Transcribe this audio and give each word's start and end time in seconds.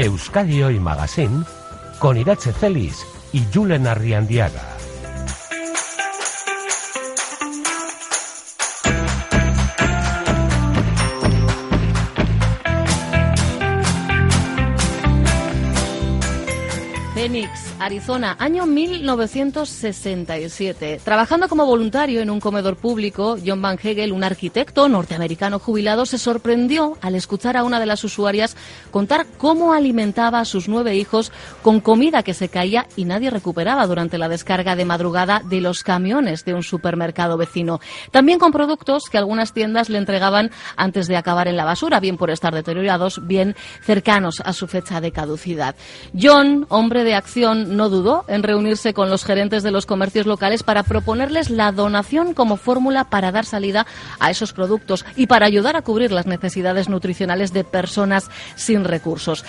Euskadi 0.00 0.62
Hoy 0.62 0.80
Magazine 0.80 1.44
con 1.98 2.16
Irache 2.16 2.54
Celis 2.54 3.06
y 3.34 3.44
Julen 3.52 3.86
Arriandiaga. 3.86 4.69
Arizona, 17.90 18.36
año 18.38 18.66
1967. 18.66 21.00
Trabajando 21.02 21.48
como 21.48 21.66
voluntario 21.66 22.20
en 22.20 22.30
un 22.30 22.38
comedor 22.38 22.76
público, 22.76 23.36
John 23.44 23.60
Van 23.60 23.80
Hegel, 23.82 24.12
un 24.12 24.22
arquitecto 24.22 24.88
norteamericano 24.88 25.58
jubilado, 25.58 26.06
se 26.06 26.16
sorprendió 26.16 26.96
al 27.00 27.16
escuchar 27.16 27.56
a 27.56 27.64
una 27.64 27.80
de 27.80 27.86
las 27.86 28.04
usuarias 28.04 28.56
contar 28.92 29.26
cómo 29.38 29.72
alimentaba 29.72 30.38
a 30.38 30.44
sus 30.44 30.68
nueve 30.68 30.94
hijos 30.94 31.32
con 31.62 31.80
comida 31.80 32.22
que 32.22 32.32
se 32.32 32.48
caía 32.48 32.86
y 32.94 33.06
nadie 33.06 33.28
recuperaba 33.28 33.88
durante 33.88 34.18
la 34.18 34.28
descarga 34.28 34.76
de 34.76 34.84
madrugada 34.84 35.42
de 35.44 35.60
los 35.60 35.82
camiones 35.82 36.44
de 36.44 36.54
un 36.54 36.62
supermercado 36.62 37.36
vecino. 37.36 37.80
También 38.12 38.38
con 38.38 38.52
productos 38.52 39.06
que 39.10 39.18
algunas 39.18 39.52
tiendas 39.52 39.88
le 39.88 39.98
entregaban 39.98 40.52
antes 40.76 41.08
de 41.08 41.16
acabar 41.16 41.48
en 41.48 41.56
la 41.56 41.64
basura, 41.64 41.98
bien 41.98 42.18
por 42.18 42.30
estar 42.30 42.54
deteriorados, 42.54 43.26
bien 43.26 43.56
cercanos 43.82 44.40
a 44.44 44.52
su 44.52 44.68
fecha 44.68 45.00
de 45.00 45.10
caducidad. 45.10 45.74
John, 46.16 46.66
hombre 46.68 47.02
de 47.02 47.16
acción 47.16 47.79
no 47.80 47.88
dudó 47.88 48.26
en 48.28 48.42
reunirse 48.42 48.92
con 48.92 49.08
los 49.08 49.24
gerentes 49.24 49.62
de 49.62 49.70
los 49.70 49.86
comercios 49.86 50.26
locales 50.26 50.62
para 50.62 50.82
proponerles 50.82 51.48
la 51.48 51.72
donación 51.72 52.34
como 52.34 52.58
fórmula 52.58 53.04
para 53.04 53.32
dar 53.32 53.46
salida 53.46 53.86
a 54.18 54.30
esos 54.30 54.52
productos 54.52 55.06
y 55.16 55.28
para 55.28 55.46
ayudar 55.46 55.76
a 55.76 55.80
cubrir 55.80 56.12
las 56.12 56.26
necesidades 56.26 56.90
nutricionales 56.90 57.54
de 57.54 57.64
personas 57.64 58.28
sin 58.54 58.84
recursos. 58.84 59.46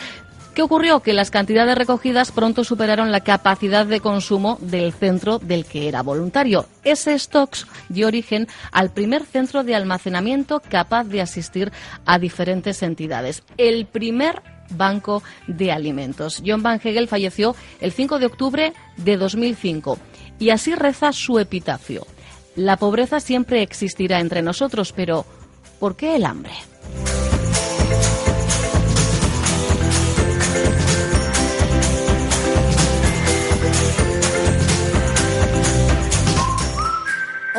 ¿Qué 0.54 0.62
ocurrió? 0.62 1.02
Que 1.02 1.12
las 1.12 1.30
cantidades 1.30 1.78
recogidas 1.78 2.32
pronto 2.32 2.64
superaron 2.64 3.12
la 3.12 3.20
capacidad 3.20 3.86
de 3.86 4.00
consumo 4.00 4.58
del 4.62 4.94
centro 4.94 5.38
del 5.38 5.66
que 5.66 5.90
era 5.90 6.02
voluntario. 6.02 6.68
Ese 6.86 7.20
stocks 7.20 7.68
dio 7.90 8.08
origen 8.08 8.48
al 8.72 8.92
primer 8.92 9.26
centro 9.26 9.66
de 9.66 9.76
almacenamiento 9.76 10.62
capaz 10.70 11.04
de 11.04 11.20
asistir 11.20 11.73
a 12.06 12.18
diferentes 12.18 12.82
entidades. 12.82 13.44
El 13.58 13.88
primer 13.88 14.42
Banco 14.72 15.23
de 15.47 15.72
Alimentos. 15.72 16.41
John 16.45 16.64
Van 16.64 16.80
Hegel 16.83 17.08
falleció 17.08 17.55
el 17.80 17.91
5 17.91 18.19
de 18.19 18.25
octubre 18.25 18.73
de 18.97 19.17
2005 19.17 19.97
y 20.39 20.50
así 20.50 20.75
reza 20.75 21.14
su 21.14 21.39
epitafio. 21.39 22.05
La 22.55 22.77
pobreza 22.77 23.19
siempre 23.19 23.61
existirá 23.61 24.19
entre 24.19 24.42
nosotros, 24.42 24.92
pero 24.92 25.25
¿por 25.80 25.95
qué 25.95 26.16
el 26.16 26.25
hambre? 26.25 26.53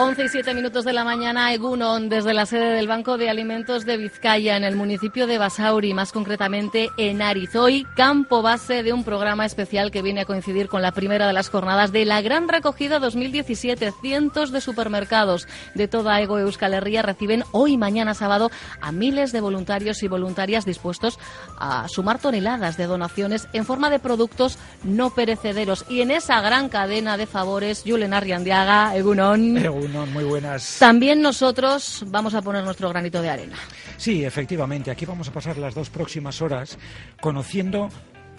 11 0.02 0.24
y 0.24 0.28
7 0.30 0.54
minutos 0.54 0.84
de 0.84 0.92
la 0.92 1.04
mañana, 1.04 1.54
Egunon, 1.54 2.08
desde 2.08 2.34
la 2.34 2.44
sede 2.44 2.74
del 2.74 2.88
Banco 2.88 3.18
de 3.18 3.30
Alimentos 3.30 3.86
de 3.86 3.96
Vizcaya, 3.96 4.56
en 4.56 4.64
el 4.64 4.74
municipio 4.74 5.28
de 5.28 5.38
Basauri, 5.38 5.94
más 5.94 6.10
concretamente 6.10 6.90
en 6.96 7.22
Arizoy, 7.22 7.86
campo 7.94 8.42
base 8.42 8.82
de 8.82 8.92
un 8.92 9.04
programa 9.04 9.46
especial 9.46 9.92
que 9.92 10.02
viene 10.02 10.22
a 10.22 10.24
coincidir 10.24 10.66
con 10.66 10.82
la 10.82 10.90
primera 10.90 11.28
de 11.28 11.32
las 11.32 11.50
jornadas 11.50 11.92
de 11.92 12.04
la 12.04 12.20
Gran 12.20 12.48
Recogida 12.48 12.98
2017. 12.98 13.92
Cientos 14.00 14.50
de 14.50 14.60
supermercados 14.60 15.46
de 15.76 15.86
toda 15.86 16.20
Ego 16.20 16.40
Euskal 16.40 16.74
Herria 16.74 17.02
reciben 17.02 17.44
hoy, 17.52 17.76
mañana 17.76 18.14
sábado, 18.14 18.50
a 18.80 18.90
miles 18.90 19.30
de 19.30 19.40
voluntarios 19.40 20.02
y 20.02 20.08
voluntarias 20.08 20.64
dispuestos 20.64 21.20
a 21.56 21.86
sumar 21.86 22.19
toneladas 22.19 22.76
de 22.76 22.86
donaciones 22.86 23.46
en 23.52 23.64
forma 23.64 23.88
de 23.88 24.00
productos 24.00 24.58
no 24.82 25.10
perecederos. 25.10 25.84
Y 25.88 26.00
en 26.00 26.10
esa 26.10 26.40
gran 26.40 26.69
cadena 26.69 27.16
de 27.16 27.26
favores, 27.26 27.84
Julen 27.86 28.14
Arriandiaga, 28.14 28.96
Egunon 28.96 29.58
muy 29.92 30.25
buenas. 30.25 30.78
También 30.78 31.20
nosotros 31.20 32.04
vamos 32.08 32.34
a 32.34 32.42
poner 32.42 32.64
nuestro 32.64 32.88
granito 32.88 33.22
de 33.22 33.30
arena. 33.30 33.56
Sí, 33.97 34.25
efectivamente. 34.25 34.91
Aquí 34.91 35.06
vamos 35.06 35.28
a 35.28 35.32
pasar 35.32 35.58
las 35.58 35.75
dos 35.75 35.91
próximas 35.91 36.41
horas 36.42 36.78
conociendo 37.20 37.88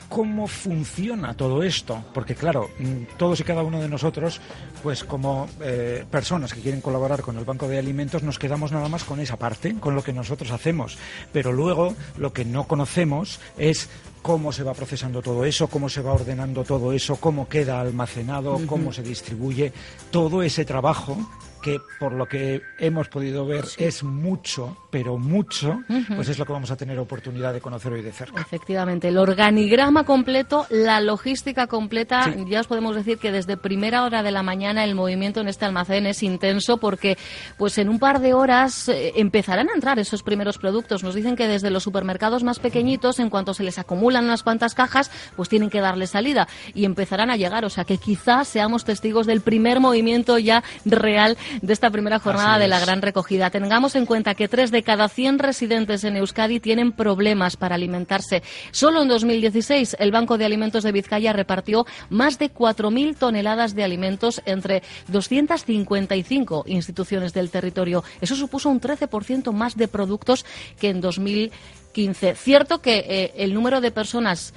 cómo 0.10 0.48
funciona 0.48 1.34
todo 1.34 1.64
esto, 1.64 2.04
porque 2.14 2.36
claro, 2.36 2.70
mm, 2.80 3.18
todos 3.18 3.40
y 3.40 3.44
cada 3.44 3.64
uno 3.64 3.82
de 3.82 3.90
nosotros, 3.90 4.42
pues 4.82 5.04
como 5.04 5.48
eh, 5.62 6.06
personas 6.10 6.54
que 6.54 6.62
quieren 6.62 6.82
colaborar 6.82 7.22
con 7.22 7.38
el 7.38 7.46
Banco 7.46 7.68
de 7.68 7.80
Alimentos, 7.80 8.24
nos 8.24 8.40
quedamos 8.40 8.72
nada 8.72 8.90
más 8.90 9.04
con 9.04 9.20
esa 9.20 9.38
parte, 9.38 9.76
con 9.80 9.96
lo 9.96 10.04
que 10.04 10.14
nosotros 10.14 10.52
hacemos, 10.52 10.98
pero 11.32 11.52
luego 11.52 11.96
lo 12.18 12.34
que 12.34 12.46
no 12.46 12.66
conocemos 12.68 13.40
es 13.58 13.90
cómo 14.22 14.52
se 14.52 14.64
va 14.64 14.74
procesando 14.74 15.22
todo 15.22 15.46
eso, 15.46 15.68
cómo 15.68 15.90
se 15.90 16.02
va 16.02 16.14
ordenando 16.14 16.64
todo 16.64 16.94
eso, 16.94 17.18
cómo 17.18 17.48
queda 17.48 17.82
almacenado, 17.82 18.60
cómo 18.66 18.94
se 18.94 19.04
distribuye, 19.04 19.74
todo 20.12 20.42
ese 20.42 20.66
trabajo 20.66 21.18
que 21.64 21.82
por 21.98 22.12
lo 22.12 22.28
que 22.28 22.62
hemos 22.78 23.08
podido 23.08 23.46
ver 23.48 23.66
es 23.78 24.04
mucho, 24.04 24.78
pero 24.92 25.18
mucho, 25.18 25.82
pues 26.14 26.28
es 26.28 26.38
lo 26.38 26.46
que 26.46 26.52
vamos 26.52 26.70
a 26.70 26.76
tener 26.76 27.00
oportunidad 27.00 27.54
de 27.54 27.62
conocer 27.62 27.94
hoy 27.94 28.02
de 28.02 28.12
cerca. 28.12 28.42
Efectivamente, 28.42 29.08
el 29.08 29.18
organigrama 29.18 30.04
completo, 30.04 30.68
la 30.70 31.00
logística 31.00 31.66
completa, 31.68 32.36
ya 32.48 32.60
os 32.60 32.68
podemos 32.68 32.96
decir 32.96 33.18
que 33.18 33.32
desde 33.32 33.56
primera 33.56 34.04
hora 34.04 34.22
de 34.22 34.32
la 34.32 34.44
mañana 34.44 34.84
el 34.84 34.94
movimiento 34.94 35.40
en 35.40 35.48
este 35.48 35.64
almacén 35.64 36.06
es 36.06 36.22
intenso 36.22 36.78
porque 36.78 37.18
pues 37.58 37.78
en 37.78 37.88
un 37.88 37.98
par 37.98 38.20
de 38.20 38.34
horas 38.34 38.90
eh, 38.90 39.14
empezarán 39.16 39.70
a 39.70 39.74
entrar 39.74 39.98
esos 40.00 40.22
primeros 40.22 40.58
productos. 40.58 41.02
Nos 41.02 41.16
dicen 41.16 41.38
que 41.38 41.48
desde 41.48 41.70
los 41.70 41.84
supermercados 41.84 42.44
más 42.44 42.60
pequeñitos, 42.60 43.20
en 43.20 43.30
cuanto 43.30 43.54
se 43.54 43.64
les 43.64 43.80
acumulan 43.80 44.26
unas 44.26 44.44
cuantas 44.44 44.76
cajas, 44.76 45.10
pues 45.38 45.48
tienen 45.48 45.70
que 45.70 45.80
darle 45.80 46.08
salida 46.08 46.48
y 46.74 46.84
empezarán 46.84 47.32
a 47.32 47.38
llegar, 47.38 47.64
o 47.64 47.70
sea 47.70 47.86
que 47.86 47.98
quizás 47.98 48.50
seamos 48.50 48.84
testigos 48.84 49.26
del 49.28 49.40
primer 49.40 49.80
movimiento 49.80 50.38
ya 50.38 50.62
real 50.84 51.38
de 51.62 51.74
esta 51.74 51.90
primera 51.90 52.20
jornada 52.20 52.58
de 52.60 52.68
la 52.68 52.80
gran 52.80 53.02
recogida. 53.02 53.50
Tengamos 53.50 53.96
en 53.96 54.06
cuenta 54.06 54.36
que 54.36 54.48
tres 54.48 54.72
de 54.72 54.84
cada 54.84 55.10
100 55.10 55.40
residentes 55.40 56.04
en 56.04 56.18
Euskadi 56.18 56.60
tienen 56.60 56.92
problemas 56.92 57.58
para 57.58 57.76
alimentarse. 57.76 58.44
Solo 58.72 59.02
en 59.02 59.08
2016 59.08 59.98
el 60.00 60.12
Banco 60.12 60.38
de 60.38 60.46
Alimentos 60.46 60.84
de 60.84 60.92
Vizcaya 60.92 61.34
repartió 61.34 61.86
más 62.10 62.40
de 62.40 62.54
4.000 62.54 63.18
toneladas 63.18 63.76
de 63.76 63.84
alimentos 63.84 64.42
entre 64.46 64.84
255 65.08 66.64
instituciones 66.68 67.34
del 67.34 67.50
territorio. 67.50 68.04
Eso 68.22 68.36
supuso 68.36 68.70
un 68.70 68.82
13% 68.82 69.52
más 69.52 69.76
de 69.76 69.88
productos 69.88 70.46
que 70.80 70.90
en 70.90 71.02
2015. 71.02 72.36
Cierto 72.36 72.82
que 72.82 73.06
eh, 73.08 73.34
el 73.38 73.54
número 73.54 73.82
de 73.82 73.92
personas 73.92 74.54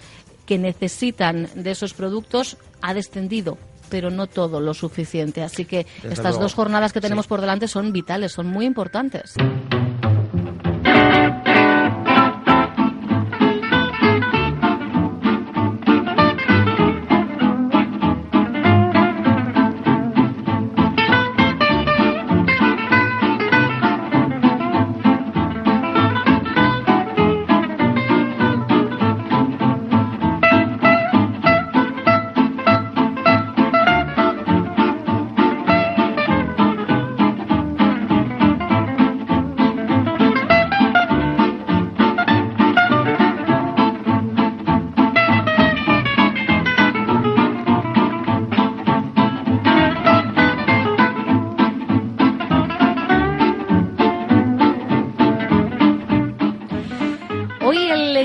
que 0.46 0.58
necesitan 0.58 1.48
de 1.54 1.72
esos 1.72 1.92
productos 1.92 2.56
ha 2.80 2.94
descendido 2.94 3.58
pero 3.88 4.10
no 4.10 4.26
todo 4.26 4.60
lo 4.60 4.74
suficiente. 4.74 5.42
Así 5.42 5.64
que 5.64 5.86
estas 6.02 6.38
dos 6.38 6.54
jornadas 6.54 6.92
que 6.92 7.00
tenemos 7.00 7.26
por 7.26 7.40
delante 7.40 7.68
son 7.68 7.92
vitales, 7.92 8.32
son 8.32 8.46
muy 8.46 8.66
importantes. 8.66 9.34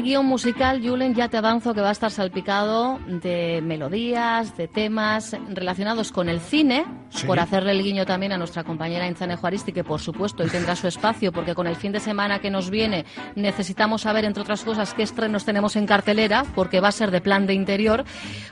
Guion 0.01 0.25
musical, 0.25 0.81
Julen, 0.83 1.15
ya 1.15 1.29
te 1.29 1.37
avanzo 1.37 1.73
que 1.73 1.81
va 1.81 1.89
a 1.89 1.91
estar 1.91 2.11
salpicado 2.11 2.99
de 3.07 3.61
melodías, 3.63 4.57
de 4.57 4.67
temas 4.67 5.35
relacionados 5.49 6.11
con 6.11 6.29
el 6.29 6.39
cine, 6.39 6.85
por 7.25 7.39
hacerle 7.39 7.71
el 7.71 7.83
guiño 7.83 8.05
también 8.05 8.31
a 8.31 8.37
nuestra 8.37 8.63
compañera 8.63 9.07
Inzane 9.07 9.35
Juaristi, 9.35 9.71
que 9.71 9.83
por 9.83 9.99
supuesto 9.99 10.43
hoy 10.43 10.49
tendrá 10.49 10.75
su 10.75 10.87
espacio, 10.87 11.31
porque 11.31 11.55
con 11.55 11.67
el 11.67 11.75
fin 11.75 11.91
de 11.91 11.99
semana 11.99 12.39
que 12.39 12.49
nos 12.49 12.69
viene 12.69 13.05
necesitamos 13.35 14.01
saber, 14.01 14.25
entre 14.25 14.41
otras 14.41 14.63
cosas, 14.63 14.93
qué 14.93 15.03
estrenos 15.03 15.45
tenemos 15.45 15.75
en 15.75 15.85
cartelera, 15.85 16.45
porque 16.55 16.79
va 16.79 16.89
a 16.89 16.91
ser 16.91 17.11
de 17.11 17.21
plan 17.21 17.45
de 17.45 17.53
interior. 17.53 18.03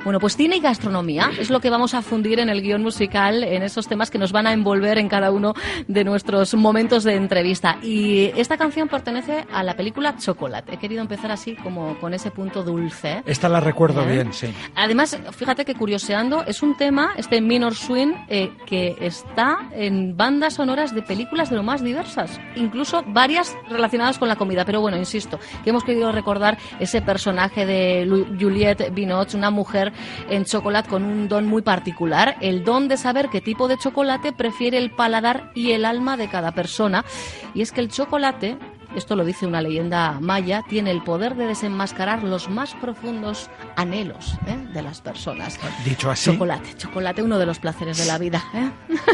Bueno, 0.04 0.20
pues 0.20 0.36
cine 0.36 0.58
y 0.58 0.60
gastronomía 0.60 1.32
es 1.40 1.50
lo 1.50 1.60
que 1.60 1.70
vamos 1.70 1.94
a 1.94 2.02
fundir 2.02 2.40
en 2.40 2.50
el 2.50 2.62
guion 2.62 2.82
musical, 2.82 3.44
en 3.44 3.64
esos 3.64 3.88
temas 3.88 4.10
que 4.10 4.18
nos 4.18 4.32
van 4.32 4.48
a 4.48 4.54
envolver 4.54 4.98
en 4.98 5.10
cada 5.10 5.32
uno 5.32 5.54
de 5.88 6.04
nuestros 6.04 6.54
momentos 6.56 7.04
de 7.04 7.16
entrevista. 7.16 7.78
Y 7.82 8.32
esta 8.36 8.58
canción 8.58 8.88
pertenece 8.88 9.46
a 9.52 9.64
la 9.64 9.76
película 9.76 10.16
Chocolate. 10.18 10.74
He 10.74 10.78
querido 10.78 11.02
empezar 11.02 11.32
así, 11.32 11.56
como 11.56 11.98
con 12.00 12.14
ese 12.14 12.32
punto 12.32 12.64
dulce. 12.64 13.24
Esta 13.26 13.50
la 13.50 13.60
recuerdo 13.60 14.04
¿Eh? 14.04 14.14
bien, 14.14 14.34
sí. 14.34 14.48
Además, 14.76 15.18
fíjate 15.32 15.66
que 15.66 15.76
curioseando, 15.76 16.44
es 16.46 16.62
un 16.62 16.76
tema, 16.76 17.14
este 17.18 17.42
Minor 17.42 17.76
Swing, 17.76 18.14
eh, 18.28 18.49
que 18.66 18.96
está 19.00 19.70
en 19.72 20.16
bandas 20.16 20.56
sonoras 20.56 20.94
de 20.94 21.02
películas 21.02 21.50
de 21.50 21.56
lo 21.56 21.64
más 21.64 21.84
diversas, 21.84 22.40
incluso 22.56 23.04
varias 23.08 23.56
relacionadas 23.70 24.18
con 24.18 24.28
la 24.28 24.36
comida. 24.36 24.66
Pero 24.66 24.82
bueno, 24.82 24.98
insisto, 24.98 25.40
que 25.64 25.70
hemos 25.70 25.84
querido 25.84 26.12
recordar 26.12 26.58
ese 26.80 27.02
personaje 27.02 27.66
de 27.66 28.08
Juliette 28.40 28.94
Binoche, 28.94 29.38
una 29.38 29.52
mujer 29.52 29.92
en 30.30 30.46
chocolate 30.46 30.90
con 30.90 31.04
un 31.04 31.28
don 31.28 31.46
muy 31.46 31.62
particular, 31.62 32.38
el 32.42 32.64
don 32.64 32.88
de 32.88 32.98
saber 32.98 33.30
qué 33.30 33.42
tipo 33.42 33.68
de 33.68 33.78
chocolate 33.78 34.32
prefiere 34.34 34.78
el 34.78 34.92
paladar 34.92 35.52
y 35.56 35.72
el 35.72 35.86
alma 35.86 36.18
de 36.18 36.30
cada 36.30 36.52
persona. 36.52 37.06
Y 37.54 37.62
es 37.62 37.72
que 37.72 37.82
el 37.82 37.90
chocolate 37.90 38.58
esto 38.96 39.16
lo 39.16 39.24
dice 39.24 39.46
una 39.46 39.62
leyenda 39.62 40.18
maya, 40.20 40.64
tiene 40.68 40.92
el 40.92 41.04
poder 41.04 41.36
de 41.36 41.46
desenmascarar 41.46 42.24
los 42.24 42.50
más 42.50 42.74
profundos 42.76 43.50
anhelos 43.76 44.38
¿eh? 44.48 44.58
de 44.74 44.82
las 44.82 45.02
personas. 45.02 45.60
Dicho 45.86 46.10
así. 46.10 46.32
Chocolate, 46.32 46.76
chocolate, 46.76 47.22
uno 47.22 47.38
de 47.38 47.46
los 47.46 47.60
placeres 47.60 47.98
de 47.98 48.06
la 48.06 48.18
vida. 48.18 48.44
¿eh? 48.54 48.70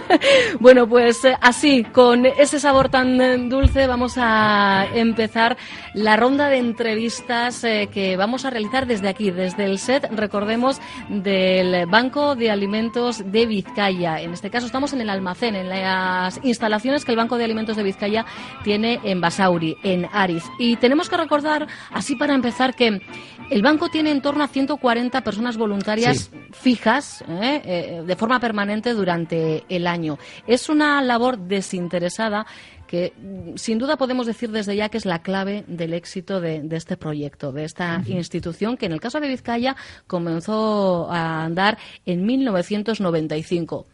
bueno, 0.60 0.88
pues 0.88 1.26
eh, 1.26 1.36
así, 1.42 1.84
con 1.84 2.26
ese 2.26 2.60
sabor 2.60 2.90
tan 2.90 3.50
dulce, 3.50 3.88
vamos 3.88 4.14
a 4.18 4.88
empezar 4.94 5.58
la 5.94 6.16
ronda 6.16 6.48
de 6.50 6.58
entrevistas 6.58 7.62
que 7.62 8.16
vamos 8.18 8.46
a 8.46 8.50
realizar 8.50 8.88
desde 8.88 9.10
aquí, 9.10 9.32
desde 9.32 9.66
el 9.66 9.80
set, 9.80 10.10
recordemos, 10.12 10.80
del 11.10 11.86
Banco 11.88 12.36
de 12.36 12.52
Alimentos 12.52 13.24
de 13.26 13.46
Vizcaya. 13.46 14.22
En 14.22 14.34
este 14.34 14.50
caso 14.50 14.66
estamos 14.66 14.94
en 14.94 15.02
el 15.02 15.10
almacén, 15.10 15.56
en 15.56 15.70
las 15.70 16.40
instalaciones 16.44 17.06
que 17.06 17.12
el 17.12 17.18
Banco 17.18 17.38
de 17.38 17.46
Alimentos 17.46 17.78
de 17.78 17.84
Vizcaya 17.84 18.26
tiene 18.64 19.00
en 19.04 19.22
Basauri 19.22 19.65
en 19.84 20.08
Aris. 20.12 20.44
Y 20.60 20.76
tenemos 20.78 21.10
que 21.10 21.18
recordar, 21.18 21.68
así 21.92 22.16
para 22.16 22.34
empezar, 22.34 22.76
que 22.76 23.02
el 23.50 23.62
banco 23.62 23.90
tiene 23.90 24.12
en 24.12 24.22
torno 24.22 24.44
a 24.44 24.48
140 24.48 25.22
personas 25.22 25.58
voluntarias 25.58 26.32
fijas 26.52 27.24
¿eh? 27.28 27.62
Eh, 27.66 28.04
de 28.06 28.16
forma 28.16 28.40
permanente 28.40 28.94
durante 28.94 29.64
el 29.70 29.88
año. 29.88 30.18
Es 30.48 30.70
una 30.70 31.02
labor 31.02 31.38
desinteresada 31.38 32.46
que 32.88 33.14
mm, 33.18 33.58
sin 33.58 33.78
duda 33.78 33.98
podemos 33.98 34.26
decir 34.26 34.52
desde 34.52 34.76
ya 34.76 34.90
que 34.90 34.98
es 34.98 35.06
la 35.06 35.20
clave 35.20 35.64
del 35.68 35.94
éxito 35.94 36.42
de, 36.42 36.68
este 36.72 36.98
proyecto, 36.98 37.52
de 37.52 37.66
esta 37.66 38.02
institución 38.08 38.78
que 38.78 38.86
en 38.86 38.94
el 38.94 39.00
caso 39.00 39.20
de 39.20 39.28
Vizcaya 39.28 39.76
comenzó 40.08 41.10
a 41.12 41.44
andar 41.44 41.78
en 42.06 42.26
1995. 42.26 43.88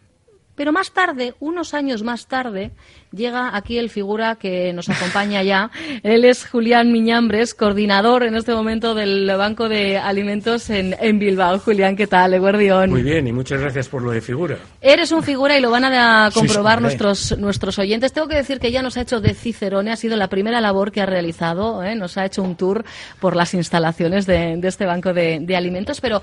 Pero 0.55 0.71
más 0.71 0.91
tarde, 0.91 1.33
unos 1.39 1.73
años 1.73 2.03
más 2.03 2.27
tarde, 2.27 2.71
llega 3.11 3.55
aquí 3.55 3.77
el 3.77 3.89
figura 3.89 4.35
que 4.35 4.73
nos 4.73 4.89
acompaña 4.89 5.43
ya. 5.43 5.71
Él 6.03 6.25
es 6.25 6.45
Julián 6.45 6.91
Miñambres, 6.91 7.53
coordinador 7.53 8.23
en 8.23 8.35
este 8.35 8.53
momento 8.53 8.93
del 8.93 9.31
Banco 9.37 9.69
de 9.69 9.97
Alimentos 9.97 10.69
en, 10.69 11.19
Bilbao. 11.19 11.59
Julián, 11.59 11.95
¿qué 11.95 12.07
tal? 12.07 12.33
Eguardión. 12.33 12.89
Muy 12.89 13.03
bien, 13.03 13.27
y 13.27 13.31
muchas 13.31 13.61
gracias 13.61 13.87
por 13.87 14.01
lo 14.01 14.11
de 14.11 14.21
figura. 14.21 14.57
Eres 14.81 15.11
un 15.11 15.23
figura 15.23 15.57
y 15.57 15.61
lo 15.61 15.71
van 15.71 15.85
a 15.85 16.29
comprobar 16.33 16.81
nuestros, 16.81 17.37
nuestros 17.37 17.79
oyentes. 17.79 18.13
Tengo 18.13 18.27
que 18.27 18.35
decir 18.35 18.59
que 18.59 18.71
ya 18.71 18.81
nos 18.81 18.97
ha 18.97 19.01
hecho 19.01 19.21
de 19.21 19.33
Cicerone, 19.33 19.91
ha 19.91 19.95
sido 19.95 20.17
la 20.17 20.27
primera 20.27 20.61
labor 20.61 20.91
que 20.91 21.01
ha 21.01 21.05
realizado, 21.05 21.83
¿eh? 21.83 21.95
nos 21.95 22.17
ha 22.17 22.25
hecho 22.25 22.43
un 22.43 22.55
tour 22.55 22.83
por 23.19 23.35
las 23.35 23.53
instalaciones 23.53 24.25
de, 24.25 24.59
este 24.63 24.85
Banco 24.85 25.13
de 25.13 25.55
Alimentos, 25.55 26.01
pero 26.01 26.21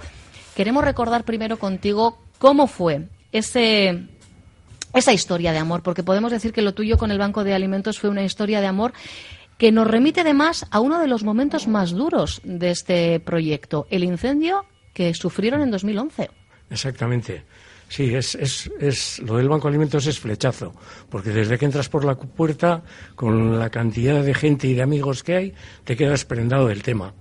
queremos 0.54 0.84
recordar 0.84 1.24
primero 1.24 1.58
contigo 1.58 2.18
cómo 2.38 2.66
fue 2.66 3.08
ese 3.32 4.08
esa 4.94 5.12
historia 5.12 5.52
de 5.52 5.58
amor, 5.58 5.82
porque 5.82 6.02
podemos 6.02 6.32
decir 6.32 6.52
que 6.52 6.62
lo 6.62 6.74
tuyo 6.74 6.98
con 6.98 7.10
el 7.10 7.18
Banco 7.18 7.44
de 7.44 7.54
Alimentos 7.54 7.98
fue 7.98 8.10
una 8.10 8.24
historia 8.24 8.60
de 8.60 8.66
amor 8.66 8.92
que 9.58 9.72
nos 9.72 9.88
remite 9.88 10.20
además 10.20 10.66
a 10.70 10.80
uno 10.80 11.00
de 11.00 11.08
los 11.08 11.24
momentos 11.24 11.66
más 11.66 11.90
duros 11.90 12.40
de 12.44 12.70
este 12.70 13.20
proyecto, 13.20 13.86
el 13.90 14.04
incendio 14.04 14.64
que 14.94 15.12
sufrieron 15.14 15.62
en 15.62 15.70
2011. 15.70 16.30
Exactamente. 16.70 17.44
Sí, 17.88 18.14
es, 18.14 18.34
es, 18.34 18.70
es, 18.78 19.18
lo 19.20 19.38
del 19.38 19.48
Banco 19.48 19.66
de 19.66 19.70
Alimentos 19.70 20.06
es 20.06 20.20
flechazo, 20.20 20.74
porque 21.08 21.30
desde 21.30 21.58
que 21.58 21.64
entras 21.64 21.88
por 21.88 22.04
la 22.04 22.16
puerta, 22.16 22.82
con 23.14 23.58
la 23.58 23.70
cantidad 23.70 24.22
de 24.22 24.34
gente 24.34 24.68
y 24.68 24.74
de 24.74 24.82
amigos 24.82 25.22
que 25.22 25.34
hay, 25.34 25.54
te 25.84 25.96
quedas 25.96 26.26
prendado 26.26 26.68
del 26.68 26.82
tema. 26.82 27.14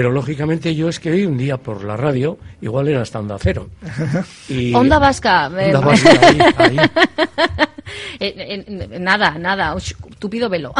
Pero 0.00 0.12
lógicamente 0.12 0.74
yo 0.74 0.88
es 0.88 0.98
que 0.98 1.10
hoy 1.10 1.26
un 1.26 1.36
día 1.36 1.58
por 1.58 1.84
la 1.84 1.94
radio, 1.94 2.38
igual 2.62 2.88
era 2.88 3.02
hasta 3.02 3.18
Onda 3.18 3.36
Cero. 3.38 3.68
Y... 4.48 4.72
Onda 4.72 4.98
Vasca. 4.98 5.48
Onda 5.48 5.80
Vasca, 5.80 6.10
ahí, 6.56 6.78
eh, 8.18 8.88
nada, 8.98 9.36
nada, 9.38 9.76
tupido 10.18 10.48
velo. 10.48 10.72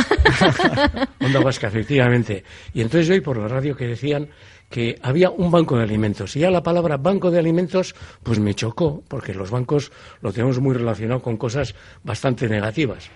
Onda 1.20 1.40
Vasca, 1.40 1.66
efectivamente. 1.66 2.42
Y 2.72 2.80
entonces 2.80 3.10
hoy 3.10 3.20
por 3.20 3.36
la 3.36 3.46
radio 3.46 3.76
que 3.76 3.88
decían 3.88 4.26
que 4.70 4.98
había 5.02 5.28
un 5.28 5.50
banco 5.50 5.76
de 5.76 5.82
alimentos. 5.82 6.34
Y 6.36 6.40
ya 6.40 6.50
la 6.50 6.62
palabra 6.62 6.96
banco 6.96 7.30
de 7.30 7.40
alimentos, 7.40 7.94
pues 8.22 8.38
me 8.38 8.54
chocó, 8.54 9.02
porque 9.06 9.34
los 9.34 9.50
bancos 9.50 9.92
lo 10.22 10.32
tenemos 10.32 10.60
muy 10.60 10.74
relacionado 10.74 11.20
con 11.20 11.36
cosas 11.36 11.74
bastante 12.02 12.48
negativas. 12.48 13.10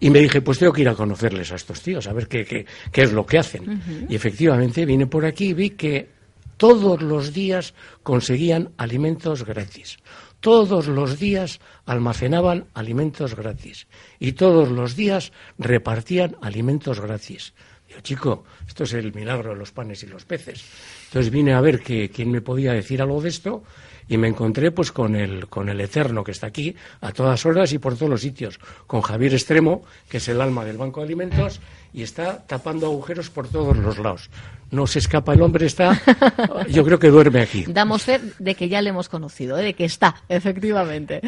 Y 0.00 0.08
me 0.08 0.18
dije, 0.20 0.40
pues 0.40 0.58
tengo 0.58 0.72
que 0.72 0.80
ir 0.80 0.88
a 0.88 0.94
conocerles 0.94 1.52
a 1.52 1.56
estos 1.56 1.82
tíos, 1.82 2.06
a 2.06 2.12
ver 2.14 2.26
qué, 2.26 2.44
qué, 2.44 2.64
qué 2.90 3.02
es 3.02 3.12
lo 3.12 3.26
que 3.26 3.38
hacen. 3.38 4.06
Y 4.08 4.14
efectivamente 4.14 4.86
vine 4.86 5.06
por 5.06 5.26
aquí 5.26 5.48
y 5.48 5.54
vi 5.54 5.70
que 5.70 6.08
todos 6.56 7.02
los 7.02 7.32
días 7.32 7.74
conseguían 8.02 8.70
alimentos 8.78 9.44
gratis. 9.44 9.98
Todos 10.40 10.88
los 10.88 11.18
días 11.18 11.60
almacenaban 11.84 12.66
alimentos 12.72 13.34
gratis. 13.34 13.86
Y 14.18 14.32
todos 14.32 14.70
los 14.70 14.96
días 14.96 15.32
repartían 15.58 16.36
alimentos 16.40 16.98
gratis. 16.98 17.52
Digo, 17.86 18.00
chico, 18.00 18.44
esto 18.66 18.84
es 18.84 18.94
el 18.94 19.12
milagro 19.12 19.50
de 19.50 19.56
los 19.56 19.72
panes 19.72 20.02
y 20.02 20.06
los 20.06 20.24
peces. 20.24 20.64
Entonces 21.08 21.30
vine 21.30 21.52
a 21.52 21.60
ver 21.60 21.80
que, 21.80 22.08
quién 22.08 22.30
me 22.30 22.40
podía 22.40 22.72
decir 22.72 23.02
algo 23.02 23.20
de 23.20 23.28
esto 23.28 23.62
y 24.10 24.18
me 24.18 24.26
encontré 24.26 24.72
pues 24.72 24.90
con 24.90 25.14
el, 25.14 25.46
con 25.46 25.68
el 25.68 25.80
Eterno 25.80 26.24
que 26.24 26.32
está 26.32 26.48
aquí 26.48 26.74
a 27.00 27.12
todas 27.12 27.46
horas 27.46 27.72
y 27.72 27.78
por 27.78 27.94
todos 27.94 28.10
los 28.10 28.20
sitios, 28.20 28.58
con 28.88 29.02
Javier 29.02 29.34
Extremo, 29.34 29.84
que 30.08 30.16
es 30.16 30.28
el 30.28 30.40
alma 30.40 30.64
del 30.64 30.76
Banco 30.76 31.00
de 31.00 31.06
Alimentos, 31.06 31.60
y 31.94 32.02
está 32.02 32.44
tapando 32.44 32.86
agujeros 32.86 33.30
por 33.30 33.46
todos 33.46 33.76
los 33.76 33.98
lados. 33.98 34.28
No 34.72 34.88
se 34.88 34.98
escapa 34.98 35.32
el 35.32 35.42
hombre, 35.42 35.66
está, 35.66 36.02
yo 36.68 36.84
creo 36.84 36.98
que 36.98 37.08
duerme 37.08 37.40
aquí. 37.40 37.64
Damos 37.68 38.02
fe 38.02 38.20
de 38.40 38.56
que 38.56 38.68
ya 38.68 38.82
le 38.82 38.90
hemos 38.90 39.08
conocido, 39.08 39.56
¿eh? 39.56 39.62
de 39.62 39.74
que 39.74 39.84
está, 39.84 40.16
efectivamente. 40.28 41.20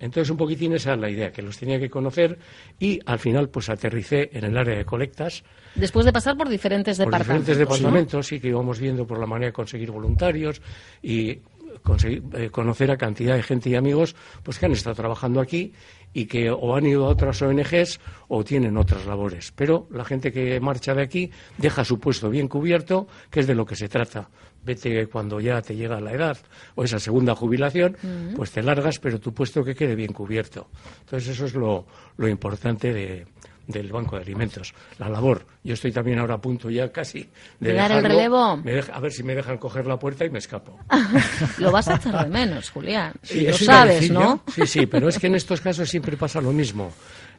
Entonces, 0.00 0.30
un 0.30 0.36
poquitín 0.36 0.72
esa 0.72 0.94
es 0.94 0.98
la 0.98 1.10
idea, 1.10 1.30
que 1.30 1.42
los 1.42 1.58
tenía 1.58 1.78
que 1.78 1.90
conocer 1.90 2.38
y 2.80 2.98
al 3.06 3.18
final 3.20 3.50
pues 3.50 3.68
aterricé 3.68 4.30
en 4.32 4.44
el 4.44 4.56
área 4.56 4.76
de 4.76 4.84
colectas. 4.84 5.44
Después 5.76 6.06
de 6.06 6.12
pasar 6.12 6.36
por 6.36 6.48
diferentes 6.48 6.96
por 6.96 7.06
departamentos. 7.06 7.46
diferentes 7.46 7.58
departamentos, 7.58 8.26
sí, 8.26 8.40
que 8.40 8.48
íbamos 8.48 8.80
viendo 8.80 9.06
por 9.06 9.20
la 9.20 9.26
manera 9.26 9.48
de 9.48 9.52
conseguir 9.52 9.90
voluntarios 9.90 10.60
y 11.02 11.38
conseguir, 11.82 12.22
eh, 12.34 12.50
conocer 12.50 12.90
a 12.90 12.96
cantidad 12.96 13.36
de 13.36 13.42
gente 13.42 13.70
y 13.70 13.74
amigos 13.74 14.14
pues 14.42 14.58
que 14.58 14.66
han 14.66 14.72
estado 14.72 14.94
trabajando 14.96 15.40
aquí 15.40 15.72
y 16.12 16.26
que 16.26 16.50
o 16.50 16.74
han 16.74 16.86
ido 16.86 17.06
a 17.06 17.08
otras 17.08 17.40
ONGs 17.42 18.00
o 18.28 18.44
tienen 18.44 18.76
otras 18.76 19.06
labores. 19.06 19.52
Pero 19.54 19.86
la 19.90 20.04
gente 20.04 20.32
que 20.32 20.58
marcha 20.60 20.94
de 20.94 21.02
aquí 21.02 21.30
deja 21.58 21.84
su 21.84 22.00
puesto 22.00 22.30
bien 22.30 22.48
cubierto, 22.48 23.06
que 23.30 23.40
es 23.40 23.46
de 23.46 23.54
lo 23.54 23.64
que 23.64 23.76
se 23.76 23.88
trata. 23.88 24.28
Vete 24.62 25.06
cuando 25.06 25.40
ya 25.40 25.62
te 25.62 25.74
llega 25.74 26.00
la 26.00 26.12
edad 26.12 26.36
o 26.74 26.84
esa 26.84 26.98
segunda 26.98 27.34
jubilación, 27.34 27.96
pues 28.36 28.50
te 28.50 28.62
largas, 28.62 28.98
pero 28.98 29.18
tu 29.18 29.32
puesto 29.32 29.64
que 29.64 29.74
quede 29.74 29.94
bien 29.94 30.12
cubierto. 30.12 30.68
Entonces 31.00 31.30
eso 31.30 31.46
es 31.46 31.54
lo, 31.54 31.86
lo 32.16 32.28
importante 32.28 32.92
de, 32.92 33.26
del 33.70 33.90
Banco 33.90 34.16
de 34.16 34.22
Alimentos, 34.22 34.74
la 34.98 35.08
labor. 35.08 35.46
Yo 35.62 35.74
estoy 35.74 35.92
también 35.92 36.18
ahora 36.18 36.34
a 36.34 36.40
punto 36.40 36.70
ya 36.70 36.90
casi 36.90 37.28
de, 37.58 37.72
dar 37.72 37.92
el 37.92 38.02
relevo. 38.02 38.38
a 38.38 39.00
ver 39.00 39.12
si 39.12 39.22
me 39.22 39.34
dejan 39.34 39.58
coger 39.58 39.86
la 39.86 39.98
puerta 39.98 40.24
y 40.24 40.30
me 40.30 40.38
escapo. 40.38 40.78
lo 41.58 41.70
vas 41.70 41.88
a 41.88 41.96
echar 41.96 42.24
de 42.24 42.30
menos, 42.30 42.70
Julián. 42.70 43.12
Sí, 43.22 43.46
lo 43.46 43.52
sabes, 43.52 44.10
¿no? 44.10 44.42
Sí, 44.54 44.66
sí, 44.66 44.86
pero 44.86 45.08
es 45.08 45.18
que 45.18 45.26
en 45.26 45.34
estos 45.34 45.60
casos 45.60 45.88
siempre 45.88 46.16
pasa 46.16 46.40
lo 46.40 46.52
mismo. 46.52 46.92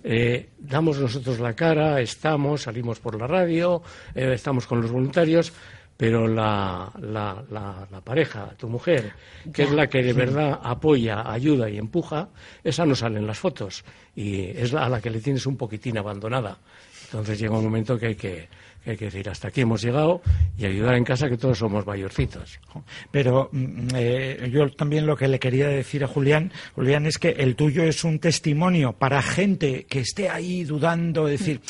Eh, 0.03 0.49
damos 0.57 0.99
nosotros 0.99 1.39
la 1.39 1.53
cara, 1.53 2.01
estamos, 2.01 2.63
salimos 2.63 2.99
por 2.99 3.19
la 3.19 3.27
radio, 3.27 3.83
eh, 4.15 4.31
estamos 4.33 4.65
con 4.65 4.81
los 4.81 4.91
voluntarios, 4.91 5.53
pero 6.01 6.27
la, 6.27 6.91
la, 6.99 7.45
la, 7.51 8.01
pareja, 8.01 8.55
tu 8.57 8.67
mujer, 8.67 9.13
que 9.53 9.61
es 9.61 9.71
la 9.71 9.85
que 9.85 10.01
de 10.01 10.13
verdad 10.13 10.59
apoya, 10.63 11.31
ayuda 11.31 11.69
y 11.69 11.77
empuja, 11.77 12.29
esa 12.63 12.87
no 12.87 12.95
sale 12.95 13.19
en 13.19 13.27
las 13.27 13.37
fotos 13.37 13.85
y 14.15 14.45
es 14.45 14.73
a 14.73 14.89
la 14.89 14.99
que 14.99 15.11
le 15.11 15.19
tienes 15.19 15.45
un 15.45 15.57
poquitín 15.57 15.99
abandonada. 15.99 16.57
Entonces 17.03 17.37
llega 17.37 17.55
un 17.55 17.65
momento 17.65 17.99
que 17.99 18.07
hay 18.07 18.15
que, 18.15 18.47
que 18.83 18.91
hay 18.91 18.97
que 18.97 19.05
decir, 19.05 19.29
hasta 19.29 19.49
aquí 19.49 19.61
hemos 19.61 19.83
llegado 19.83 20.23
y 20.57 20.65
ayudar 20.65 20.95
en 20.95 21.03
casa 21.03 21.29
que 21.29 21.37
todos 21.37 21.59
somos 21.59 21.85
mayorcitos. 21.85 22.59
Pero 23.11 23.49
mm, 23.51 23.89
eh, 23.93 24.49
yo 24.51 24.71
también 24.71 25.05
lo 25.05 25.15
que 25.15 25.27
le 25.27 25.37
quería 25.37 25.67
decir 25.67 26.03
a 26.03 26.07
Julián, 26.07 26.51
Julián, 26.73 27.05
es 27.05 27.19
que 27.19 27.29
el 27.29 27.55
tuyo 27.55 27.83
es 27.83 28.03
un 28.03 28.17
testimonio 28.17 28.93
para 28.93 29.21
gente 29.21 29.85
que 29.87 29.99
esté 29.99 30.29
ahí 30.29 30.63
dudando, 30.63 31.27
decir, 31.27 31.61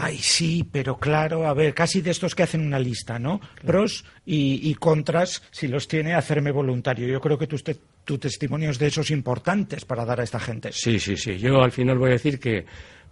ay, 0.00 0.18
sí, 0.18 0.66
pero 0.70 0.96
claro, 0.98 1.46
a 1.46 1.54
ver, 1.54 1.74
casi 1.74 2.00
de 2.00 2.12
estos 2.12 2.34
que 2.34 2.44
hacen 2.44 2.64
una 2.64 2.78
lista, 2.78 3.18
¿no? 3.18 3.40
Pros 3.64 4.04
y, 4.24 4.72
contras, 4.74 5.42
si 5.50 5.66
los 5.66 5.88
tiene, 5.88 6.14
hacerme 6.14 6.52
voluntario. 6.52 7.08
Yo 7.08 7.20
creo 7.20 7.36
que 7.36 7.48
tu, 7.48 7.56
tu 8.04 8.18
testimonio 8.18 8.70
es 8.70 8.78
de 8.78 8.86
esos 8.86 9.10
importantes 9.10 9.84
para 9.84 10.04
dar 10.04 10.20
a 10.20 10.24
esta 10.24 10.38
gente. 10.38 10.70
Sí, 10.72 11.00
sí, 11.00 11.16
sí. 11.16 11.38
Yo 11.38 11.62
al 11.62 11.72
final 11.72 11.98
voy 11.98 12.10
a 12.10 12.12
decir 12.12 12.38
que 12.38 12.64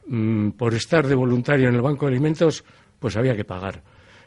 mm, 0.06 0.50
por 0.50 0.74
estar 0.74 1.06
de 1.06 1.16
voluntario 1.16 1.68
en 1.68 1.74
el 1.74 1.82
Banco 1.82 2.06
de 2.06 2.12
Alimentos 2.12 2.64
pues 3.00 3.16
había 3.16 3.34
que 3.34 3.44
pagar. 3.44 3.82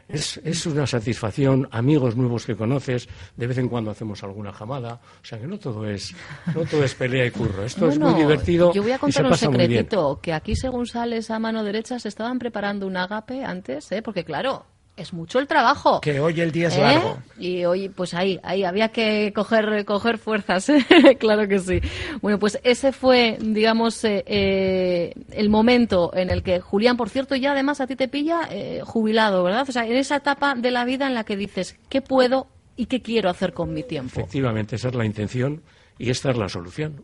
Es, 0.09 0.41
es, 0.43 0.65
una 0.65 0.87
satisfacción, 0.87 1.67
amigos 1.71 2.15
nuevos 2.15 2.43
que 2.43 2.55
conoces, 2.55 3.07
de 3.37 3.45
vez 3.45 3.59
en 3.59 3.69
cuando 3.69 3.91
hacemos 3.91 4.23
alguna 4.23 4.51
jamada, 4.51 4.99
o 5.21 5.25
sea 5.25 5.39
que 5.39 5.45
no 5.45 5.59
todo 5.59 5.87
es, 5.87 6.15
no 6.55 6.65
todo 6.65 6.83
es 6.83 6.95
pelea 6.95 7.27
y 7.27 7.31
curro, 7.31 7.63
esto 7.63 7.87
es 7.89 7.99
muy 7.99 8.15
divertido. 8.15 8.73
Yo 8.73 8.81
voy 8.81 8.91
a 8.91 8.97
contar 8.97 9.27
un 9.27 9.37
secretito, 9.37 10.19
que 10.19 10.33
aquí 10.33 10.55
según 10.55 10.87
sales 10.87 11.29
a 11.29 11.37
mano 11.37 11.63
derecha 11.63 11.99
se 11.99 12.07
estaban 12.07 12.39
preparando 12.39 12.87
un 12.87 12.97
agape 12.97 13.43
antes, 13.43 13.91
¿eh? 13.91 14.01
porque 14.01 14.25
claro, 14.25 14.65
es 14.99 15.13
mucho 15.13 15.39
el 15.39 15.47
trabajo. 15.47 16.01
Que 16.01 16.19
hoy 16.19 16.39
el 16.41 16.51
día 16.51 16.67
es 16.67 16.77
largo. 16.77 17.17
¿Eh? 17.39 17.43
Y 17.43 17.65
hoy, 17.65 17.89
pues 17.89 18.13
ahí, 18.13 18.39
ahí 18.43 18.63
había 18.63 18.89
que 18.89 19.31
coger, 19.33 19.85
coger 19.85 20.17
fuerzas, 20.17 20.67
claro 21.19 21.47
que 21.47 21.59
sí. 21.59 21.79
Bueno, 22.21 22.39
pues 22.39 22.59
ese 22.63 22.91
fue, 22.91 23.37
digamos, 23.39 24.03
eh, 24.03 24.23
eh, 24.27 25.13
el 25.31 25.49
momento 25.49 26.11
en 26.13 26.29
el 26.29 26.43
que 26.43 26.59
Julián, 26.59 26.97
por 26.97 27.09
cierto, 27.09 27.35
ya 27.35 27.53
además 27.53 27.81
a 27.81 27.87
ti 27.87 27.95
te 27.95 28.07
pilla 28.07 28.49
jubilado, 28.83 29.43
¿verdad? 29.43 29.65
O 29.67 29.71
sea, 29.71 29.85
en 29.85 29.95
esa 29.95 30.17
etapa 30.17 30.55
de 30.55 30.71
la 30.71 30.85
vida 30.85 31.07
en 31.07 31.13
la 31.13 31.23
que 31.23 31.37
dices, 31.37 31.77
¿qué 31.89 32.01
puedo 32.01 32.47
y 32.75 32.87
qué 32.87 33.01
quiero 33.01 33.29
hacer 33.29 33.53
con 33.53 33.73
mi 33.73 33.83
tiempo? 33.83 34.19
Efectivamente, 34.19 34.75
esa 34.75 34.89
es 34.89 34.95
la 34.95 35.05
intención 35.05 35.61
y 35.97 36.09
esta 36.09 36.31
es 36.31 36.37
la 36.37 36.49
solución. 36.49 37.03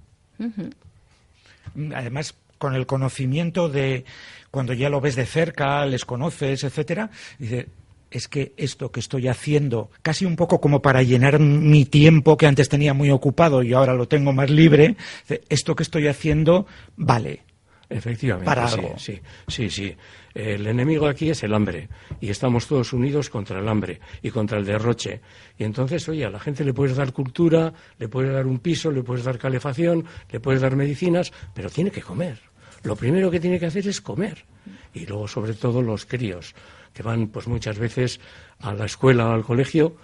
Además, 1.94 2.36
con 2.58 2.76
el 2.76 2.86
conocimiento 2.86 3.70
de 3.70 4.06
cuando 4.52 4.74
ya 4.74 4.90
lo 4.90 5.02
ves 5.02 5.16
de 5.16 5.26
cerca, 5.26 5.86
les 5.86 6.06
conoces, 6.06 6.64
etcétera, 6.64 7.10
dice, 7.38 7.68
es 8.16 8.30
que 8.30 8.54
esto 8.56 8.94
que 8.94 9.02
estoy 9.02 9.28
haciendo, 9.28 9.92
casi 10.02 10.26
un 10.26 10.38
poco 10.38 10.62
como 10.62 10.82
para 10.82 11.04
llenar 11.04 11.38
mi 11.38 11.84
tiempo 11.84 12.38
que 12.38 12.48
antes 12.48 12.70
tenía 12.70 12.94
muy 12.94 13.12
ocupado 13.12 13.62
y 13.62 13.74
ahora 13.74 13.94
lo 13.94 14.08
tengo 14.08 14.32
más 14.32 14.50
libre, 14.50 14.96
esto 15.50 15.76
que 15.76 15.84
estoy 15.84 16.08
haciendo 16.08 16.66
vale. 16.96 17.42
Efectivamente. 17.90 18.46
Para 18.46 18.70
sí, 18.70 18.80
algo. 18.80 18.98
Sí, 18.98 19.20
sí, 19.50 19.70
sí. 19.70 19.96
El 20.34 20.66
enemigo 20.66 21.08
aquí 21.08 21.30
es 21.30 21.44
el 21.44 21.54
hambre 21.54 21.90
y 22.22 22.30
estamos 22.30 22.68
todos 22.68 22.94
unidos 22.94 23.30
contra 23.30 23.60
el 23.60 23.68
hambre 23.68 24.00
y 24.22 24.32
contra 24.32 24.58
el 24.58 24.66
derroche. 24.66 25.20
Y 25.58 25.66
entonces, 25.66 26.08
oye, 26.08 26.26
a 26.26 26.30
la 26.30 26.40
gente 26.40 26.64
le 26.64 26.74
puedes 26.74 26.96
dar 26.96 27.12
cultura, 27.12 27.74
le 28.00 28.08
puedes 28.08 28.32
dar 28.32 28.48
un 28.48 28.60
piso, 28.60 28.92
le 28.92 29.04
puedes 29.04 29.26
dar 29.26 29.38
calefacción, 29.38 30.06
le 30.32 30.40
puedes 30.40 30.62
dar 30.62 30.78
medicinas, 30.78 31.34
pero 31.54 31.70
tiene 31.70 31.92
que 31.92 32.02
comer. 32.02 32.40
Lo 32.84 32.96
primero 32.96 33.30
que 33.30 33.42
tiene 33.42 33.60
que 33.60 33.66
hacer 33.66 33.86
es 33.88 34.00
comer. 34.00 34.46
Y 34.94 35.06
luego, 35.06 35.28
sobre 35.28 35.54
todo, 35.54 35.82
los 35.82 36.06
críos 36.06 36.56
que 36.96 37.04
van 37.04 37.28
pues 37.28 37.48
muchas 37.48 37.78
veces 37.78 38.22
a 38.62 38.74
la 38.74 38.86
escuela 38.86 39.28
o 39.28 39.34
al 39.34 39.44
colegio 39.44 39.98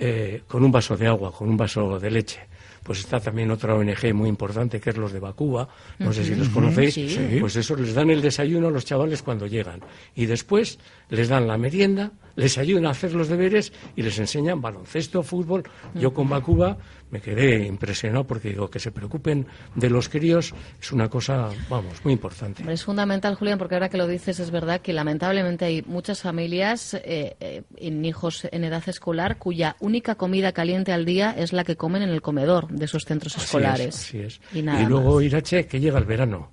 eh, 0.00 0.42
con 0.46 0.62
un 0.62 0.70
vaso 0.70 0.96
de 0.96 1.08
agua, 1.08 1.32
con 1.32 1.48
un 1.48 1.56
vaso 1.56 1.98
de 1.98 2.10
leche. 2.10 2.40
Pues 2.84 3.00
está 3.00 3.18
también 3.18 3.50
otra 3.50 3.74
ONG 3.74 4.14
muy 4.14 4.28
importante 4.28 4.80
que 4.80 4.90
es 4.90 4.96
los 4.96 5.12
de 5.12 5.18
Bacuba, 5.18 5.68
no 5.98 6.12
sé 6.12 6.24
si 6.24 6.34
los 6.36 6.48
conocéis, 6.48 7.18
pues 7.40 7.56
eso 7.56 7.74
les 7.76 7.92
dan 7.92 8.08
el 8.08 8.22
desayuno 8.22 8.68
a 8.68 8.70
los 8.70 8.84
chavales 8.84 9.22
cuando 9.22 9.46
llegan. 9.46 9.80
Y 10.14 10.26
después 10.26 10.78
les 11.10 11.28
dan 11.28 11.48
la 11.48 11.58
merienda, 11.58 12.12
les 12.36 12.56
ayudan 12.56 12.86
a 12.86 12.90
hacer 12.90 13.12
los 13.12 13.28
deberes 13.28 13.72
y 13.96 14.02
les 14.02 14.18
enseñan 14.18 14.62
baloncesto, 14.62 15.22
fútbol. 15.22 15.64
Yo 15.94 16.14
con 16.14 16.28
Bacuba 16.30 16.78
me 17.10 17.20
quedé 17.20 17.66
impresionado 17.66 18.26
porque 18.26 18.50
digo 18.50 18.68
que 18.70 18.78
se 18.78 18.90
preocupen 18.90 19.46
de 19.74 19.90
los 19.90 20.08
críos 20.08 20.54
es 20.80 20.92
una 20.92 21.08
cosa, 21.08 21.48
vamos, 21.68 22.04
muy 22.04 22.12
importante. 22.12 22.70
Es 22.70 22.84
fundamental, 22.84 23.34
Julián, 23.34 23.58
porque 23.58 23.74
ahora 23.74 23.88
que 23.88 23.96
lo 23.96 24.06
dices 24.06 24.40
es 24.40 24.50
verdad 24.50 24.80
que 24.80 24.92
lamentablemente 24.92 25.64
hay 25.64 25.82
muchas 25.82 26.22
familias 26.22 26.94
eh, 26.94 27.36
eh, 27.40 27.62
en 27.76 28.04
hijos 28.04 28.46
en 28.50 28.64
edad 28.64 28.82
escolar 28.86 29.38
cuya 29.38 29.76
única 29.80 30.14
comida 30.16 30.52
caliente 30.52 30.92
al 30.92 31.04
día 31.04 31.34
es 31.36 31.52
la 31.52 31.64
que 31.64 31.76
comen 31.76 32.02
en 32.02 32.10
el 32.10 32.22
comedor 32.22 32.68
de 32.68 32.84
esos 32.84 33.04
centros 33.04 33.36
escolares. 33.36 33.94
así 33.94 34.18
es. 34.18 34.40
Y, 34.52 34.62
luego 34.62 35.20
Irache 35.20 35.66
que 35.66 35.80
llega 35.80 35.98
el 35.98 36.04
verano 36.04 36.50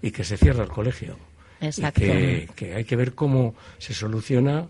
y 0.00 0.10
que 0.10 0.24
se 0.24 0.36
cierra 0.36 0.64
el 0.64 0.70
colegio. 0.70 1.16
Exacto. 1.60 2.00
que 2.00 2.74
hay 2.74 2.84
que 2.84 2.96
ver 2.96 3.14
cómo 3.14 3.54
se 3.78 3.94
soluciona 3.94 4.66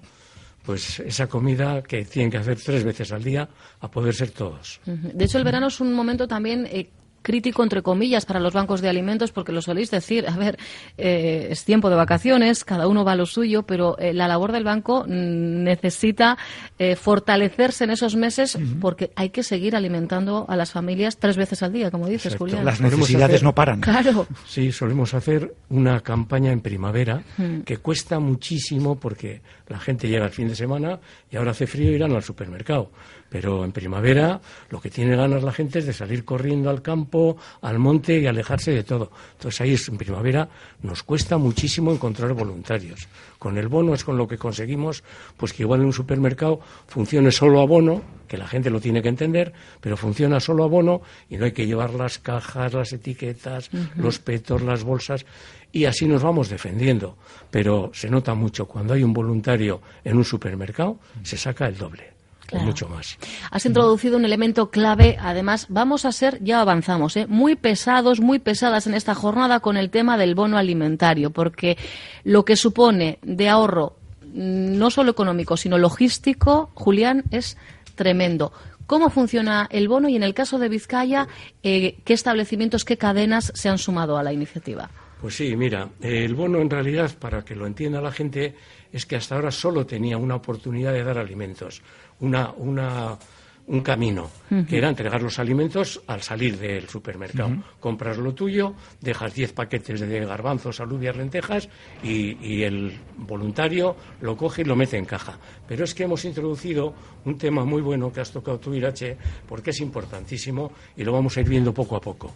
pues 0.64 1.00
esa 1.00 1.26
comida 1.26 1.82
que 1.82 2.04
tienen 2.04 2.30
que 2.30 2.38
hacer 2.38 2.58
tres 2.58 2.84
veces 2.84 3.12
al 3.12 3.22
día 3.22 3.48
a 3.80 3.90
poder 3.90 4.14
ser 4.14 4.30
todos. 4.30 4.80
De 4.84 5.24
hecho, 5.24 5.38
el 5.38 5.44
verano 5.44 5.66
es 5.66 5.80
un 5.80 5.92
momento 5.92 6.28
también 6.28 6.66
eh, 6.70 6.88
crítico, 7.22 7.62
entre 7.62 7.82
comillas, 7.82 8.26
para 8.26 8.40
los 8.40 8.52
bancos 8.52 8.80
de 8.80 8.88
alimentos, 8.88 9.32
porque 9.32 9.52
lo 9.52 9.62
soléis 9.62 9.90
decir, 9.90 10.28
a 10.28 10.36
ver, 10.36 10.58
eh, 10.98 11.48
es 11.50 11.64
tiempo 11.64 11.88
de 11.88 11.96
vacaciones, 11.96 12.64
cada 12.64 12.86
uno 12.88 13.04
va 13.04 13.12
a 13.12 13.16
lo 13.16 13.26
suyo, 13.26 13.62
pero 13.62 13.98
eh, 13.98 14.12
la 14.12 14.28
labor 14.28 14.52
del 14.52 14.64
banco 14.64 15.04
mm, 15.04 15.62
necesita 15.62 16.36
eh, 16.78 16.96
fortalecerse 16.96 17.84
en 17.84 17.90
esos 17.90 18.16
meses 18.16 18.58
porque 18.80 19.12
hay 19.16 19.30
que 19.30 19.42
seguir 19.42 19.76
alimentando 19.76 20.46
a 20.48 20.56
las 20.56 20.72
familias 20.72 21.16
tres 21.18 21.36
veces 21.36 21.62
al 21.62 21.72
día, 21.72 21.90
como 21.90 22.06
dices, 22.08 22.36
Julián. 22.36 22.64
Las 22.64 22.80
necesidades 22.80 23.42
no 23.42 23.54
paran. 23.54 23.80
Claro. 23.80 24.26
Sí, 24.46 24.72
solemos 24.72 25.14
hacer 25.14 25.54
una 25.68 26.00
campaña 26.00 26.52
en 26.52 26.60
primavera 26.60 27.22
que 27.64 27.76
cuesta 27.78 28.18
muchísimo 28.18 28.96
porque 28.96 29.42
la 29.68 29.78
gente 29.78 30.08
llega 30.08 30.24
el 30.24 30.32
fin 30.32 30.48
de 30.48 30.54
semana 30.54 31.00
y 31.30 31.36
ahora 31.36 31.52
hace 31.52 31.66
frío 31.66 31.90
y 31.90 31.94
irán 31.94 32.12
al 32.12 32.22
supermercado. 32.22 32.90
Pero 33.32 33.64
en 33.64 33.72
primavera 33.72 34.42
lo 34.68 34.78
que 34.78 34.90
tiene 34.90 35.16
ganas 35.16 35.42
la 35.42 35.52
gente 35.52 35.78
es 35.78 35.86
de 35.86 35.94
salir 35.94 36.22
corriendo 36.22 36.68
al 36.68 36.82
campo, 36.82 37.38
al 37.62 37.78
monte 37.78 38.20
y 38.20 38.26
alejarse 38.26 38.72
de 38.72 38.84
todo. 38.84 39.10
Entonces 39.32 39.58
ahí 39.62 39.74
en 39.88 39.96
primavera 39.96 40.50
nos 40.82 41.02
cuesta 41.02 41.38
muchísimo 41.38 41.90
encontrar 41.92 42.34
voluntarios. 42.34 43.08
Con 43.38 43.56
el 43.56 43.68
bono 43.68 43.94
es 43.94 44.04
con 44.04 44.18
lo 44.18 44.28
que 44.28 44.36
conseguimos 44.36 45.02
pues 45.38 45.54
que 45.54 45.62
igual 45.62 45.80
en 45.80 45.86
un 45.86 45.92
supermercado 45.94 46.60
funcione 46.88 47.32
solo 47.32 47.62
a 47.62 47.64
bono, 47.64 48.02
que 48.28 48.36
la 48.36 48.46
gente 48.46 48.68
lo 48.68 48.82
tiene 48.82 49.00
que 49.00 49.08
entender, 49.08 49.54
pero 49.80 49.96
funciona 49.96 50.38
solo 50.38 50.64
a 50.64 50.66
bono 50.66 51.00
y 51.30 51.38
no 51.38 51.46
hay 51.46 51.52
que 51.52 51.66
llevar 51.66 51.94
las 51.94 52.18
cajas, 52.18 52.74
las 52.74 52.92
etiquetas, 52.92 53.70
los 53.96 54.18
petos, 54.18 54.60
las 54.60 54.84
bolsas 54.84 55.24
y 55.72 55.86
así 55.86 56.06
nos 56.06 56.22
vamos 56.22 56.50
defendiendo. 56.50 57.16
Pero 57.50 57.92
se 57.94 58.10
nota 58.10 58.34
mucho 58.34 58.66
cuando 58.66 58.92
hay 58.92 59.02
un 59.02 59.14
voluntario 59.14 59.80
en 60.04 60.18
un 60.18 60.24
supermercado, 60.24 60.98
se 61.22 61.38
saca 61.38 61.66
el 61.66 61.78
doble 61.78 62.11
mucho 62.60 62.88
más. 62.88 63.18
Has 63.50 63.66
introducido 63.66 64.16
un 64.16 64.24
elemento 64.24 64.70
clave, 64.70 65.16
además 65.20 65.66
vamos 65.68 66.04
a 66.04 66.12
ser, 66.12 66.42
ya 66.42 66.60
avanzamos, 66.60 67.16
¿eh? 67.16 67.26
muy 67.26 67.56
pesados, 67.56 68.20
muy 68.20 68.38
pesadas 68.38 68.86
en 68.86 68.94
esta 68.94 69.14
jornada 69.14 69.60
con 69.60 69.76
el 69.76 69.90
tema 69.90 70.16
del 70.16 70.34
bono 70.34 70.58
alimentario, 70.58 71.30
porque 71.30 71.76
lo 72.24 72.44
que 72.44 72.56
supone 72.56 73.18
de 73.22 73.48
ahorro, 73.48 73.96
mm, 74.22 74.76
no 74.78 74.90
solo 74.90 75.10
económico, 75.10 75.56
sino 75.56 75.78
logístico, 75.78 76.70
Julián, 76.74 77.24
es 77.30 77.56
tremendo. 77.94 78.52
¿Cómo 78.86 79.10
funciona 79.10 79.68
el 79.70 79.88
bono 79.88 80.08
y 80.08 80.16
en 80.16 80.22
el 80.22 80.34
caso 80.34 80.58
de 80.58 80.68
Vizcaya, 80.68 81.28
eh, 81.62 81.96
qué 82.04 82.12
establecimientos, 82.12 82.84
qué 82.84 82.98
cadenas 82.98 83.52
se 83.54 83.68
han 83.68 83.78
sumado 83.78 84.18
a 84.18 84.22
la 84.22 84.32
iniciativa? 84.32 84.90
Pues 85.22 85.36
sí, 85.36 85.56
mira, 85.56 85.88
el 86.00 86.34
bono 86.34 86.60
en 86.60 86.68
realidad, 86.68 87.16
para 87.16 87.44
que 87.44 87.54
lo 87.54 87.66
entienda 87.66 88.00
la 88.00 88.10
gente, 88.10 88.56
es 88.92 89.06
que 89.06 89.14
hasta 89.16 89.36
ahora 89.36 89.52
solo 89.52 89.86
tenía 89.86 90.18
una 90.18 90.34
oportunidad 90.34 90.92
de 90.92 91.04
dar 91.04 91.16
alimentos 91.16 91.80
una, 92.22 92.50
una, 92.56 93.18
un 93.66 93.80
camino, 93.80 94.30
que 94.68 94.78
era 94.78 94.88
entregar 94.88 95.22
los 95.22 95.38
alimentos 95.38 96.00
al 96.06 96.22
salir 96.22 96.58
del 96.58 96.88
supermercado. 96.88 97.62
Compras 97.80 98.18
lo 98.18 98.32
tuyo, 98.32 98.74
dejas 99.00 99.34
10 99.34 99.52
paquetes 99.52 100.00
de 100.00 100.24
garbanzos, 100.24 100.80
alubias, 100.80 101.16
lentejas 101.16 101.68
y, 102.02 102.62
el 102.62 102.96
voluntario 103.16 103.96
lo 104.20 104.36
coge 104.36 104.62
y 104.62 104.64
lo 104.64 104.76
mete 104.76 104.96
en 104.96 105.04
caja. 105.04 105.38
Pero 105.66 105.84
es 105.84 105.94
que 105.94 106.04
hemos 106.04 106.24
introducido 106.24 106.94
un 107.24 107.36
tema 107.38 107.64
muy 107.64 107.82
bueno 107.82 108.12
que 108.12 108.20
has 108.20 108.30
tocado 108.30 108.58
tú, 108.58 108.74
Irache, 108.74 109.16
porque 109.48 109.70
es 109.70 109.80
importantísimo 109.80 110.72
y 110.96 111.04
lo 111.04 111.12
vamos 111.12 111.36
a 111.36 111.40
ir 111.40 111.48
viendo 111.48 111.74
poco 111.74 111.96
a 111.96 112.00
poco. 112.00 112.34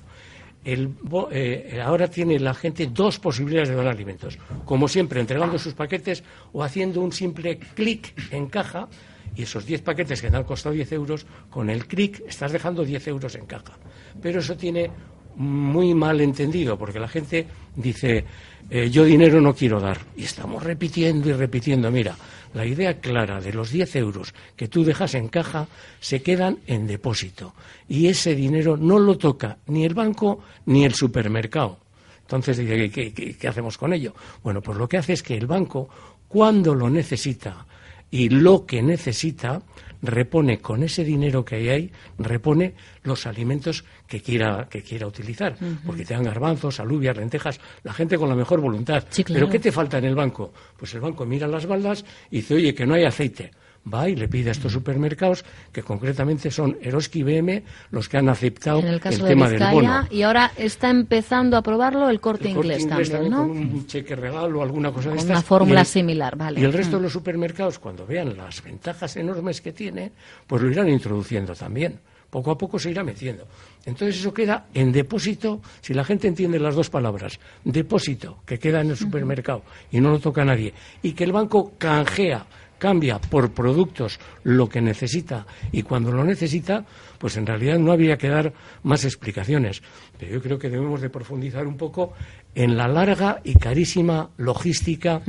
El, 0.67 0.91
eh, 1.31 1.81
ahora 1.83 2.09
tiene 2.09 2.41
la 2.41 2.53
gente 2.53 2.89
dos 2.89 3.21
posibilidades 3.21 3.69
de 3.69 3.77
dar 3.77 3.87
alimentos. 3.87 4.37
Como 4.65 4.89
siempre, 4.89 5.21
entregando 5.21 5.61
sus 5.61 5.75
paquetes 5.75 6.25
o 6.53 6.65
haciendo 6.65 7.01
un 7.03 7.13
simple 7.13 7.59
clic 7.59 8.13
en 8.33 8.49
caja 8.49 8.89
y 9.37 9.43
esos 9.43 9.65
10 9.65 9.83
paquetes 9.83 10.21
que 10.21 10.29
te 10.29 10.37
han 10.37 10.43
costado 10.43 10.75
10 10.75 10.91
euros, 10.93 11.27
con 11.51 11.71
el 11.71 11.87
clic 11.87 12.21
estás 12.27 12.51
dejando 12.51 12.85
10 12.85 13.07
euros 13.07 13.37
en 13.37 13.47
caja. 13.47 13.79
Pero 14.21 14.41
eso 14.41 14.57
tiene 14.57 14.91
muy 15.37 15.95
mal 15.95 16.21
entendido, 16.21 16.77
porque 16.77 16.99
la 16.99 17.09
gente 17.09 17.47
dice, 17.77 18.25
eh, 18.69 18.91
yo 18.91 19.05
dinero 19.05 19.41
no 19.41 19.55
quiero 19.55 19.79
dar. 19.79 19.99
Y 20.17 20.25
estamos 20.25 20.65
repitiendo 20.65 21.29
y 21.29 21.33
repitiendo, 21.33 21.91
mira, 21.93 22.17
la 22.57 22.65
idea 22.65 23.01
clara 23.01 23.39
de 23.39 23.53
los 23.53 23.71
10 23.71 23.97
euros 23.97 24.35
que 24.57 24.67
tú 24.67 24.83
dejas 24.83 25.15
en 25.15 25.29
caja 25.29 25.69
se 26.01 26.23
quedan 26.23 26.59
en 26.67 26.87
depósito. 26.87 27.53
Y 27.87 28.07
ese 28.07 28.35
dinero 28.35 28.79
no 28.79 28.99
lo 28.99 29.19
toca 29.19 29.59
ni 29.67 29.85
el 29.85 29.93
banco 29.93 30.43
ni 30.65 30.87
el 30.87 30.95
supermercado. 30.95 31.79
Entonces, 32.23 32.57
¿qué, 32.57 33.13
qué, 33.13 33.37
qué 33.37 33.49
hacemos 33.49 33.77
con 33.77 33.93
ello? 33.93 34.15
Bueno, 34.43 34.63
pues 34.63 34.79
lo 34.79 34.89
que 34.89 34.97
hace 34.97 35.13
es 35.13 35.23
que 35.23 35.37
el 35.37 35.47
banco 35.47 35.91
cuando 36.29 36.75
lo 36.75 36.89
necesita 36.89 37.67
y 38.11 38.29
lo 38.29 38.67
que 38.67 38.83
necesita, 38.83 39.63
repone 40.03 40.59
con 40.59 40.83
ese 40.83 41.05
dinero 41.05 41.45
que 41.45 41.57
hay 41.57 41.69
ahí, 41.69 41.93
repone 42.19 42.75
los 43.03 43.27
alimentos 43.27 43.85
que 44.07 44.21
quiera, 44.21 44.69
que 44.71 44.83
quiera 44.83 45.07
utilizar. 45.07 45.57
Porque 45.85 46.05
te 46.05 46.15
dan 46.15 46.25
garbanzos, 46.25 46.81
alubias, 46.81 47.17
lentejas, 47.17 47.61
la 47.83 47.93
gente 47.93 48.17
con 48.17 48.29
la 48.29 48.35
mejor 48.35 48.61
voluntad. 48.61 49.05
Pero 49.27 49.49
¿qué 49.49 49.59
te 49.59 49.73
falta 49.73 49.99
en 49.99 50.05
el 50.05 50.15
banco? 50.15 50.53
Pues 50.77 50.95
el 50.95 51.01
banco 51.01 51.27
mira 51.27 51.47
las 51.47 51.67
baldas 51.67 52.05
y 52.31 52.37
dice, 52.37 52.55
oye, 52.55 52.75
que 52.75 52.87
no 52.87 52.95
hay 52.95 53.05
aceite 53.05 53.51
va 53.93 54.09
y 54.09 54.17
le 54.17 54.29
pide 54.29 54.51
a 54.51 54.53
estos 54.53 54.73
supermercados, 54.73 55.45
que 55.73 55.83
concretamente 55.83 56.51
son 56.51 56.77
Eroski 56.81 57.21
y 57.21 57.23
BM, 57.23 57.63
los 57.91 58.09
que 58.09 58.19
han 58.19 58.29
aceptado 58.29 58.81
el, 58.81 59.01
tema 59.01 59.49
del 59.49 59.63
bono. 59.71 60.07
Y 60.11 60.23
ahora 60.23 60.53
está 60.57 60.91
empezando 60.91 61.57
a 61.57 61.63
probarlo 61.63 62.09
el 62.09 62.21
corte, 62.21 62.49
inglés, 62.49 62.87
también, 62.89 63.31
¿no? 63.31 63.49
Con 63.49 63.51
un 63.51 63.87
cheque 63.87 64.17
regalo 64.17 64.61
o 64.61 64.63
alguna 64.63 64.93
cosa 64.93 65.11
de 65.11 65.17
estas. 65.17 65.31
Una 65.31 65.43
fórmula 65.43 65.85
similar, 65.85 66.37
vale. 66.37 66.61
Y 66.61 66.65
el 66.65 66.73
resto 66.73 66.97
de 66.97 67.01
mm. 67.01 67.03
los 67.05 67.13
supermercados, 67.13 67.79
cuando 67.79 68.07
vean 68.07 68.37
las 68.37 68.63
ventajas 68.63 69.17
enormes 69.17 69.61
que 69.61 69.73
tiene, 69.73 70.13
pues 70.47 70.63
lo 70.63 70.71
irán 70.71 70.89
introduciendo 70.89 71.55
también. 71.55 72.01
Poco 72.31 72.51
a 72.51 72.59
poco 72.59 72.79
se 72.79 72.91
irá 72.91 73.05
metiendo. 73.05 73.47
Entonces 73.85 74.19
eso 74.19 74.35
queda 74.35 74.67
en 74.75 74.91
depósito, 74.91 75.61
si 75.81 75.95
la 75.95 76.05
gente 76.05 76.27
entiende 76.27 76.59
las 76.59 76.75
dos 76.75 76.91
palabras, 76.91 77.39
depósito, 77.65 78.39
que 78.45 78.59
queda 78.59 78.81
en 78.81 78.91
el 78.91 78.97
supermercado 78.97 79.63
y 79.93 80.01
no 80.01 80.11
lo 80.11 80.19
toca 80.19 80.43
a 80.43 80.45
nadie, 80.45 80.75
y 81.03 81.13
que 81.13 81.23
el 81.23 81.33
banco 81.33 81.75
canjea 81.79 82.45
cambia 82.79 83.19
por 83.19 83.53
productos 83.53 84.19
lo 84.45 84.69
que 84.69 84.81
necesita 84.81 85.47
y 85.73 85.83
cuando 85.83 86.13
lo 86.13 86.25
necesita, 86.25 86.85
pues 87.19 87.37
en 87.37 87.47
realidad 87.47 87.79
no 87.79 87.93
habría 87.93 88.17
que 88.17 88.29
dar 88.29 88.53
más 88.83 89.05
explicaciones. 89.05 89.83
Pero 90.19 90.33
yo 90.33 90.43
creo 90.43 90.59
que 90.59 90.69
debemos 90.69 91.01
de 91.01 91.11
profundizar 91.11 91.67
un 91.67 91.77
poco 91.77 92.13
en 92.55 92.77
la 92.77 92.89
larga 92.89 93.41
y 93.45 93.55
carísima 93.55 94.31
logística 94.37 95.23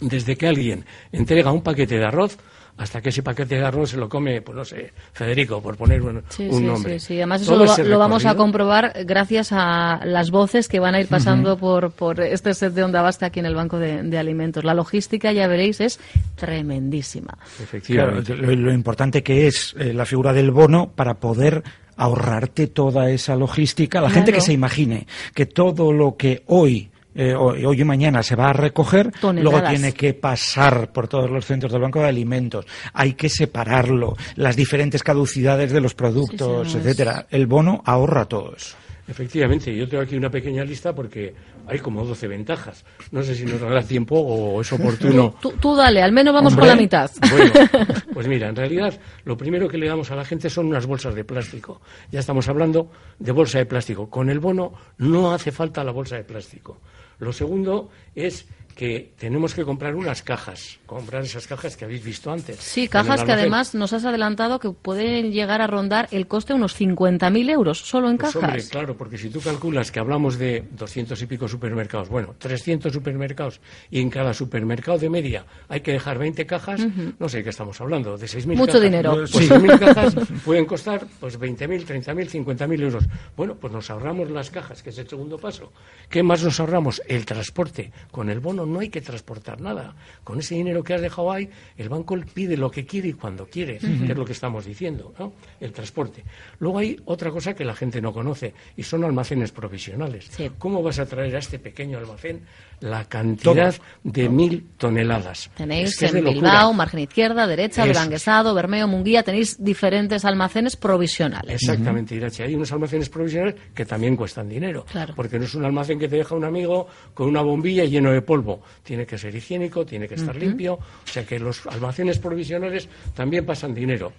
desde 0.00 0.36
que 0.36 0.48
alguien 0.48 0.84
entrega 1.12 1.52
un 1.52 1.62
paquete 1.62 1.98
de 1.98 2.04
arroz 2.04 2.38
hasta 2.76 3.00
que 3.00 3.10
ese 3.10 3.22
paquete 3.22 3.56
de 3.56 3.64
arroz 3.64 3.90
se 3.90 3.96
lo 3.96 4.08
come, 4.08 4.42
pues 4.42 4.56
no 4.56 4.64
sé, 4.64 4.92
Federico, 5.12 5.62
por 5.62 5.76
poner 5.76 6.02
un, 6.02 6.22
nombre. 6.66 6.98
Sí, 6.98 7.06
sí, 7.06 7.16
además 7.16 7.42
eso 7.42 7.56
lo, 7.56 7.98
vamos 7.98 8.24
a 8.24 8.34
comprobar 8.34 8.92
gracias 9.04 9.50
a 9.52 10.00
las 10.04 10.30
voces 10.30 10.68
que 10.68 10.80
van 10.80 10.94
a 10.94 11.00
ir 11.00 11.06
pasando 11.06 11.56
por, 11.58 11.92
por 11.92 12.20
este 12.20 12.54
set 12.54 12.72
de 12.72 12.82
Onda 12.82 13.02
Basta 13.02 13.26
aquí 13.26 13.40
en 13.40 13.46
el 13.46 13.54
Banco 13.54 13.78
de, 13.78 14.18
Alimentos. 14.18 14.64
La 14.64 14.74
logística, 14.74 15.32
ya 15.32 15.46
veréis, 15.48 15.80
es 15.80 16.00
tremendísima. 16.36 17.36
Efectivamente. 17.62 18.34
lo, 18.36 18.72
importante 18.72 19.22
que 19.22 19.46
es 19.46 19.74
eh, 19.78 19.92
la 19.92 20.06
figura 20.06 20.32
del 20.32 20.50
bono 20.50 20.92
para 20.94 21.14
poder 21.14 21.62
ahorrarte 21.96 22.68
toda 22.68 23.10
esa 23.10 23.36
logística. 23.36 24.00
La 24.00 24.10
gente 24.10 24.32
que 24.32 24.40
se 24.40 24.52
imagine 24.52 25.06
que 25.34 25.46
todo 25.46 25.92
lo 25.92 26.16
que 26.16 26.42
hoy 26.46 26.91
eh, 27.14 27.34
hoy 27.34 27.80
y 27.80 27.84
mañana 27.84 28.22
se 28.22 28.36
va 28.36 28.50
a 28.50 28.52
recoger, 28.52 29.10
luego 29.22 29.62
tiene 29.62 29.92
que 29.92 30.14
pasar 30.14 30.92
por 30.92 31.08
todos 31.08 31.30
los 31.30 31.44
centros 31.44 31.72
del 31.72 31.82
Banco 31.82 32.00
de 32.00 32.08
Alimentos, 32.08 32.66
hay 32.92 33.14
que 33.14 33.28
separarlo, 33.28 34.16
las 34.36 34.56
diferentes 34.56 35.02
caducidades 35.02 35.72
de 35.72 35.80
los 35.80 35.94
productos, 35.94 36.74
etcétera. 36.74 37.26
El 37.30 37.46
bono 37.46 37.82
ahorra 37.84 38.24
todo 38.26 38.54
eso. 38.56 38.76
Efectivamente, 39.08 39.74
yo 39.76 39.88
tengo 39.88 40.04
aquí 40.04 40.16
una 40.16 40.30
pequeña 40.30 40.64
lista 40.64 40.94
porque 40.94 41.34
hay 41.66 41.80
como 41.80 42.04
12 42.04 42.28
ventajas. 42.28 42.84
No 43.10 43.22
sé 43.22 43.34
si 43.34 43.44
nos 43.44 43.60
dará 43.60 43.82
tiempo 43.82 44.16
o 44.16 44.60
es 44.60 44.72
oportuno. 44.72 45.34
Tú, 45.60 45.74
dale, 45.74 46.02
al 46.02 46.12
menos 46.12 46.32
vamos 46.32 46.54
con 46.54 46.66
la 46.66 46.76
mitad. 46.76 47.10
Bueno, 47.30 47.52
pues 48.14 48.28
mira, 48.28 48.48
en 48.48 48.56
realidad 48.56 48.98
lo 49.24 49.36
primero 49.36 49.68
que 49.68 49.76
le 49.76 49.88
damos 49.88 50.10
a 50.12 50.16
la 50.16 50.24
gente 50.24 50.48
son 50.48 50.66
unas 50.66 50.86
bolsas 50.86 51.16
de 51.16 51.24
plástico. 51.24 51.80
Ya 52.12 52.20
estamos 52.20 52.48
hablando 52.48 52.90
de 53.18 53.32
bolsa 53.32 53.58
de 53.58 53.66
plástico. 53.66 54.08
Con 54.08 54.30
el 54.30 54.38
bono 54.38 54.72
no 54.98 55.32
hace 55.32 55.50
falta 55.50 55.82
la 55.82 55.92
bolsa 55.92 56.16
de 56.16 56.24
plástico. 56.24 56.78
Lo 57.22 57.32
segundo 57.32 57.88
es 58.16 58.48
que 58.74 59.12
tenemos 59.18 59.54
que 59.54 59.64
comprar 59.64 59.94
unas 59.94 60.22
cajas, 60.22 60.78
comprar 60.86 61.22
esas 61.22 61.46
cajas 61.46 61.76
que 61.76 61.84
habéis 61.84 62.02
visto 62.04 62.30
antes. 62.30 62.56
Sí, 62.56 62.88
cajas 62.88 63.24
que 63.24 63.32
además 63.32 63.74
nos 63.74 63.92
has 63.92 64.04
adelantado 64.04 64.58
que 64.58 64.70
pueden 64.70 65.32
llegar 65.32 65.60
a 65.60 65.66
rondar 65.66 66.08
el 66.10 66.26
coste 66.26 66.52
de 66.52 66.58
unos 66.58 66.78
50.000 66.80 67.50
euros 67.50 67.78
solo 67.78 68.10
en 68.10 68.18
pues 68.18 68.32
cajas. 68.32 68.48
Hombre, 68.48 68.68
claro, 68.68 68.96
porque 68.96 69.18
si 69.18 69.30
tú 69.30 69.40
calculas 69.40 69.90
que 69.90 70.00
hablamos 70.00 70.38
de 70.38 70.64
200 70.72 71.20
y 71.20 71.26
pico 71.26 71.48
supermercados, 71.48 72.08
bueno, 72.08 72.34
300 72.38 72.92
supermercados 72.92 73.60
y 73.90 74.00
en 74.00 74.10
cada 74.10 74.34
supermercado 74.34 74.98
de 74.98 75.10
media 75.10 75.44
hay 75.68 75.80
que 75.80 75.92
dejar 75.92 76.18
20 76.18 76.46
cajas, 76.46 76.80
no 77.18 77.28
sé 77.28 77.38
de 77.38 77.44
qué 77.44 77.50
estamos 77.50 77.80
hablando, 77.80 78.16
de 78.16 78.26
6.000 78.26 78.56
Mucho 78.56 78.80
dinero. 78.80 79.12
Pues 79.12 79.50
6.000 79.50 79.78
cajas 79.94 80.14
pueden 80.44 80.64
costar 80.64 81.06
pues 81.20 81.38
20.000, 81.38 81.86
30.000, 81.86 82.44
50.000 82.44 82.82
euros. 82.82 83.04
Bueno, 83.36 83.56
pues 83.56 83.72
nos 83.72 83.90
ahorramos 83.90 84.30
las 84.30 84.50
cajas, 84.50 84.82
que 84.82 84.90
es 84.90 84.98
el 84.98 85.08
segundo 85.08 85.38
paso. 85.38 85.72
¿Qué 86.08 86.22
más 86.22 86.42
nos 86.42 86.58
ahorramos? 86.60 87.02
El 87.06 87.24
transporte. 87.26 87.92
Con 88.10 88.30
el 88.30 88.40
bono 88.40 88.61
no 88.66 88.80
hay 88.80 88.88
que 88.88 89.00
transportar 89.00 89.60
nada. 89.60 89.94
Con 90.24 90.38
ese 90.38 90.54
dinero 90.54 90.82
que 90.82 90.94
has 90.94 91.00
dejado 91.00 91.32
ahí, 91.32 91.48
el 91.76 91.88
banco 91.88 92.16
pide 92.32 92.56
lo 92.56 92.70
que 92.70 92.86
quiere 92.86 93.08
y 93.08 93.12
cuando 93.12 93.46
quiere, 93.46 93.78
que 93.78 94.12
es 94.12 94.16
lo 94.16 94.24
que 94.24 94.32
estamos 94.32 94.64
diciendo, 94.64 95.14
¿no? 95.18 95.32
El 95.60 95.72
transporte. 95.72 96.24
Luego 96.58 96.78
hay 96.78 97.00
otra 97.04 97.30
cosa 97.30 97.54
que 97.54 97.64
la 97.64 97.74
gente 97.74 98.00
no 98.00 98.12
conoce 98.12 98.54
y 98.76 98.82
son 98.82 99.04
almacenes 99.04 99.52
provisionales. 99.52 100.30
¿Cómo 100.58 100.82
vas 100.82 100.98
a 100.98 101.06
traer 101.06 101.34
a 101.36 101.38
este 101.38 101.58
pequeño 101.58 101.98
almacén 101.98 102.42
la 102.82 103.04
cantidad 103.04 103.74
de 104.02 104.28
mil 104.28 104.66
toneladas? 104.76 105.50
Tenéis 105.56 106.00
en 106.02 106.24
Bilbao, 106.24 106.72
margen 106.72 107.00
izquierda, 107.00 107.46
derecha, 107.46 107.86
Duranguesado, 107.86 108.54
Bermeo, 108.54 108.86
Munguía, 108.88 109.22
tenéis 109.22 109.62
diferentes 109.62 110.24
almacenes 110.24 110.76
provisionales. 110.76 111.62
Exactamente, 111.62 112.14
Irache. 112.14 112.44
Hay 112.44 112.54
unos 112.54 112.72
almacenes 112.72 113.08
provisionales 113.08 113.54
que 113.74 113.84
también 113.84 114.16
cuestan 114.16 114.48
dinero. 114.48 114.84
Porque 115.16 115.38
no 115.38 115.44
es 115.44 115.54
un 115.54 115.64
almacén 115.64 115.98
que 115.98 116.08
te 116.08 116.16
deja 116.16 116.34
un 116.34 116.44
amigo 116.44 116.86
con 117.14 117.28
una 117.28 117.42
bombilla 117.42 117.84
lleno 117.84 118.12
de 118.12 118.22
polvo 118.22 118.62
tiene 118.82 119.06
que 119.06 119.18
ser 119.18 119.34
higiénico, 119.34 119.84
tiene 119.84 120.08
que 120.08 120.14
estar 120.14 120.34
limpio, 120.34 120.74
o 120.74 121.06
sea 121.06 121.24
que 121.24 121.38
los 121.38 121.66
almacenes 121.66 122.18
provisionales 122.18 122.88
también 123.14 123.44
pasan 123.46 123.74
dinero, 123.74 124.12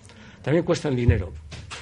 también 0.43 0.63
cuestan 0.63 0.95
dinero. 0.95 1.34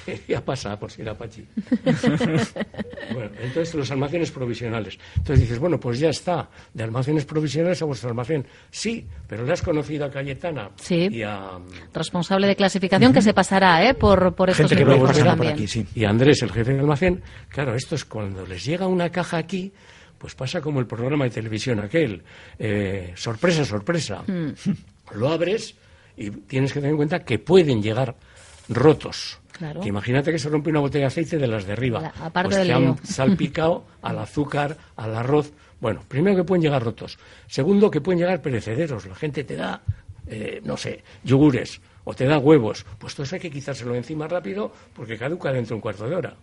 ya 0.28 0.44
pasa 0.44 0.78
por 0.78 0.90
si 0.90 1.02
era 1.02 1.16
Pachi. 1.16 1.44
bueno, 3.12 3.30
entonces 3.40 3.74
los 3.74 3.90
almacenes 3.90 4.30
provisionales. 4.30 4.98
Entonces 5.16 5.40
dices, 5.40 5.58
bueno, 5.58 5.78
pues 5.78 5.98
ya 5.98 6.10
está, 6.10 6.48
de 6.72 6.84
almacenes 6.84 7.24
provisionales 7.24 7.80
a 7.82 7.84
vuestro 7.84 8.10
almacén. 8.10 8.46
Sí, 8.70 9.06
pero 9.26 9.44
le 9.44 9.52
has 9.52 9.62
conocido 9.62 10.06
a 10.06 10.10
Cayetana 10.10 10.70
sí. 10.76 11.08
y 11.10 11.22
a... 11.22 11.58
Responsable 11.92 12.46
de 12.46 12.56
clasificación 12.56 13.12
que 13.12 13.22
se 13.22 13.34
pasará 13.34 13.88
¿eh? 13.88 13.94
por, 13.94 14.34
por 14.34 14.50
estos 14.50 14.70
Gente 14.70 14.84
que 14.84 15.22
también. 15.22 15.52
Aquí, 15.54 15.66
sí. 15.66 15.86
Y 15.94 16.04
Andrés, 16.04 16.42
el 16.42 16.52
jefe 16.52 16.72
de 16.74 16.80
almacén, 16.80 17.22
claro, 17.48 17.74
esto 17.74 17.94
es 17.94 18.04
cuando 18.04 18.46
les 18.46 18.64
llega 18.64 18.86
una 18.86 19.10
caja 19.10 19.38
aquí, 19.38 19.72
pues 20.18 20.34
pasa 20.34 20.60
como 20.60 20.80
el 20.80 20.86
programa 20.86 21.24
de 21.24 21.30
televisión 21.30 21.80
aquel. 21.80 22.22
Eh, 22.58 23.12
sorpresa, 23.16 23.64
sorpresa. 23.64 24.22
Hmm. 24.26 24.52
Lo 25.14 25.28
abres 25.30 25.74
y 26.16 26.30
tienes 26.30 26.72
que 26.72 26.80
tener 26.80 26.92
en 26.92 26.96
cuenta 26.96 27.24
que 27.24 27.38
pueden 27.38 27.82
llegar 27.82 28.14
rotos. 28.68 29.38
Que 29.80 29.88
imagínate 29.88 30.32
que 30.32 30.38
se 30.38 30.48
rompe 30.48 30.70
una 30.70 30.80
botella 30.80 31.04
de 31.04 31.08
aceite 31.08 31.38
de 31.38 31.46
las 31.46 31.66
de 31.66 31.72
arriba. 31.72 32.12
aparte 32.20 32.56
pues 32.56 32.66
que 32.66 32.72
han 32.72 32.96
salpicado 33.04 33.84
al 34.02 34.18
azúcar, 34.18 34.76
al 34.96 35.14
arroz. 35.14 35.52
Bueno, 35.80 36.02
primero 36.08 36.36
que 36.36 36.44
pueden 36.44 36.62
llegar 36.62 36.82
rotos. 36.82 37.18
Segundo, 37.46 37.90
que 37.90 38.00
pueden 38.00 38.20
llegar 38.20 38.40
perecederos. 38.40 39.06
La 39.06 39.14
gente 39.14 39.44
te 39.44 39.56
da, 39.56 39.82
eh, 40.26 40.60
no 40.64 40.76
sé, 40.76 41.02
yogures 41.22 41.80
o 42.04 42.14
te 42.14 42.26
da 42.26 42.38
huevos, 42.38 42.84
pues 42.98 43.14
todo 43.14 43.24
eso 43.24 43.36
hay 43.36 43.40
que 43.40 43.50
quitárselo 43.50 43.94
encima 43.94 44.26
rápido 44.26 44.72
porque 44.94 45.16
caduca 45.16 45.52
dentro 45.52 45.70
de 45.70 45.74
un 45.76 45.80
cuarto 45.80 46.08
de 46.08 46.16
hora. 46.16 46.34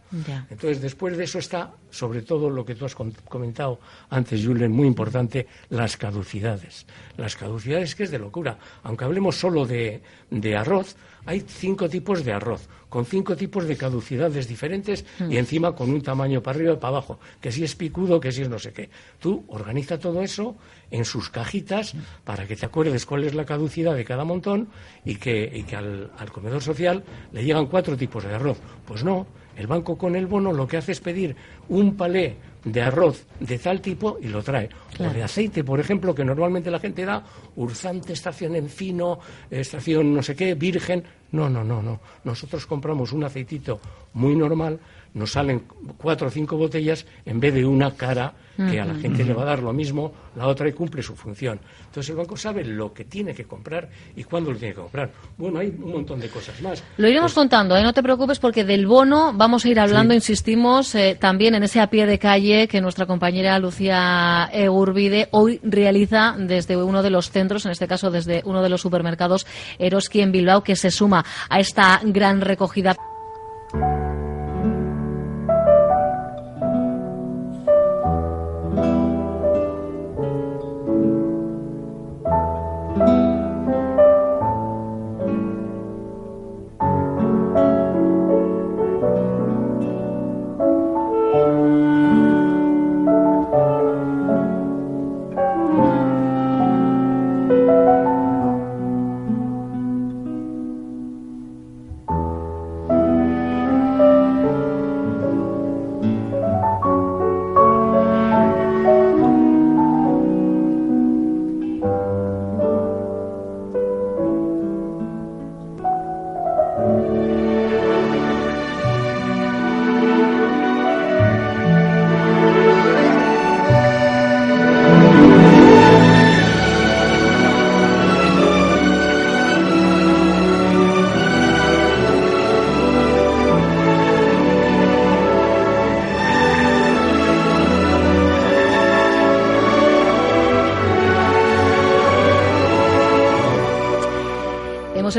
Entonces, 0.50 0.82
después 0.82 1.18
de 1.18 1.26
eso 1.26 1.40
está, 1.40 1.74
sobre 1.90 2.22
todo 2.22 2.50
lo 2.50 2.64
que 2.66 2.76
tú 2.76 2.86
has 2.86 2.96
comentado 2.96 3.80
antes, 4.10 4.46
Julen, 4.46 4.72
muy 4.72 4.88
importante, 4.88 5.48
las 5.70 5.98
caducidades. 5.98 6.86
Las 7.18 7.36
caducidades 7.36 7.96
que 7.96 8.04
es 8.04 8.12
de 8.12 8.20
locura. 8.20 8.58
Aunque 8.84 9.04
hablemos 9.04 9.36
solo 9.36 9.66
de, 9.66 10.02
de 10.30 10.56
arroz, 10.56 10.96
hay 11.26 11.42
cinco 11.42 11.90
tipos 11.90 12.24
de 12.24 12.34
arroz, 12.34 12.68
con 12.90 13.06
cinco 13.06 13.36
tipos 13.36 13.68
de 13.68 13.78
caducidades 13.78 14.48
diferentes 14.48 15.06
y 15.20 15.24
hmm. 15.24 15.32
encima 15.34 15.76
con 15.76 15.90
un 15.92 16.02
tamaño 16.02 16.42
para 16.42 16.58
arriba 16.58 16.74
y 16.74 16.78
para 16.78 16.98
abajo, 16.98 17.20
que 17.40 17.52
si 17.52 17.64
es 17.64 17.76
picudo, 17.76 18.20
que 18.20 18.32
si 18.32 18.42
es 18.42 18.50
no 18.50 18.60
sé 18.60 18.74
qué. 18.74 18.90
Tú 19.20 19.46
organiza 19.48 20.00
todo 20.00 20.22
eso 20.22 20.56
en 20.92 21.06
sus 21.06 21.30
cajitas 21.30 21.94
para 22.24 22.48
que 22.48 22.56
te 22.56 22.66
acuerdes 22.66 23.06
cuál 23.06 23.24
es 23.24 23.36
la 23.36 23.46
caducidad 23.46 23.96
de 23.96 24.06
cada 24.06 24.24
montón 24.24 24.70
y 25.06 25.16
que, 25.16 25.50
y 25.54 25.64
que 25.64 25.76
al, 25.76 26.12
al 26.18 26.32
comedor 26.32 26.62
social 26.62 27.04
le 27.32 27.44
llegan 27.44 27.68
cuatro 27.68 27.96
tipos 27.96 28.24
de 28.24 28.34
arroz. 28.34 28.58
Pues 28.86 29.04
no, 29.04 29.28
el 29.56 29.68
banco 29.68 29.98
con 29.98 30.16
el 30.16 30.26
bono 30.26 30.54
lo 30.54 30.68
que 30.68 30.78
hace 30.78 30.94
es 30.94 31.02
pedir 31.02 31.36
un 31.68 31.96
palé 31.98 32.38
de 32.64 32.82
arroz 32.82 33.26
de 33.40 33.58
tal 33.58 33.82
tipo 33.82 34.18
y 34.22 34.28
lo 34.28 34.44
trae. 34.44 34.70
O 35.00 35.10
de 35.10 35.24
aceite, 35.24 35.64
por 35.64 35.80
ejemplo, 35.80 36.14
que 36.14 36.26
normalmente 36.26 36.72
la 36.72 36.80
gente 36.80 37.06
da 37.06 37.24
urzante, 37.56 38.14
estación 38.14 38.56
en 38.56 38.70
fino, 38.70 39.20
estación 39.50 40.14
no 40.14 40.22
sé 40.22 40.36
qué, 40.36 40.56
virgen. 40.56 41.04
No, 41.32 41.50
no, 41.50 41.64
no, 41.64 41.82
no. 41.82 42.00
Nosotros 42.24 42.66
compramos 42.66 43.14
un 43.14 43.24
aceitito 43.24 43.80
muy 44.14 44.36
normal, 44.36 44.80
nos 45.14 45.32
salen 45.32 45.64
cuatro 45.98 46.28
o 46.28 46.32
cinco 46.32 46.58
botellas 46.58 47.06
en 47.26 47.40
vez 47.40 47.54
de 47.54 47.66
una 47.66 47.96
cara 47.96 48.34
que 48.68 48.80
a 48.80 48.84
la 48.84 48.96
gente 48.96 49.24
le 49.24 49.34
va 49.34 49.44
a 49.44 49.46
dar 49.46 49.60
lo 49.60 49.72
mismo, 49.72 50.12
la 50.36 50.48
otra 50.48 50.68
y 50.68 50.74
cumple 50.74 51.02
su 51.02 51.16
función. 51.16 51.60
Entonces 51.86 52.10
el 52.10 52.18
banco 52.18 52.36
sabe 52.36 52.66
lo 52.66 52.94
que 52.94 53.06
tiene 53.06 53.34
que 53.34 53.46
comprar 53.46 53.90
y 54.18 54.26
cuándo 54.26 54.52
lo 54.52 54.58
tiene 54.58 54.74
que 54.74 54.82
comprar. 54.82 55.12
Bueno, 55.38 55.60
hay 55.60 55.68
un 55.68 55.94
montón 55.94 56.20
de 56.20 56.28
cosas 56.28 56.62
más. 56.62 56.84
Lo 56.98 57.08
iremos 57.08 57.32
pues 57.34 57.42
contando, 57.42 57.78
¿eh? 57.78 57.84
no 57.84 57.94
te 57.94 58.04
preocupes 58.04 58.40
porque 58.40 58.66
del 58.66 58.86
bono 58.86 59.32
vamos 59.34 59.64
a 59.64 59.70
ir 59.70 59.80
hablando, 59.80 60.14
insistimos, 60.14 60.94
eh, 60.96 61.18
también 61.20 61.56
en 61.56 61.64
ese 61.64 61.80
a 61.80 61.88
pie 61.88 62.06
de 62.06 62.20
calle 62.20 62.68
que 62.68 62.82
nuestra 62.82 63.06
compañera 63.06 63.58
Lucía 63.60 64.50
Egurbide 64.52 65.30
hoy 65.32 65.62
realiza 65.64 66.36
desde 66.38 66.76
uno 66.76 67.02
de 67.02 67.12
los 67.12 67.32
centros, 67.32 67.66
en 67.66 67.72
este 67.72 67.88
caso 67.88 68.12
desde 68.12 68.42
uno 68.46 68.62
de 68.62 68.70
los 68.70 68.82
supermercados 68.82 69.48
Eroski 69.78 70.20
en 70.20 70.34
Bilbao, 70.34 70.64
que 70.64 70.76
se 70.76 70.92
suma 70.92 71.24
a 71.50 71.60
esta 71.62 72.02
gran 72.04 72.42
recogida. 72.42 72.98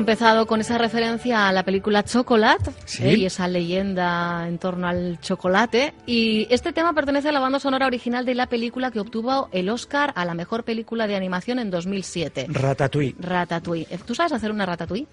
Empezado 0.01 0.47
con 0.47 0.61
esa 0.61 0.77
referencia 0.79 1.49
a 1.49 1.53
la 1.53 1.63
película 1.65 2.03
Chocolate 2.03 2.73
Sí. 2.85 3.05
¿eh? 3.05 3.17
y 3.17 3.27
esa 3.27 3.47
leyenda 3.49 4.47
en 4.49 4.59
torno 4.59 4.89
al 4.89 5.19
chocolate. 5.21 5.95
Y 6.07 6.47
este 6.51 6.73
tema 6.73 6.93
pertenece 6.93 7.29
a 7.29 7.33
la 7.33 7.41
banda 7.41 7.61
sonora 7.61 7.87
original 7.87 8.25
de 8.25 8.35
la 8.35 8.47
película 8.47 8.91
que 8.91 9.01
obtuvo 9.01 9.49
el 9.53 9.69
Oscar 9.69 10.13
a 10.17 10.25
la 10.25 10.35
mejor 10.35 10.65
película 10.65 11.07
de 11.07 11.17
animación 11.17 11.59
en 11.59 11.71
2007. 11.71 12.47
Ratatouille. 12.49 13.15
Ratatouille. 13.21 13.87
Eh, 13.91 13.99
¿Tú 14.05 14.15
sabes 14.15 14.33
hacer 14.33 14.51
una 14.51 14.67
ratatouille? 14.67 15.07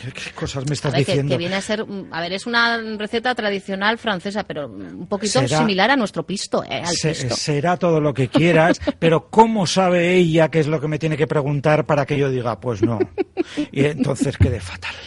¿Qué, 0.00 0.30
cosas 0.34 0.64
me 0.66 0.72
A 0.72 0.74
estás 0.74 0.92
ver, 0.92 1.04
diciendo? 1.06 1.30
que 1.34 1.38
viene 1.38 1.54
a 1.56 1.60
ser, 1.60 1.84
a 2.10 2.20
ver, 2.20 2.32
es 2.32 2.46
una 2.46 2.78
receta 2.98 3.34
tradicional 3.34 3.98
francesa, 3.98 4.44
pero 4.44 4.66
un 4.66 5.06
poquito 5.06 5.40
Será- 5.40 5.58
similar 5.58 5.90
a 5.90 5.96
nuestro 5.96 6.24
pisto, 6.24 6.64
¿eh? 6.64 6.82
Al 6.84 6.94
Se- 6.94 7.10
pisto. 7.10 7.34
será 7.36 7.76
todo 7.76 8.00
lo 8.00 8.12
que 8.14 8.28
quieras, 8.28 8.80
pero 8.98 9.28
¿cómo 9.30 9.66
sabe 9.66 10.14
ella 10.16 10.50
qué 10.50 10.60
es 10.60 10.66
lo 10.66 10.80
que 10.80 10.88
me 10.88 10.98
tiene 10.98 11.16
que 11.16 11.26
preguntar 11.26 11.86
para 11.86 12.06
que 12.06 12.16
yo 12.18 12.30
diga, 12.30 12.58
pues 12.60 12.82
no? 12.82 12.98
Y 13.70 13.84
entonces 13.84 14.36
quede 14.36 14.60
fatal. 14.60 14.94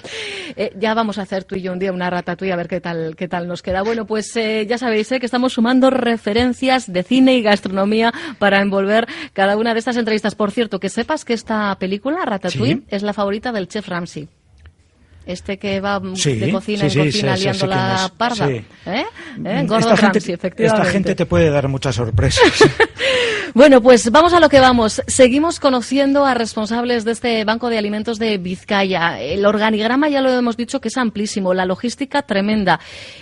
Eh, 0.57 0.71
ya 0.79 0.93
vamos 0.93 1.17
a 1.17 1.23
hacer 1.23 1.43
tú 1.43 1.55
y 1.55 1.61
yo 1.63 1.73
un 1.73 1.79
día 1.79 1.91
una 1.91 2.09
ratatouille 2.09 2.53
a 2.53 2.55
ver 2.55 2.69
qué 2.69 2.79
tal, 2.79 3.17
qué 3.17 3.27
tal 3.27 3.45
nos 3.45 3.61
queda. 3.61 3.81
Bueno, 3.81 4.05
pues 4.07 4.33
eh, 4.37 4.65
ya 4.69 4.77
sabéis 4.77 5.09
que 5.09 5.25
estamos 5.25 5.51
sumando 5.51 5.89
referencias 5.89 6.91
de 6.93 7.03
cine 7.03 7.35
y 7.35 7.41
gastronomía 7.41 8.13
para 8.39 8.61
envolver 8.61 9.05
cada 9.33 9.57
una 9.57 9.73
de 9.73 9.79
estas 9.79 9.97
entrevistas. 9.97 10.33
Por 10.33 10.51
cierto, 10.51 10.79
que 10.79 10.87
sepas 10.87 11.25
que 11.25 11.33
esta 11.33 11.75
película, 11.77 12.23
Ratatouille, 12.23 12.75
Sí. 12.75 12.83
es 12.87 13.03
la 13.03 13.11
favorita 13.11 13.51
del 13.51 13.67
chef 13.67 13.89
Ramsay. 13.89 14.14
Este 15.25 15.57
que 15.57 15.81
va 15.81 15.99
Sí, 16.15 16.35
de 16.35 16.51
cocina 16.51 16.89
sí, 16.89 16.99
en 16.99 17.05
cocina 17.07 17.35
liando 17.35 17.67
la 17.67 18.11
parda. 18.17 18.47
sí. 18.47 18.53
¿Eh? 18.53 18.65
¿Eh? 18.85 19.05
Gordon 19.65 19.79
esta, 19.79 19.97
gente, 19.97 20.19
Ramsay, 20.19 20.33
efectivamente. 20.35 20.65
esta 20.81 20.85
gente 20.91 21.15
te 21.15 21.25
puede 21.25 21.49
dar 21.49 21.67
muchas 21.67 21.95
sorpresas. 21.95 22.43
Bueno, 23.53 23.79
pues 23.81 24.11
vamos 24.11 24.33
a 24.33 24.41
lo 24.41 24.49
que 24.49 24.59
vamos. 24.59 25.01
Seguimos 25.07 25.61
conociendo 25.61 26.25
a 26.25 26.33
responsables 26.33 27.05
de 27.05 27.13
este 27.13 27.45
Banco 27.45 27.69
de 27.69 27.77
Alimentos 27.77 28.19
de 28.19 28.37
Vizcaya. 28.37 29.21
El 29.21 29.45
organigrama 29.45 30.09
ya 30.09 30.19
lo 30.19 30.29
hemos 30.29 30.57
dicho 30.57 30.81
que 30.81 30.89
es 30.89 30.97
amplísimo, 30.97 31.53
la 31.53 31.65
logística 31.65 32.21
tremenda. 32.23 32.81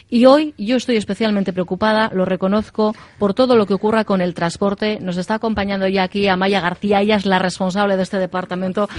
Y 0.10 0.26
hoy 0.26 0.56
yo 0.58 0.78
estoy 0.78 0.98
especialmente 0.98 1.54
preocupada, 1.54 2.10
lo 2.16 2.26
reconozco, 2.26 2.96
por 3.20 3.36
todo 3.36 3.56
lo 3.56 3.68
que 3.68 3.76
ocurra 3.76 4.06
con 4.06 4.22
el 4.22 4.34
transporte. 4.34 4.98
Nos 5.02 5.18
está 5.18 5.36
acompañando 5.36 5.88
ya 5.88 6.02
aquí 6.02 6.28
Amaya 6.28 6.62
García, 6.62 7.02
ella 7.02 7.18
es 7.18 7.28
la 7.28 7.38
responsable 7.38 7.96
de 7.96 8.02
este 8.02 8.18
departamento. 8.18 8.90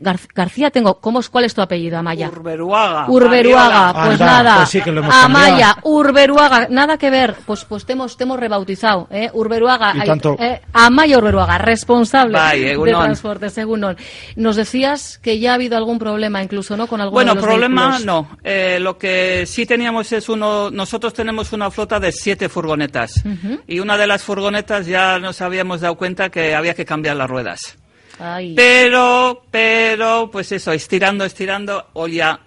Gar- 0.00 0.28
García, 0.32 0.70
tengo, 0.70 1.00
¿cómo 1.00 1.18
es, 1.18 1.28
¿cuál 1.28 1.44
es 1.44 1.54
tu 1.54 1.60
apellido, 1.60 1.98
Amaya? 1.98 2.30
Urberuaga. 2.38 3.06
Urberuaga, 3.08 3.92
pues 3.92 4.20
Anda, 4.20 4.26
nada. 4.26 4.56
pues 4.56 4.68
sí 4.70 4.80
que 4.80 4.92
lo 4.92 5.00
hemos 5.00 5.14
Amaya, 5.14 5.48
cambiado. 5.48 5.80
Urberuaga, 5.84 6.66
nada 6.70 6.96
que 6.98 7.10
ver. 7.10 7.34
Pues 7.46 7.64
pues 7.64 7.84
te 7.84 7.92
hemos, 7.94 8.16
te 8.16 8.24
hemos 8.24 8.38
rebautizado, 8.40 9.08
¿eh? 9.10 9.30
Urberuaga. 9.32 9.94
Y 9.96 10.06
tanto. 10.06 10.36
eh, 10.38 10.60
Amaya 10.72 11.18
Urberuaga, 11.18 11.58
responsable 11.58 12.34
Bai, 12.38 12.60
de 12.60 12.72
egunon. 12.72 13.02
transporte, 13.02 13.50
según 13.50 13.80
non. 13.80 13.96
Nos 14.36 14.56
decías 14.56 15.18
que 15.18 15.38
ya 15.38 15.52
ha 15.52 15.54
habido 15.54 15.76
algún 15.76 15.98
problema, 15.98 16.42
incluso, 16.42 16.76
¿no? 16.76 16.86
Con 16.86 17.00
algunos 17.00 17.14
Bueno, 17.14 17.32
de 17.34 17.36
los 17.36 17.44
problema 17.44 17.88
vehículos. 17.90 18.04
no. 18.06 18.38
Eh, 18.44 18.78
lo 18.80 18.96
que 18.98 19.44
sí 19.46 19.66
teníamos 19.66 20.12
es 20.12 20.28
uno. 20.28 20.70
Nosotros 20.70 21.12
tenemos 21.14 21.52
una 21.52 21.70
flota 21.70 21.98
de 22.00 22.12
siete 22.12 22.48
furgonetas. 22.48 23.22
Y 23.66 23.80
una 23.80 23.96
de 23.98 24.06
las 24.06 24.22
furgonetas 24.22 24.86
ya 24.86 25.18
nos 25.18 25.40
habíamos 25.40 25.80
dado 25.80 25.96
cuenta 25.96 26.28
que 26.30 26.54
había 26.54 26.74
que 26.74 26.84
cambiar 26.84 27.16
las 27.16 27.28
ruedas. 27.28 27.76
Ay. 28.18 28.54
Pero, 28.54 29.42
pero, 29.50 30.30
pues 30.30 30.50
eso, 30.52 30.72
estirando, 30.72 31.24
estirando, 31.24 31.86
hoy 31.94 32.14
ya 32.16 32.40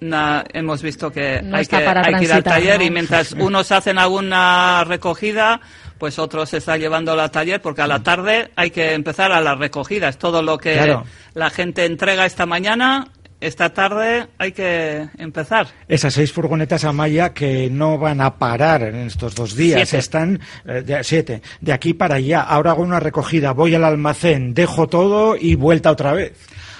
na- 0.00 0.44
hemos 0.52 0.82
visto 0.82 1.10
que, 1.10 1.40
No 1.42 1.56
hay, 1.56 1.66
que 1.66 1.76
hay 1.76 2.14
que 2.14 2.24
ir 2.24 2.32
al 2.32 2.42
taller 2.42 2.78
¿no? 2.80 2.84
y 2.86 2.90
mientras 2.90 3.32
unos 3.38 3.70
hacen 3.72 3.98
alguna 3.98 4.84
recogida, 4.84 5.60
pues 5.98 6.18
otros 6.18 6.48
se 6.50 6.56
está 6.56 6.76
llevando 6.76 7.12
al 7.12 7.30
taller 7.30 7.60
porque 7.62 7.82
a 7.82 7.86
la 7.86 8.02
tarde 8.02 8.50
hay 8.56 8.70
que 8.70 8.94
empezar 8.94 9.30
a 9.32 9.40
las 9.40 9.58
recogidas. 9.58 10.18
Todo 10.18 10.42
lo 10.42 10.58
que 10.58 10.74
Claro. 10.74 11.04
la 11.34 11.50
gente 11.50 11.84
entrega 11.84 12.26
esta 12.26 12.46
mañana, 12.46 13.08
esta 13.42 13.74
tarde 13.74 14.28
hay 14.38 14.52
que 14.52 15.08
empezar. 15.18 15.66
Esas 15.88 16.14
seis 16.14 16.32
furgonetas 16.32 16.84
Amaya 16.84 17.34
que 17.34 17.68
no 17.70 17.98
van 17.98 18.20
a 18.20 18.38
parar 18.38 18.82
en 18.82 18.96
estos 18.96 19.34
dos 19.34 19.56
días, 19.56 19.88
Siete. 19.88 19.98
están 19.98 20.40
eh, 20.64 20.82
de, 20.82 21.02
siete, 21.04 21.42
de 21.60 21.72
aquí 21.72 21.92
para 21.92 22.14
allá. 22.16 22.42
Ahora 22.42 22.70
hago 22.70 22.82
una 22.82 23.00
recogida, 23.00 23.52
voy 23.52 23.74
al 23.74 23.84
almacén, 23.84 24.54
dejo 24.54 24.86
todo 24.88 25.36
y 25.36 25.56
vuelta 25.56 25.90
otra 25.90 26.12
vez. 26.12 26.38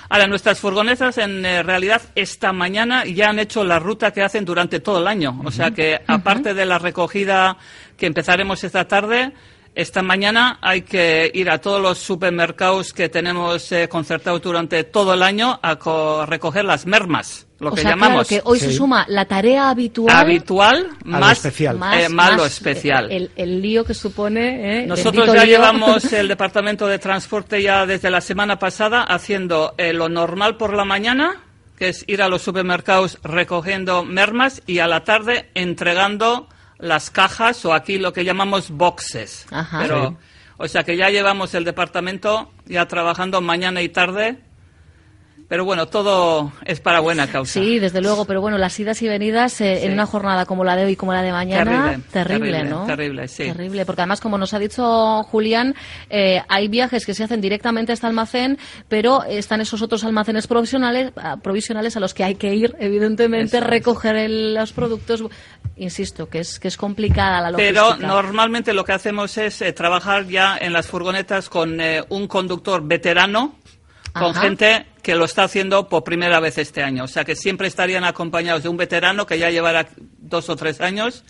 Ahora, 0.09 0.27
nuestras 0.27 0.61
furgonetas 0.61 1.17
en 1.17 1.45
eh, 1.47 1.63
realidad 1.63 2.03
esta 2.15 2.53
mañana 2.53 3.07
ya 3.07 3.31
han 3.31 3.39
hecho 3.39 3.65
la 3.65 3.79
ruta 3.79 4.11
que 4.11 4.23
hacen 4.23 4.45
durante 4.45 4.79
todo 4.79 4.99
el 4.99 5.09
año. 5.09 5.41
O 5.43 5.51
sea 5.51 5.71
que 5.71 6.01
aparte 6.07 6.53
de 6.53 6.67
la 6.67 6.79
recogida 6.79 7.57
que 7.97 8.07
empezaremos 8.07 8.63
esta 8.63 8.87
tarde, 8.87 9.33
esta 9.75 10.03
mañana 10.03 10.59
hay 10.61 10.83
que 10.83 11.31
ir 11.33 11.51
a 11.51 11.59
todos 11.59 11.81
los 11.81 11.99
supermercados 11.99 12.93
que 12.93 13.09
tenemos 13.09 13.71
eh, 13.73 13.89
concertados 13.89 14.43
durante 14.43 14.85
todo 14.85 15.15
el 15.15 15.23
año 15.23 15.59
a 15.63 15.77
co- 15.77 16.27
recoger 16.27 16.65
las 16.65 16.85
mermas, 16.87 17.47
lo 17.59 17.71
o 17.71 17.75
que 17.75 17.81
sea, 17.81 17.91
llamamos. 17.93 18.29
claro, 18.29 18.43
que 18.45 18.49
hoy 18.51 18.59
se 18.61 18.73
suma 18.73 19.05
la 19.09 19.25
tarea 19.25 19.71
habitual. 19.71 20.15
Habitual 20.15 20.89
A 21.05 21.09
lo 21.09 21.19
más, 21.21 21.33
especial. 21.39 21.79
Más, 21.79 22.03
eh, 22.03 22.09
más 22.11 22.31
lo 22.33 22.43
más, 22.43 22.53
especial. 22.53 23.11
eh, 23.11 23.17
El, 23.17 23.31
el 23.37 23.63
lío 23.63 23.85
que 23.85 23.95
supone. 23.95 24.83
¿eh? 24.83 24.87
Nosotros 24.87 25.27
ya 25.27 25.45
lío. 25.45 25.57
llevamos 25.57 26.05
el 26.13 26.29
departamento 26.29 26.87
de 26.87 26.99
transporte 26.99 27.63
ya 27.63 27.87
desde 27.87 28.11
la 28.11 28.21
semana 28.21 28.59
pasada 28.59 29.03
haciendo 29.05 29.75
eh, 29.79 29.93
lo 29.95 30.09
normal 30.11 30.57
por 30.59 30.75
la 30.75 30.85
mañana, 30.85 31.37
que 31.79 31.89
es 31.89 32.05
ir 32.09 32.21
a 32.23 32.29
los 32.29 32.43
supermercados 32.43 33.19
recogiendo 33.23 34.05
mermas 34.05 34.63
y 34.67 34.81
a 34.81 34.87
la 34.87 35.05
tarde 35.05 35.49
entregando 35.55 36.47
las 36.83 37.11
cajas 37.11 37.65
o 37.65 37.73
aquí 37.73 37.97
lo 37.99 38.13
que 38.13 38.25
llamamos 38.25 38.71
boxes. 38.71 39.47
Ajá. 39.51 39.79
Pero, 39.81 40.11
Sí. 40.11 40.17
o 40.59 40.69
sea 40.69 40.83
que 40.83 40.97
ya 40.97 41.09
llevamos 41.11 41.55
el 41.55 41.65
departamento 41.65 42.51
ya 42.67 42.87
trabajando 42.89 43.41
mañana 43.41 43.83
y 43.83 43.89
tarde. 43.89 44.39
Pero 45.53 45.67
bueno, 45.67 45.85
todo 45.87 46.51
es 46.65 46.81
para 46.81 47.01
buena 47.01 47.27
causa. 47.27 47.53
Sí, 47.61 47.79
desde 47.79 48.01
luego, 48.01 48.25
pero 48.25 48.41
bueno, 48.41 48.57
las 48.57 48.81
idas 48.81 49.03
y 49.03 49.09
venidas 49.09 49.61
eh, 49.61 49.81
Sí. 49.81 49.87
en 49.87 49.93
una 49.93 50.07
jornada 50.07 50.47
como 50.47 50.65
la 50.65 50.77
de 50.77 50.87
hoy, 50.87 50.97
como 50.97 51.13
la 51.13 51.21
de 51.21 51.31
mañana, 51.31 51.65
Terrible, 51.91 52.05
terrible, 52.11 52.51
terrible, 52.53 52.71
¿no? 52.71 52.87
terrible, 52.87 53.29
sí. 53.29 53.43
Terrible, 53.45 53.85
porque 53.85 54.01
además, 54.01 54.23
como 54.23 54.39
nos 54.39 54.55
ha 54.55 54.59
dicho 54.59 55.23
Julián, 55.25 55.75
eh, 56.09 56.41
hay 56.49 56.69
viajes 56.69 57.05
que 57.05 57.13
se 57.13 57.25
hacen 57.25 57.43
directamente 57.43 57.93
a 57.93 57.95
este 57.95 58.07
almacén, 58.07 58.57
pero 58.89 59.25
están 59.25 59.61
esos 59.61 59.83
otros 59.83 60.05
almacenes 60.05 60.47
provisionales, 60.47 61.13
ah, 61.17 61.37
provisionales 61.37 61.99
a 61.99 62.01
los 62.01 62.15
que 62.15 62.25
hay 62.25 62.37
que 62.37 62.55
ir, 62.55 62.75
evidentemente, 62.79 63.59
Eso 63.59 63.67
recoger 63.67 64.17
el- 64.17 64.55
los 64.55 64.73
productos. 64.73 65.23
Insisto, 65.77 66.29
que 66.31 66.39
es 66.41 66.59
que 66.61 66.69
es 66.69 66.77
complicada 66.79 67.41
la 67.51 67.57
Pero 67.57 67.83
logística. 67.89 68.07
normalmente 68.07 68.73
lo 68.73 68.85
que 68.85 68.93
hacemos 68.93 69.37
es 69.37 69.61
eh, 69.63 69.73
trabajar 69.75 70.27
ya 70.29 70.57
en 70.59 70.73
las 70.73 70.87
furgonetas 70.87 71.49
con 71.51 71.79
un 72.09 72.27
conductor 72.27 72.83
veterano, 72.87 73.57
con 74.13 74.31
Ajá. 74.33 74.43
gente 74.43 74.87
que 75.03 75.15
lo 75.15 75.25
está 75.25 75.45
haciendo 75.45 75.89
por 75.89 76.05
primera 76.05 76.39
vez 76.41 76.59
este 76.59 76.83
año. 76.83 77.05
O 77.05 77.09
sea 77.09 77.25
que 77.25 77.35
siempre 77.37 77.67
estarían 77.69 78.05
acompañados 78.05 78.63
de 78.63 78.69
un 78.69 78.77
veterano 78.77 79.27
que 79.27 79.39
ya 79.39 79.51
llevará 79.51 79.89
dos 80.19 80.49
o 80.49 80.57
tres 80.57 80.81
años 80.81 81.25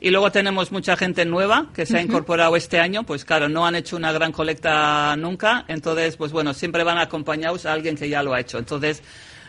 Y 0.00 0.10
luego 0.10 0.30
tenemos 0.30 0.70
mucha 0.70 0.96
gente 0.96 1.24
nueva 1.24 1.68
que 1.74 1.86
se 1.86 1.96
ha 1.96 2.02
incorporado 2.02 2.56
este 2.56 2.78
año, 2.78 3.04
pues 3.04 3.24
claro, 3.24 3.48
no 3.48 3.66
han 3.66 3.74
hecho 3.74 3.96
una 3.96 4.12
gran 4.12 4.32
colecta 4.32 5.16
nunca, 5.16 5.64
entonces, 5.66 6.18
pues 6.18 6.30
bueno, 6.30 6.52
siempre 6.52 6.84
van 6.84 6.98
acompañados 6.98 7.64
a 7.64 7.72
alguien 7.72 7.96
que 7.96 8.10
ya 8.10 8.22
lo 8.22 8.34
ha 8.34 8.40
hecho. 8.40 8.58
Entonces, 8.58 9.02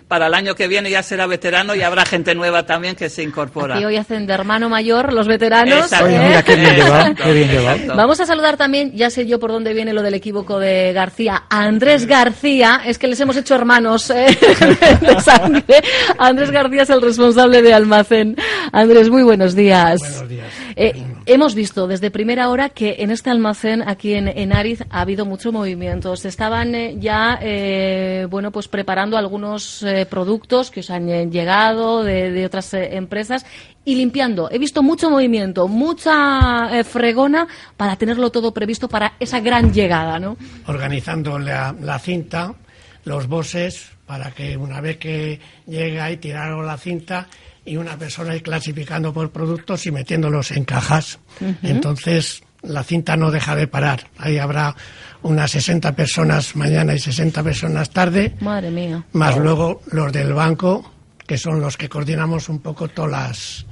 para 0.07 0.27
el 0.27 0.33
año 0.33 0.55
que 0.55 0.67
viene 0.67 0.89
ya 0.89 1.01
será 1.03 1.25
veterano 1.27 1.75
y 1.75 1.81
habrá 1.81 2.05
gente 2.05 2.35
nueva 2.35 2.65
también 2.65 2.95
que 2.95 3.09
se 3.09 3.23
incorpora. 3.23 3.79
Y 3.79 3.85
hoy 3.85 3.97
hacen 3.97 4.27
de 4.27 4.33
hermano 4.33 4.69
mayor 4.69 5.11
los 5.13 5.27
veteranos. 5.27 5.91
Oye, 5.93 6.15
¿eh? 6.15 6.27
mira, 6.27 6.43
qué 6.43 6.55
bien 6.55 6.75
llevado, 6.75 7.15
qué 7.15 7.33
bien 7.33 7.49
llevado. 7.49 7.69
Exacto. 7.71 7.95
Vamos 7.95 8.19
a 8.19 8.25
saludar 8.25 8.57
también, 8.57 8.91
ya 8.93 9.09
sé 9.09 9.25
yo 9.25 9.39
por 9.39 9.51
dónde 9.51 9.73
viene 9.73 9.93
lo 9.93 10.03
del 10.03 10.13
equívoco 10.13 10.59
de 10.59 10.93
García, 10.93 11.43
a 11.49 11.63
Andrés 11.63 12.05
García, 12.05 12.81
es 12.85 12.97
que 12.97 13.07
les 13.07 13.19
hemos 13.19 13.35
hecho 13.37 13.55
hermanos 13.55 14.09
eh, 14.11 14.27
de 15.01 15.19
sangre. 15.21 15.81
Andrés 16.17 16.51
García 16.51 16.83
es 16.83 16.89
el 16.89 17.01
responsable 17.01 17.61
de 17.61 17.73
almacén. 17.73 18.35
Andrés, 18.71 19.09
muy 19.09 19.23
buenos 19.23 19.55
días. 19.55 19.99
Buenos 20.01 20.29
días. 20.29 20.65
Eh, 20.77 21.03
hemos 21.25 21.55
visto 21.55 21.87
desde 21.87 22.11
primera 22.11 22.49
hora 22.49 22.69
que 22.69 22.97
en 22.99 23.09
este 23.09 23.29
almacén 23.29 23.81
aquí 23.87 24.13
en, 24.13 24.27
en 24.27 24.51
Ariz 24.51 24.83
ha 24.89 25.01
habido 25.01 25.25
mucho 25.25 25.51
movimiento. 25.51 26.15
Se 26.17 26.27
estaban 26.27 26.75
eh, 26.75 26.95
ya, 26.99 27.39
eh, 27.41 28.27
bueno, 28.29 28.51
pues 28.51 28.67
preparando 28.67 29.17
algunos 29.17 29.83
eh, 29.95 30.05
productos 30.05 30.71
que 30.71 30.81
os 30.81 30.89
han 30.89 31.09
eh, 31.09 31.29
llegado 31.29 32.03
de, 32.03 32.31
de 32.31 32.45
otras 32.45 32.73
eh, 32.73 32.95
empresas 32.95 33.45
y 33.85 33.95
limpiando. 33.95 34.49
He 34.51 34.57
visto 34.57 34.83
mucho 34.83 35.09
movimiento, 35.09 35.67
mucha 35.67 36.77
eh, 36.77 36.83
fregona 36.83 37.47
para 37.77 37.95
tenerlo 37.95 38.31
todo 38.31 38.53
previsto 38.53 38.89
para 38.89 39.13
esa 39.19 39.39
gran 39.39 39.73
llegada, 39.73 40.19
¿no? 40.19 40.37
organizando 40.67 41.39
la, 41.39 41.75
la 41.79 41.99
cinta, 41.99 42.53
los 43.03 43.27
bosses, 43.27 43.91
para 44.05 44.31
que 44.31 44.57
una 44.57 44.81
vez 44.81 44.97
que 44.97 45.39
llega 45.67 46.05
ahí 46.05 46.17
tiraron 46.17 46.65
la 46.65 46.77
cinta 46.77 47.27
y 47.63 47.77
una 47.77 47.97
persona 47.97 48.35
ir 48.35 48.43
clasificando 48.43 49.13
por 49.13 49.31
productos 49.31 49.85
y 49.87 49.91
metiéndolos 49.91 50.51
en 50.51 50.65
cajas. 50.65 51.19
Entonces 51.63 52.43
la 52.61 52.83
cinta 52.83 53.17
no 53.17 53.31
deja 53.31 53.55
de 53.55 53.67
parar. 53.67 54.07
Ahí 54.17 54.37
habrá 54.37 54.75
unas 55.25 55.51
60 55.51 55.91
personas 55.95 56.55
mañana 56.55 56.93
y 56.93 56.99
60 56.99 57.43
personas 57.43 57.89
tarde, 57.89 58.33
Madre 58.39 58.71
mía. 58.71 59.03
más 59.13 59.37
luego 59.37 59.81
los 59.91 60.11
del 60.13 60.33
banco, 60.33 60.91
que 61.27 61.37
son 61.37 61.59
los 61.61 61.77
que 61.77 61.89
coordinamos 61.89 62.47
un 62.49 62.59
poco 62.59 62.87
todas 62.87 63.11
las, 63.11 63.65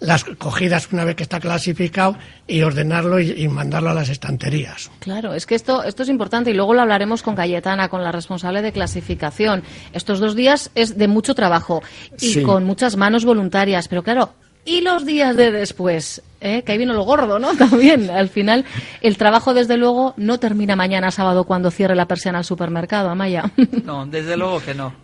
las 0.00 0.24
cogidas 0.24 0.88
una 0.92 1.04
vez 1.04 1.16
que 1.16 1.22
está 1.24 1.40
clasificado 1.40 2.16
y 2.46 2.62
ordenarlo 2.62 3.18
y, 3.20 3.30
y 3.32 3.48
mandarlo 3.48 3.90
a 3.90 3.94
las 3.94 4.08
estanterías. 4.08 4.90
Claro, 5.00 5.34
es 5.34 5.46
que 5.46 5.54
esto, 5.54 5.82
esto 5.82 6.02
es 6.04 6.08
importante 6.08 6.50
y 6.50 6.54
luego 6.54 6.74
lo 6.74 6.82
hablaremos 6.82 7.22
con 7.22 7.34
Cayetana, 7.34 7.88
con 7.88 8.02
la 8.04 8.12
responsable 8.12 8.62
de 8.62 8.72
clasificación. 8.72 9.62
Estos 9.92 10.20
dos 10.20 10.34
días 10.36 10.70
es 10.74 10.96
de 10.98 11.08
mucho 11.08 11.34
trabajo 11.34 11.82
y 12.20 12.28
Sí. 12.34 12.42
con 12.42 12.64
muchas 12.64 12.96
manos 12.96 13.24
voluntarias, 13.24 13.88
pero 13.88 14.02
claro, 14.02 14.32
y 14.64 14.80
los 14.80 15.04
días 15.04 15.36
de 15.36 15.50
después, 15.50 16.22
¿eh? 16.40 16.62
que 16.62 16.72
ahí 16.72 16.78
vino 16.78 16.94
lo 16.94 17.02
gordo, 17.02 17.38
¿no? 17.38 17.54
También, 17.56 18.10
al 18.10 18.28
final, 18.28 18.64
el 19.00 19.16
trabajo 19.16 19.54
desde 19.54 19.76
luego 19.76 20.14
no 20.16 20.38
termina 20.38 20.76
mañana 20.76 21.10
sábado 21.10 21.44
cuando 21.44 21.70
cierre 21.70 21.94
la 21.94 22.06
persiana 22.06 22.38
al 22.38 22.44
supermercado, 22.44 23.10
Amaya. 23.10 23.50
No, 23.84 24.06
desde 24.06 24.36
luego 24.36 24.60
que 24.60 24.74
no. 24.74 24.94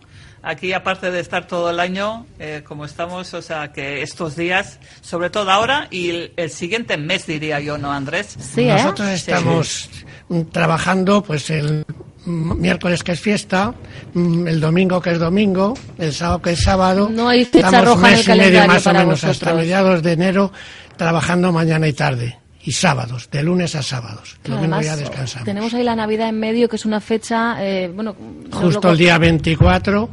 Aquí, 0.43 0.73
aparte 0.73 1.11
de 1.11 1.19
estar 1.19 1.45
todo 1.45 1.69
el 1.69 1.79
año, 1.79 2.25
eh, 2.39 2.63
como 2.67 2.85
estamos, 2.85 3.31
o 3.35 3.43
sea, 3.43 3.71
que 3.71 4.01
estos 4.01 4.35
días, 4.35 4.79
sobre 5.01 5.29
todo 5.29 5.51
ahora 5.51 5.87
y 5.91 6.09
el, 6.09 6.33
el 6.35 6.49
siguiente 6.49 6.97
mes, 6.97 7.27
diría 7.27 7.59
yo, 7.59 7.77
¿no, 7.77 7.91
Andrés? 7.91 8.37
Sí, 8.39 8.61
¿eh? 8.61 8.73
Nosotros 8.73 9.09
estamos 9.09 9.89
mm, 10.29 10.41
trabajando 10.45 11.21
pues 11.21 11.51
el 11.51 11.85
miércoles 12.25 13.03
que 13.03 13.13
es 13.13 13.19
fiesta, 13.19 13.73
el 14.15 14.59
domingo 14.59 15.01
que 15.01 15.11
es 15.11 15.19
domingo, 15.19 15.73
el 15.97 16.13
sábado 16.13 16.41
que 16.41 16.51
es 16.51 16.61
sábado. 16.61 17.09
No 17.09 17.29
hay 17.29 17.45
fecha 17.45 17.67
Estamos 17.67 17.85
roja 17.85 18.07
en 18.07 18.13
el 18.13 18.17
mes 18.17 18.25
y 18.25 18.29
medio 18.29 18.43
calendario 18.43 18.73
más 18.73 18.81
o 18.81 18.89
para 18.89 18.99
menos 18.99 19.23
hasta 19.23 19.29
vosotros. 19.29 19.55
mediados 19.55 20.03
de 20.03 20.11
enero 20.11 20.51
trabajando 20.97 21.51
mañana 21.51 21.87
y 21.87 21.93
tarde 21.93 22.37
y 22.63 22.71
sábados, 22.71 23.29
de 23.31 23.43
lunes 23.43 23.75
a 23.75 23.81
sábados. 23.81 24.37
Además, 24.49 24.85
ya 24.85 24.95
descansamos. 24.95 25.45
tenemos 25.45 25.73
ahí 25.73 25.83
la 25.83 25.95
Navidad 25.95 26.29
en 26.29 26.39
medio, 26.39 26.69
que 26.69 26.75
es 26.75 26.85
una 26.85 26.99
fecha, 27.01 27.57
eh, 27.59 27.91
bueno... 27.93 28.15
lo 28.51 28.57
Justo 28.57 28.91
el 28.91 28.97
día 28.97 29.17
24 29.17 30.09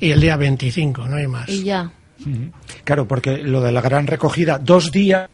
y 0.00 0.10
el 0.10 0.20
día 0.20 0.36
25, 0.36 1.06
no 1.06 1.16
hay 1.16 1.26
más. 1.26 1.48
Y 1.48 1.64
ya. 1.64 1.92
Claro, 2.84 3.06
porque 3.06 3.38
lo 3.38 3.60
de 3.60 3.72
la 3.72 3.80
gran 3.80 4.06
recogida, 4.06 4.58
dos 4.58 4.92
días, 4.92 5.28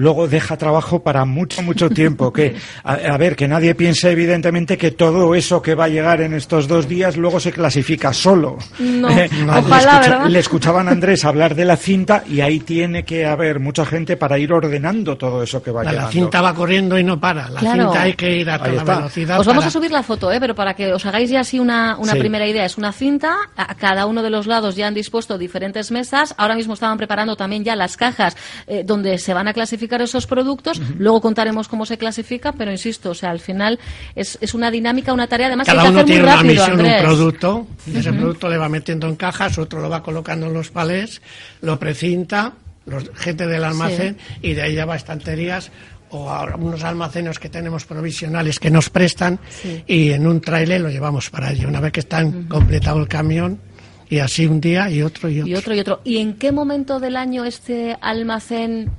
luego 0.00 0.26
deja 0.26 0.56
trabajo 0.56 1.02
para 1.02 1.24
mucho, 1.24 1.62
mucho 1.62 1.90
tiempo. 1.90 2.32
Que, 2.32 2.56
a, 2.82 2.94
a 2.94 3.16
ver, 3.18 3.36
que 3.36 3.46
nadie 3.46 3.74
piense 3.74 4.10
evidentemente 4.10 4.78
que 4.78 4.90
todo 4.90 5.34
eso 5.34 5.60
que 5.62 5.74
va 5.74 5.84
a 5.84 5.88
llegar 5.88 6.20
en 6.22 6.34
estos 6.34 6.66
dos 6.66 6.88
días 6.88 7.16
luego 7.16 7.38
se 7.38 7.52
clasifica 7.52 8.12
solo. 8.12 8.56
No, 8.78 9.08
Eh, 9.20 9.28
no. 9.44 9.54
le 9.54 9.60
Ojalá. 9.60 10.28
Le 10.28 10.38
escuchaban 10.38 10.88
a 10.88 10.92
Andrés 10.92 11.24
hablar 11.24 11.54
de 11.54 11.64
la 11.64 11.76
cinta 11.76 12.24
y 12.28 12.40
ahí 12.40 12.60
tiene 12.60 13.04
que 13.04 13.26
haber 13.26 13.60
mucha 13.60 13.84
gente 13.84 14.16
para 14.16 14.38
ir 14.38 14.52
ordenando 14.52 15.16
todo 15.18 15.42
eso 15.42 15.62
que 15.62 15.70
va 15.70 15.82
la, 15.84 15.90
la 15.90 15.92
llegando. 15.92 16.12
cinta 16.12 16.40
va 16.40 16.54
corriendo 16.54 16.98
y 16.98 17.04
no 17.04 17.20
para. 17.20 17.48
La 17.50 17.60
Claro. 17.60 17.84
cinta 17.84 18.02
hay 18.02 18.14
que 18.14 18.36
ir 18.38 18.48
a 18.50 18.58
toda 18.58 18.70
está. 18.76 18.96
velocidad. 18.96 19.40
Os 19.40 19.46
vamos 19.46 19.60
para- 19.64 19.68
a 19.68 19.70
subir 19.72 19.90
la 19.90 20.02
foto, 20.02 20.32
¿eh? 20.32 20.38
pero 20.40 20.54
para 20.54 20.74
que 20.74 20.92
os 20.92 21.04
hagáis 21.04 21.28
ya 21.30 21.40
así 21.40 21.58
una, 21.58 21.96
una 21.98 22.12
Sí. 22.12 22.18
primera 22.18 22.46
idea. 22.46 22.64
Es 22.64 22.78
una 22.78 22.92
cinta, 22.92 23.36
a 23.56 23.74
cada 23.74 24.06
uno 24.06 24.22
de 24.22 24.30
los 24.30 24.46
lados 24.46 24.76
ya 24.76 24.86
han 24.86 24.94
dispuesto 24.94 25.36
diferentes 25.36 25.90
mesas. 25.90 26.34
Ahora 26.38 26.54
mismo 26.54 26.74
estaban 26.74 26.96
preparando 26.96 27.36
también 27.36 27.64
ya 27.64 27.76
las 27.76 27.96
cajas 27.96 28.36
eh, 28.66 28.82
donde 28.86 29.18
se 29.18 29.34
van 29.34 29.48
a 29.48 29.52
clasificar 29.52 29.89
esos 30.00 30.26
productos. 30.26 30.80
Luego 30.98 31.20
contaremos 31.20 31.68
cómo 31.68 31.84
se 31.86 31.98
clasifica, 31.98 32.52
pero 32.52 32.70
insisto, 32.70 33.10
o 33.10 33.14
sea, 33.14 33.30
al 33.30 33.40
final 33.40 33.78
es, 34.14 34.38
es 34.40 34.54
una 34.54 34.70
dinámica, 34.70 35.12
una 35.12 35.26
tarea 35.26 35.48
además 35.48 35.66
Cada 35.66 35.82
que 35.82 35.88
uno 35.88 35.98
hacer 36.00 36.06
tiene 36.06 36.20
muy 36.22 36.28
una 36.28 36.36
rápido, 36.36 36.52
misión, 36.54 36.70
Andrés. 36.80 37.00
un 37.00 37.06
producto. 37.06 37.66
y 37.86 37.96
Ese 37.98 38.12
producto 38.12 38.48
le 38.48 38.56
va 38.58 38.68
metiendo 38.68 39.08
en 39.08 39.16
cajas, 39.16 39.58
otro 39.58 39.80
lo 39.80 39.88
va 39.90 40.02
colocando 40.02 40.46
en 40.46 40.52
los 40.54 40.70
palés, 40.70 41.20
lo 41.62 41.78
precinta, 41.78 42.52
los, 42.86 43.10
gente 43.16 43.46
del 43.46 43.64
almacén, 43.64 44.16
y 44.42 44.54
de 44.54 44.62
ahí 44.62 44.74
ya 44.74 44.84
va 44.86 44.94
a 44.94 44.96
estanterías 44.96 45.70
o 46.12 46.28
a 46.28 46.56
unos 46.56 46.82
almacenes 46.82 47.38
que 47.38 47.48
tenemos 47.48 47.84
provisionales 47.84 48.58
que 48.58 48.68
nos 48.70 48.90
prestan 48.90 49.38
Sí. 49.48 49.84
y 49.86 50.10
en 50.10 50.26
un 50.26 50.40
trailer 50.40 50.80
lo 50.80 50.90
llevamos 50.90 51.30
para 51.30 51.48
allí. 51.48 51.64
Una 51.64 51.78
vez 51.80 51.92
que 51.92 52.00
está 52.00 52.24
completado 52.48 52.98
el 52.98 53.06
camión 53.06 53.60
y 54.08 54.18
así 54.18 54.44
un 54.44 54.60
día 54.60 54.90
y 54.90 55.02
otro 55.02 55.28
y 55.28 55.38
otro. 55.40 55.48
Y 55.48 55.54
otro 55.54 55.72
y 55.74 55.78
otro. 55.78 56.00
¿Y 56.02 56.16
en 56.18 56.34
qué 56.34 56.50
momento 56.50 56.98
del 56.98 57.14
año 57.16 57.44
este 57.44 57.96
almacén, 58.00 58.90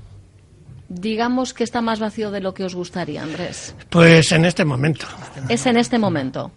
digamos 0.92 1.54
que 1.54 1.64
está 1.64 1.82
más 1.82 2.00
vacío 2.00 2.32
de 2.32 2.42
lo 2.42 2.54
que 2.54 2.66
os 2.66 2.76
gustaría, 2.76 3.24
Andrés? 3.24 3.74
Pues 3.90 4.32
en 4.32 4.46
este 4.46 4.66
momento. 4.66 5.08
Es 5.48 5.66
en 5.66 5.78
este 5.78 5.98
momento. 5.98 6.52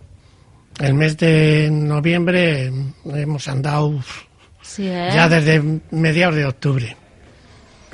El 0.81 0.95
mes 0.95 1.17
de 1.17 1.71
noviembre 1.71 2.73
hemos 3.07 3.47
andado 3.47 4.01
Sí, 4.61 4.89
¿eh? 4.89 5.11
ya 5.15 5.29
desde 5.29 5.63
mediados 5.93 6.35
de 6.35 6.47
octubre. 6.47 6.97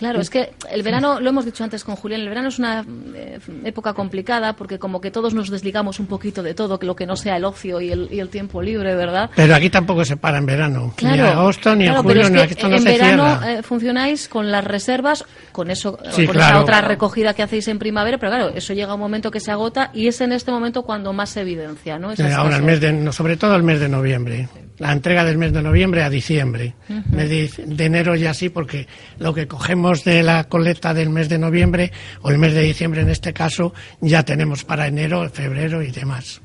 Claro, 0.00 0.18
es 0.18 0.30
que 0.30 0.54
el 0.70 0.82
verano, 0.82 1.20
lo 1.20 1.28
hemos 1.28 1.44
dicho 1.44 1.62
antes 1.62 1.84
con 1.84 1.94
Julián, 1.94 2.22
el 2.22 2.30
verano 2.30 2.48
es 2.48 2.58
una 2.58 2.82
eh, 3.14 3.38
época 3.64 3.92
complicada 3.92 4.54
porque 4.54 4.78
como 4.78 4.98
que 5.02 5.10
todos 5.10 5.34
nos 5.34 5.50
desligamos 5.50 6.00
un 6.00 6.06
poquito 6.06 6.42
de 6.42 6.54
todo, 6.54 6.78
que 6.78 6.86
lo 6.86 6.96
que 6.96 7.04
no 7.04 7.16
sea 7.16 7.36
el 7.36 7.44
ocio 7.44 7.82
y 7.82 7.92
el, 7.92 8.08
y 8.10 8.18
el 8.18 8.30
tiempo 8.30 8.62
libre, 8.62 8.94
¿verdad? 8.96 9.28
Pero 9.36 9.54
aquí 9.54 9.68
tampoco 9.68 10.02
se 10.06 10.16
para 10.16 10.38
en 10.38 10.46
verano. 10.46 10.94
Claro, 10.96 11.16
ni 11.16 11.20
en 11.20 11.26
agosto, 11.26 11.76
ni 11.76 11.84
claro, 11.84 12.00
en 12.00 12.06
pero 12.06 12.20
julio, 12.20 12.22
es 12.22 12.30
ni 12.30 12.36
que 12.38 12.42
aquí 12.44 12.52
esto 12.54 12.68
no 12.70 12.76
en 12.76 12.82
se 12.82 12.88
verano 12.88 13.44
eh, 13.44 13.62
funcionáis 13.62 14.28
con 14.30 14.50
las 14.50 14.64
reservas, 14.64 15.26
con 15.52 15.70
eso, 15.70 15.98
Sí, 16.12 16.26
con 16.26 16.36
esa 16.36 16.62
otra 16.62 16.80
recogida 16.80 17.34
que 17.34 17.42
hacéis 17.42 17.68
en 17.68 17.78
primavera, 17.78 18.16
pero 18.16 18.32
claro, 18.32 18.48
eso 18.54 18.72
llega 18.72 18.94
un 18.94 19.00
momento 19.00 19.30
que 19.30 19.40
se 19.40 19.50
agota 19.50 19.90
y 19.92 20.06
es 20.06 20.18
en 20.22 20.32
este 20.32 20.50
momento 20.50 20.82
cuando 20.82 21.12
más 21.12 21.28
se 21.28 21.42
evidencia, 21.42 21.98
¿no? 21.98 22.12
Esa 22.12 22.26
Eh, 22.26 22.32
ahora 22.32 22.56
el 22.56 22.62
mes 22.62 22.80
de, 22.80 22.90
no, 22.94 23.12
sobre 23.12 23.36
todo 23.36 23.54
el 23.54 23.62
mes 23.62 23.80
de 23.80 23.88
noviembre. 23.90 24.48
La 24.80 24.92
entrega 24.92 25.24
del 25.24 25.38
mes 25.38 25.52
de 25.52 25.62
noviembre 25.62 26.02
a 26.02 26.10
diciembre. 26.10 26.74
Mes 26.88 27.28
de, 27.28 27.50
de 27.66 27.84
enero 27.84 28.16
ya 28.16 28.34
sí, 28.34 28.48
porque 28.48 28.88
lo 29.18 29.32
que 29.32 29.46
cogemos 29.46 30.04
de 30.04 30.22
la 30.22 30.44
colecta 30.44 30.92
del 30.94 31.10
mes 31.10 31.28
de 31.28 31.38
noviembre 31.38 31.92
o 32.22 32.30
el 32.30 32.38
mes 32.38 32.54
de 32.54 32.62
diciembre 32.62 33.02
en 33.02 33.10
este 33.10 33.32
caso 33.32 33.72
ya 34.00 34.24
tenemos 34.24 34.64
para 34.64 34.86
enero, 34.88 35.28
febrero 35.30 35.82
y 35.82 35.90
demás. 35.90 36.40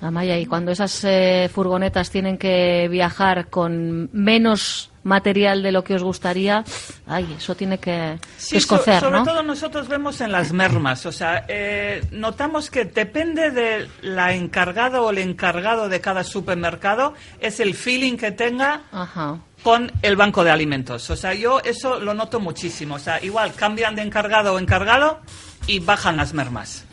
Amaya, 0.00 0.38
y 0.38 0.46
cuando 0.46 0.70
esas 0.72 1.04
eh, 1.04 1.50
furgonetas 1.52 2.10
tienen 2.10 2.38
que 2.38 2.88
viajar 2.88 3.48
con 3.50 4.08
menos 4.12 4.89
material 5.02 5.62
de 5.62 5.72
lo 5.72 5.82
que 5.84 5.94
os 5.94 6.02
gustaría, 6.02 6.64
ay, 7.06 7.34
eso 7.38 7.54
tiene 7.54 7.78
que, 7.78 8.18
Sí, 8.36 8.54
que 8.54 8.60
so- 8.60 8.74
escocer, 8.76 9.00
sobre 9.00 9.18
¿no? 9.18 9.24
todo 9.24 9.42
nosotros 9.42 9.88
vemos 9.88 10.20
en 10.20 10.32
las 10.32 10.52
mermas, 10.52 11.06
o 11.06 11.12
sea, 11.12 11.44
eh, 11.48 12.04
notamos 12.10 12.70
que 12.70 12.84
depende 12.84 13.50
de 13.50 13.88
la 14.02 14.34
encargada 14.34 15.00
o 15.00 15.10
el 15.10 15.18
encargado 15.18 15.88
de 15.88 16.00
cada 16.00 16.24
supermercado, 16.24 17.14
es 17.40 17.60
el 17.60 17.74
feeling 17.74 18.16
que 18.16 18.30
tenga 18.32 18.82
Ajá. 18.92 19.38
con 19.62 19.90
el 20.02 20.16
banco 20.16 20.44
de 20.44 20.50
alimentos. 20.50 21.08
O 21.10 21.16
sea, 21.16 21.34
yo 21.34 21.60
eso 21.60 22.00
lo 22.00 22.14
noto 22.14 22.40
muchísimo. 22.40 22.94
O 22.96 22.98
sea, 22.98 23.22
igual 23.22 23.52
cambian 23.54 23.94
de 23.94 24.02
encargado 24.02 24.54
o 24.54 24.58
encargado 24.58 25.20
y 25.70 25.78
bajan 25.78 26.16
las 26.16 26.34
mermas. 26.34 26.84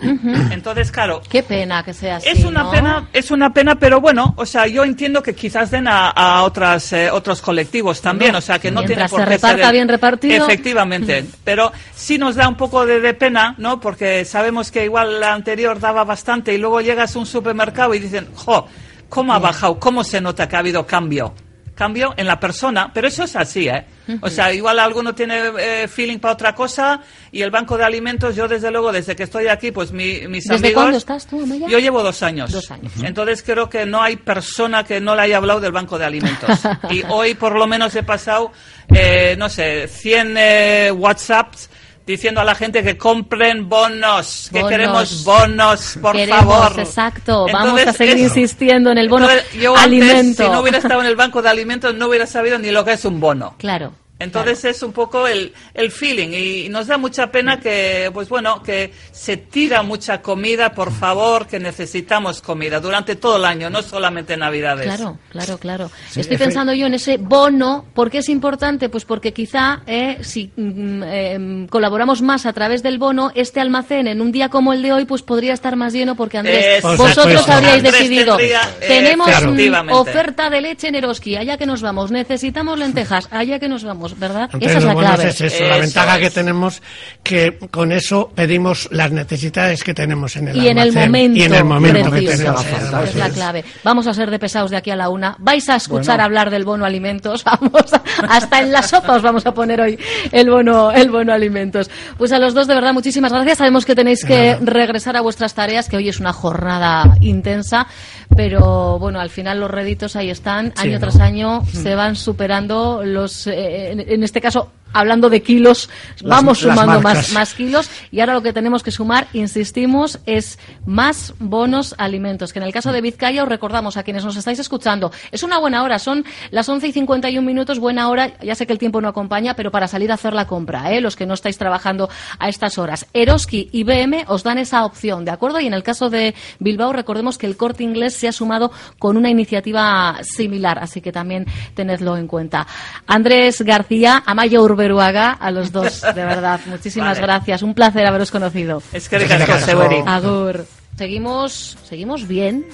Entonces, 0.51 0.91
claro, 0.91 1.21
Qué 1.29 1.41
pena 1.41 1.83
que 1.83 1.93
sea 1.93 2.17
así, 2.17 2.29
es 2.29 2.45
una 2.45 2.63
¿no? 2.63 2.71
pena, 2.71 3.09
es 3.11 3.31
una 3.31 3.51
pena, 3.53 3.75
pero 3.75 3.99
bueno, 3.99 4.33
o 4.37 4.45
sea, 4.45 4.67
yo 4.67 4.83
entiendo 4.83 5.23
que 5.23 5.33
quizás 5.33 5.71
den 5.71 5.87
a, 5.87 6.09
a 6.09 6.43
otras 6.43 6.93
eh, 6.93 7.09
otros 7.09 7.41
colectivos 7.41 8.01
también, 8.01 8.35
o 8.35 8.41
sea, 8.41 8.59
que 8.59 8.69
no 8.69 8.83
tiene 8.83 9.09
por 9.09 9.19
se 9.21 9.25
qué 9.25 9.31
reparta 9.31 9.63
ser 9.63 9.71
bien 9.73 9.87
repartido. 9.87 10.45
Efectivamente, 10.45 11.25
pero 11.43 11.71
sí 11.95 12.17
nos 12.17 12.35
da 12.35 12.47
un 12.47 12.55
poco 12.55 12.85
de, 12.85 12.99
de 12.99 13.13
pena, 13.13 13.55
¿no? 13.57 13.79
Porque 13.79 14.23
sabemos 14.25 14.71
que 14.71 14.85
igual 14.85 15.19
la 15.19 15.33
anterior 15.33 15.79
daba 15.79 16.03
bastante 16.03 16.53
y 16.53 16.57
luego 16.57 16.81
llegas 16.81 17.15
a 17.15 17.19
un 17.19 17.25
supermercado 17.25 17.93
y 17.95 17.99
dicen, 17.99 18.27
"Jo, 18.35 18.67
cómo 19.09 19.33
ha 19.33 19.39
bajado, 19.39 19.79
cómo 19.79 20.03
se 20.03 20.21
nota 20.21 20.47
que 20.47 20.55
ha 20.55 20.59
habido 20.59 20.85
cambio." 20.85 21.33
Cambio 21.77 22.13
en 22.17 22.25
la 22.25 22.39
persona, 22.39 22.91
pero 22.91 23.07
eso 23.07 23.23
es 23.23 23.35
así, 23.35 23.69
¿eh? 23.69 23.85
O 24.21 24.29
sea, 24.29 24.53
igual 24.53 24.79
alguno 24.79 25.13
tiene 25.13 25.51
eh, 25.59 25.87
feeling 25.87 26.17
para 26.17 26.33
otra 26.33 26.55
cosa 26.55 27.01
y 27.31 27.41
el 27.41 27.51
banco 27.51 27.77
de 27.77 27.83
alimentos, 27.83 28.35
yo 28.35 28.47
desde 28.47 28.71
luego, 28.71 28.91
desde 28.91 29.15
que 29.15 29.23
estoy 29.23 29.47
aquí, 29.47 29.71
pues 29.71 29.91
mi, 29.91 30.27
mis 30.27 30.45
¿Desde 30.45 30.67
amigos... 30.67 30.73
cuándo 30.73 30.97
estás 30.97 31.27
tú, 31.27 31.41
Amaya? 31.43 31.67
Yo 31.67 31.77
llevo 31.79 32.01
dos 32.01 32.23
años. 32.23 32.51
Dos 32.51 32.71
años. 32.71 32.91
Entonces 33.03 33.43
creo 33.43 33.69
que 33.69 33.85
no 33.85 34.01
hay 34.01 34.15
persona 34.15 34.83
que 34.83 34.99
no 34.99 35.15
le 35.15 35.21
haya 35.21 35.37
hablado 35.37 35.59
del 35.59 35.71
banco 35.71 35.99
de 35.99 36.05
alimentos. 36.05 36.49
y 36.89 37.03
hoy 37.09 37.35
por 37.35 37.55
lo 37.55 37.67
menos 37.67 37.95
he 37.95 38.03
pasado, 38.03 38.51
eh, 38.89 39.35
no 39.37 39.49
sé, 39.49 39.87
100 39.87 40.35
eh, 40.37 40.91
WhatsApps 40.91 41.69
diciendo 42.07 42.41
a 42.41 42.43
la 42.45 42.55
gente 42.55 42.81
que 42.81 42.97
compren 42.97 43.67
bonos, 43.69 44.49
que 44.51 44.59
Bonos. 44.61 44.71
queremos 44.71 45.23
bonos, 45.25 45.99
por 46.01 46.15
Queremos, 46.15 46.39
favor. 46.45 46.79
exacto. 46.79 47.45
Vamos 47.51 47.85
a 47.85 47.93
seguir 47.93 48.15
eso. 48.15 48.23
insistiendo 48.39 48.89
en 48.91 48.97
el 48.97 49.09
bono 49.09 49.29
Entonces, 49.29 49.61
yo 49.61 49.71
antes, 49.75 49.83
alimento. 49.85 50.43
si 50.45 50.49
no 50.49 50.61
hubiera 50.61 50.77
estado 50.77 51.01
en 51.01 51.07
el 51.07 51.15
banco 51.17 51.41
de 51.41 51.49
alimentos, 51.49 51.93
no 51.93 52.07
hubiera 52.07 52.25
sabido 52.25 52.57
ni 52.57 52.71
lo 52.71 52.83
que 52.85 52.93
es 52.93 53.03
un 53.05 53.19
bono. 53.19 53.55
Claro. 53.57 53.91
Entonces 54.19 54.65
es 54.65 54.83
un 54.83 54.93
poco 54.93 55.27
el, 55.27 55.53
el 55.73 55.91
feeling 55.91 56.29
y 56.29 56.69
nos 56.69 56.87
da 56.87 56.97
mucha 56.97 57.31
pena 57.31 57.59
que, 57.59 58.09
pues 58.13 58.29
bueno, 58.29 58.63
que 58.63 58.91
se 59.11 59.37
tira 59.37 59.83
mucha 59.83 60.21
comida, 60.21 60.71
por 60.71 60.91
favor, 60.91 61.47
que 61.47 61.59
necesitamos 61.59 62.41
comida 62.41 62.79
durante 62.79 63.15
todo 63.15 63.37
el 63.37 63.45
año, 63.45 63.69
no 63.69 63.81
solamente 63.81 64.33
en 64.33 64.39
Navidades. 64.39 64.85
Claro, 64.85 65.19
claro, 65.29 65.57
claro. 65.57 65.91
Sí, 66.09 66.21
Estoy 66.21 66.37
pensando 66.37 66.73
yo 66.73 66.87
en 66.87 66.95
ese 66.95 67.17
bono. 67.17 67.85
¿Por 67.93 68.09
qué 68.09 68.19
es 68.19 68.29
importante? 68.29 68.89
Pues 68.89 69.05
porque 69.05 69.33
quizá 69.33 69.81
eh, 69.85 70.17
si 70.21 70.51
mm, 70.55 71.03
eh, 71.05 71.67
colaboramos 71.69 72.21
más 72.21 72.45
a 72.45 72.53
través 72.53 72.83
del 72.83 72.97
bono, 72.97 73.31
este 73.35 73.59
almacén 73.59 74.07
en 74.07 74.21
un 74.21 74.31
día 74.31 74.49
como 74.49 74.73
el 74.73 74.81
de 74.81 74.93
hoy, 74.93 75.05
pues 75.05 75.21
podría 75.21 75.53
estar 75.53 75.75
más 75.75 75.93
lleno 75.93 76.15
porque 76.15 76.37
Andrés, 76.37 76.81
vosotros 76.81 77.41
eso. 77.41 77.51
habríais 77.51 77.77
Andrés 77.77 77.93
decidido. 77.93 78.37
tendría, 78.37 78.61
eh, 78.81 78.87
tenemos 78.87 79.29
mm, 79.29 79.89
oferta 79.91 80.49
de 80.49 80.61
leche 80.61 80.87
en 80.87 80.95
Eroski, 80.95 81.35
allá 81.35 81.57
que 81.57 81.65
nos 81.65 81.81
vamos. 81.81 82.11
Necesitamos 82.11 82.79
lentejas, 82.79 83.27
allá 83.31 83.59
que 83.59 83.69
nos 83.69 83.83
vamos, 83.83 84.06
¿verdad? 84.17 84.43
Entonces, 84.53 84.69
Esa 84.69 84.77
es 84.79 84.83
la 84.85 84.93
bueno 84.93 85.09
clave. 85.15 85.29
es 85.29 85.41
eso, 85.41 85.63
la 85.67 85.77
ventaja 85.77 86.15
es. 86.15 86.21
que 86.21 86.29
tenemos 86.29 86.81
que 87.23 87.57
con 87.71 87.91
eso 87.91 88.31
pedimos 88.33 88.87
las 88.91 89.11
necesidades 89.11 89.83
que 89.83 89.93
tenemos 89.93 90.35
en 90.35 90.49
el 90.49 90.57
y 90.57 90.67
en 90.67 90.77
el 90.77 90.93
momento, 90.93 91.37
y 91.39 91.43
en 91.43 91.53
el 91.53 91.63
momento 91.65 92.11
que 92.11 92.21
tenemos. 92.21 92.65
es 93.03 93.15
la 93.15 93.29
clave. 93.29 93.65
Vamos 93.83 94.07
a 94.07 94.13
ser 94.13 94.29
de 94.31 94.39
pesados 94.39 94.71
de 94.71 94.77
aquí 94.77 94.91
a 94.91 94.95
la 94.95 95.09
una. 95.09 95.35
Vais 95.39 95.67
a 95.69 95.75
escuchar 95.75 96.15
Bueno. 96.17 96.23
hablar 96.23 96.49
del 96.51 96.63
bono 96.65 96.85
alimentos. 96.85 97.43
Vamos 97.43 97.93
a- 97.93 98.01
hasta 98.29 98.61
en 98.61 98.71
la 98.71 98.81
sopa 98.83 99.15
os 99.15 99.21
vamos 99.21 99.45
a 99.45 99.53
poner 99.53 99.79
hoy 99.81 99.97
el 100.31 100.49
bono, 100.49 100.91
el 100.91 101.09
bono 101.09 101.33
alimentos. 101.33 101.89
Pues 102.17 102.31
a 102.31 102.39
los 102.39 102.53
dos 102.53 102.67
de 102.67 102.75
verdad 102.75 102.93
muchísimas 102.93 103.31
gracias. 103.31 103.57
Sabemos 103.57 103.85
que 103.85 103.95
tenéis 103.95 104.23
que 104.25 104.57
regresar 104.61 105.15
a 105.17 105.21
vuestras 105.21 105.53
tareas, 105.53 105.87
que 105.89 105.97
hoy 105.97 106.09
es 106.09 106.19
una 106.19 106.33
jornada 106.33 107.15
intensa, 107.21 107.87
pero 108.35 108.99
bueno, 108.99 109.19
al 109.19 109.29
final 109.29 109.59
los 109.59 109.71
réditos 109.71 110.15
ahí 110.15 110.29
están, 110.29 110.73
Sí, 110.75 110.87
año 110.87 110.93
¿no? 110.93 110.99
tras 110.99 111.19
año 111.19 111.63
se 111.71 111.95
van 111.95 112.15
superando 112.15 113.01
los, 113.03 113.47
eh, 113.47 113.96
en, 113.99 114.23
este 114.23 114.41
caso. 114.41 114.71
Hablando 114.93 115.29
de 115.29 115.41
kilos, 115.41 115.89
vamos 116.23 116.63
las 116.63 116.75
sumando 116.75 117.01
más, 117.01 117.31
más 117.31 117.53
kilos 117.53 117.89
y 118.11 118.19
ahora 118.19 118.33
lo 118.33 118.41
que 118.41 118.53
tenemos 118.53 118.83
que 118.83 118.91
sumar, 118.91 119.27
insistimos, 119.33 120.19
es 120.25 120.59
más 120.85 121.33
bonos 121.39 121.95
alimentos, 121.97 122.53
que 122.53 122.59
en 122.59 122.65
el 122.65 122.73
caso 122.73 122.91
de 122.91 123.01
Vizcaya 123.01 123.43
os 123.43 123.49
recordamos 123.49 123.97
a 123.97 124.03
quienes 124.03 124.23
nos 124.25 124.35
estáis 124.37 124.59
escuchando, 124.59 125.11
es 125.31 125.43
una 125.43 125.59
buena 125.59 125.83
hora, 125.83 125.99
son 125.99 126.25
las 126.51 126.67
11 126.67 126.87
y 126.87 126.91
51 126.91 127.45
minutos, 127.45 127.79
buena 127.79 128.09
hora, 128.09 128.37
ya 128.39 128.55
sé 128.55 128.65
que 128.65 128.73
el 128.73 128.79
tiempo 128.79 129.01
no 129.01 129.07
acompaña, 129.07 129.55
pero 129.55 129.71
para 129.71 129.87
salir 129.87 130.11
a 130.11 130.15
hacer 130.15 130.33
la 130.33 130.47
compra, 130.47 130.91
¿eh? 130.91 131.01
los 131.01 131.15
que 131.15 131.25
no 131.25 131.33
estáis 131.33 131.57
trabajando 131.57 132.09
a 132.39 132.49
estas 132.49 132.77
horas. 132.77 133.05
Eroski 133.13 133.69
y 133.71 133.83
BM 133.83 134.25
os 134.27 134.43
dan 134.43 134.57
esa 134.57 134.85
opción, 134.85 135.25
¿de 135.25 135.31
acuerdo? 135.31 135.59
Y 135.59 135.67
en 135.67 135.73
el 135.73 135.83
caso 135.83 136.09
de 136.09 136.33
Bilbao, 136.59 136.93
recordemos 136.93 137.37
que 137.37 137.45
el 137.45 137.57
corte 137.57 137.83
inglés 137.83 138.13
se 138.15 138.27
ha 138.27 138.31
sumado 138.31 138.71
con 138.99 139.17
una 139.17 139.29
iniciativa 139.29 140.17
similar, 140.23 140.79
así 140.79 141.01
que 141.01 141.11
también 141.11 141.45
tenedlo 141.73 142.17
en 142.17 142.27
cuenta. 142.27 142.67
Andrés 143.05 143.61
García, 143.61 144.23
Amaya 144.25 144.59
Urberuaga, 144.77 145.31
a 145.31 145.49
los 145.49 145.71
dos, 145.71 146.01
de 146.01 146.23
verdad, 146.23 146.59
muchísimas 146.67 147.17
Vale. 147.17 147.21
gracias, 147.21 147.63
un 147.63 147.73
placer 147.73 148.05
haberos 148.05 148.29
conocido. 148.29 148.83
Es 148.93 149.09
que 149.09 149.17
ricasco. 149.17 149.81
Agur. 150.05 150.65
Seguimos, 150.95 151.77
seguimos 151.83 152.27
bien, 152.27 152.65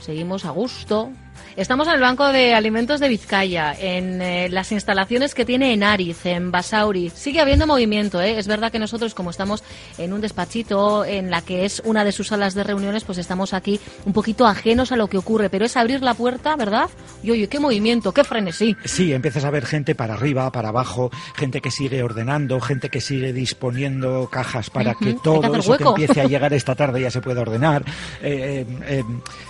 seguimos 0.00 0.46
a 0.46 0.50
gusto. 0.50 1.10
Estamos 1.54 1.86
en 1.86 1.94
el 1.94 2.00
Banco 2.00 2.32
de 2.32 2.54
Alimentos 2.54 2.98
de 2.98 3.08
Vizcaya, 3.08 3.74
en 3.78 4.22
eh, 4.22 4.48
las 4.48 4.72
instalaciones 4.72 5.34
que 5.34 5.44
tiene 5.44 5.74
en 5.74 5.82
Ariz, 5.82 6.24
en 6.24 6.50
Basauri. 6.50 7.10
Sigue 7.10 7.42
habiendo 7.42 7.66
movimiento, 7.66 8.22
¿eh? 8.22 8.38
Es 8.38 8.46
verdad 8.46 8.72
que 8.72 8.78
nosotros, 8.78 9.12
como 9.12 9.28
estamos 9.28 9.62
en 9.98 10.14
un 10.14 10.22
despachito, 10.22 11.04
en 11.04 11.30
la 11.30 11.42
que 11.42 11.66
es 11.66 11.82
una 11.84 12.04
de 12.04 12.12
sus 12.12 12.28
salas 12.28 12.54
de 12.54 12.64
reuniones, 12.64 13.04
pues 13.04 13.18
estamos 13.18 13.52
aquí 13.52 13.78
un 14.06 14.14
poquito 14.14 14.46
ajenos 14.46 14.92
a 14.92 14.96
lo 14.96 15.08
que 15.08 15.18
ocurre. 15.18 15.50
Pero 15.50 15.66
es 15.66 15.76
abrir 15.76 16.02
la 16.02 16.14
puerta, 16.14 16.56
¿verdad? 16.56 16.88
Y 17.22 17.32
oye, 17.32 17.48
qué 17.48 17.60
movimiento, 17.60 18.12
qué 18.12 18.24
frenesí. 18.24 18.74
Sí, 18.86 19.12
empiezas 19.12 19.44
a 19.44 19.50
ver 19.50 19.66
gente 19.66 19.94
para 19.94 20.14
arriba, 20.14 20.50
para 20.52 20.70
abajo, 20.70 21.10
gente 21.36 21.60
que 21.60 21.70
sigue 21.70 22.02
ordenando, 22.02 22.60
gente 22.62 22.88
que 22.88 23.02
sigue 23.02 23.34
disponiendo 23.34 24.26
cajas 24.32 24.70
para 24.70 24.94
que 24.94 25.14
todo 25.22 25.54
eso 25.54 25.76
que 25.76 25.84
empiece 25.84 26.20
a 26.22 26.24
llegar 26.28 26.54
esta 26.54 26.74
tarde 26.74 27.02
ya 27.02 27.10
se 27.10 27.20
pueda 27.20 27.42
ordenar. 27.42 27.84
Eh, 28.22 28.64
eh, 28.86 29.04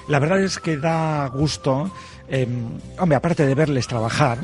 la 0.08 0.18
verdad 0.18 0.40
es 0.40 0.58
que 0.58 0.76
da 0.76 1.28
gusto, 1.28 1.91
eh, 2.32 2.48
hombre, 2.98 3.16
aparte 3.16 3.46
de 3.46 3.54
verles 3.54 3.86
trabajar, 3.86 4.38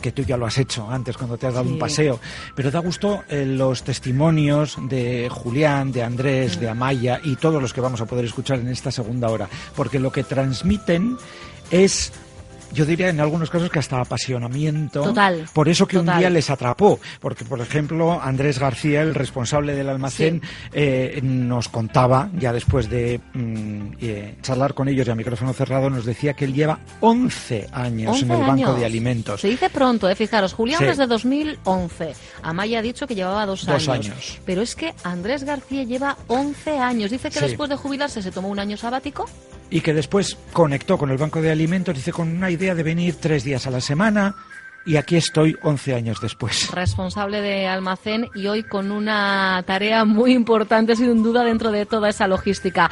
que 0.00 0.10
tú 0.12 0.22
ya 0.22 0.38
lo 0.38 0.46
has 0.46 0.56
hecho 0.56 0.88
antes 0.90 1.18
cuando 1.18 1.36
te 1.36 1.46
has 1.48 1.52
dado 1.52 1.66
Sí. 1.66 1.72
un 1.74 1.78
paseo, 1.78 2.18
pero 2.56 2.70
da 2.70 2.78
gusto 2.78 3.24
eh, 3.28 3.44
los 3.44 3.82
testimonios 3.82 4.78
de 4.88 5.28
Julián, 5.30 5.92
de 5.92 6.02
Andrés, 6.02 6.58
de 6.58 6.70
Amaya 6.70 7.20
y 7.22 7.36
todos 7.36 7.60
los 7.60 7.74
que 7.74 7.82
vamos 7.82 8.00
a 8.00 8.06
poder 8.06 8.24
escuchar 8.24 8.58
en 8.60 8.68
esta 8.68 8.90
segunda 8.90 9.28
hora, 9.28 9.48
porque 9.76 9.98
lo 9.98 10.10
que 10.10 10.24
transmiten 10.24 11.18
es 11.70 12.10
yo 12.72 12.84
diría 12.86 13.08
en 13.08 13.20
algunos 13.20 13.50
casos 13.50 13.70
que 13.70 13.78
hasta 13.78 14.00
apasionamiento. 14.00 15.02
Total, 15.02 15.46
Por 15.52 15.68
eso 15.68 15.86
que 15.86 15.96
total. 15.98 16.14
un 16.14 16.20
día 16.20 16.30
les 16.30 16.50
atrapó. 16.50 16.98
Porque, 17.20 17.44
por 17.44 17.60
ejemplo, 17.60 18.20
Andrés 18.20 18.58
García, 18.58 19.02
el 19.02 19.14
responsable 19.14 19.74
del 19.74 19.88
almacén, 19.88 20.42
eh, 20.72 21.20
nos 21.22 21.68
contaba, 21.68 22.30
ya 22.38 22.52
después 22.52 22.88
de 22.88 23.20
mm, 23.34 23.82
eh, 24.00 24.36
charlar 24.42 24.74
con 24.74 24.88
ellos 24.88 25.06
y 25.06 25.10
a 25.10 25.14
micrófono 25.14 25.52
cerrado, 25.52 25.90
nos 25.90 26.04
decía 26.04 26.34
que 26.34 26.44
él 26.44 26.54
lleva 26.54 26.78
11 27.00 27.68
años 27.72 28.22
en 28.22 28.30
11 28.30 28.42
el 28.42 28.46
Banco 28.48 28.74
de 28.74 28.84
Alimentos. 28.84 29.40
Se 29.40 29.48
dice 29.48 29.70
pronto, 29.70 30.08
¿eh? 30.08 30.14
Fijaros, 30.14 30.52
Julián 30.54 30.80
Sí. 30.80 30.86
desde 30.86 31.06
2011. 31.06 32.14
Amaya 32.42 32.78
ha 32.78 32.82
dicho 32.82 33.06
que 33.06 33.14
llevaba 33.14 33.46
dos, 33.46 33.66
Dos 33.66 33.88
años. 33.88 34.06
años. 34.08 34.38
Pero 34.44 34.62
es 34.62 34.74
que 34.74 34.94
Andrés 35.04 35.44
García 35.44 35.84
lleva 35.84 36.16
11 36.28 36.78
años. 36.78 37.10
Dice 37.10 37.30
que 37.30 37.38
Sí. 37.38 37.44
después 37.46 37.68
de 37.70 37.76
jubilarse 37.76 38.22
se 38.22 38.30
tomó 38.32 38.48
un 38.48 38.58
año 38.58 38.76
sabático. 38.76 39.26
Y 39.72 39.80
que 39.80 39.94
después 39.94 40.36
conectó 40.52 40.98
con 40.98 41.10
el 41.10 41.16
Banco 41.16 41.40
de 41.40 41.50
Alimentos, 41.50 41.94
dice, 41.94 42.12
con 42.12 42.28
una 42.28 42.50
idea 42.50 42.74
de 42.74 42.82
venir 42.82 43.16
tres 43.18 43.42
días 43.42 43.66
a 43.66 43.70
la 43.70 43.80
semana 43.80 44.36
y 44.84 44.96
aquí 44.96 45.16
estoy 45.16 45.56
11 45.62 45.94
años 45.94 46.20
después. 46.20 46.70
responsable 46.70 47.40
de 47.40 47.66
almacén 47.66 48.28
y 48.34 48.48
hoy 48.48 48.64
con 48.64 48.92
una 48.92 49.64
tarea 49.66 50.04
muy 50.04 50.34
importante, 50.34 50.94
sin 50.94 51.22
duda, 51.22 51.42
dentro 51.42 51.70
de 51.70 51.86
toda 51.86 52.10
esa 52.10 52.28
logística. 52.28 52.90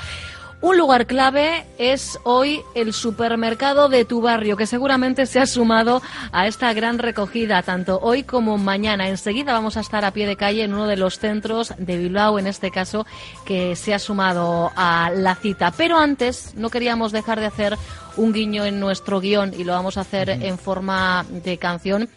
Un 0.62 0.77
lugar 0.77 1.07
clave 1.07 1.64
es 1.79 2.18
hoy 2.23 2.61
el 2.75 2.92
supermercado 2.92 3.88
de 3.88 4.05
tu 4.05 4.20
barrio, 4.20 4.59
que 4.59 4.66
seguramente 4.66 5.25
se 5.25 5.40
ha 5.40 5.46
sumado 5.46 6.03
a 6.33 6.46
esta 6.46 6.75
gran 6.75 6.99
recogida, 6.99 7.62
tanto 7.62 7.99
hoy 8.03 8.25
como 8.25 8.59
mañana. 8.59 9.09
Enseguida 9.09 9.55
vamos 9.55 9.79
a 9.79 9.81
estar 9.81 10.05
a 10.05 10.11
pie 10.11 10.27
de 10.27 10.37
calle 10.37 10.62
en 10.62 10.75
uno 10.75 10.87
de 10.87 10.99
los 10.99 11.18
centros 11.18 11.73
de 11.79 11.96
Bilbao, 11.96 12.38
en 12.38 12.46
este 12.46 12.70
caso, 12.70 13.07
que 13.46 13.75
se 13.75 13.94
ha 13.94 13.99
sumado 13.99 14.70
a 14.77 15.11
la 15.14 15.35
cita. 15.35 15.70
Pero 15.70 15.96
antes, 15.96 16.53
no 16.57 16.68
queríamos 16.68 17.11
dejar 17.11 17.40
de 17.40 17.46
hacer 17.46 17.79
un 18.18 18.35
guiño 18.35 18.66
en 18.66 18.81
nuestro 18.81 19.18
guion 19.18 19.55
y 19.57 19.64
lo 19.64 19.73
vamos 19.73 19.96
a 19.96 20.03
hacer 20.03 20.29
en 20.29 20.59
forma 20.59 21.25
de 21.31 21.57
canción 21.57 22.11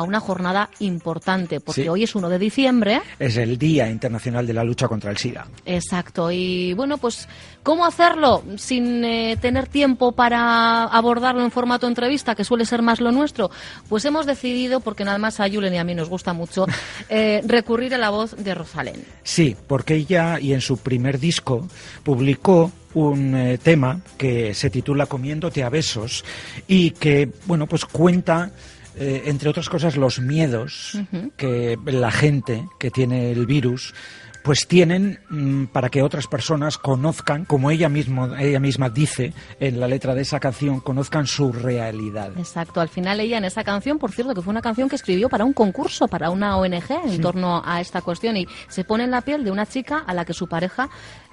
a 0.00 0.02
una 0.02 0.20
jornada 0.20 0.70
importante, 0.80 1.60
porque 1.60 1.82
Sí. 1.82 1.88
hoy 1.88 2.02
es 2.04 2.14
1 2.14 2.28
de 2.28 2.38
diciembre. 2.38 3.00
Es 3.18 3.36
el 3.36 3.56
Día 3.58 3.88
Internacional 3.88 4.46
de 4.46 4.54
la 4.54 4.64
Lucha 4.64 4.88
contra 4.88 5.10
el 5.10 5.16
SIDA. 5.18 5.46
Exacto. 5.66 6.30
Y 6.30 6.72
bueno, 6.74 6.98
pues, 6.98 7.28
¿cómo 7.62 7.84
hacerlo 7.86 8.42
sin 8.56 9.04
eh, 9.04 9.36
tener 9.40 9.66
tiempo 9.68 10.12
para 10.12 10.84
abordarlo 10.84 11.42
en 11.42 11.50
formato 11.50 11.86
entrevista, 11.86 12.34
que 12.34 12.44
suele 12.44 12.64
ser 12.64 12.82
más 12.82 13.00
lo 13.00 13.12
nuestro? 13.12 13.50
Pues 13.88 14.04
hemos 14.04 14.26
decidido, 14.26 14.80
porque 14.80 15.04
nada 15.04 15.18
más 15.18 15.38
a 15.40 15.48
Julen 15.48 15.74
y 15.74 15.78
a 15.78 15.84
mí 15.84 15.94
nos 15.94 16.08
gusta 16.08 16.32
mucho, 16.32 16.66
eh, 17.08 17.42
recurrir 17.46 17.94
a 17.94 17.98
la 17.98 18.10
voz 18.10 18.36
de 18.36 18.54
Rosalén. 18.54 19.04
Sí, 19.22 19.56
porque 19.66 19.94
ella 19.94 20.40
y 20.40 20.52
en 20.52 20.60
su 20.60 20.78
primer 20.78 21.18
disco 21.20 21.66
publicó 22.02 22.72
un 22.94 23.36
eh, 23.36 23.58
tema 23.58 24.00
que 24.18 24.52
se 24.54 24.68
titula 24.68 25.06
Comiéndote 25.06 25.62
a 25.62 25.68
besos 25.68 26.24
y 26.66 26.90
que, 26.90 27.30
bueno, 27.46 27.66
pues 27.68 27.84
cuenta 27.84 28.50
eh, 28.96 29.22
entre 29.26 29.48
otras 29.48 29.68
cosas 29.68 29.96
los 29.96 30.20
miedos 30.20 30.98
que 31.36 31.78
la 31.84 32.10
gente 32.10 32.66
que 32.78 32.90
tiene 32.90 33.30
el 33.30 33.46
virus 33.46 33.94
pues 34.42 34.66
tienen 34.66 35.20
mm, 35.28 35.66
para 35.66 35.88
que 35.88 36.02
otras 36.02 36.26
personas 36.26 36.78
conozcan, 36.78 37.44
como 37.44 37.70
ella, 37.70 37.88
mismo, 37.88 38.34
ella 38.36 38.60
misma 38.60 38.88
dice 38.88 39.32
en 39.58 39.80
la 39.80 39.88
letra 39.88 40.14
de 40.14 40.22
esa 40.22 40.40
canción, 40.40 40.80
conozcan 40.80 41.26
su 41.26 41.52
realidad. 41.52 42.32
Exacto, 42.38 42.80
al 42.80 42.88
final 42.88 43.20
ella 43.20 43.38
en 43.38 43.44
esa 43.44 43.64
canción, 43.64 43.98
por 43.98 44.12
cierto, 44.12 44.34
que 44.34 44.42
fue 44.42 44.50
una 44.50 44.62
canción 44.62 44.88
que 44.88 44.96
escribió 44.96 45.28
para 45.28 45.44
un 45.44 45.52
concurso, 45.52 46.08
para 46.08 46.30
una 46.30 46.56
ONG 46.56 46.90
en 47.04 47.20
torno 47.20 47.62
a 47.64 47.80
esta 47.80 48.02
cuestión 48.02 48.36
y 48.36 48.46
se 48.68 48.84
pone 48.84 49.04
en 49.04 49.10
la 49.10 49.20
piel 49.20 49.44
de 49.44 49.50
una 49.50 49.66
chica 49.66 49.98
a 50.06 50.14
la 50.14 50.24
que 50.24 50.32
su 50.32 50.48
pareja 50.48 50.88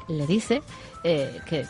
le 0.08 0.26
dice 0.26 0.62
eh, 1.03 1.39
que, 1.45 1.65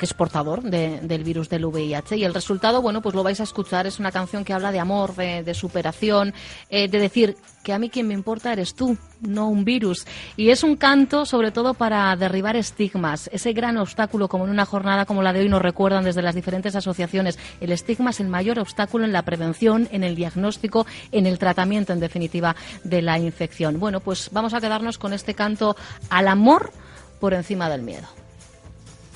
es 0.00 0.14
portador 0.14 0.62
del 0.62 1.24
virus 1.24 1.48
del 1.48 1.64
VIH. 1.64 2.16
Y 2.16 2.24
el 2.24 2.34
resultado, 2.34 2.82
bueno, 2.82 3.00
pues 3.02 3.14
lo 3.14 3.22
vais 3.22 3.40
a 3.40 3.44
escuchar. 3.44 3.86
Es 3.86 3.98
una 3.98 4.12
canción 4.12 4.44
que 4.44 4.52
habla 4.52 4.72
de 4.72 4.80
amor, 4.80 5.14
de, 5.14 5.54
superación, 5.54 6.34
eh, 6.70 6.88
de 6.88 6.98
decir 6.98 7.36
que 7.62 7.72
a 7.72 7.78
mí 7.78 7.90
quien 7.90 8.08
me 8.08 8.14
importa 8.14 8.52
eres 8.52 8.74
tú, 8.74 8.96
no 9.20 9.48
un 9.48 9.64
virus. 9.64 10.06
Y 10.36 10.50
es 10.50 10.62
un 10.62 10.76
canto 10.76 11.26
sobre 11.26 11.50
todo 11.50 11.74
para 11.74 12.14
derribar 12.16 12.56
estigmas. 12.56 13.28
Ese 13.32 13.52
gran 13.52 13.76
obstáculo, 13.76 14.28
como 14.28 14.44
en 14.44 14.50
una 14.50 14.64
jornada 14.64 15.04
como 15.04 15.22
la 15.22 15.32
de 15.32 15.40
hoy 15.40 15.48
nos 15.48 15.62
recuerdan 15.62 16.04
desde 16.04 16.22
las 16.22 16.34
diferentes 16.34 16.76
asociaciones, 16.76 17.38
el 17.60 17.72
estigma 17.72 18.10
es 18.10 18.20
el 18.20 18.28
mayor 18.28 18.58
obstáculo 18.58 19.04
en 19.04 19.12
la 19.12 19.22
prevención, 19.22 19.88
en 19.92 20.04
el 20.04 20.14
diagnóstico, 20.14 20.86
en 21.12 21.26
el 21.26 21.38
tratamiento, 21.38 21.92
en 21.92 22.00
definitiva, 22.00 22.56
de 22.84 23.02
la 23.02 23.18
infección. 23.18 23.78
Bueno, 23.78 24.00
pues 24.00 24.30
vamos 24.32 24.54
a 24.54 24.60
quedarnos 24.60 24.98
con 24.98 25.12
este 25.12 25.34
canto 25.34 25.76
al 26.10 26.28
amor 26.28 26.72
por 27.20 27.34
encima 27.34 27.68
del 27.68 27.82
miedo. 27.82 28.17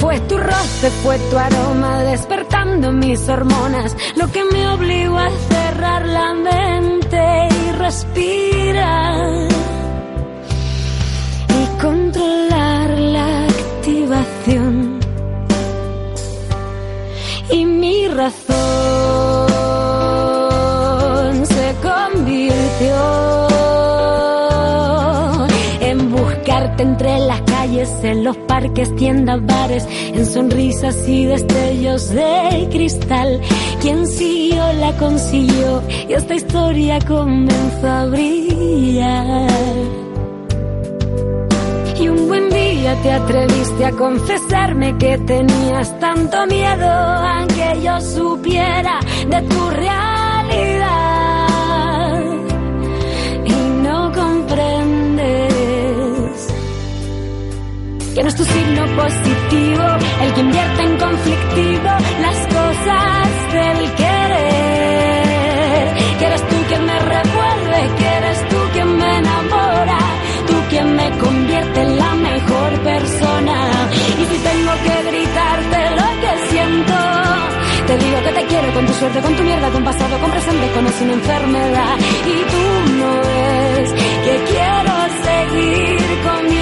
Fue 0.00 0.20
tu 0.20 0.36
roce, 0.38 0.90
fue 1.02 1.18
tu 1.30 1.36
aroma 1.36 2.02
despertando 2.04 2.92
mis 2.92 3.28
hormonas, 3.28 3.96
lo 4.16 4.30
que 4.30 4.44
me 4.44 4.68
obligó 4.68 5.18
a 5.18 5.28
cerrar 5.48 6.06
la 6.06 6.34
mente 6.34 7.48
y 7.50 7.72
respirar. 7.72 9.48
Y 11.60 11.80
controlar 11.80 12.90
la 12.90 13.44
activación. 13.46 15.00
Y 17.50 17.64
mi 17.64 18.06
razón 18.08 19.37
en 27.78 28.24
los 28.24 28.36
parques, 28.36 28.94
tiendas, 28.96 29.44
bares, 29.46 29.86
en 30.12 30.26
sonrisas 30.26 31.08
y 31.08 31.26
destellos 31.26 32.08
de 32.10 32.68
cristal. 32.72 33.40
Quien 33.80 34.04
siguió 34.04 34.72
la 34.74 34.92
consiguió 34.96 35.82
y 36.08 36.12
esta 36.12 36.34
historia 36.34 36.98
comenzó 37.06 37.86
a 37.86 38.06
brillar. 38.06 39.48
Y 42.00 42.08
un 42.08 42.26
buen 42.26 42.50
día 42.50 42.96
te 43.02 43.12
atreviste 43.12 43.86
a 43.86 43.92
confesarme 43.92 44.98
que 44.98 45.16
tenías 45.18 45.98
tanto 46.00 46.46
miedo, 46.46 46.88
aunque 46.88 47.80
yo 47.82 48.00
supiera 48.00 48.98
de 49.28 49.40
tu 49.42 49.70
realidad. 49.70 51.17
Que 58.18 58.24
no 58.24 58.30
es 58.30 58.34
tu 58.34 58.44
signo 58.44 58.84
positivo, 58.96 59.84
el 60.24 60.34
que 60.34 60.40
invierte 60.40 60.82
en 60.82 60.96
conflictivo 60.96 61.90
las 62.20 62.38
cosas 62.58 63.28
del 63.52 63.78
querer. 63.94 65.84
Que 66.18 66.24
eres 66.26 66.42
tú 66.48 66.56
quien 66.66 66.84
me 66.84 66.98
revuelve, 66.98 67.80
que 67.96 68.06
eres 68.18 68.48
tú 68.48 68.56
quien 68.72 68.98
me 68.98 69.18
enamora, 69.18 69.98
tú 70.48 70.54
quien 70.68 70.96
me 70.96 71.08
convierte 71.18 71.80
en 71.80 71.96
la 71.96 72.14
mejor 72.14 72.70
persona. 72.90 73.56
Y 74.20 74.24
si 74.30 74.38
tengo 74.50 74.72
que 74.86 74.96
gritarte 75.10 75.78
lo 76.00 76.08
que 76.22 76.32
siento, 76.50 76.96
te 77.86 77.98
digo 77.98 78.18
que 78.24 78.32
te 78.32 78.44
quiero 78.46 78.72
con 78.74 78.84
tu 78.84 78.94
suerte, 78.94 79.20
con 79.20 79.36
tu 79.36 79.44
mierda, 79.44 79.70
con 79.70 79.84
pasado, 79.84 80.18
con 80.18 80.30
presente, 80.32 80.66
con 80.74 80.86
o 80.86 80.90
sin 80.90 81.10
enfermedad. 81.10 81.96
Y 82.26 82.36
tú 82.52 82.64
no 82.98 83.10
ves 83.14 83.90
que 84.24 84.34
quiero 84.50 84.94
seguir 85.22 85.98
comiendo 86.26 86.57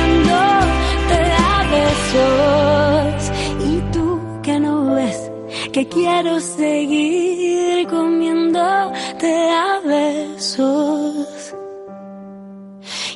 que 5.77 5.87
quiero 5.89 6.41
seguir 6.41 7.87
comiéndote 7.89 9.51
a 9.51 9.79
besos. 9.85 11.55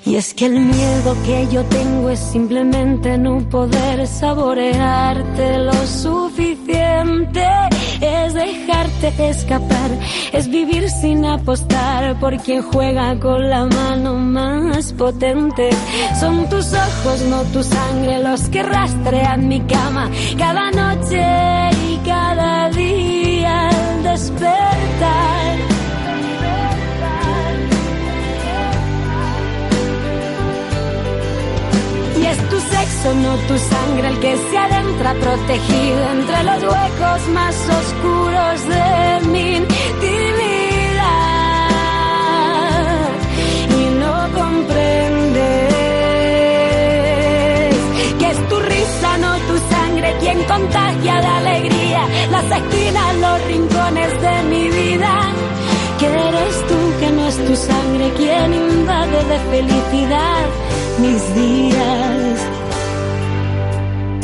Y 0.05 0.17
es 0.17 0.35
que 0.35 0.45
el 0.45 0.61
miedo 0.61 1.17
que 1.25 1.49
yo 1.51 1.65
tengo 1.65 2.11
es 2.11 2.19
simplemente 2.19 3.17
no 3.17 3.39
poder 3.49 4.07
saborearte 4.07 5.57
lo 5.57 5.87
suficiente. 5.87 7.47
Es 8.03 8.35
dejarte 8.35 9.31
escapar, 9.31 9.91
es 10.35 10.47
vivir 10.51 10.91
sin 10.91 11.25
apostar 11.25 12.21
por 12.21 12.37
quien 12.43 12.61
juega 12.61 13.19
con 13.19 13.49
la 13.49 13.65
mano 13.65 14.17
más 14.17 14.93
potente. 14.93 15.71
Son 16.21 16.47
tus 16.51 16.75
ojos, 16.75 17.23
no 17.23 17.43
tu 17.55 17.63
sangre, 17.63 18.23
los 18.23 18.51
que 18.51 18.63
rastrean 18.63 19.49
mi 19.49 19.61
cama 19.61 20.11
cada 20.37 20.71
noche 20.73 21.80
despertar. 24.21 25.59
es 32.33 32.49
tu 32.49 32.61
sexo, 32.61 33.14
no 33.14 33.35
tu 33.49 33.59
sangre, 33.59 34.09
el 34.09 34.21
que 34.21 34.37
se 34.37 34.59
adentra 34.59 35.14
protegido 35.14 36.11
entre 36.12 36.45
los 36.45 36.62
huecos 36.62 37.29
más 37.35 37.57
oscuros 37.81 38.68
de 38.68 39.29
mi. 39.31 39.51
Contagia 50.51 51.20
la 51.20 51.36
alegría, 51.38 52.03
las 52.30 52.44
esquinas, 52.44 53.14
los 53.24 53.46
rincones 53.46 54.12
de 54.20 54.42
mi 54.51 54.68
vida. 54.68 55.12
Que 55.98 56.07
eres 56.07 56.55
tú, 56.68 56.78
que 57.01 57.11
no 57.12 57.26
es 57.28 57.36
tu 57.46 57.55
sangre, 57.57 58.12
quien 58.16 58.55
invade 58.55 59.20
de 59.32 59.38
felicidad 59.53 60.44
mis 60.98 61.22
días. 61.34 62.36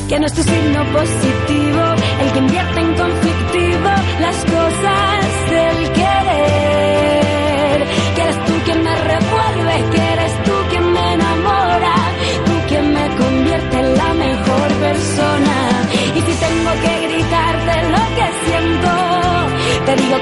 Que 0.08 0.18
no 0.20 0.26
es 0.26 0.32
tu 0.32 0.42
signo 0.42 0.80
positivo, 0.98 1.82
el 2.22 2.32
que 2.32 2.38
invierte 2.38 2.80
en 2.80 2.94
conflictivo 3.02 3.90
las 4.20 4.36
cosas 4.56 5.20
del 5.50 5.92
querer. 5.92 7.25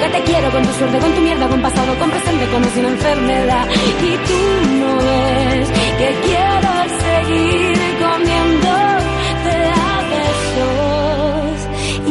Que 0.04 0.18
te 0.18 0.24
quiero 0.24 0.50
con 0.50 0.62
tu 0.62 0.72
suerte, 0.72 0.98
con 0.98 1.12
tu 1.12 1.20
mierda, 1.22 1.48
con 1.48 1.62
pasado, 1.62 1.98
con 1.98 2.10
presente, 2.10 2.46
con 2.52 2.64
sin 2.64 2.84
enfermedad. 2.84 3.66
Y 4.10 4.12
tú 4.28 4.40
no 4.80 4.96
ves 4.96 5.68
que 6.00 6.10
quiero 6.26 6.72
seguir 7.04 7.78
comiéndote 8.04 9.54
a 9.88 9.94
besos. 10.12 11.58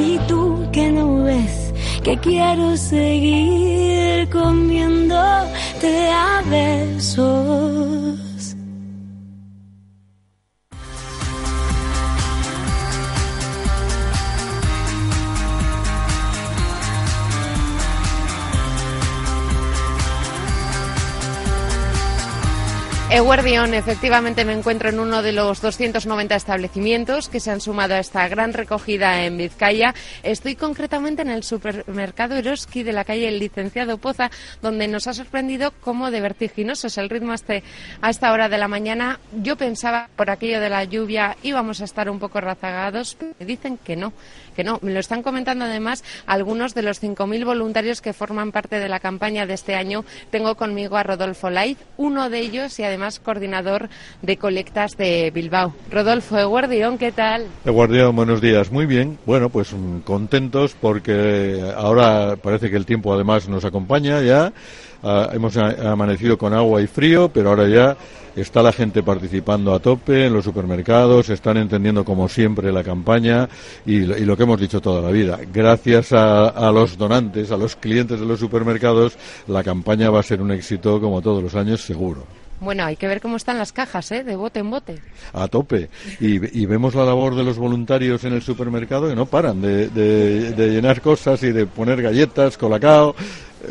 Y 0.05 0.17
tú 0.27 0.69
que 0.71 0.91
no 0.91 1.23
ves 1.23 1.73
que 2.03 2.17
quiero 2.17 2.77
seguir 2.77 4.29
comiéndote 4.29 6.09
a 6.11 6.41
besos. 6.49 8.22
Eguardión, 23.13 23.75
efectivamente 23.75 24.43
me 24.43 24.53
encuentro 24.53 24.89
en 24.89 24.99
uno 24.99 25.21
de 25.21 25.33
los 25.33 25.61
290 25.61 26.35
establecimientos 26.35 27.29
que 27.29 27.39
se 27.39 27.51
han 27.51 27.61
sumado 27.61 27.93
a 27.93 27.99
esta 27.99 28.27
gran 28.27 28.53
recogida 28.53 29.23
en 29.23 29.37
Vizcaya. 29.37 29.93
Estoy 30.23 30.55
concretamente 30.55 31.21
en 31.21 31.29
el 31.29 31.43
supermercado 31.43 32.35
Eroski 32.35 32.81
de 32.81 32.91
la 32.91 33.03
calle 33.03 33.27
El 33.27 33.37
Licenciado 33.37 33.99
Poza, 33.99 34.31
donde 34.63 34.87
nos 34.87 35.05
ha 35.05 35.13
sorprendido 35.13 35.73
cómo 35.79 36.09
de 36.09 36.21
vertiginoso 36.21 36.87
es 36.87 36.97
el 36.97 37.07
ritmo 37.07 37.35
este, 37.35 37.63
a 38.01 38.09
esta 38.09 38.31
hora 38.31 38.49
de 38.49 38.57
la 38.57 38.67
mañana. 38.67 39.19
Yo 39.43 39.57
pensaba, 39.57 40.09
por 40.15 40.31
aquello 40.31 40.59
de 40.59 40.71
la 40.71 40.83
lluvia, 40.83 41.37
íbamos 41.43 41.81
a 41.81 41.85
estar 41.85 42.09
un 42.09 42.17
poco 42.17 42.41
razagados. 42.41 43.15
Me 43.39 43.45
dicen 43.45 43.77
que 43.77 43.95
no, 43.95 44.13
que 44.53 44.63
no. 44.63 44.79
Me 44.81 44.93
lo 44.93 44.99
están 44.99 45.23
comentando 45.23 45.65
además 45.65 46.03
algunos 46.25 46.73
de 46.73 46.83
los 46.83 47.01
5.000 47.01 47.45
voluntarios 47.45 48.01
que 48.01 48.13
forman 48.13 48.51
parte 48.51 48.79
de 48.79 48.89
la 48.89 48.99
campaña 48.99 49.45
de 49.45 49.53
este 49.53 49.75
año. 49.75 50.05
Tengo 50.31 50.55
conmigo 50.55 50.97
a 50.97 51.03
Rodolfo 51.03 51.49
Laiz, 51.49 51.77
uno 51.97 52.29
de 52.29 52.39
ellos 52.39 52.79
y 52.79 52.83
además 52.83 53.19
coordinador 53.19 53.89
de 54.21 54.37
colectas 54.37 54.97
de 54.97 55.31
Bilbao. 55.31 55.73
Rodolfo 55.91 56.37
Eguardión, 56.37 56.97
¿qué 56.97 57.11
tal? 57.11 57.47
Eguardión, 57.65 58.15
buenos 58.15 58.41
días. 58.41 58.71
Muy 58.71 58.85
bien. 58.85 59.17
Bueno, 59.25 59.49
pues 59.49 59.73
mm, 59.73 59.99
contentos 59.99 60.75
porque 60.79 61.73
ahora 61.75 62.35
parece 62.35 62.69
que 62.69 62.77
el 62.77 62.85
tiempo 62.85 63.13
además 63.13 63.47
nos 63.47 63.65
acompaña 63.65 64.21
ya. 64.21 64.53
Ah, 65.03 65.29
hemos 65.33 65.57
amanecido 65.57 66.37
con 66.37 66.53
agua 66.53 66.81
y 66.81 66.87
frío, 66.87 67.29
pero 67.29 67.49
ahora 67.49 67.67
ya 67.67 67.97
está 68.35 68.63
la 68.63 68.71
gente 68.71 69.03
participando 69.03 69.73
a 69.73 69.79
tope 69.79 70.25
en 70.25 70.33
los 70.33 70.45
supermercados, 70.45 71.29
están 71.29 71.57
entendiendo 71.57 72.05
como 72.05 72.29
siempre 72.29 72.71
la 72.71 72.83
campaña 72.83 73.49
y, 73.85 73.99
lo 73.99 74.37
que 74.37 74.43
hemos 74.43 74.59
dicho 74.59 74.79
toda 74.79 75.01
la 75.01 75.11
vida. 75.11 75.39
Gracias 75.53 76.13
a, 76.13 76.47
a, 76.47 76.71
los 76.71 76.97
donantes, 76.97 77.51
a 77.51 77.57
los 77.57 77.75
clientes 77.75 78.19
de 78.19 78.25
los 78.25 78.39
supermercados, 78.39 79.17
la 79.47 79.63
campaña 79.63 80.09
va 80.09 80.21
a 80.21 80.23
ser 80.23 80.41
un 80.41 80.51
éxito 80.51 81.01
como 81.01 81.21
todos 81.21 81.43
los 81.43 81.53
años 81.55 81.81
seguro. 81.81 82.25
Bueno, 82.63 82.85
hay 82.85 82.95
que 82.95 83.07
ver 83.07 83.19
cómo 83.19 83.35
están 83.35 83.57
las 83.57 83.73
cajas, 83.73 84.09
¿eh? 84.13 84.23
De 84.23 84.37
bote 84.37 84.59
en 84.59 84.69
bote. 84.69 85.01
A 85.33 85.49
tope. 85.49 85.89
Y, 86.21 86.65
vemos 86.65 86.95
la 86.95 87.03
labor 87.03 87.35
de 87.35 87.43
los 87.43 87.57
voluntarios 87.57 88.23
en 88.23 88.33
el 88.33 88.41
supermercado 88.41 89.09
que 89.09 89.15
no 89.15 89.25
paran 89.25 89.61
de, 89.61 90.53
llenar 90.55 91.01
cosas 91.01 91.43
y 91.43 91.51
de 91.51 91.65
poner 91.65 92.01
galletas, 92.01 92.57
colacao, 92.57 93.15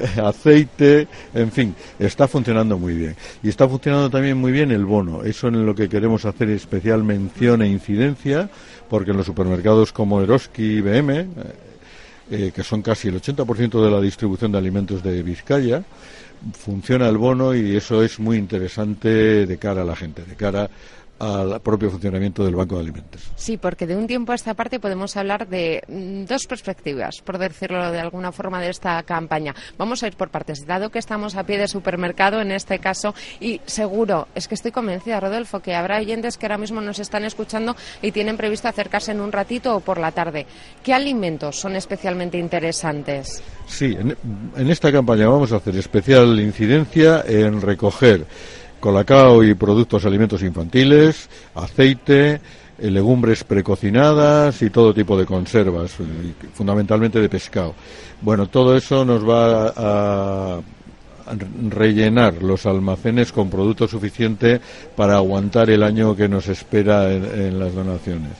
aceite, 0.22 1.06
en 1.34 1.50
fin, 1.50 1.74
está 1.98 2.28
funcionando 2.28 2.78
muy 2.78 2.94
bien. 2.94 3.16
Y 3.42 3.48
está 3.48 3.68
funcionando 3.68 4.10
también 4.10 4.36
muy 4.38 4.52
bien 4.52 4.70
el 4.70 4.84
bono. 4.84 5.22
Eso 5.24 5.48
en 5.48 5.64
lo 5.66 5.74
que 5.74 5.88
queremos 5.88 6.24
hacer 6.24 6.50
especial 6.50 7.04
mención 7.04 7.62
e 7.62 7.68
incidencia, 7.68 8.48
porque 8.88 9.10
en 9.10 9.18
los 9.18 9.26
supermercados 9.26 9.92
como 9.92 10.20
Eroski 10.20 10.62
y 10.62 10.80
BM, 10.80 11.20
eh, 11.20 11.26
eh, 12.30 12.52
que 12.54 12.62
son 12.62 12.82
casi 12.82 13.08
el 13.08 13.20
80% 13.20 13.84
de 13.84 13.90
la 13.90 14.00
distribución 14.00 14.52
de 14.52 14.58
alimentos 14.58 15.02
de 15.02 15.22
Vizcaya, 15.22 15.82
funciona 16.58 17.08
el 17.08 17.18
bono 17.18 17.54
y 17.54 17.76
eso 17.76 18.02
es 18.02 18.18
muy 18.18 18.36
interesante 18.36 19.46
de 19.46 19.58
cara 19.58 19.82
a 19.82 19.84
la 19.84 19.94
gente, 19.94 20.24
de 20.24 20.34
cara 20.34 20.68
al 21.22 21.60
propio 21.60 21.88
funcionamiento 21.88 22.44
del 22.44 22.56
Banco 22.56 22.74
de 22.74 22.80
Alimentos. 22.80 23.30
Sí, 23.36 23.56
porque 23.56 23.86
de 23.86 23.96
un 23.96 24.08
tiempo 24.08 24.32
a 24.32 24.34
esta 24.34 24.54
parte 24.54 24.80
podemos 24.80 25.16
hablar 25.16 25.46
de 25.46 25.82
mm, 25.86 26.24
dos 26.24 26.46
perspectivas, 26.48 27.20
por 27.22 27.38
decirlo 27.38 27.92
de 27.92 28.00
alguna 28.00 28.32
forma, 28.32 28.60
de 28.60 28.70
esta 28.70 29.00
campaña. 29.04 29.54
Vamos 29.78 30.02
a 30.02 30.08
ir 30.08 30.16
por 30.16 30.30
partes. 30.30 30.66
Dado 30.66 30.90
que 30.90 30.98
estamos 30.98 31.36
a 31.36 31.44
pie 31.44 31.58
de 31.58 31.68
supermercado 31.68 32.40
en 32.40 32.50
este 32.50 32.80
caso, 32.80 33.14
y 33.38 33.60
seguro, 33.66 34.26
es 34.34 34.48
que 34.48 34.56
estoy 34.56 34.72
convencida, 34.72 35.20
Rodolfo, 35.20 35.60
que 35.60 35.76
habrá 35.76 35.98
oyentes 35.98 36.36
que 36.36 36.46
ahora 36.46 36.58
mismo 36.58 36.80
nos 36.80 36.98
están 36.98 37.24
escuchando 37.24 37.76
y 38.02 38.10
tienen 38.10 38.36
previsto 38.36 38.66
acercarse 38.66 39.12
en 39.12 39.20
un 39.20 39.30
ratito 39.30 39.76
o 39.76 39.80
por 39.80 39.98
la 39.98 40.10
tarde. 40.10 40.46
¿Qué 40.82 40.92
alimentos 40.92 41.56
son 41.56 41.76
especialmente 41.76 42.36
interesantes? 42.36 43.42
Sí, 43.68 43.96
en 43.96 44.70
esta 44.70 44.90
campaña 44.90 45.28
vamos 45.28 45.52
a 45.52 45.56
hacer 45.56 45.76
especial 45.76 46.40
incidencia 46.40 47.24
en 47.26 47.60
recoger 47.60 48.26
colacao 48.82 49.44
y 49.44 49.54
productos 49.54 50.04
alimentos 50.04 50.42
infantiles, 50.42 51.30
aceite, 51.54 52.40
eh, 52.78 52.90
legumbres 52.90 53.44
precocinadas 53.44 54.60
y 54.60 54.70
todo 54.70 54.92
tipo 54.92 55.16
de 55.16 55.24
conservas, 55.24 55.96
fundamentalmente 56.52 57.20
de 57.20 57.28
pescado. 57.28 57.74
Bueno, 58.20 58.48
todo 58.48 58.76
eso 58.76 59.04
nos 59.04 59.26
va 59.26 59.72
a 59.76 60.60
rellenar 61.70 62.42
los 62.42 62.66
almacenes 62.66 63.30
con 63.30 63.48
producto 63.48 63.86
suficiente 63.86 64.60
para 64.96 65.14
aguantar 65.14 65.70
el 65.70 65.84
año 65.84 66.16
que 66.16 66.28
nos 66.28 66.48
espera 66.48 67.10
en 67.12 67.58
las 67.60 67.72
donaciones 67.72 68.32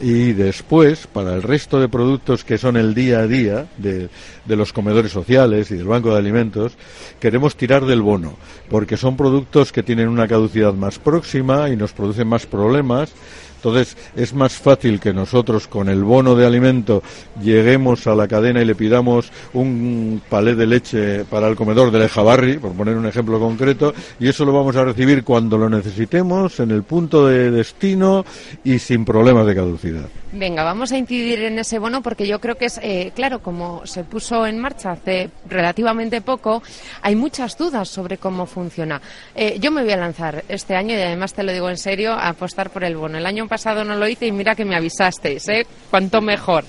y 0.00 0.32
después, 0.32 1.06
para 1.06 1.34
el 1.34 1.42
resto 1.42 1.78
de 1.78 1.88
productos 1.88 2.42
que 2.42 2.56
son 2.56 2.76
el 2.76 2.94
día 2.94 3.20
a 3.20 3.26
día 3.26 3.66
de, 3.76 4.08
los 4.46 4.72
comedores 4.72 5.12
sociales 5.12 5.70
y 5.70 5.76
del 5.76 5.86
banco 5.86 6.10
de 6.10 6.18
alimentos, 6.18 6.72
queremos 7.20 7.56
tirar 7.56 7.84
del 7.84 8.00
bono, 8.00 8.36
porque 8.70 8.96
son 8.96 9.16
productos 9.16 9.72
que 9.72 9.82
tienen 9.82 10.08
una 10.08 10.26
caducidad 10.26 10.72
más 10.72 10.98
próxima 10.98 11.68
y 11.68 11.76
nos 11.76 11.92
producen 11.92 12.28
más 12.28 12.46
problemas 12.46 13.12
entonces 13.60 13.96
es 14.16 14.32
más 14.32 14.54
fácil 14.54 15.00
que 15.00 15.12
nosotros 15.12 15.68
con 15.68 15.90
el 15.90 16.02
bono 16.02 16.34
de 16.34 16.46
alimento 16.46 17.02
lleguemos 17.42 18.06
a 18.06 18.14
la 18.14 18.26
cadena 18.26 18.62
y 18.62 18.64
le 18.64 18.74
pidamos 18.74 19.30
un 19.52 20.22
palé 20.30 20.54
de 20.54 20.66
leche 20.66 21.24
para 21.26 21.46
el 21.46 21.56
comedor 21.56 21.90
de 21.90 21.98
Lejabarri, 21.98 22.56
por 22.56 22.72
poner 22.72 22.96
un 22.96 23.06
ejemplo 23.06 23.38
concreto, 23.38 23.92
y 24.18 24.28
eso 24.28 24.46
lo 24.46 24.52
vamos 24.52 24.76
a 24.76 24.84
recibir 24.84 25.24
cuando 25.24 25.58
lo 25.58 25.68
necesitemos, 25.68 26.58
en 26.60 26.70
el 26.70 26.82
punto 26.84 27.26
de 27.26 27.50
destino 27.50 28.24
y 28.64 28.78
sin 28.78 29.04
problemas 29.04 29.46
de 29.46 29.54
caducidad. 29.54 30.08
Venga, 30.32 30.62
vamos 30.62 30.92
a 30.92 30.96
incidir 30.96 31.42
en 31.42 31.58
ese 31.58 31.80
bono 31.80 32.02
porque 32.02 32.26
yo 32.26 32.40
creo 32.40 32.54
que 32.54 32.66
es, 32.66 32.78
eh, 32.82 33.10
claro, 33.14 33.42
como 33.42 33.84
se 33.84 34.04
puso 34.04 34.46
en 34.46 34.58
marcha 34.58 34.92
hace 34.92 35.28
relativamente 35.48 36.20
poco, 36.20 36.62
hay 37.02 37.16
muchas 37.16 37.58
dudas 37.58 37.88
sobre 37.88 38.16
cómo 38.16 38.46
funciona. 38.46 39.02
Eh, 39.34 39.58
yo 39.60 39.72
me 39.72 39.82
voy 39.82 39.92
a 39.92 39.96
lanzar 39.96 40.44
este 40.48 40.76
año, 40.76 40.94
y 40.94 41.02
además 41.02 41.34
te 41.34 41.42
lo 41.42 41.52
digo 41.52 41.68
en 41.68 41.76
serio, 41.76 42.12
a 42.12 42.28
apostar 42.28 42.70
por 42.70 42.84
el 42.84 42.96
bono. 42.96 43.18
El 43.18 43.26
año 43.26 43.48
pasado 43.50 43.84
no 43.84 43.96
lo 43.96 44.08
hice 44.08 44.28
y 44.28 44.32
mira 44.32 44.54
que 44.54 44.64
me 44.64 44.76
avisasteis, 44.76 45.46
¿eh? 45.48 45.66
Cuanto 45.90 46.22
mejor. 46.22 46.64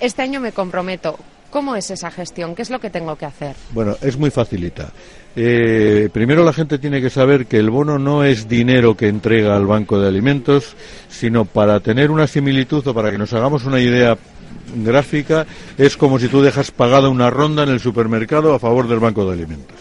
Este 0.00 0.22
año 0.22 0.40
me 0.40 0.52
comprometo. 0.52 1.16
¿Cómo 1.50 1.76
es 1.76 1.90
esa 1.90 2.10
gestión? 2.10 2.54
¿Qué 2.54 2.62
es 2.62 2.70
lo 2.70 2.80
que 2.80 2.90
tengo 2.90 3.16
que 3.16 3.24
hacer? 3.24 3.54
Bueno, 3.70 3.96
es 4.02 4.18
muy 4.18 4.30
facilita. 4.30 4.92
Eh, 5.36 6.10
primero 6.12 6.44
la 6.44 6.52
gente 6.52 6.78
tiene 6.78 7.00
que 7.00 7.08
saber 7.08 7.46
que 7.46 7.58
el 7.58 7.70
bono 7.70 7.98
no 7.98 8.24
es 8.24 8.48
dinero 8.48 8.96
que 8.96 9.06
entrega 9.06 9.56
al 9.56 9.66
Banco 9.66 10.00
de 10.00 10.08
Alimentos, 10.08 10.74
sino 11.08 11.44
para 11.44 11.78
tener 11.80 12.10
una 12.10 12.26
similitud 12.26 12.86
o 12.86 12.92
para 12.92 13.10
que 13.10 13.18
nos 13.18 13.32
hagamos 13.32 13.64
una 13.64 13.80
idea 13.80 14.18
gráfica, 14.74 15.46
es 15.78 15.96
como 15.96 16.18
si 16.18 16.28
tú 16.28 16.42
dejas 16.42 16.72
pagada 16.72 17.08
una 17.08 17.30
ronda 17.30 17.62
en 17.62 17.68
el 17.68 17.80
supermercado 17.80 18.52
a 18.52 18.58
favor 18.58 18.88
del 18.88 18.98
Banco 18.98 19.24
de 19.24 19.34
Alimentos. 19.34 19.78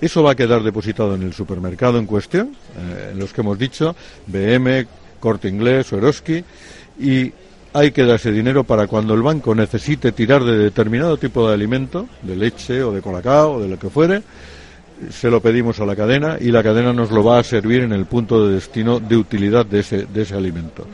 Eso 0.00 0.22
va 0.22 0.32
a 0.32 0.34
quedar 0.34 0.62
depositado 0.62 1.14
en 1.14 1.22
el 1.22 1.32
supermercado 1.32 1.98
en 1.98 2.06
cuestión, 2.06 2.56
eh, 2.76 3.10
en 3.12 3.18
los 3.18 3.32
que 3.32 3.42
hemos 3.42 3.58
dicho, 3.58 3.94
BM, 4.26 4.86
Corte 5.22 5.48
Inglés 5.48 5.92
o 5.92 5.98
Eroski, 5.98 6.44
y 6.98 7.32
hay 7.72 7.92
que 7.92 8.04
darse 8.04 8.32
dinero 8.32 8.64
para 8.64 8.88
cuando 8.88 9.14
el 9.14 9.22
banco 9.22 9.54
necesite 9.54 10.10
tirar 10.10 10.42
de 10.42 10.58
determinado 10.58 11.16
tipo 11.16 11.46
de 11.46 11.54
alimento, 11.54 12.08
de 12.22 12.34
leche 12.34 12.82
o 12.82 12.92
de 12.92 13.00
colacao 13.00 13.54
o 13.54 13.62
de 13.62 13.68
lo 13.68 13.78
que 13.78 13.88
fuere, 13.88 14.22
se 15.10 15.30
lo 15.30 15.40
pedimos 15.40 15.78
a 15.80 15.86
la 15.86 15.96
cadena 15.96 16.36
y 16.40 16.50
la 16.50 16.62
cadena 16.62 16.92
nos 16.92 17.12
lo 17.12 17.22
va 17.22 17.38
a 17.38 17.44
servir 17.44 17.82
en 17.82 17.92
el 17.92 18.06
punto 18.06 18.46
de 18.46 18.54
destino 18.54 18.98
de 18.98 19.16
utilidad 19.16 19.64
de 19.64 19.80
ese, 19.80 20.06
de 20.06 20.22
ese 20.22 20.34
alimento. 20.34 20.86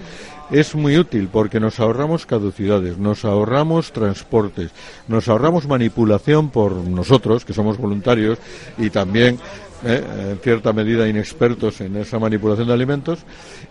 Es 0.50 0.74
muy 0.74 0.96
útil 0.96 1.28
porque 1.30 1.60
nos 1.60 1.80
ahorramos 1.80 2.24
caducidades, 2.24 2.96
nos 2.96 3.24
ahorramos 3.24 3.92
transportes, 3.92 4.70
nos 5.06 5.28
ahorramos 5.28 5.66
manipulación 5.66 6.50
por 6.50 6.72
nosotros, 6.72 7.44
que 7.44 7.52
somos 7.52 7.76
voluntarios, 7.76 8.38
y 8.78 8.88
también 8.88 9.38
eh, 9.84 10.30
en 10.32 10.38
cierta 10.38 10.72
medida 10.72 11.08
inexpertos 11.08 11.80
en 11.80 11.96
esa 11.96 12.18
manipulación 12.18 12.68
de 12.68 12.74
alimentos 12.74 13.20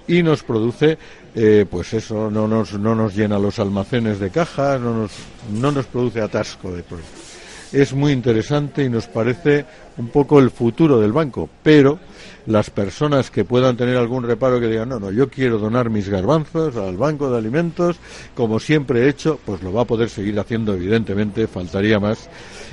y 0.08 0.24
nos 0.24 0.44
produce 0.44 0.98
eh, 1.36 1.66
pues 1.70 1.94
eso 1.94 2.32
no 2.32 2.48
nos 2.48 2.74
no 2.80 2.96
nos 2.96 3.16
llena 3.16 3.38
los 3.38 3.60
almacenes 3.60 4.20
de 4.20 4.30
cajas 4.30 4.80
no 4.80 4.94
nos 4.94 5.12
no 5.52 5.72
nos 5.72 5.86
produce 5.86 6.22
atasco 6.22 6.72
de 6.72 6.84
productos 6.84 7.28
es 7.72 7.94
muy 7.94 8.12
interesante 8.12 8.84
y 8.84 8.90
nos 8.90 9.08
parece 9.08 9.66
un 9.98 10.08
poco 10.10 10.40
el 10.40 10.52
futuro 10.52 11.00
del 11.00 11.12
banco, 11.12 11.50
pero 11.64 12.00
las 12.46 12.70
personas 12.70 13.30
que 13.30 13.44
puedan 13.44 13.76
tener 13.76 13.98
algún 13.98 14.24
reparo 14.24 14.60
que 14.60 14.68
digan, 14.68 14.90
no, 14.90 15.00
no, 15.00 15.12
yo 15.12 15.30
quiero 15.30 15.58
donar 15.58 15.90
mis 15.90 16.08
garbanzos 16.08 16.76
al 16.78 16.96
banco 16.96 17.30
de 17.30 17.38
alimentos, 17.38 17.98
como 18.36 18.60
siempre 18.60 19.02
he 19.02 19.10
hecho, 19.10 19.40
pues 19.46 19.62
lo 19.64 19.74
va 19.74 19.82
a 19.82 19.86
poder 19.86 20.10
seguir 20.10 20.40
haciendo, 20.40 20.74
evidentemente, 20.74 21.48
faltaría 21.48 22.00
más, 22.00 22.30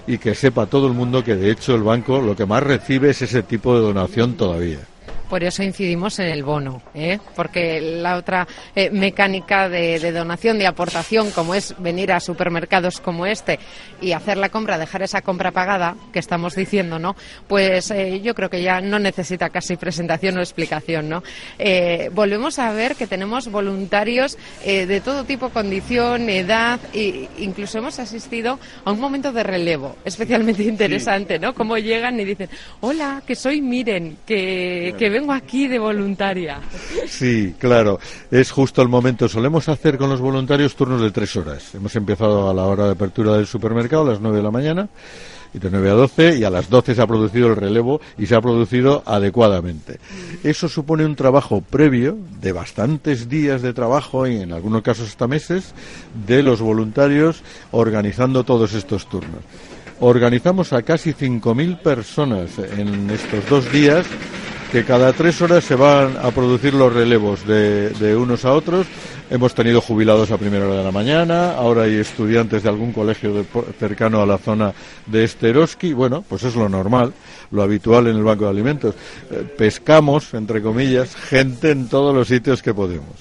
y 0.07 0.19
que 0.19 0.35
sepa 0.35 0.67
todo 0.67 0.87
el 0.87 0.93
mundo 0.93 1.25
que 1.25 1.37
de 1.37 1.51
hecho 1.51 1.75
el 1.75 1.83
banco 1.83 2.21
lo 2.21 2.37
que 2.37 2.47
más 2.47 2.63
recibe 2.63 3.11
es 3.11 3.23
ese 3.23 3.43
tipo 3.43 3.75
de 3.75 3.83
donación 3.83 4.35
todavía. 4.35 4.81
Por 5.29 5.45
eso 5.45 5.63
incidimos 5.63 6.19
en 6.19 6.27
el 6.27 6.43
bono, 6.43 6.83
¿eh? 6.95 7.19
porque 7.35 7.81
la 7.81 8.17
otra 8.17 8.47
eh, 8.75 8.91
mecánica 8.91 9.69
de, 9.69 10.13
donación, 10.13 10.59
de 10.59 10.67
aportación, 10.67 11.31
como 11.31 11.55
es 11.55 11.75
venir 11.79 12.13
a 12.13 12.21
supermercados 12.21 13.01
como 13.01 13.27
este 13.27 13.59
y 14.01 14.13
hacer 14.13 14.37
la 14.37 14.49
compra, 14.49 14.79
dejar 14.79 15.03
esa 15.03 15.23
compra 15.23 15.51
pagada, 15.51 15.97
que 16.13 16.19
estamos 16.19 16.55
diciendo, 16.55 16.99
¿no? 16.99 17.17
Pues 17.49 17.91
eh, 17.91 18.21
yo 18.21 18.35
creo 18.35 18.51
que 18.51 18.63
ya 18.63 18.81
no 18.81 18.99
necesita 18.99 19.51
casi 19.51 19.77
presentación 19.77 20.37
o 20.39 20.41
explicación, 20.41 21.09
¿no? 21.09 21.23
volvemos 22.13 22.59
a 22.59 22.73
ver 22.73 22.95
que 22.95 23.07
tenemos 23.07 23.49
voluntarios 23.49 24.37
de 24.65 25.01
todo 25.01 25.25
tipo, 25.25 25.51
condición, 25.51 26.29
edad, 26.29 26.79
e 26.93 27.29
incluso 27.39 27.79
hemos 27.79 27.99
asistido 27.99 28.59
a 28.85 28.93
un 28.93 29.01
momento 29.01 29.33
de 29.33 29.43
relevo 29.43 29.97
especialmente 30.05 30.63
interesante, 30.63 31.39
¿no? 31.39 31.55
Cómo 31.55 31.79
llegan 31.79 32.19
y 32.21 32.25
dicen, 32.25 32.49
hola, 32.81 33.23
que 33.27 33.35
soy 33.35 33.61
Miren, 33.61 34.19
que, 34.27 34.95
que 34.99 35.11
vengo 35.15 35.33
aquí 35.33 35.69
de 35.69 35.79
voluntaria. 35.79 36.59
Sí, 37.07 37.55
claro, 37.57 38.01
es 38.33 38.51
justo 38.51 38.83
el 38.83 38.89
momento. 38.89 39.29
Solemos 39.29 39.69
hacer 39.69 39.97
con 39.97 40.11
los 40.11 40.21
voluntarios 40.21 40.75
turnos 40.75 41.01
de 41.01 41.13
tres 41.13 41.37
horas. 41.37 41.73
Hemos 41.73 41.95
empezado 41.95 42.51
a 42.51 42.55
la 42.55 42.65
hora 42.65 42.87
de 42.87 42.93
apertura 42.93 43.37
del 43.37 43.47
supermercado, 43.47 44.03
a 44.03 44.07
las 44.07 44.21
nueve 44.21 44.39
de 44.39 44.43
la 44.43 44.51
mañana, 44.51 44.89
y 45.55 45.61
de 45.61 45.71
9 45.71 45.89
a 45.89 45.93
12 45.93 46.39
y 46.39 46.43
a 46.43 46.51
las 46.51 46.69
12 46.69 46.97
se 46.97 47.01
ha 47.01 47.07
producido 47.07 47.47
el 47.47 47.55
relevo 47.55 48.01
y 48.19 48.27
se 48.27 48.35
ha 48.35 48.41
producido 48.41 49.05
adecuadamente. 49.07 50.01
Eso 50.43 50.69
supone 50.69 51.07
un 51.07 51.15
trabajo 51.15 51.61
previo 51.61 52.19
de 52.41 52.51
bastantes 52.51 53.29
días 53.29 53.63
de 53.63 53.73
trabajo 53.73 54.27
y 54.27 54.39
en 54.39 54.53
algunos 54.53 54.83
casos 54.83 55.11
hasta 55.11 55.29
meses 55.29 55.75
de 56.27 56.43
los 56.43 56.61
voluntarios 56.61 57.45
organizando 57.71 58.43
todos 58.43 58.75
estos 58.75 59.09
turnos. 59.09 59.43
Organizamos 60.01 60.73
a 60.73 60.83
casi 60.83 61.13
5.000 61.13 61.79
personas 61.79 62.59
en 62.59 63.09
estos 63.11 63.49
dos 63.49 63.71
días 63.71 64.07
que 64.75 64.85
cada 64.85 65.13
tres 65.13 65.41
horas 65.41 65.63
se 65.63 65.77
van 65.77 66.17
a 66.21 66.33
producir 66.33 66.75
los 66.75 66.93
relevos 66.93 67.47
de, 67.47 68.17
unos 68.19 68.45
a 68.45 68.53
otros. 68.53 68.89
Hemos 69.31 69.55
tenido 69.55 69.81
jubilados 69.81 70.33
a 70.33 70.37
primera 70.37 70.67
hora 70.67 70.79
de 70.79 70.83
la 70.83 70.91
mañana, 70.91 71.53
ahora 71.53 71.85
hay 71.85 71.95
estudiantes 71.95 72.65
de 72.65 72.71
algún 72.71 72.93
colegio 72.93 73.33
de, 73.33 73.45
cercano 73.79 74.21
a 74.21 74.27
la 74.27 74.37
zona 74.37 74.75
de 75.07 75.23
Esteroski. 75.23 75.93
Bueno, 75.93 76.25
pues 76.29 76.43
es 76.43 76.57
lo 76.57 76.69
normal, 76.69 77.13
lo 77.53 77.63
habitual 77.63 78.09
en 78.09 78.17
el 78.17 78.25
Banco 78.25 78.47
de 78.47 78.51
Alimentos. 78.51 78.97
Eh, 79.31 79.47
pescamos, 79.57 80.35
entre 80.35 80.61
comillas, 80.61 81.15
gente 81.15 81.71
en 81.71 81.89
todos 81.89 82.13
los 82.13 82.27
sitios 82.27 82.61
que 82.61 82.75
podemos. 82.75 83.15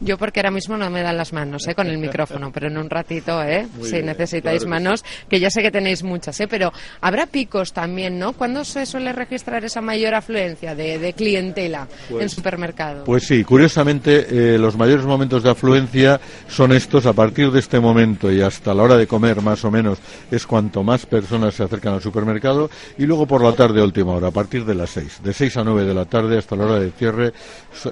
Yo 0.00 0.16
porque 0.16 0.40
ahora 0.40 0.50
mismo 0.50 0.78
no 0.78 0.88
me 0.88 1.02
dan 1.02 1.16
las 1.18 1.34
manos 1.34 1.68
¿eh? 1.68 1.74
con 1.74 1.86
el 1.86 1.98
micrófono, 1.98 2.50
pero 2.50 2.68
en 2.68 2.78
un 2.78 2.88
ratito, 2.88 3.42
¿eh? 3.42 3.66
si 3.82 3.92
bien, 3.92 4.06
necesitáis 4.06 4.62
claro 4.62 4.78
que 4.78 4.84
manos, 4.84 5.04
que 5.28 5.38
ya 5.38 5.50
sé 5.50 5.60
que 5.60 5.70
tenéis 5.70 6.02
muchas, 6.02 6.40
¿eh? 6.40 6.48
pero 6.48 6.72
habrá 7.02 7.26
picos 7.26 7.74
también, 7.74 8.18
¿no? 8.18 8.32
¿Cuándo 8.32 8.64
se 8.64 8.86
suele 8.86 9.12
registrar 9.12 9.62
esa 9.62 9.82
mayor 9.82 10.14
afluencia 10.14 10.74
de, 10.74 10.98
de 10.98 11.12
clientela 11.12 11.86
Pues- 12.08 12.22
en 12.22 12.28
supermercados? 12.30 13.04
Pues 13.04 13.26
sí, 13.26 13.44
curiosamente 13.44 14.54
eh, 14.54 14.58
los 14.58 14.74
mayores 14.74 15.04
momentos 15.04 15.42
de 15.42 15.50
afluencia 15.50 16.18
son 16.48 16.72
estos 16.72 17.04
a 17.04 17.12
partir 17.12 17.50
de 17.50 17.60
este 17.60 17.78
momento 17.78 18.32
y 18.32 18.40
hasta 18.40 18.72
la 18.72 18.84
hora 18.84 18.96
de 18.96 19.06
comer 19.06 19.42
más 19.42 19.62
o 19.66 19.70
menos 19.70 19.98
es 20.30 20.46
cuanto 20.46 20.82
más 20.82 21.04
personas 21.04 21.54
se 21.54 21.62
acercan 21.62 21.92
al 21.92 22.02
supermercado 22.02 22.70
y 22.96 23.04
luego 23.04 23.26
por 23.26 23.44
la 23.44 23.52
tarde 23.52 23.82
a 23.82 23.84
última 23.84 24.12
hora, 24.12 24.28
a 24.28 24.32
partir 24.32 24.64
de 24.64 24.74
las 24.74 24.88
seis, 24.88 25.20
de 25.22 25.34
seis 25.34 25.58
a 25.58 25.64
nueve 25.64 25.84
de 25.84 25.92
la 25.92 26.06
tarde 26.06 26.38
hasta 26.38 26.56
la 26.56 26.64
hora 26.64 26.78
de 26.78 26.90
cierre 26.90 27.32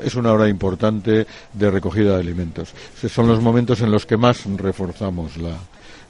es 0.03 0.15
una 0.15 0.33
hora 0.33 0.49
importante 0.49 1.27
de 1.53 1.71
recogida 1.71 1.98
de 2.05 2.15
alimentos. 2.15 2.71
Se- 3.01 3.09
Son 3.09 3.27
los 3.27 3.41
momentos 3.41 3.81
en 3.81 3.91
los 3.91 4.07
que 4.07 4.17
más 4.17 4.45
reforzamos 4.57 5.37
la, 5.37 5.57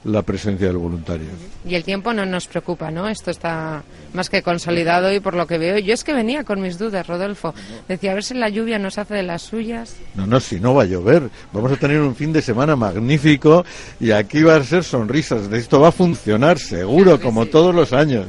la 0.05 0.21
presencia 0.21 0.67
del 0.67 0.77
voluntario. 0.77 1.27
Y 1.65 1.75
el 1.75 1.83
tiempo 1.83 2.13
no 2.13 2.25
nos 2.25 2.47
preocupa, 2.47 2.89
¿no? 2.91 3.07
Esto 3.09 3.31
está 3.31 3.83
más 4.13 4.29
que 4.29 4.41
consolidado 4.41 5.11
y 5.13 5.19
por 5.19 5.33
lo 5.35 5.45
que 5.45 5.57
veo, 5.57 5.77
yo 5.77 5.93
es 5.93 6.03
que 6.03 6.13
venía 6.13 6.43
con 6.43 6.61
mis 6.61 6.77
dudas, 6.77 7.05
Rodolfo. 7.07 7.53
Decía, 7.87 8.11
a 8.11 8.13
ver 8.15 8.23
si 8.23 8.33
la 8.33 8.49
lluvia 8.49 8.79
nos 8.79 8.97
hace 8.97 9.13
de 9.15 9.23
las 9.23 9.41
suyas. 9.41 9.95
No, 10.15 10.25
no, 10.25 10.39
si 10.39 10.59
no 10.59 10.73
va 10.73 10.83
a 10.83 10.85
llover. 10.85 11.29
Vamos 11.53 11.71
a 11.71 11.75
tener 11.75 11.99
un 12.01 12.15
fin 12.15 12.31
de 12.33 12.41
semana 12.41 12.75
magnífico 12.75 13.65
y 13.99 14.11
aquí 14.11 14.41
va 14.43 14.55
a 14.55 14.63
ser 14.63 14.83
sonrisas. 14.83 15.51
Esto 15.51 15.79
va 15.81 15.89
a 15.89 15.91
funcionar 15.91 16.57
seguro, 16.59 17.19
como 17.19 17.45
todos 17.47 17.75
los 17.75 17.91
años. 17.93 18.27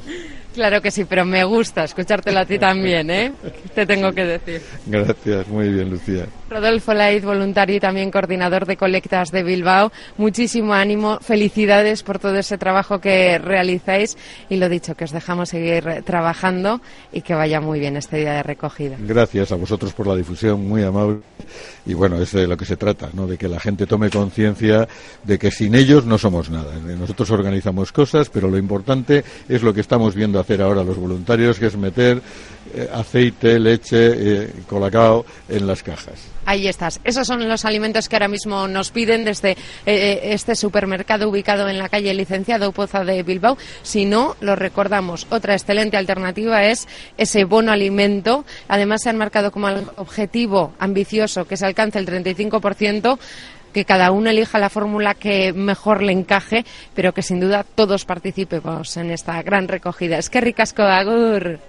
Claro 0.52 0.82
que 0.82 0.90
sí, 0.90 1.04
pero 1.04 1.24
me 1.24 1.44
gusta 1.44 1.84
escuchártelo 1.84 2.40
a 2.40 2.44
ti 2.44 2.58
también, 2.58 3.08
¿eh? 3.08 3.32
Te 3.74 3.86
tengo 3.86 4.10
que 4.12 4.24
decir. 4.24 4.60
Gracias, 4.86 5.46
muy 5.46 5.68
bien, 5.68 5.88
Lucía. 5.90 6.26
Rodolfo 6.50 6.92
Laiz, 6.92 7.24
voluntario 7.24 7.76
y 7.76 7.80
también 7.80 8.10
coordinador 8.10 8.66
de 8.66 8.76
colectas 8.76 9.30
de 9.30 9.44
Bilbao. 9.44 9.92
Muchísimo 10.18 10.74
ánimo, 10.74 11.20
felicidades 11.20 12.02
por 12.02 12.18
todo 12.18 12.34
ese 12.34 12.58
trabajo 12.58 13.00
que 13.00 13.38
realizáis 13.38 14.18
y 14.48 14.56
lo 14.56 14.68
dicho, 14.68 14.96
que 14.96 15.04
os 15.04 15.12
dejamos 15.12 15.50
seguir 15.50 16.02
trabajando 16.04 16.80
y 17.12 17.22
que 17.22 17.34
vaya 17.34 17.60
muy 17.60 17.78
bien 17.78 17.96
este 17.96 18.16
día 18.16 18.32
de 18.32 18.42
recogida. 18.42 18.96
Gracias 18.98 19.52
a 19.52 19.54
vosotros 19.54 19.92
por 19.92 20.08
la 20.08 20.16
difusión, 20.16 20.66
muy 20.66 20.82
amable. 20.82 21.20
Y 21.86 21.94
bueno, 21.94 22.20
es 22.20 22.32
de 22.32 22.48
lo 22.48 22.56
que 22.56 22.64
se 22.64 22.76
trata, 22.76 23.10
¿no? 23.12 23.28
De 23.28 23.38
que 23.38 23.46
la 23.46 23.60
gente 23.60 23.86
tome 23.86 24.10
conciencia 24.10 24.88
de 25.22 25.38
que 25.38 25.52
sin 25.52 25.76
ellos 25.76 26.04
no 26.04 26.18
somos 26.18 26.50
nada. 26.50 26.74
Nosotros 26.80 27.30
organizamos 27.30 27.92
cosas, 27.92 28.28
pero 28.28 28.48
lo 28.48 28.58
importante 28.58 29.22
es 29.48 29.62
lo 29.62 29.72
que 29.72 29.82
estamos 29.82 30.16
viendo 30.16 30.40
hacer 30.40 30.62
ahora 30.62 30.82
los 30.82 30.96
voluntarios, 30.96 31.60
que 31.60 31.66
es 31.66 31.76
meter 31.76 32.20
eh, 32.74 32.88
aceite, 32.92 33.58
leche, 33.58 34.42
eh, 34.42 34.52
colacao 34.66 35.24
en 35.48 35.66
las 35.66 35.82
cajas. 35.82 36.30
Ahí 36.46 36.68
estás. 36.68 37.00
Esos 37.04 37.26
son 37.26 37.48
los 37.48 37.64
alimentos 37.64 38.08
que 38.08 38.16
ahora 38.16 38.28
mismo 38.28 38.66
nos 38.66 38.90
piden 38.90 39.24
desde 39.24 39.56
eh, 39.86 40.20
este 40.24 40.56
supermercado 40.56 41.28
ubicado 41.28 41.68
en 41.68 41.78
la 41.78 41.88
calle 41.88 42.14
Licenciado 42.14 42.72
Poza 42.72 43.04
de 43.04 43.22
Bilbao. 43.22 43.56
Si 43.82 44.04
no, 44.04 44.36
lo 44.40 44.56
recordamos. 44.56 45.26
Otra 45.30 45.54
excelente 45.54 45.96
alternativa 45.96 46.64
es 46.64 46.88
ese 47.16 47.44
bono 47.44 47.72
alimento. 47.72 48.44
Además, 48.68 49.02
se 49.02 49.10
han 49.10 49.18
marcado 49.18 49.52
como 49.52 49.68
objetivo 49.96 50.72
ambicioso 50.78 51.46
que 51.46 51.56
se 51.56 51.66
alcance 51.66 51.98
el 51.98 52.06
35% 52.06 53.18
que 53.72 53.84
cada 53.84 54.10
uno 54.10 54.30
elija 54.30 54.58
la 54.58 54.68
fórmula 54.68 55.14
que 55.14 55.52
mejor 55.52 56.02
le 56.02 56.12
encaje, 56.12 56.64
pero 56.94 57.12
que 57.12 57.22
sin 57.22 57.38
duda 57.38 57.64
todos 57.64 58.04
participemos 58.04 58.96
en 58.96 59.10
esta 59.10 59.40
gran 59.42 59.68
recogida. 59.68 60.18
Es 60.18 60.28
que 60.28 60.40
ricasco, 60.40 60.82
agur. 60.82 61.60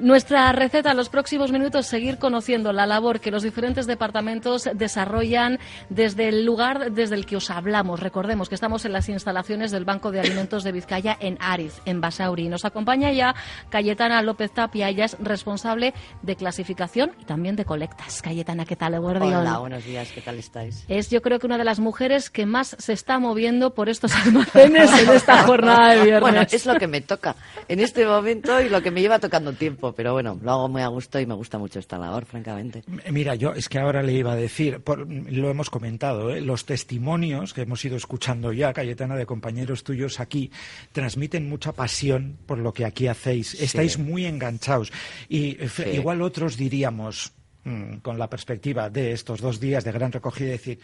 Nuestra 0.00 0.52
receta 0.52 0.92
en 0.92 0.96
los 0.96 1.08
próximos 1.08 1.50
minutos 1.50 1.86
seguir 1.86 2.18
conociendo 2.18 2.72
la 2.72 2.86
labor 2.86 3.20
que 3.20 3.30
los 3.30 3.42
diferentes 3.42 3.86
departamentos 3.86 4.68
desarrollan 4.74 5.58
desde 5.88 6.28
el 6.28 6.44
lugar 6.44 6.92
desde 6.92 7.16
el 7.16 7.26
que 7.26 7.36
os 7.36 7.50
hablamos. 7.50 8.00
Recordemos 8.00 8.48
que 8.48 8.54
estamos 8.54 8.84
en 8.84 8.92
las 8.92 9.08
instalaciones 9.08 9.70
del 9.70 9.84
Banco 9.84 10.10
de 10.10 10.20
Alimentos 10.20 10.62
de 10.64 10.72
Vizcaya 10.72 11.16
en 11.20 11.36
Ariz, 11.40 11.80
en 11.84 12.00
Basauri. 12.00 12.48
Nos 12.48 12.64
acompaña 12.64 13.12
ya 13.12 13.34
Cayetana 13.70 14.22
López 14.22 14.52
Tapia, 14.52 14.88
ella 14.88 15.04
es 15.04 15.16
responsable 15.18 15.94
de 16.22 16.36
clasificación 16.36 17.12
y 17.20 17.24
también 17.24 17.56
de 17.56 17.64
colectas. 17.64 18.22
Cayetana, 18.22 18.64
¿qué 18.64 18.76
tal? 18.76 18.94
Hola, 18.94 19.58
buenos 19.58 19.84
días, 19.84 20.10
¿qué 20.12 20.20
tal 20.20 20.38
estáis? 20.38 20.84
Es 20.88 21.10
yo 21.10 21.22
creo 21.22 21.38
que 21.38 21.46
una 21.46 21.58
de 21.58 21.64
las 21.64 21.80
mujeres 21.80 22.30
que 22.30 22.46
más 22.46 22.76
se 22.78 22.92
está 22.92 23.18
moviendo 23.18 23.74
por 23.74 23.88
estos 23.88 24.14
almacenes 24.26 24.90
en 25.02 25.10
esta 25.10 25.42
jornada 25.44 25.94
de 25.94 26.02
viernes. 26.02 26.20
Bueno, 26.20 26.42
es 26.48 26.66
lo 26.66 26.76
que 26.76 26.86
me 26.86 27.00
toca 27.00 27.34
en 27.68 27.80
este 27.80 28.06
momento 28.06 28.60
y 28.60 28.68
lo 28.68 28.82
que 28.82 28.90
me 28.90 29.00
lleva 29.00 29.18
tocando 29.18 29.52
tiempo, 29.52 29.87
pero 29.94 30.12
bueno, 30.12 30.38
lo 30.42 30.50
hago 30.52 30.68
muy 30.68 30.82
a 30.82 30.88
gusto 30.88 31.18
y 31.20 31.26
me 31.26 31.34
gusta 31.34 31.58
mucho 31.58 31.78
esta 31.78 31.98
labor, 31.98 32.24
francamente. 32.24 32.82
Mira, 33.10 33.34
yo 33.34 33.52
es 33.52 33.68
que 33.68 33.78
ahora 33.78 34.02
le 34.02 34.12
iba 34.12 34.32
a 34.32 34.36
decir, 34.36 34.80
por- 34.80 35.06
lo 35.10 35.50
hemos 35.50 35.70
comentado, 35.70 36.30
¿eh? 36.30 36.40
los 36.40 36.64
testimonios 36.64 37.52
que 37.54 37.62
hemos 37.62 37.84
ido 37.84 37.96
escuchando 37.96 38.52
ya, 38.52 38.72
Cayetana, 38.72 39.16
de 39.16 39.26
compañeros 39.26 39.84
tuyos 39.84 40.20
aquí, 40.20 40.50
transmiten 40.92 41.48
mucha 41.48 41.72
pasión 41.72 42.38
por 42.46 42.58
lo 42.58 42.72
que 42.72 42.84
aquí 42.84 43.06
hacéis. 43.06 43.54
Estáis 43.54 43.98
muy 43.98 44.26
enganchados. 44.26 44.92
Y 45.28 45.56
eh, 45.62 45.68
Sí. 45.68 45.82
igual 45.94 46.22
otros 46.22 46.56
diríamos, 46.56 47.32
mm, 47.64 47.96
con 47.98 48.18
la 48.18 48.28
perspectiva 48.30 48.88
de 48.90 49.12
estos 49.12 49.40
dos 49.40 49.60
días 49.60 49.84
de 49.84 49.92
gran 49.92 50.12
recogida, 50.12 50.48
decir. 50.50 50.78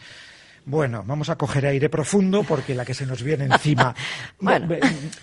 Bueno, 0.67 1.03
vamos 1.05 1.29
a 1.29 1.35
coger 1.37 1.67
aire 1.67 1.89
profundo 1.89 2.43
porque 2.43 2.73
la 2.73 2.83
que 2.85 2.93
se 2.95 3.05
nos 3.05 3.21
viene 3.21 3.45
encima. 3.45 3.93
Bueno. 4.39 4.67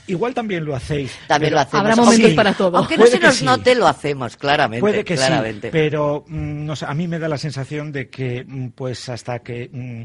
Igual 0.07 0.35
también 0.35 0.65
lo 0.65 0.75
hacéis. 0.75 1.13
También 1.27 1.51
pero- 1.51 1.57
lo 1.57 1.61
hacemos. 1.61 1.81
Habrá 1.81 1.97
momentos 1.97 2.33
para 2.35 2.53
todo. 2.55 2.79
Aunque 2.79 2.97
no 2.97 3.01
Puede 3.05 3.13
se 3.17 3.21
nos 3.21 3.35
sí. 3.37 3.45
note, 3.45 3.75
lo 3.75 3.87
hacemos, 3.89 4.37
claramente. 4.37 4.81
Puede 4.81 5.05
que 5.05 5.15
claramente. 5.17 5.69
sí, 5.69 5.73
pero 5.73 6.25
mm, 6.29 6.65
no 6.65 6.77
sé, 6.77 6.87
a 6.87 6.95
mí 6.95 7.09
me 7.09 7.19
da 7.19 7.29
la 7.29 7.39
sensación 7.39 7.91
de 7.93 8.09
que, 8.09 8.45
mm, 8.47 8.69
pues 8.71 9.09
hasta 9.09 9.41
que, 9.41 9.69
mm, 9.73 10.03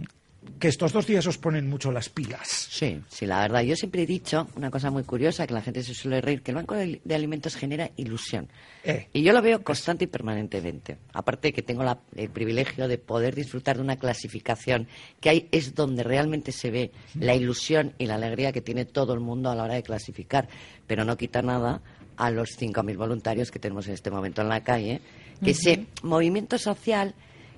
que 0.59 0.67
estos 0.67 0.91
dos 0.93 1.05
días 1.05 1.25
os 1.27 1.37
ponen 1.37 1.69
mucho 1.69 1.91
las 1.91 2.09
pilas. 2.09 2.47
Sí, 2.69 2.99
sí, 3.09 3.25
la 3.25 3.39
verdad. 3.41 3.61
Yo 3.61 3.75
siempre 3.75 4.03
he 4.03 4.05
dicho 4.05 4.47
una 4.55 4.71
cosa 4.71 4.89
muy 4.89 5.03
curiosa, 5.03 5.45
que 5.45 5.53
la 5.53 5.61
gente 5.61 5.83
se 5.83 5.93
suele 5.93 6.21
reír, 6.21 6.41
que 6.41 6.51
el 6.51 6.55
Banco 6.55 6.75
de 6.75 7.15
Alimentos 7.15 7.55
genera 7.55 7.91
ilusión. 7.97 8.47
Eh, 8.83 9.07
Y 9.13 9.21
yo 9.23 9.33
lo 9.33 9.41
veo 9.41 9.63
constante 9.63 10.05
y 10.05 10.07
permanentemente. 10.07 10.97
Aparte 11.13 11.49
de 11.49 11.53
que 11.53 11.61
tengo 11.61 11.83
la- 11.83 11.99
el 12.15 12.29
privilegio 12.29 12.87
de 12.87 12.97
poder 12.97 13.35
disfrutar 13.35 13.77
de 13.77 13.83
una 13.83 13.97
clasificación 13.97 14.87
que 15.19 15.29
ahí 15.29 15.47
es 15.51 15.75
donde 15.75 16.03
realmente 16.03 16.51
se 16.51 16.71
ve 16.71 16.91
la 17.19 17.35
ilusión 17.35 17.93
y 17.97 18.05
la 18.07 18.15
alegría 18.15 18.51
que 18.51 18.61
tiene 18.61 18.85
todo 18.85 19.13
el 19.13 19.19
mundo 19.19 19.49
a 19.49 19.55
la 19.55 19.63
hora 19.63 19.75
de 19.75 19.83
clasificar. 19.83 20.47
Pero 20.87 21.05
no 21.05 21.17
quita 21.17 21.41
nada 21.41 21.81
a 22.15 22.31
los 22.31 22.49
5.000 22.57 22.97
voluntarios 22.97 23.51
que 23.51 23.59
tenemos 23.59 23.87
en 23.87 23.93
este 23.93 24.09
momento 24.09 24.41
en 24.41 24.49
la 24.49 24.63
calle, 24.63 25.01
que 25.43 25.51
ese 25.51 25.85
movimiento 26.01 26.57
social 26.57 27.13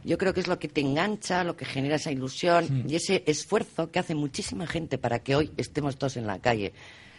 yo 0.09 0.17
creo 0.17 0.33
que 0.33 0.39
es 0.39 0.47
lo 0.47 0.57
que 0.57 0.67
te 0.67 0.81
engancha, 0.81 1.43
lo 1.43 1.55
que 1.55 1.65
genera 1.65 1.97
esa 1.97 2.11
ilusión 2.11 2.83
y 2.89 2.95
ese 2.95 3.21
esfuerzo 3.27 3.91
que 3.91 3.99
hace 3.99 4.15
muchísima 4.15 4.65
gente 4.65 4.97
para 4.97 5.19
que 5.19 5.35
hoy 5.35 5.51
estemos 5.55 5.97
todos 5.97 6.17
en 6.17 6.25
la 6.25 6.39
calle. 6.39 6.73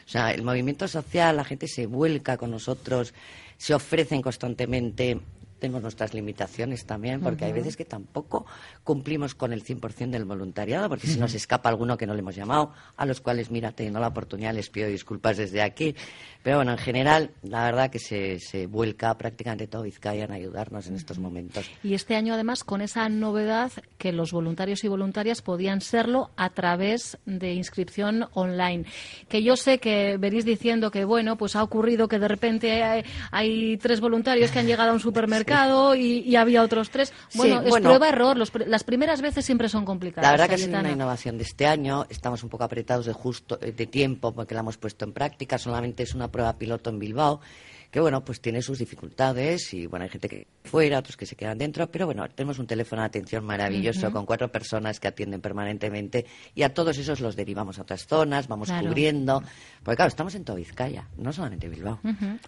O 0.05 0.09
sea, 0.09 0.33
el 0.33 0.43
movimiento 0.43 0.89
social, 0.89 1.37
la 1.37 1.45
gente 1.45 1.69
se 1.69 1.87
vuelca 1.87 2.37
con 2.37 2.51
nosotros, 2.51 3.15
se 3.57 3.75
ofrecen 3.75 4.21
constantemente. 4.23 5.21
Tenemos 5.61 5.83
nuestras 5.83 6.15
limitaciones 6.15 6.87
también, 6.87 7.21
porque 7.21 7.45
hay 7.45 7.53
veces 7.53 7.77
que 7.77 7.85
tampoco 7.85 8.47
cumplimos 8.83 9.35
con 9.35 9.53
el 9.53 9.63
100% 9.63 10.11
del 10.11 10.25
voluntariado, 10.25 10.89
porque 10.89 11.07
si 11.07 11.19
nos 11.19 11.35
escapa 11.35 11.69
alguno 11.69 11.97
que 11.97 12.07
no 12.07 12.15
le 12.15 12.21
hemos 12.21 12.35
llamado, 12.35 12.73
a 12.97 13.07
los 13.07 13.21
cuales, 13.21 13.51
mira, 13.51 13.73
teniendo 13.73 14.01
la 14.01 14.09
oportunidad, 14.09 14.55
les 14.55 14.71
pido 14.71 14.89
disculpas 14.89 15.37
desde 15.37 15.63
aquí. 15.63 15.95
Pero 16.43 16.57
bueno, 16.57 16.73
en 16.73 16.79
general, 16.79 17.31
la 17.43 17.65
verdad 17.65 17.91
que 17.91 17.99
se, 17.99 18.41
se 18.41 18.67
vuelca 18.67 19.17
prácticamente 19.19 19.67
todo 19.67 19.83
Vizcaya 19.83 20.25
en 20.25 20.33
ayudarnos 20.33 20.87
en 20.87 20.97
estos 20.97 21.19
momentos. 21.19 21.71
Y 21.83 21.95
este 21.95 22.17
año, 22.17 22.35
además, 22.35 22.65
con 22.65 22.81
esa 22.81 23.09
novedad 23.09 23.71
que 23.99 24.13
los 24.13 24.33
voluntarios 24.33 24.83
y 24.85 24.89
voluntarias 24.89 25.43
podían 25.43 25.83
serlo 25.83 26.31
a 26.37 26.51
través 26.51 27.19
de 27.27 27.53
inscripción 27.53 28.29
online. 28.33 28.85
Que 29.29 29.43
yo 29.43 29.57
sé 29.57 29.79
que 29.79 30.17
venís 30.19 30.45
diciendo 30.45 30.91
que, 30.91 31.05
bueno, 31.05 31.37
pues 31.37 31.57
ha 31.57 31.63
ocurrido 31.63 32.09
que 32.09 32.19
de 32.19 32.29
repente 32.29 32.83
hay, 32.83 33.05
hay 33.31 33.77
tres 33.77 34.01
voluntarios 34.01 34.51
que 34.51 34.61
han 34.61 34.67
llegado 34.67 34.91
a 34.91 34.95
un 34.95 35.01
supermercado 35.11 35.50
y, 35.95 36.21
y 36.21 36.37
había 36.37 36.63
otros 36.63 36.91
tres. 36.91 37.13
Bueno, 37.35 37.61
Sí, 37.61 37.65
es 37.65 37.71
bueno. 37.71 37.89
prueba-error. 37.91 38.37
Las 38.67 38.85
primeras 38.85 39.21
veces 39.21 39.45
siempre 39.45 39.69
son 39.69 39.85
complicadas. 39.85 40.25
La 40.27 40.33
verdad 40.33 40.49
que 40.49 40.55
ha 40.55 40.59
sido 40.59 40.69
Cayetana. 40.73 40.89
una 40.89 40.97
innovación 40.97 41.39
de 41.39 41.45
este 41.45 41.67
año. 41.67 42.07
Estamos 42.09 42.43
un 42.43 42.49
poco 42.51 42.65
apretados 42.65 43.07
de 43.07 43.13
justo 43.13 43.59
eh, 43.61 43.73
de 43.73 43.87
tiempo 43.87 44.33
porque 44.33 44.55
la 44.55 44.61
hemos 44.61 44.77
puesto 44.77 45.05
en 45.05 45.13
práctica. 45.13 45.59
Solamente 45.59 46.03
es 46.03 46.15
una 46.15 46.29
prueba 46.29 46.57
piloto 46.57 46.91
en 46.91 46.99
Bilbao 46.99 47.41
que 47.91 47.99
bueno, 48.01 48.25
pues 48.25 48.41
tiene 48.41 48.63
sus 48.63 48.79
dificultades 48.79 49.75
y 49.75 49.87
bueno, 49.87 50.05
hay 50.05 50.11
gente 50.11 50.29
que 50.29 50.47
fuera, 50.65 50.99
otros 51.01 51.17
que 51.17 51.27
se 51.27 51.35
quedan 51.35 51.59
dentro, 51.59 51.91
pero 51.91 52.07
bueno, 52.07 52.29
tenemos 52.29 52.59
un 52.59 52.67
teléfono 52.67 53.03
de 53.03 53.07
atención 53.07 53.45
maravilloso 53.45 54.13
con 54.13 54.27
cuatro 54.27 54.51
personas 54.53 55.01
que 55.01 55.09
atienden 55.09 55.41
permanentemente 55.41 56.27
y 56.55 56.63
a 56.63 56.73
todos 56.73 56.97
esos 56.99 57.21
los 57.21 57.35
derivamos 57.35 57.79
a 57.79 57.83
otras 57.83 58.07
zonas, 58.07 58.47
vamos 58.47 58.69
Claro. 58.69 58.87
cubriendo, 58.89 59.43
porque 59.83 59.97
claro, 59.97 60.09
estamos 60.09 60.35
en 60.37 60.45
toda 60.45 60.57
Vizcaya, 60.59 61.09
no 61.17 61.33
solamente 61.33 61.69
Bilbao. 61.69 61.99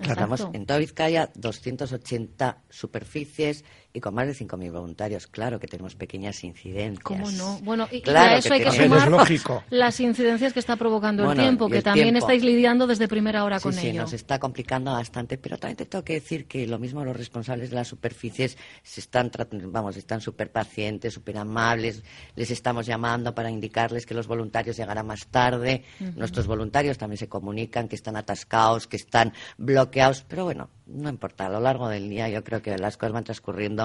Estamos 0.00 0.46
en 0.52 0.64
toda 0.66 0.78
Vizcaya, 0.78 1.30
280 1.34 2.58
superficies 2.70 3.64
y 3.94 4.00
con 4.00 4.14
más 4.14 4.26
de 4.26 4.32
5.000 4.34 4.72
voluntarios. 4.72 5.26
Claro 5.26 5.60
que 5.60 5.66
tenemos 5.66 5.94
pequeñas 5.94 6.42
incidencias. 6.44 7.02
¿Cómo 7.04 7.30
no? 7.32 7.58
Bueno, 7.62 7.88
y, 7.90 7.96
y 7.96 8.02
Claro 8.02 8.34
a 8.34 8.38
eso 8.38 8.48
que 8.48 8.54
hay 8.54 8.60
que 8.64 8.70
sumar 8.72 8.98
Es 9.00 9.06
lógico. 9.08 9.64
las 9.70 10.00
incidencias 10.00 10.52
que 10.52 10.60
está 10.60 10.76
provocando 10.76 11.24
Bueno, 11.24 11.40
el 11.42 11.46
tiempo, 11.48 11.68
que 11.68 11.78
el 11.78 11.82
también 11.82 12.06
tiempo. 12.08 12.26
estáis 12.26 12.42
lidiando 12.42 12.86
desde 12.86 13.06
primera 13.08 13.44
hora 13.44 13.58
Sí, 13.58 13.62
con 13.64 13.72
sí, 13.74 13.88
ello. 13.88 14.02
nos 14.02 14.12
está 14.14 14.38
complicando 14.38 14.92
bastante, 14.92 15.36
pero 15.36 15.58
también 15.58 15.76
te 15.76 15.84
tengo 15.86 16.04
que 16.04 16.14
decir 16.14 16.46
que 16.46 16.66
lo 16.66 16.78
mismo 16.78 17.04
los 17.04 17.16
responsables 17.16 17.70
de 17.70 17.76
las 17.76 17.88
superficies 17.88 18.56
se 18.82 19.00
están, 19.00 19.30
vamos, 19.66 19.96
están 19.96 20.20
súper 20.20 20.50
pacientes, 20.50 21.12
súper 21.12 21.36
amables, 21.36 22.02
les 22.34 22.50
estamos 22.50 22.86
llamando 22.86 23.34
para 23.34 23.50
indicarles 23.50 24.06
que 24.06 24.14
los 24.14 24.26
voluntarios 24.26 24.76
llegarán 24.76 25.06
más 25.06 25.26
tarde, 25.26 25.84
nuestros 26.16 26.46
voluntarios 26.46 26.96
también 26.98 27.18
se 27.18 27.28
comunican 27.28 27.88
que 27.88 27.96
están 27.96 28.16
atascados, 28.16 28.86
que 28.86 28.96
están 28.96 29.32
bloqueados, 29.58 30.24
pero 30.28 30.44
bueno, 30.44 30.70
no 30.86 31.08
importa, 31.08 31.46
a 31.46 31.48
lo 31.50 31.60
largo 31.60 31.88
del 31.88 32.08
día 32.08 32.28
yo 32.28 32.42
creo 32.44 32.62
que 32.62 32.76
las 32.78 32.96
cosas 32.96 33.12
van 33.12 33.24
transcurriendo 33.24 33.81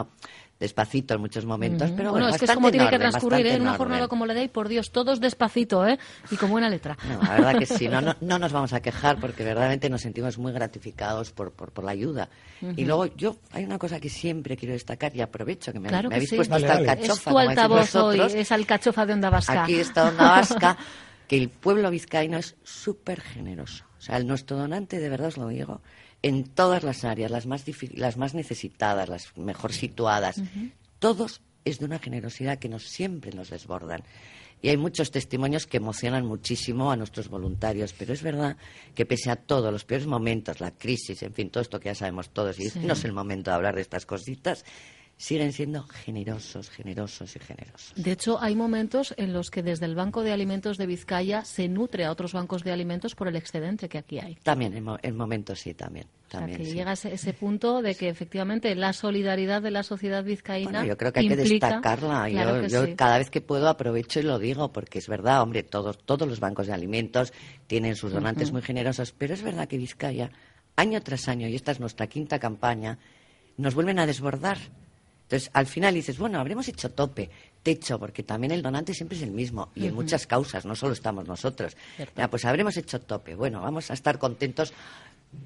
despacito 0.59 1.13
en 1.13 1.21
muchos 1.21 1.45
momentos, 1.45 1.91
pero 1.91 2.11
bueno, 2.11 2.25
bueno, 2.25 2.29
es 2.29 2.39
que 2.39 2.45
es 2.45 2.51
como 2.51 2.71
tiene 2.71 2.85
en 2.85 2.89
que 2.89 2.97
transcurrir 2.97 3.45
¿eh? 3.45 3.53
en 3.53 3.61
una 3.61 3.75
jornada 3.75 4.07
como 4.07 4.25
la 4.25 4.33
de 4.33 4.41
hoy, 4.41 4.47
por 4.47 4.67
Dios, 4.67 4.91
todos 4.91 5.19
despacito, 5.19 5.85
¿eh? 5.85 5.99
Y 6.31 6.35
con 6.35 6.49
buena 6.49 6.67
letra. 6.69 6.97
No, 7.07 7.21
la 7.21 7.35
verdad 7.35 7.59
que 7.59 7.65
sí, 7.67 7.87
no, 7.87 8.01
no, 8.01 8.15
no 8.21 8.39
nos 8.39 8.51
vamos 8.51 8.73
a 8.73 8.81
quejar 8.81 9.19
porque 9.19 9.43
verdaderamente 9.43 9.87
nos 9.89 10.01
sentimos 10.01 10.37
muy 10.39 10.51
gratificados 10.51 11.31
por, 11.31 11.51
por, 11.51 11.71
por 11.71 11.83
la 11.83 11.91
ayuda. 11.91 12.29
Y 12.75 12.85
luego 12.85 13.05
yo, 13.15 13.35
hay 13.51 13.65
una 13.65 13.77
cosa 13.77 13.99
que 13.99 14.09
siempre 14.09 14.57
quiero 14.57 14.73
destacar 14.73 15.15
y 15.15 15.21
aprovecho 15.21 15.71
que 15.71 15.79
me, 15.79 15.89
Claro 15.89 16.09
me 16.09 16.13
que 16.13 16.15
habéis 16.15 16.29
sí. 16.31 16.35
puesto 16.37 16.53
Dale, 16.55 16.65
esta 16.65 16.75
dale. 16.79 16.89
alcachofa. 16.89 17.13
Es 17.13 17.23
tu 17.23 17.37
altavoz 17.37 17.95
hoy, 17.95 18.21
es 18.21 18.51
alcachofa 18.51 19.05
de 19.05 19.13
Onda 19.13 19.29
Vasca. 19.29 19.63
Aquí 19.63 19.75
está 19.75 20.09
Onda 20.09 20.23
Vasca, 20.23 20.77
que 21.27 21.37
el 21.37 21.49
pueblo 21.49 21.91
vizcaíno 21.91 22.39
es 22.39 22.55
súper 22.63 23.21
generoso. 23.21 23.85
O 23.99 24.01
sea, 24.01 24.17
el 24.17 24.25
nuestro 24.25 24.57
donante, 24.57 24.99
de 24.99 25.09
verdad 25.09 25.27
os 25.27 25.37
lo 25.37 25.47
digo, 25.49 25.81
en 26.23 26.43
todas 26.45 26.83
las 26.83 27.03
áreas, 27.03 27.31
las 27.31 27.45
más, 27.45 27.63
las 27.93 28.17
más 28.17 28.33
necesitadas, 28.33 29.09
las 29.09 29.37
mejor 29.37 29.73
situadas, 29.73 30.41
todos 30.99 31.41
es 31.65 31.79
de 31.79 31.85
una 31.85 31.99
generosidad 31.99 32.59
que 32.59 32.69
nos 32.69 32.83
siempre 32.83 33.31
nos 33.31 33.49
desbordan. 33.49 34.03
Y 34.59 34.69
hay 34.69 34.77
muchos 34.77 35.11
testimonios 35.11 35.67
que 35.67 35.77
emocionan 35.77 36.25
muchísimo 36.25 36.91
a 36.91 36.95
nuestros 36.95 37.27
voluntarios, 37.29 37.93
pero 37.93 38.11
es 38.13 38.23
verdad 38.23 38.57
que 38.95 39.05
pese 39.05 39.29
a 39.29 39.35
todo, 39.35 39.71
los 39.71 39.85
peores 39.85 40.07
momentos, 40.07 40.59
la 40.59 40.71
crisis, 40.71 41.21
en 41.21 41.33
fin, 41.33 41.51
todo 41.51 41.61
esto 41.61 41.79
que 41.79 41.89
ya 41.89 41.95
sabemos 41.95 42.29
todos, 42.31 42.59
y 42.59 42.69
Sí. 42.71 42.79
no 42.79 42.93
es 42.93 43.03
el 43.05 43.13
momento 43.13 43.51
de 43.51 43.55
hablar 43.55 43.75
de 43.75 43.81
estas 43.81 44.07
cositas, 44.07 44.65
siguen 45.19 45.51
siendo 45.51 45.81
generosos, 45.83 46.69
generosos 46.69 47.35
y 47.35 47.39
generosos. 47.39 47.91
De 47.95 48.11
hecho, 48.11 48.39
hay 48.39 48.55
momentos 48.55 49.15
en 49.17 49.33
los 49.33 49.49
que 49.49 49.63
desde 49.63 49.85
el 49.87 49.95
Banco 49.95 50.21
de 50.21 50.31
Alimentos 50.31 50.77
de 50.77 50.85
Vizcaya 50.85 51.43
se 51.43 51.67
nutre 51.67 52.05
a 52.05 52.11
otros 52.11 52.33
bancos 52.33 52.63
de 52.63 52.71
alimentos 52.71 53.15
por 53.15 53.27
el 53.27 53.35
excedente 53.35 53.89
que 53.89 53.97
aquí 53.97 54.19
hay. 54.19 54.35
También, 54.43 54.75
en, 54.77 54.83
mo- 54.83 54.99
en 55.01 55.17
momentos 55.17 55.59
sí, 55.59 55.73
también. 55.73 56.05
O 56.05 56.29
sea, 56.29 56.39
también 56.41 56.59
que 56.59 56.65
sí. 56.65 56.73
llega 56.75 56.91
ese, 56.91 57.13
ese 57.13 57.33
punto 57.33 57.81
de 57.81 57.95
que 57.95 58.09
efectivamente 58.09 58.75
la 58.75 58.93
solidaridad 58.93 59.61
de 59.61 59.71
la 59.71 59.81
sociedad 59.81 60.23
vizcaína 60.23 60.69
Bueno, 60.71 60.85
yo 60.85 60.97
creo 60.97 61.11
que 61.11 61.21
hay 61.21 61.27
que 61.29 61.33
implica- 61.33 61.67
destacarla. 61.69 62.29
Claro 62.29 62.55
yo 62.57 62.61
que 62.61 62.69
yo 62.69 62.85
sí. 62.85 62.95
cada 62.95 63.17
vez 63.17 63.29
que 63.31 63.41
puedo 63.41 63.67
aprovecho 63.69 64.19
y 64.19 64.23
lo 64.23 64.37
digo, 64.37 64.71
porque 64.71 64.99
es 64.99 65.07
verdad, 65.07 65.41
hombre, 65.41 65.63
todos, 65.63 65.97
todos 65.97 66.27
los 66.27 66.39
bancos 66.39 66.67
de 66.67 66.73
alimentos 66.73 67.33
tienen 67.65 67.95
sus 67.95 68.11
donantes 68.11 68.49
Ujú. 68.49 68.53
muy 68.57 68.61
generosos, 68.61 69.13
pero 69.17 69.33
es 69.33 69.41
verdad 69.41 69.67
que 69.67 69.77
Vizcaya, 69.79 70.29
año 70.75 71.01
tras 71.01 71.27
año, 71.27 71.47
y 71.47 71.55
esta 71.55 71.71
es 71.71 71.79
nuestra 71.79 72.05
quinta 72.05 72.37
campaña, 72.37 72.99
nos 73.57 73.73
vuelven 73.73 73.97
a 73.97 74.05
desbordar. 74.05 74.59
Entonces, 75.27 75.51
al 75.51 75.65
final 75.65 75.93
dices, 75.93 76.17
bueno, 76.17 76.39
habremos 76.39 76.69
hecho 76.69 76.89
tope, 76.89 77.29
techo, 77.61 77.99
porque 77.99 78.23
también 78.23 78.51
el 78.51 78.61
donante 78.61 78.93
siempre 78.93 79.17
es 79.17 79.23
el 79.23 79.31
mismo, 79.31 79.71
y 79.75 79.85
en 79.85 79.93
muchas 79.93 80.25
causas, 80.25 80.65
no 80.65 80.73
solo 80.73 80.93
estamos 80.93 81.27
nosotros. 81.27 81.75
Ya, 82.15 82.29
pues 82.29 82.45
habremos 82.45 82.77
hecho 82.77 83.01
tope. 83.01 83.35
Bueno, 83.35 83.61
vamos 83.61 83.91
a 83.91 83.93
estar 83.93 84.19
contentos. 84.19 84.71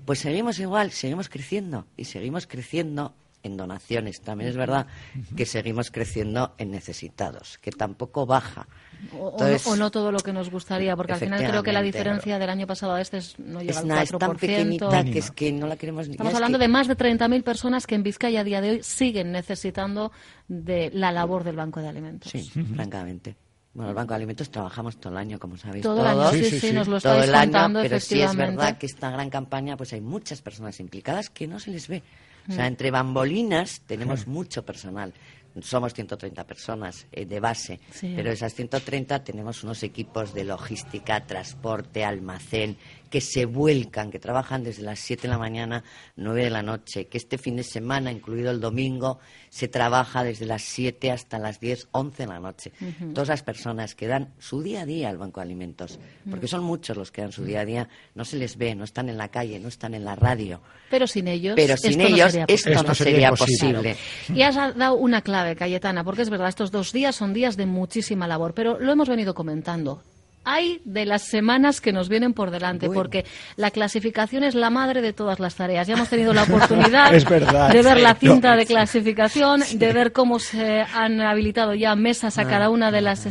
Pues 0.06 0.20
seguimos 0.20 0.60
igual, 0.60 0.92
seguimos 0.92 1.30
creciendo, 1.30 1.88
y 1.98 2.06
seguimos 2.06 2.46
creciendo 2.46 3.16
en 3.44 3.58
donaciones. 3.58 4.22
También 4.22 4.50
es 4.50 4.58
verdad 4.58 4.88
que 5.36 5.46
seguimos 5.46 5.92
creciendo 5.92 6.54
en 6.58 6.72
necesitados, 6.72 7.58
que 7.60 7.72
tampoco 7.72 8.26
baja. 8.26 8.68
O, 9.14 9.36
no, 9.39 9.58
o 9.72 9.76
no 9.76 9.89
todo 9.92 10.12
lo 10.12 10.20
que 10.20 10.32
nos 10.32 10.52
gustaría, 10.52 10.96
porque 10.96 11.14
al 11.14 11.20
final 11.20 11.44
creo 11.44 11.64
que 11.64 11.72
la 11.72 11.82
diferencia 11.82 12.38
del 12.38 12.50
año 12.50 12.68
pasado 12.68 12.94
a 12.94 13.02
este 13.02 13.18
es, 13.18 13.39
no 13.39 13.60
llega 13.62 13.72
es, 13.72 13.78
al 13.78 13.84
4%. 13.86 13.88
nada, 13.88 14.04
es 14.04 14.12
tan 14.12 14.36
pequeñita 14.38 15.04
que 15.06 15.20
es 15.20 15.32
que 15.32 15.52
no 15.52 15.66
la 15.68 15.76
queremos 15.76 16.08
ni 16.08 16.12
Estamos 16.14 16.32
es 16.32 16.36
hablando 16.36 16.58
que- 16.60 16.64
de 16.64 16.68
más 16.68 16.88
de 16.88 16.96
30.000 16.96 17.44
personas 17.44 17.88
que 17.88 17.96
en 17.96 18.04
Vizcaya 18.04 18.42
a 18.42 18.44
día 18.44 18.62
de 18.62 18.70
hoy 18.72 18.84
siguen 18.84 19.32
necesitando 19.32 20.12
de 20.48 20.92
la 20.94 21.12
labor 21.12 21.44
del 21.44 21.56
Banco 21.56 21.80
de 21.80 21.88
Alimentos. 21.88 22.32
Sí, 22.32 22.44
francamente. 22.76 23.36
Bueno, 23.74 23.89
el 23.92 23.96
Banco 23.96 24.10
de 24.10 24.16
Alimentos 24.18 24.52
trabajamos 24.52 24.98
todo 24.98 25.14
el 25.14 25.18
año, 25.18 25.39
como 25.39 25.56
sabéis 25.56 25.84
Todo 25.84 26.02
el 26.02 26.08
año, 26.08 26.30
sí, 26.32 26.44
sí, 26.44 26.60
sí, 26.60 26.74
nos 26.74 26.89
lo 26.89 27.00
todo 27.00 27.14
estáis 27.14 27.30
el 27.30 27.36
año, 27.36 27.44
contando, 27.54 27.82
pero 27.82 28.00
sí 28.02 28.22
es 28.22 28.36
verdad 28.36 28.78
que 28.78 28.86
esta 28.86 29.10
gran 29.10 29.30
campaña, 29.30 29.78
pues 29.78 29.94
hay 29.94 30.02
muchas 30.02 30.42
personas 30.42 30.78
implicadas 30.82 31.30
que 31.30 31.48
no 31.48 31.58
se 31.58 31.72
les 31.72 31.88
ve. 31.88 32.04
O 32.50 32.54
sea, 32.54 32.64
Mm. 32.66 32.68
entre 32.68 32.92
bambolinas 32.92 33.82
tenemos 33.86 34.28
mucho 34.28 34.64
personal. 34.66 35.14
Somos 35.62 35.94
130 35.94 36.46
personas 36.48 37.08
eh, 37.12 37.26
de 37.26 37.39
base, 37.42 37.80
Sí. 37.92 38.14
pero 38.16 38.32
esas 38.32 38.54
130 38.56 39.22
tenemos 39.24 39.64
unos 39.66 39.84
equipos 39.84 40.34
de 40.34 40.46
logística, 40.46 41.26
transporte, 41.28 42.06
almacén, 42.06 42.78
que 43.12 43.22
se 43.22 43.45
vuelcan, 43.45 44.09
que 44.09 44.20
trabajan 44.20 44.64
desde 44.64 44.84
las 44.84 44.99
7 44.99 45.24
de 45.24 45.28
la 45.28 45.38
mañana, 45.38 45.84
9 46.16 46.45
de 46.45 46.49
la 46.49 46.64
noche, 46.64 47.07
que 47.07 47.18
este 47.18 47.38
fin 47.38 47.57
de 47.57 47.64
semana, 47.64 48.09
incluido 48.12 48.49
el 48.49 48.62
domingo, 48.62 49.20
se 49.49 49.68
trabaja 49.68 50.24
desde 50.24 50.45
las 50.45 50.62
7 50.62 51.12
hasta 51.12 51.38
las 51.38 51.59
10, 51.59 51.89
11 51.91 52.24
de 52.24 52.28
la 52.28 52.39
noche. 52.39 52.72
Todas 53.14 53.28
las 53.28 53.43
personas 53.43 53.95
que 53.95 54.07
dan 54.07 54.34
su 54.39 54.64
día 54.64 54.82
a 54.82 54.86
día 54.86 55.09
al 55.09 55.18
Banco 55.18 55.41
de 55.41 55.45
Alimentos, 55.45 55.99
porque 56.30 56.47
son 56.47 56.64
muchos 56.64 56.95
los 56.95 57.12
que 57.12 57.22
dan 57.22 57.34
su 57.34 57.43
día 57.43 57.59
a 57.59 57.66
día, 57.66 57.89
no 58.16 58.24
se 58.24 58.38
les 58.38 58.57
ve, 58.57 58.74
no 58.76 58.86
están 58.86 59.09
en 59.09 59.18
la 59.18 59.28
calle, 59.28 59.59
no 59.59 59.68
están 59.68 59.93
en 59.93 60.05
la 60.05 60.16
radio. 60.16 60.62
Pero 60.89 61.05
sin 61.05 61.28
ellos, 61.28 61.55
Pero 61.57 61.76
sin 61.76 61.91
esto 61.91 62.03
no 62.03 62.16
ellos 62.16 62.32
sería 62.32 62.45
esto 62.47 62.84
no 62.84 62.95
sería 62.95 63.32
posible. 63.32 63.97
Y 64.34 64.41
has 64.41 64.55
dado 64.55 64.95
una 64.95 65.22
clave, 65.22 65.57
Cayetana, 65.57 66.05
porque 66.05 66.22
es 66.22 66.30
verdad, 66.30 66.47
estos 66.47 66.72
dos 66.72 66.93
días 66.93 67.14
son 67.14 67.34
días 67.34 67.57
de 67.57 67.66
muchísima 67.66 68.26
labor, 68.26 68.53
pero 68.53 68.80
lo 68.80 68.93
hemos 68.93 69.09
venido 69.09 69.34
comentando. 69.34 70.01
Hay 70.44 70.82
de 70.86 71.06
las 71.06 71.24
semanas 71.28 71.82
que 71.82 71.94
nos 71.94 72.10
vienen 72.10 72.34
por 72.34 72.50
delante, 72.50 72.88
Bueno. 72.88 73.00
porque 73.02 73.26
la 73.58 73.70
clasificación 73.72 74.44
es 74.44 74.56
la 74.56 74.70
madre 74.72 75.02
de 75.02 75.14
todas 75.14 75.39
las 75.39 75.56
tareas. 75.56 75.88
Ya 75.88 75.94
hemos 75.94 76.10
tenido 76.10 76.34
la 76.34 76.44
oportunidad 76.44 77.12
verdad. 77.30 77.72
de 77.72 77.82
ver 77.84 78.00
la 78.00 78.16
cinta 78.16 78.52
No. 78.52 78.58
de 78.58 78.66
clasificación, 78.66 79.62
de 79.76 79.94
ver 79.94 80.12
cómo 80.12 80.39
se 80.39 80.82
han 80.82 81.22
habilitado 81.22 81.76
ya 81.76 81.96
mesas 81.96 82.38
a 82.38 82.42
Ah. 82.42 82.48
cada 82.48 82.70
una 82.70 82.92
de 82.92 83.02
las... 83.02 83.28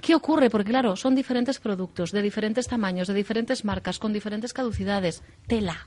¿Qué 0.00 0.14
ocurre? 0.14 0.48
Porque 0.48 0.70
claro, 0.70 0.96
son 0.96 1.14
diferentes 1.14 1.58
productos, 1.58 2.10
de 2.12 2.22
diferentes 2.22 2.66
tamaños, 2.66 3.08
de 3.08 3.14
diferentes 3.14 3.64
marcas, 3.64 3.98
con 3.98 4.12
diferentes 4.12 4.52
caducidades. 4.54 5.22
Tela. 5.46 5.86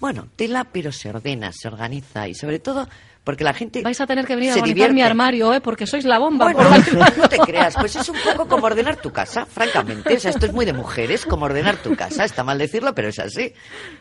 Bueno, 0.00 0.26
tela, 0.34 0.64
pero 0.72 0.90
se 0.90 1.10
ordena, 1.10 1.52
se 1.52 1.68
organiza 1.68 2.26
y 2.26 2.34
sobre 2.34 2.58
todo 2.58 2.88
porque 3.30 3.44
la 3.44 3.54
gente 3.54 3.80
Vais 3.82 4.00
a 4.00 4.08
tener 4.08 4.26
que 4.26 4.34
venir 4.34 4.50
a 4.50 4.54
organizar 4.56 4.92
mi 4.92 5.02
armario, 5.02 5.54
¿eh? 5.54 5.60
Porque 5.60 5.86
sois 5.86 6.04
la 6.04 6.18
bomba. 6.18 6.52
Bueno, 6.52 6.68
por 6.98 7.16
no 7.16 7.28
te 7.28 7.38
creas, 7.38 7.76
pues 7.76 7.94
es 7.94 8.08
un 8.08 8.16
poco 8.24 8.48
como 8.48 8.66
ordenar 8.66 8.96
tu 8.96 9.12
casa, 9.12 9.46
francamente. 9.46 10.16
O 10.16 10.18
sea, 10.18 10.32
esto 10.32 10.46
es 10.46 10.52
muy 10.52 10.64
de 10.64 10.72
mujeres, 10.72 11.24
como 11.26 11.44
ordenar 11.44 11.76
tu 11.76 11.94
casa. 11.94 12.24
Está 12.24 12.42
mal 12.42 12.58
decirlo, 12.58 12.92
pero 12.92 13.06
es 13.06 13.20
así. 13.20 13.54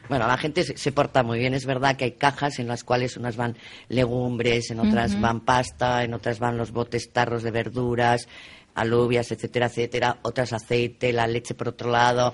Bueno, 0.07 0.25
la 0.25 0.35
gente 0.39 0.63
se, 0.63 0.75
se 0.77 0.91
porta 0.91 1.21
muy 1.21 1.37
bien. 1.37 1.53
Es 1.53 1.67
verdad 1.67 1.95
que 1.95 2.05
hay 2.05 2.11
cajas 2.13 2.57
en 2.57 2.67
las 2.67 2.83
cuales 2.83 3.17
unas 3.17 3.35
van 3.35 3.55
legumbres, 3.87 4.71
en 4.71 4.79
otras 4.79 5.21
van 5.21 5.41
pasta, 5.41 6.03
en 6.03 6.15
otras 6.15 6.39
van 6.39 6.57
los 6.57 6.71
botes 6.71 7.11
tarros 7.11 7.43
de 7.43 7.51
verduras, 7.51 8.27
alubias, 8.73 9.31
etcétera, 9.31 9.67
etcétera. 9.67 10.17
Otras 10.23 10.53
aceite, 10.53 11.13
la 11.13 11.27
leche 11.27 11.53
por 11.53 11.67
otro 11.67 11.91
lado, 11.91 12.33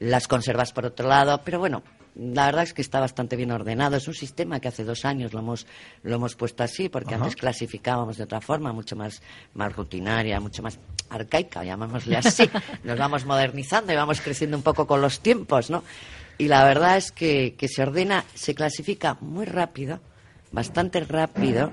las 0.00 0.26
conservas 0.26 0.72
por 0.72 0.86
otro 0.86 1.06
lado. 1.06 1.40
Pero 1.44 1.60
bueno, 1.60 1.84
la 2.14 2.46
verdad 2.46 2.64
es 2.64 2.74
que 2.74 2.82
está 2.82 3.00
bastante 3.00 3.36
bien 3.36 3.50
ordenado. 3.50 3.96
Es 3.96 4.06
un 4.06 4.14
sistema 4.14 4.60
que 4.60 4.68
hace 4.68 4.84
dos 4.84 5.04
años 5.04 5.32
lo 5.32 5.40
hemos, 5.40 5.66
lo 6.02 6.16
hemos 6.16 6.34
puesto 6.34 6.62
así, 6.62 6.88
porque 6.88 7.14
Ajá. 7.14 7.24
antes 7.24 7.36
clasificábamos 7.36 8.16
de 8.18 8.24
otra 8.24 8.40
forma, 8.40 8.72
mucho 8.72 8.96
más, 8.96 9.22
más 9.54 9.74
rutinaria, 9.74 10.40
mucho 10.40 10.62
más 10.62 10.78
arcaica, 11.08 11.64
llamémosle 11.64 12.16
así. 12.16 12.48
Nos 12.84 12.98
vamos 12.98 13.24
modernizando 13.24 13.92
y 13.92 13.96
vamos 13.96 14.20
creciendo 14.20 14.56
un 14.56 14.62
poco 14.62 14.86
con 14.86 15.00
los 15.00 15.20
tiempos, 15.20 15.70
¿no? 15.70 15.82
Y 16.38 16.48
la 16.48 16.64
verdad 16.64 16.96
es 16.96 17.12
que, 17.12 17.54
que 17.56 17.68
se 17.68 17.82
ordena, 17.82 18.24
se 18.34 18.54
clasifica 18.54 19.16
muy 19.20 19.44
rápido, 19.44 20.00
bastante 20.50 21.00
rápido, 21.00 21.72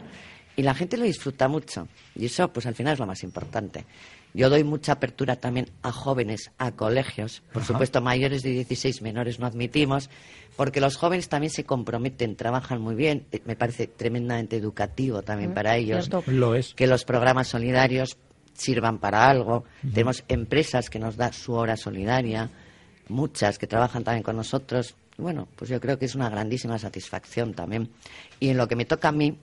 y 0.56 0.62
la 0.62 0.76
gente 0.76 0.98
lo 0.98 1.06
disfruta 1.06 1.48
mucho. 1.48 1.88
Y 2.16 2.26
eso, 2.26 2.52
pues 2.52 2.66
al 2.66 2.76
final 2.76 2.94
es 2.94 3.00
lo 3.00 3.06
más 3.06 3.24
importante. 3.24 3.86
Yo 4.34 4.49
doy 4.49 4.63
mucha 4.63 4.93
apertura 4.93 5.36
también 5.38 5.69
a 5.82 5.91
jóvenes, 5.91 6.51
a 6.57 6.71
colegios. 6.71 7.41
Por 7.51 7.63
Ajá. 7.63 7.73
supuesto, 7.73 7.99
mayores 8.01 8.43
de 8.43 8.51
16 8.51 9.01
menores 9.01 9.39
no 9.39 9.47
admitimos, 9.47 10.09
porque 10.55 10.80
los 10.82 10.97
jóvenes 10.97 11.30
también 11.30 11.51
se 11.51 11.63
comprometen, 11.63 12.36
trabajan 12.36 12.80
muy 12.82 12.95
bien. 12.95 13.25
Eh, 13.32 13.41
Me 13.45 13.55
parece 13.55 13.88
tremendamente 13.88 14.55
educativo 14.55 15.21
también 15.23 15.51
Mm, 15.51 15.53
para 15.55 15.75
ellos. 15.77 16.09
Lo 16.27 16.53
es. 16.55 16.73
Que 16.75 16.86
los 16.88 17.05
programas 17.05 17.47
solidarios 17.47 18.17
sirvan 18.53 18.99
para 18.99 19.27
algo. 19.30 19.63
Tenemos 19.93 20.23
empresas 20.27 20.89
que 20.89 20.99
nos 20.99 21.15
da 21.15 21.32
su 21.34 21.53
hora 21.53 21.75
solidaria, 21.77 22.49
muchas 23.07 23.57
que 23.57 23.67
trabajan 23.67 24.03
también 24.03 24.23
con 24.23 24.36
nosotros. 24.36 24.95
Bueno, 25.17 25.47
pues 25.55 25.69
yo 25.69 25.80
creo 25.82 25.97
que 25.97 26.05
es 26.05 26.15
una 26.15 26.30
grandísima 26.30 26.77
satisfacción 26.77 27.53
también. 27.53 27.89
Y 28.39 28.49
en 28.49 28.57
lo 28.57 28.67
que 28.67 28.75
me 28.75 28.86
toca 28.86 29.09
a 29.09 29.11
mí, 29.11 29.38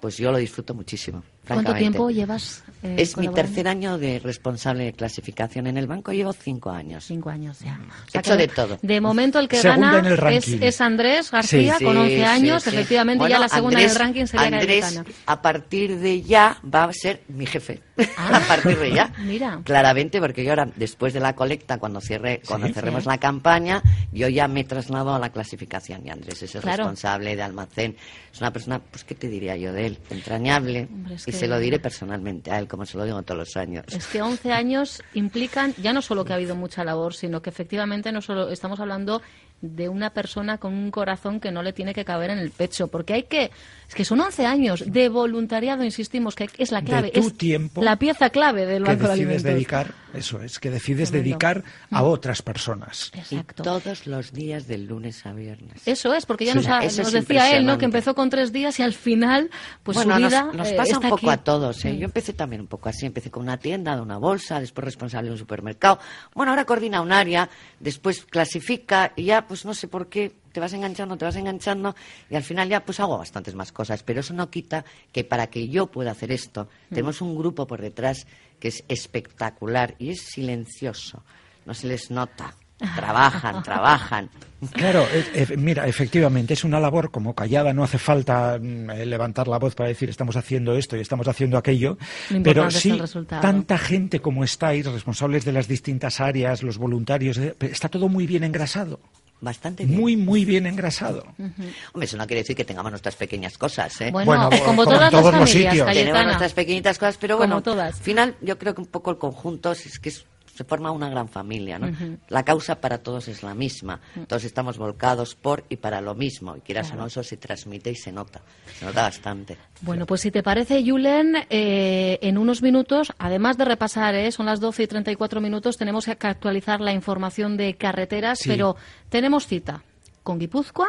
pues 0.00 0.16
yo 0.16 0.32
lo 0.32 0.38
disfruto 0.38 0.74
muchísimo. 0.74 1.22
¿Cuánto 1.46 1.74
tiempo 1.74 2.08
llevas? 2.10 2.62
eh, 2.84 2.96
Es 2.98 3.16
mi 3.16 3.28
tercer 3.28 3.66
año 3.68 3.98
de 3.98 4.20
responsable 4.20 4.84
de 4.84 4.92
clasificación 4.92 5.66
en 5.66 5.76
el 5.76 5.86
banco. 5.86 6.12
Llevo 6.12 6.32
cinco 6.32 6.70
años. 6.70 7.04
Cinco 7.04 7.30
años 7.30 7.58
ya. 7.60 7.80
He 8.12 8.18
hecho 8.18 8.36
de 8.36 8.48
todo. 8.48 8.78
De 8.80 9.00
momento 9.00 9.38
el 9.40 9.48
que 9.48 9.56
Segunda 9.56 9.92
gana 9.92 10.08
el 10.08 10.62
es, 10.62 10.80
Andrés 10.80 11.30
García 11.30 11.76
Sí, 11.78 11.84
con 11.84 11.96
11 11.96 12.16
sí, 12.16 12.22
años. 12.22 12.62
sí. 12.62 12.68
Efectivamente, 12.70 13.18
Bueno, 13.18 13.34
ya 13.34 13.38
la 13.40 13.48
segunda 13.48 13.78
Andrés- 13.78 13.84
en 13.84 13.90
el 13.90 13.96
ranking 13.96 14.26
sería 14.26 14.46
Andrés, 14.46 14.84
Cayetana. 14.84 15.16
a 15.26 15.42
partir 15.42 15.98
de 15.98 16.22
ya, 16.22 16.58
va 16.72 16.84
a 16.84 16.92
ser 16.92 17.22
mi 17.28 17.46
jefe. 17.46 17.80
a 18.16 18.40
partir 18.40 18.78
de 18.78 18.92
ya. 18.92 19.12
Mira. 19.24 19.60
Claramente, 19.64 20.20
porque 20.20 20.44
yo 20.44 20.50
ahora, 20.50 20.68
después 20.76 21.12
de 21.12 21.20
la 21.20 21.34
colecta, 21.34 21.78
cuando 21.78 22.00
cierre, 22.00 22.40
cuando 22.46 22.68
Sí. 22.68 22.72
cerremos 22.74 23.02
Sí. 23.04 23.08
la 23.08 23.18
campaña, 23.18 23.82
yo 24.12 24.28
ya 24.28 24.48
me 24.48 24.64
traslado 24.64 25.14
a 25.14 25.18
la 25.18 25.30
clasificación. 25.30 26.06
Y 26.06 26.10
Andrés 26.10 26.42
es 26.42 26.54
el 26.54 26.62
Claro. 26.62 26.78
responsable 26.84 27.36
de 27.36 27.42
almacén. 27.42 27.96
Es 28.32 28.40
una 28.40 28.52
persona, 28.52 28.78
pues, 28.80 29.04
¿qué 29.04 29.14
te 29.14 29.28
diría 29.28 29.56
yo 29.56 29.72
de 29.72 29.86
él? 29.86 29.98
Entrañable. 30.10 30.88
Hombre, 30.90 31.14
es 31.16 31.26
y 31.32 31.38
se 31.38 31.48
lo 31.48 31.58
diré 31.58 31.78
personalmente 31.78 32.50
a 32.50 32.58
él, 32.58 32.68
como 32.68 32.86
se 32.86 32.96
lo 32.96 33.04
digo 33.04 33.22
todos 33.22 33.38
los 33.38 33.56
años. 33.56 33.84
Es 33.88 34.06
que 34.06 34.22
11 34.22 34.52
años 34.52 35.02
implican 35.14 35.74
ya 35.78 35.92
no 35.92 36.02
solo 36.02 36.24
que 36.24 36.32
ha 36.32 36.36
habido 36.36 36.54
mucha 36.54 36.84
labor, 36.84 37.14
sino 37.14 37.42
que 37.42 37.50
efectivamente 37.50 38.12
no 38.12 38.20
solo 38.20 38.50
estamos 38.50 38.80
hablando 38.80 39.22
de 39.62 39.88
una 39.88 40.10
persona 40.10 40.58
con 40.58 40.74
un 40.74 40.90
corazón 40.90 41.40
que 41.40 41.52
no 41.52 41.62
le 41.62 41.72
tiene 41.72 41.94
que 41.94 42.04
caber 42.04 42.30
en 42.30 42.38
el 42.38 42.50
pecho, 42.50 42.88
porque 42.88 43.14
hay 43.14 43.22
que 43.24 43.50
es 43.92 43.96
que 43.96 44.06
son 44.06 44.20
11 44.22 44.46
años 44.46 44.84
de 44.86 45.10
voluntariado, 45.10 45.84
insistimos 45.84 46.34
que 46.34 46.48
es 46.56 46.72
la 46.72 46.80
De 46.80 46.86
clave, 46.86 47.10
tu 47.10 47.20
es 47.20 47.36
tiempo 47.36 47.82
la 47.82 47.96
pieza 47.96 48.30
clave 48.30 48.64
del 48.64 48.84
que 48.84 48.88
Banco 48.88 49.02
de 49.02 49.08
decides 49.10 49.20
Alimentos. 49.26 49.42
dedicar, 49.44 49.94
eso 50.14 50.40
es, 50.40 50.58
que 50.58 50.70
decides 50.70 51.10
Tremendo. 51.10 51.28
dedicar 51.38 51.64
a 51.90 52.00
Mm. 52.02 52.06
otras 52.06 52.40
personas. 52.40 53.10
Exacto. 53.14 53.62
Todos 53.62 54.06
los 54.06 54.32
días 54.32 54.66
del 54.66 54.86
lunes 54.86 55.26
a 55.26 55.34
viernes. 55.34 55.82
Eso 55.86 56.14
es, 56.14 56.24
porque 56.24 56.46
ya 56.46 56.52
Sí. 56.52 56.58
nos, 56.58 56.66
ha- 56.68 56.80
nos 56.80 57.12
decía 57.12 57.54
él, 57.54 57.66
¿no? 57.66 57.76
Que 57.76 57.84
empezó 57.84 58.14
con 58.14 58.30
tres 58.30 58.50
días 58.50 58.78
y 58.80 58.82
al 58.82 58.94
final, 58.94 59.50
pues 59.82 59.96
bueno, 59.96 60.14
su 60.14 60.20
nos- 60.20 60.30
vida 60.30 60.50
nos, 60.54 60.68
eh, 60.68 60.74
pasa 60.74 60.92
está 60.94 60.96
un 61.06 61.10
poco 61.10 61.30
aquí. 61.30 61.40
a 61.40 61.44
todos. 61.44 61.84
¿eh? 61.84 61.92
Mm. 61.92 61.96
Yo 61.98 62.04
empecé 62.06 62.32
también 62.32 62.62
un 62.62 62.68
poco 62.68 62.88
así. 62.88 63.04
Empecé 63.04 63.30
con 63.30 63.42
una 63.42 63.58
tienda, 63.58 63.94
de 63.94 64.00
una 64.00 64.16
bolsa, 64.16 64.58
después 64.58 64.86
responsable 64.86 65.28
de 65.28 65.32
un 65.32 65.38
supermercado. 65.38 65.98
Bueno, 66.34 66.52
ahora 66.52 66.64
coordina 66.64 67.02
un 67.02 67.12
área, 67.12 67.50
después 67.78 68.24
clasifica 68.24 69.12
y 69.16 69.24
ya, 69.24 69.46
pues 69.46 69.66
no 69.66 69.74
sé 69.74 69.86
por 69.86 70.08
qué, 70.08 70.32
te 70.52 70.60
vas 70.60 70.72
enganchando, 70.72 71.16
te 71.16 71.24
vas 71.24 71.36
enganchando 71.36 71.94
y 72.30 72.36
al 72.36 72.42
final 72.42 72.68
ya 72.68 72.84
pues 72.84 73.00
hago 73.00 73.18
bastantes 73.18 73.54
más 73.54 73.72
cosas. 73.72 74.02
Pero 74.02 74.20
eso 74.20 74.34
no 74.34 74.50
quita 74.50 74.84
que 75.12 75.24
para 75.24 75.48
que 75.48 75.68
yo 75.68 75.86
pueda 75.86 76.12
hacer 76.12 76.30
esto, 76.32 76.68
Mm. 76.90 76.94
tenemos 76.94 77.20
un 77.20 77.36
grupo 77.36 77.66
por 77.66 77.80
detrás 77.80 78.26
que 78.60 78.68
es 78.68 78.84
espectacular 78.88 79.94
y 79.98 80.10
es 80.10 80.20
silencioso. 80.22 81.22
No 81.66 81.74
se 81.74 81.86
les 81.88 82.10
nota. 82.10 82.54
Trabajan, 82.96 83.62
trabajan. 83.62 84.28
Claro, 84.72 85.06
e- 85.12 85.42
e- 85.52 85.56
mira, 85.56 85.86
efectivamente, 85.86 86.54
es 86.54 86.64
una 86.64 86.80
labor 86.80 87.12
como 87.12 87.32
callada, 87.34 87.72
no 87.72 87.84
hace 87.84 87.98
falta 87.98 88.58
mm, 88.60 88.90
eh, 88.90 89.06
levantar 89.06 89.46
la 89.46 89.58
voz 89.60 89.74
para 89.76 89.88
decir 89.88 90.10
estamos 90.10 90.34
haciendo 90.36 90.76
esto 90.76 90.96
y 90.96 91.00
estamos 91.00 91.28
haciendo 91.28 91.58
aquello, 91.58 91.96
Lo 92.30 92.42
pero 92.42 92.68
sí, 92.72 93.00
tanta 93.40 93.78
gente 93.78 94.18
como 94.20 94.42
estáis, 94.42 94.84
responsables 94.86 95.44
de 95.44 95.52
las 95.52 95.68
distintas 95.68 96.20
áreas, 96.20 96.62
los 96.64 96.76
voluntarios, 96.78 97.38
eh, 97.38 97.54
está 97.60 97.88
todo 97.88 98.08
muy 98.08 98.26
bien 98.26 98.42
engrasado. 98.42 98.98
Bastante 99.42 99.84
bien. 99.84 99.98
Muy, 100.00 100.16
muy 100.16 100.44
bien 100.44 100.66
engrasado. 100.66 101.24
Hombre, 101.36 102.04
eso 102.04 102.16
no 102.16 102.26
quiere 102.28 102.42
decir 102.42 102.54
que 102.54 102.64
tengamos 102.64 102.92
nuestras 102.92 103.16
pequeñas 103.16 103.58
cosas, 103.58 104.00
¿eh? 104.00 104.10
Bueno, 104.12 104.48
Bueno, 104.48 104.50
como 104.50 104.64
como 104.64 104.84
todas 104.84 105.12
las 105.12 105.12
los 105.12 105.22
familias, 105.32 105.50
sitios. 105.50 105.84
Cayetana. 105.84 105.94
Tenemos 105.94 106.24
nuestras 106.26 106.52
pequeñitas 106.54 106.98
cosas, 106.98 107.16
pero 107.20 107.36
Como 107.36 107.48
bueno, 107.48 107.62
todas. 107.62 107.96
al 107.96 108.02
final 108.04 108.36
yo 108.40 108.56
creo 108.56 108.72
que 108.74 108.80
un 108.82 108.86
poco 108.86 109.10
el 109.10 109.18
conjunto 109.18 109.72
es 109.72 109.98
que 109.98 110.10
es- 110.10 110.24
se 110.54 110.64
forma 110.64 110.90
una 110.90 111.08
gran 111.08 111.28
familia, 111.28 111.78
¿no? 111.78 111.90
La 112.28 112.42
causa 112.44 112.80
para 112.80 112.98
todos 112.98 113.28
es 113.28 113.42
la 113.42 113.54
misma. 113.54 114.00
Todos 114.26 114.44
estamos 114.44 114.76
volcados 114.78 115.34
por 115.34 115.64
y 115.68 115.76
para 115.76 116.00
lo 116.00 116.14
mismo. 116.14 116.56
Y 116.56 116.60
quieras 116.60 116.88
Claro. 116.88 117.00
o 117.00 117.02
no, 117.04 117.06
eso 117.08 117.22
se 117.22 117.36
transmite 117.38 117.90
y 117.90 117.94
se 117.96 118.12
nota. 118.12 118.42
Se 118.78 118.84
nota 118.84 119.02
bastante. 119.02 119.56
Bueno, 119.80 120.04
pues 120.06 120.20
si 120.20 120.30
te 120.30 120.42
parece, 120.42 120.82
Julen, 120.84 121.36
eh, 121.48 122.18
en 122.22 122.36
unos 122.38 122.60
minutos, 122.62 123.12
además 123.18 123.56
de 123.56 123.64
repasar, 123.64 124.14
eh, 124.14 124.30
son 124.32 124.46
las 124.46 124.60
12 124.60 124.82
y 124.82 124.86
34 124.86 125.40
minutos, 125.40 125.76
tenemos 125.76 126.04
que 126.04 126.12
actualizar 126.26 126.80
la 126.80 126.92
información 126.92 127.56
de 127.56 127.74
carreteras, 127.74 128.38
Sí. 128.40 128.48
pero 128.50 128.76
tenemos 129.08 129.46
cita 129.46 129.82
con 130.22 130.38
Guipúzcoa, 130.38 130.88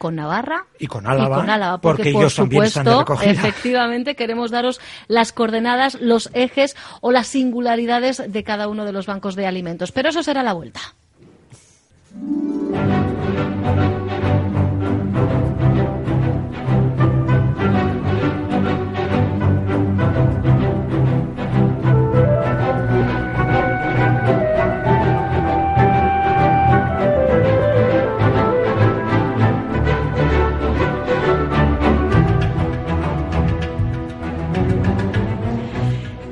con 0.00 0.16
Navarra 0.16 0.64
Y 0.78 0.86
con 0.86 1.06
Álava, 1.06 1.36
y 1.36 1.40
con 1.40 1.50
Álava, 1.50 1.78
porque, 1.78 1.98
porque 1.98 2.12
por 2.12 2.22
ellos 2.22 2.34
también 2.34 2.64
están 2.64 2.86
de 2.86 2.92
supuesto, 2.92 3.22
efectivamente, 3.22 4.16
queremos 4.16 4.50
daros 4.50 4.80
las 5.08 5.34
coordenadas, 5.34 6.00
los 6.00 6.30
ejes 6.32 6.74
o 7.02 7.12
las 7.12 7.26
singularidades 7.26 8.22
de 8.26 8.42
cada 8.42 8.68
uno 8.68 8.86
de 8.86 8.92
los 8.92 9.04
bancos 9.04 9.36
de 9.36 9.46
alimentos. 9.46 9.92
Pero 9.92 10.08
eso 10.08 10.22
será 10.22 10.42
la 10.42 10.54
vuelta. 10.54 10.80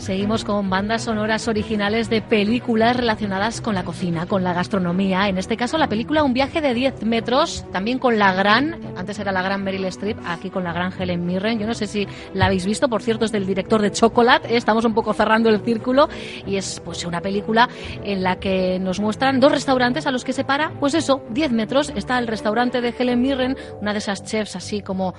Seguimos 0.09 0.43
con 0.43 0.71
bandas 0.71 1.03
sonoras 1.03 1.49
originales 1.49 2.09
de 2.09 2.23
películas 2.23 2.97
relacionadas 2.97 3.61
con 3.61 3.75
la 3.75 3.85
cocina, 3.85 4.25
con 4.25 4.43
la 4.43 4.55
gastronomía. 4.55 5.29
En 5.29 5.37
este 5.37 5.59
caso, 5.59 5.77
la 5.77 5.91
película 5.91 6.23
Un 6.23 6.33
viaje 6.33 6.63
de 6.63 6.73
10 6.73 7.03
metros, 7.03 7.67
también 7.75 7.99
con 7.99 8.19
la 8.19 8.33
gran, 8.33 8.81
antes 8.97 9.19
era 9.19 9.33
la 9.33 9.43
gran 9.43 9.63
Meryl 9.63 9.85
Streep, 9.85 10.17
aquí 10.27 10.49
con 10.49 10.65
la 10.65 10.73
gran 10.73 10.95
Helen 10.99 11.27
Mirren. 11.27 11.59
Yo 11.59 11.67
no 11.67 11.75
sé 11.75 11.87
si 11.87 12.09
la 12.33 12.47
habéis 12.47 12.65
visto, 12.65 12.89
por 12.89 13.03
cierto, 13.03 13.27
es 13.27 13.33
del 13.33 13.45
director 13.45 13.83
de 13.83 13.91
Chocolate. 13.91 14.57
Estamos 14.57 14.87
un 14.87 14.95
poco 14.95 15.13
cerrando 15.13 15.51
el 15.51 15.61
círculo 15.61 16.09
y 16.47 16.57
es 16.57 16.81
pues 16.83 17.05
una 17.05 17.21
película 17.21 17.69
en 18.03 18.23
la 18.23 18.37
que 18.37 18.79
nos 18.79 19.01
muestran 19.01 19.41
dos 19.41 19.53
restaurantes 19.53 20.07
a 20.07 20.11
los 20.11 20.25
que 20.25 20.33
se 20.33 20.43
para, 20.43 20.71
pues 20.81 20.95
eso, 20.95 21.21
10 21.33 21.53
metros. 21.53 21.93
Está 21.95 22.19
el 22.19 22.29
restaurante 22.29 22.81
de 22.81 22.95
Helen 22.99 23.21
Mirren, 23.21 23.59
una 23.83 23.93
de 23.93 23.99
esas 23.99 24.25
chefs 24.25 24.57
así 24.57 24.81
como 24.81 25.13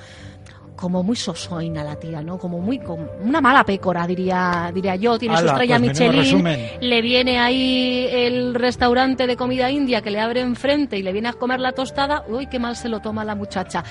como 0.79 1.03
muy 1.03 1.17
sosoina 1.17 1.83
la 1.83 1.97
tía, 1.97 2.21
¿no? 2.21 2.37
Como 2.37 2.59
muy 2.59 2.79
como 2.79 3.05
una 3.21 3.41
mala 3.41 3.65
pécora, 3.65 4.07
diría 4.07 4.71
diría 4.73 4.95
yo. 4.95 5.19
Tiene 5.19 5.37
su 5.37 5.45
estrella 5.45 5.77
pues 5.77 5.99
Michelin. 5.99 6.45
Le 6.79 7.01
viene 7.01 7.37
ahí 7.37 8.07
el 8.09 8.55
restaurante 8.55 9.27
de 9.27 9.35
comida 9.35 9.69
india 9.69 10.01
que 10.01 10.09
le 10.09 10.21
abre 10.21 10.39
enfrente 10.39 10.97
y 10.97 11.03
le 11.03 11.11
viene 11.11 11.27
a 11.27 11.33
comer 11.33 11.59
la 11.59 11.73
tostada. 11.73 12.23
Uy, 12.29 12.47
qué 12.47 12.59
mal 12.59 12.77
se 12.77 12.87
lo 12.87 13.01
toma 13.01 13.25
la 13.25 13.35
muchacha. 13.35 13.83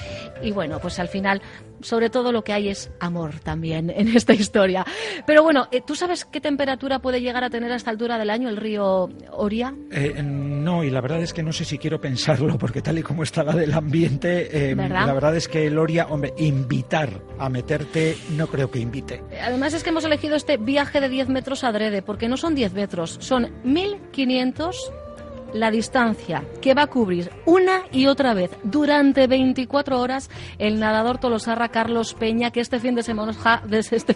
Y 0.42 0.50
bueno, 0.50 0.78
pues 0.78 0.98
al 0.98 1.08
final, 1.08 1.42
sobre 1.80 2.10
todo 2.10 2.32
lo 2.32 2.42
que 2.42 2.52
hay 2.52 2.68
es 2.68 2.90
amor 3.00 3.40
también 3.40 3.90
en 3.90 4.08
esta 4.08 4.34
historia. 4.34 4.84
Pero 5.26 5.42
bueno, 5.42 5.68
eh, 5.70 5.82
¿tú 5.86 5.94
sabes 5.94 6.24
qué 6.24 6.40
temperatura 6.40 7.00
puede 7.00 7.20
llegar 7.20 7.44
a 7.44 7.50
tener 7.50 7.72
a 7.72 7.76
esta 7.76 7.90
altura 7.90 8.18
del 8.18 8.30
año 8.30 8.48
el 8.48 8.56
río 8.56 9.08
Oria? 9.32 9.74
Eh, 9.90 10.22
no, 10.22 10.84
y 10.84 10.90
la 10.90 11.00
verdad 11.00 11.22
es 11.22 11.32
que 11.32 11.42
no 11.42 11.52
sé 11.52 11.64
si 11.64 11.78
quiero 11.78 12.00
pensarlo, 12.00 12.58
porque 12.58 12.82
tal 12.82 12.98
y 12.98 13.02
como 13.02 13.22
está 13.22 13.42
la 13.42 13.54
del 13.54 13.72
ambiente, 13.74 14.70
eh, 14.70 14.74
¿Verdad? 14.74 15.06
la 15.06 15.12
verdad 15.12 15.36
es 15.36 15.48
que 15.48 15.70
Loria, 15.70 16.06
hombre, 16.10 16.34
invitar 16.38 17.22
a 17.38 17.48
meterte, 17.48 18.16
no 18.36 18.46
creo 18.46 18.70
que 18.70 18.78
invite. 18.78 19.22
Además 19.42 19.74
es 19.74 19.82
que 19.82 19.90
hemos 19.90 20.04
elegido 20.04 20.36
este 20.36 20.56
viaje 20.56 21.00
de 21.00 21.08
10 21.08 21.28
metros 21.28 21.64
adrede, 21.64 22.02
porque 22.02 22.28
no 22.28 22.36
son 22.36 22.54
10 22.54 22.72
metros, 22.74 23.16
son 23.20 23.50
1500 23.64 24.92
la 25.52 25.70
distancia 25.70 26.44
que 26.60 26.74
va 26.74 26.82
a 26.82 26.86
cubrir 26.86 27.30
una 27.46 27.82
y 27.92 28.06
otra 28.06 28.34
vez 28.34 28.50
durante 28.64 29.26
24 29.26 30.00
horas 30.00 30.30
el 30.58 30.80
nadador 30.80 31.18
tolosarra 31.18 31.68
Carlos 31.68 32.14
Peña, 32.14 32.50
que 32.50 32.60
este 32.60 32.78
fin 32.78 32.94
de 32.94 33.02
semana, 33.02 33.32
este 33.70 34.14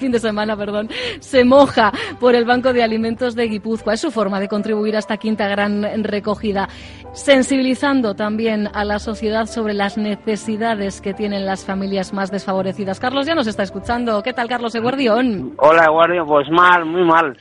se 1.20 1.44
moja 1.44 1.92
por 2.20 2.34
el 2.34 2.44
Banco 2.44 2.72
de 2.72 2.82
Alimentos 2.82 3.34
de 3.34 3.48
Guipúzcoa. 3.48 3.94
Es 3.94 4.00
su 4.00 4.10
forma 4.10 4.40
de 4.40 4.48
contribuir 4.48 4.96
a 4.96 4.98
esta 4.98 5.16
quinta 5.16 5.48
gran 5.48 6.04
recogida, 6.04 6.68
sensibilizando 7.12 8.14
también 8.14 8.68
a 8.74 8.84
la 8.84 8.98
sociedad 8.98 9.46
sobre 9.46 9.74
las 9.74 9.96
necesidades 9.96 11.00
que 11.00 11.14
tienen 11.14 11.46
las 11.46 11.64
familias 11.64 12.12
más 12.12 12.30
desfavorecidas. 12.30 13.00
Carlos 13.00 13.26
ya 13.26 13.34
nos 13.34 13.46
está 13.46 13.62
escuchando. 13.62 14.22
¿Qué 14.22 14.32
tal, 14.32 14.48
Carlos 14.48 14.74
Eguardión? 14.74 15.54
Hola, 15.58 15.88
Guardia, 15.90 16.24
pues 16.24 16.48
mal, 16.50 16.84
muy 16.84 17.04
mal. 17.04 17.36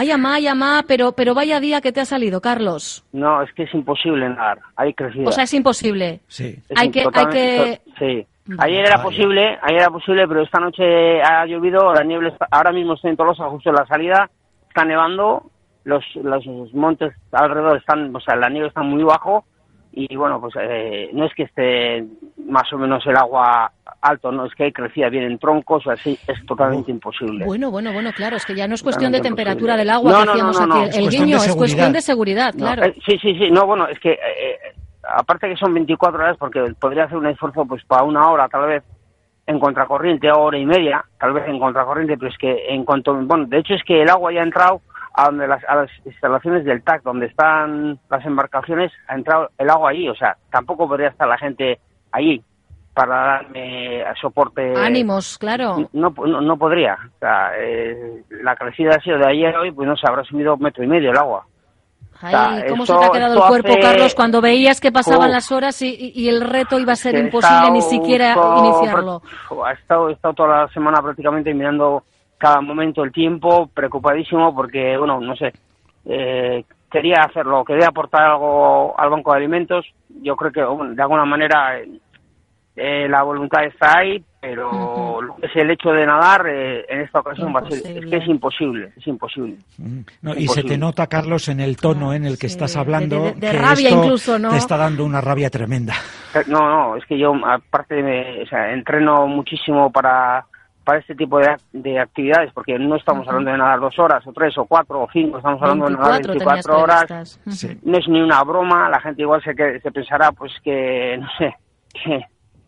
Ay, 0.00 0.10
amá, 0.12 0.36
ay, 0.36 0.46
amá, 0.46 0.82
pero, 0.88 1.12
pero 1.12 1.34
vaya 1.34 1.60
día 1.60 1.82
que 1.82 1.92
te 1.92 2.00
ha 2.00 2.06
salido, 2.06 2.40
Carlos. 2.40 3.04
No, 3.12 3.42
es 3.42 3.52
que 3.52 3.64
es 3.64 3.74
imposible 3.74 4.26
nadar. 4.30 4.58
Hay 4.74 4.94
crecido. 4.94 5.28
O 5.28 5.32
sea, 5.32 5.44
es 5.44 5.52
imposible. 5.52 6.20
Sí. 6.26 6.56
Es 6.70 6.80
hay 6.80 6.90
que- 6.90 7.04
hay 7.12 7.26
que- 7.26 7.80
Sí. 7.98 8.26
Ayer 8.58 8.86
era 8.86 9.02
posible, 9.02 9.58
ayer 9.60 9.80
era 9.82 9.90
posible, 9.90 10.26
pero 10.26 10.40
esta 10.40 10.58
noche 10.58 11.20
ha 11.20 11.44
llovido, 11.44 11.92
la 11.92 12.02
niebla 12.02 12.30
está- 12.30 12.48
ahora 12.50 12.72
mismo 12.72 12.94
estoy 12.94 13.10
en 13.10 13.18
Tolosa, 13.18 13.44
justo 13.50 13.68
en 13.68 13.76
la 13.76 13.86
salida, 13.86 14.30
está 14.68 14.86
nevando, 14.86 15.50
los, 15.84 16.02
los 16.16 16.46
montes 16.72 17.12
alrededor 17.30 17.76
están, 17.76 18.16
o 18.16 18.20
sea, 18.20 18.36
la 18.36 18.48
nieve 18.48 18.68
está 18.68 18.80
muy 18.80 19.02
bajo 19.04 19.44
y 19.92 20.16
bueno, 20.16 20.40
pues 20.40 20.54
eh, 20.58 21.10
no 21.12 21.26
es 21.26 21.34
que 21.34 21.42
esté 21.42 22.06
más 22.48 22.72
o 22.72 22.78
menos 22.78 23.06
el 23.06 23.16
agua 23.18 23.70
alto, 24.00 24.32
no 24.32 24.46
es 24.46 24.54
que 24.54 24.72
crecía 24.72 25.08
bien 25.08 25.24
en 25.24 25.38
troncos, 25.38 25.86
así 25.86 26.18
es 26.26 26.44
totalmente 26.46 26.90
imposible. 26.90 27.44
Bueno, 27.44 27.70
bueno, 27.70 27.92
bueno, 27.92 28.10
claro, 28.12 28.36
es 28.36 28.46
que 28.46 28.54
ya 28.54 28.66
no 28.66 28.74
es 28.74 28.82
cuestión 28.82 29.12
de 29.12 29.20
temperatura 29.20 29.74
imposible. 29.74 29.78
del 29.78 29.90
agua 29.90 30.12
No, 30.12 30.24
que 30.24 30.30
hacíamos 30.30 30.60
no, 30.60 30.66
no, 30.66 30.74
aquí, 30.74 30.90
no. 30.90 30.96
el, 30.96 31.04
Es 31.08 31.10
guiño, 31.20 31.36
es 31.36 31.56
cuestión 31.56 31.92
de 31.92 32.00
seguridad, 32.00 32.54
claro. 32.54 32.84
eh, 32.84 32.94
sí, 33.06 33.18
sí, 33.18 33.34
sí, 33.38 33.50
no, 33.50 33.66
bueno, 33.66 33.86
es 33.88 33.98
que 34.00 34.12
eh, 34.12 34.58
aparte 35.02 35.48
que 35.48 35.56
son 35.56 35.74
24 35.74 36.18
horas, 36.18 36.36
porque 36.38 36.74
podría 36.80 37.04
hacer 37.04 37.18
un 37.18 37.26
esfuerzo 37.26 37.64
pues 37.66 37.84
para 37.84 38.04
una 38.04 38.28
hora 38.30 38.48
tal 38.48 38.66
vez 38.66 38.82
en 39.46 39.58
contracorriente, 39.58 40.30
hora 40.30 40.58
y 40.58 40.64
media, 40.64 41.04
tal 41.18 41.32
vez 41.32 41.48
en 41.48 41.58
contracorriente, 41.58 42.16
pero 42.16 42.30
es 42.30 42.38
que 42.38 42.68
en 42.68 42.84
cuanto, 42.84 43.14
bueno, 43.14 43.46
de 43.46 43.58
hecho 43.58 43.74
es 43.74 43.82
que 43.84 44.02
el 44.02 44.08
agua 44.10 44.32
ya 44.32 44.40
ha 44.40 44.44
entrado 44.44 44.80
a, 45.14 45.24
donde 45.26 45.48
las, 45.48 45.62
a 45.64 45.74
las 45.74 45.90
instalaciones 46.04 46.64
del 46.64 46.82
TAC, 46.82 47.02
donde 47.02 47.26
están 47.26 47.98
las 48.08 48.24
embarcaciones, 48.24 48.92
ha 49.08 49.14
entrado 49.14 49.50
el 49.58 49.68
agua 49.68 49.90
allí, 49.90 50.08
o 50.08 50.14
sea, 50.14 50.36
tampoco 50.50 50.86
podría 50.86 51.08
estar 51.08 51.26
la 51.26 51.38
gente 51.38 51.80
allí 52.12 52.42
para 52.94 53.14
darme 53.16 54.04
soporte. 54.20 54.74
Ánimos, 54.76 55.38
claro. 55.38 55.88
No, 55.92 56.12
no, 56.26 56.40
no 56.40 56.56
podría. 56.56 56.94
O 56.94 57.18
sea, 57.18 57.52
eh, 57.58 58.22
la 58.42 58.56
crecida 58.56 58.96
ha 58.96 59.00
sido 59.02 59.18
de 59.18 59.28
ayer 59.28 59.54
a 59.54 59.60
hoy, 59.60 59.70
pues 59.70 59.88
no 59.88 59.96
sé, 59.96 60.02
habrá 60.08 60.24
subido 60.24 60.54
un 60.54 60.60
metro 60.62 60.82
y 60.84 60.86
medio 60.86 61.10
el 61.10 61.16
agua. 61.16 61.46
Ay, 62.22 62.30
sea, 62.32 62.66
¿Cómo 62.68 62.82
esto- 62.82 62.94
se 62.94 63.00
te 63.00 63.06
ha 63.06 63.10
quedado 63.12 63.34
el 63.34 63.48
cuerpo, 63.48 63.68
hace- 63.70 63.80
Carlos, 63.80 64.14
cuando 64.14 64.40
veías 64.42 64.78
que 64.80 64.92
pasaban 64.92 65.30
las 65.30 65.50
horas 65.52 65.80
y, 65.80 66.12
y- 66.14 66.28
el 66.28 66.42
reto 66.42 66.78
iba 66.78 66.92
a 66.92 66.96
ser 66.96 67.14
imposible 67.16 67.70
ni 67.70 67.80
siquiera 67.80 68.34
todo- 68.34 68.58
iniciarlo? 68.78 69.22
He 69.70 69.72
estado, 69.72 70.10
he 70.10 70.12
estado 70.12 70.34
toda 70.34 70.62
la 70.62 70.68
semana 70.68 71.00
prácticamente 71.00 71.54
mirando 71.54 72.02
cada 72.36 72.60
momento 72.60 73.02
el 73.04 73.12
tiempo, 73.12 73.68
preocupadísimo 73.72 74.54
porque, 74.54 74.98
bueno, 74.98 75.18
no 75.20 75.34
sé, 75.36 75.52
eh, 76.04 76.64
quería 76.90 77.22
hacerlo, 77.26 77.64
quería 77.64 77.88
aportar 77.88 78.22
algo 78.32 78.94
al 78.98 79.08
Banco 79.08 79.30
de 79.32 79.38
Alimentos. 79.38 79.86
Yo 80.22 80.36
creo 80.36 80.52
que, 80.52 80.62
bueno, 80.64 80.92
de 80.94 81.00
alguna 81.02 81.24
manera, 81.24 81.78
eh, 81.78 81.88
eh, 82.76 83.06
la 83.08 83.22
voluntad 83.22 83.64
está 83.64 83.98
ahí, 83.98 84.24
pero 84.40 85.20
lo 85.20 85.36
que 85.36 85.46
es 85.46 85.56
el 85.56 85.70
hecho 85.70 85.90
de 85.90 86.06
nadar 86.06 86.46
eh, 86.48 86.86
en 86.88 87.00
esta 87.00 87.20
ocasión 87.20 87.54
va 87.54 87.60
a 87.60 87.68
ser, 87.70 87.98
es 87.98 88.06
que 88.10 88.16
es 88.16 88.26
imposible, 88.28 88.92
es 88.96 89.06
imposible. 89.06 89.56
No, 90.22 90.34
y 90.34 90.48
se 90.48 90.62
te 90.62 90.78
nota, 90.78 91.06
Carlos, 91.08 91.48
en 91.48 91.60
el 91.60 91.76
tono 91.76 92.14
en 92.14 92.24
el 92.24 92.38
que 92.38 92.46
estás 92.46 92.76
hablando, 92.76 93.24
de- 93.24 93.32
de 93.34 93.40
que 93.40 93.52
rabia 93.52 93.88
esto 93.90 94.02
incluso, 94.04 94.38
¿no? 94.38 94.50
te 94.50 94.56
está 94.56 94.76
dando 94.78 95.04
una 95.04 95.20
rabia 95.20 95.50
tremenda. 95.50 95.94
Eh, 96.34 96.44
No, 96.46 96.68
no, 96.70 96.96
es 96.96 97.04
que 97.06 97.18
yo 97.18 97.34
aparte 97.44 98.02
me, 98.02 98.42
o 98.42 98.46
sea, 98.46 98.72
entreno 98.72 99.26
muchísimo 99.26 99.92
para, 99.92 100.46
para 100.84 101.00
este 101.00 101.14
tipo 101.14 101.38
de, 101.38 101.54
de 101.72 101.98
actividades, 101.98 102.50
porque 102.54 102.78
no 102.78 102.96
estamos 102.96 103.28
hablando 103.28 103.50
de 103.50 103.58
nadar 103.58 103.80
dos 103.80 103.98
horas 103.98 104.26
o 104.26 104.32
tres 104.32 104.56
o 104.56 104.64
cuatro 104.64 105.02
o 105.02 105.08
cinco, 105.12 105.36
estamos 105.36 105.60
hablando 105.60 105.84
de 105.86 105.92
nadar 105.96 106.12
24 106.22 106.72
24 106.72 106.72
tenías 106.86 107.38
horas. 107.44 107.80
No 107.82 107.98
es 107.98 108.08
ni 108.08 108.22
una 108.22 108.42
broma, 108.42 108.88
la 108.88 109.00
gente 109.00 109.20
igual 109.20 109.42
se, 109.42 109.54
que, 109.54 109.80
se 109.80 109.90
pensará 109.92 110.32
pues 110.32 110.52
que, 110.64 111.18
no 111.20 111.28
sé, 111.36 111.54
que, 111.92 112.20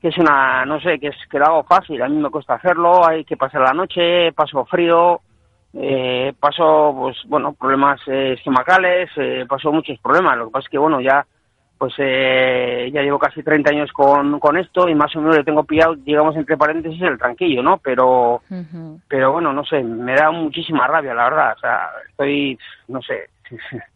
que 0.02 0.08
es 0.08 0.18
una, 0.18 0.64
no 0.64 0.80
sé, 0.80 0.98
que 0.98 1.08
es 1.08 1.16
que 1.30 1.38
lo 1.38 1.46
hago 1.46 1.62
fácil, 1.62 2.02
a 2.02 2.08
mí 2.08 2.16
me 2.16 2.28
cuesta 2.28 2.54
hacerlo, 2.54 3.06
hay 3.06 3.24
que 3.24 3.36
pasar 3.36 3.60
la 3.60 3.72
noche, 3.72 4.32
paso 4.32 4.64
frío, 4.64 5.20
eh, 5.74 6.32
paso, 6.40 6.92
pues 6.98 7.16
bueno, 7.28 7.52
problemas 7.52 8.00
eh, 8.08 8.34
estomacales, 8.36 9.10
eh, 9.16 9.46
paso 9.48 9.70
muchos 9.70 9.96
problemas, 10.00 10.36
lo 10.36 10.46
que 10.46 10.50
pasa 10.50 10.66
es 10.66 10.70
que 10.70 10.78
bueno, 10.78 11.00
ya 11.00 11.24
pues 11.78 11.94
eh, 11.98 12.90
ya 12.92 13.02
llevo 13.02 13.18
casi 13.18 13.44
30 13.44 13.70
años 13.70 13.92
con, 13.92 14.40
con 14.40 14.56
esto 14.56 14.88
y 14.88 14.94
más 14.94 15.14
o 15.14 15.20
menos 15.20 15.36
le 15.36 15.44
tengo 15.44 15.64
pillado, 15.64 15.94
digamos, 15.96 16.36
entre 16.36 16.56
paréntesis, 16.56 17.02
el 17.02 17.18
tranquillo, 17.18 17.62
¿no? 17.62 17.78
Pero, 17.78 18.42
pero 19.08 19.32
bueno, 19.32 19.52
no 19.52 19.64
sé, 19.64 19.82
me 19.82 20.14
da 20.14 20.30
muchísima 20.30 20.86
rabia, 20.86 21.14
la 21.14 21.24
verdad, 21.24 21.54
o 21.56 21.60
sea, 21.60 21.90
estoy, 22.08 22.58
no 22.88 23.00
sé, 23.02 23.30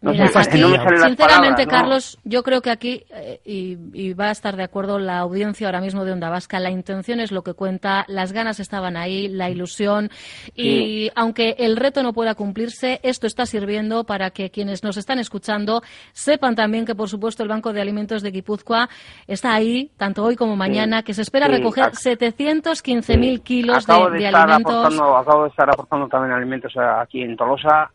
no 0.00 0.12
Mira, 0.12 0.28
sé, 0.28 0.38
aquí, 0.38 0.60
no 0.60 0.68
me 0.68 0.76
salen 0.76 0.92
las 1.00 1.02
sinceramente, 1.08 1.16
palabras, 1.16 1.66
¿no? 1.66 1.70
Carlos, 1.72 2.18
yo 2.24 2.42
creo 2.44 2.62
que 2.62 2.70
aquí, 2.70 3.02
eh, 3.10 3.40
y, 3.44 3.76
y 3.92 4.12
va 4.14 4.26
a 4.28 4.30
estar 4.30 4.56
de 4.56 4.62
acuerdo 4.62 4.98
la 4.98 5.18
audiencia 5.18 5.66
ahora 5.66 5.80
mismo 5.80 6.04
de 6.04 6.12
Onda 6.12 6.30
Vasca, 6.30 6.60
la 6.60 6.70
intención 6.70 7.18
es 7.20 7.32
lo 7.32 7.42
que 7.42 7.54
cuenta, 7.54 8.04
las 8.08 8.32
ganas 8.32 8.60
estaban 8.60 8.96
ahí, 8.96 9.26
la 9.28 9.50
ilusión, 9.50 10.10
y 10.54 11.10
aunque 11.14 11.56
el 11.58 11.76
reto 11.76 12.02
no 12.02 12.12
pueda 12.12 12.34
cumplirse, 12.34 13.00
esto 13.02 13.26
está 13.26 13.44
sirviendo 13.46 14.04
para 14.04 14.30
que 14.30 14.50
quienes 14.50 14.84
nos 14.84 14.96
están 14.96 15.18
escuchando 15.18 15.82
sepan 16.12 16.54
también 16.54 16.84
que, 16.86 16.94
por 16.94 17.08
supuesto, 17.08 17.42
el 17.42 17.48
Banco 17.48 17.72
de 17.72 17.80
Alimentos 17.80 18.22
de 18.22 18.30
Guipúzcoa 18.30 18.88
está 19.26 19.52
ahí, 19.54 19.90
tanto 19.96 20.22
hoy 20.24 20.36
como 20.36 20.54
mañana, 20.56 21.02
que 21.02 21.14
se 21.14 21.22
espera 21.22 21.46
Sí, 21.46 21.52
recoger 21.52 21.84
ac- 21.86 21.94
715.000 22.18 23.42
kilos 23.42 23.86
de, 23.86 23.92
acabo 23.92 24.10
de, 24.10 24.18
de 24.18 24.24
estar 24.26 24.50
alimentos. 24.50 25.00
acabo 25.18 25.42
de 25.44 25.48
estar 25.50 25.70
aportando 25.70 26.08
también 26.08 26.32
alimentos 26.34 26.76
a- 26.76 27.00
aquí 27.02 27.22
en 27.22 27.36
Tolosa 27.36 27.90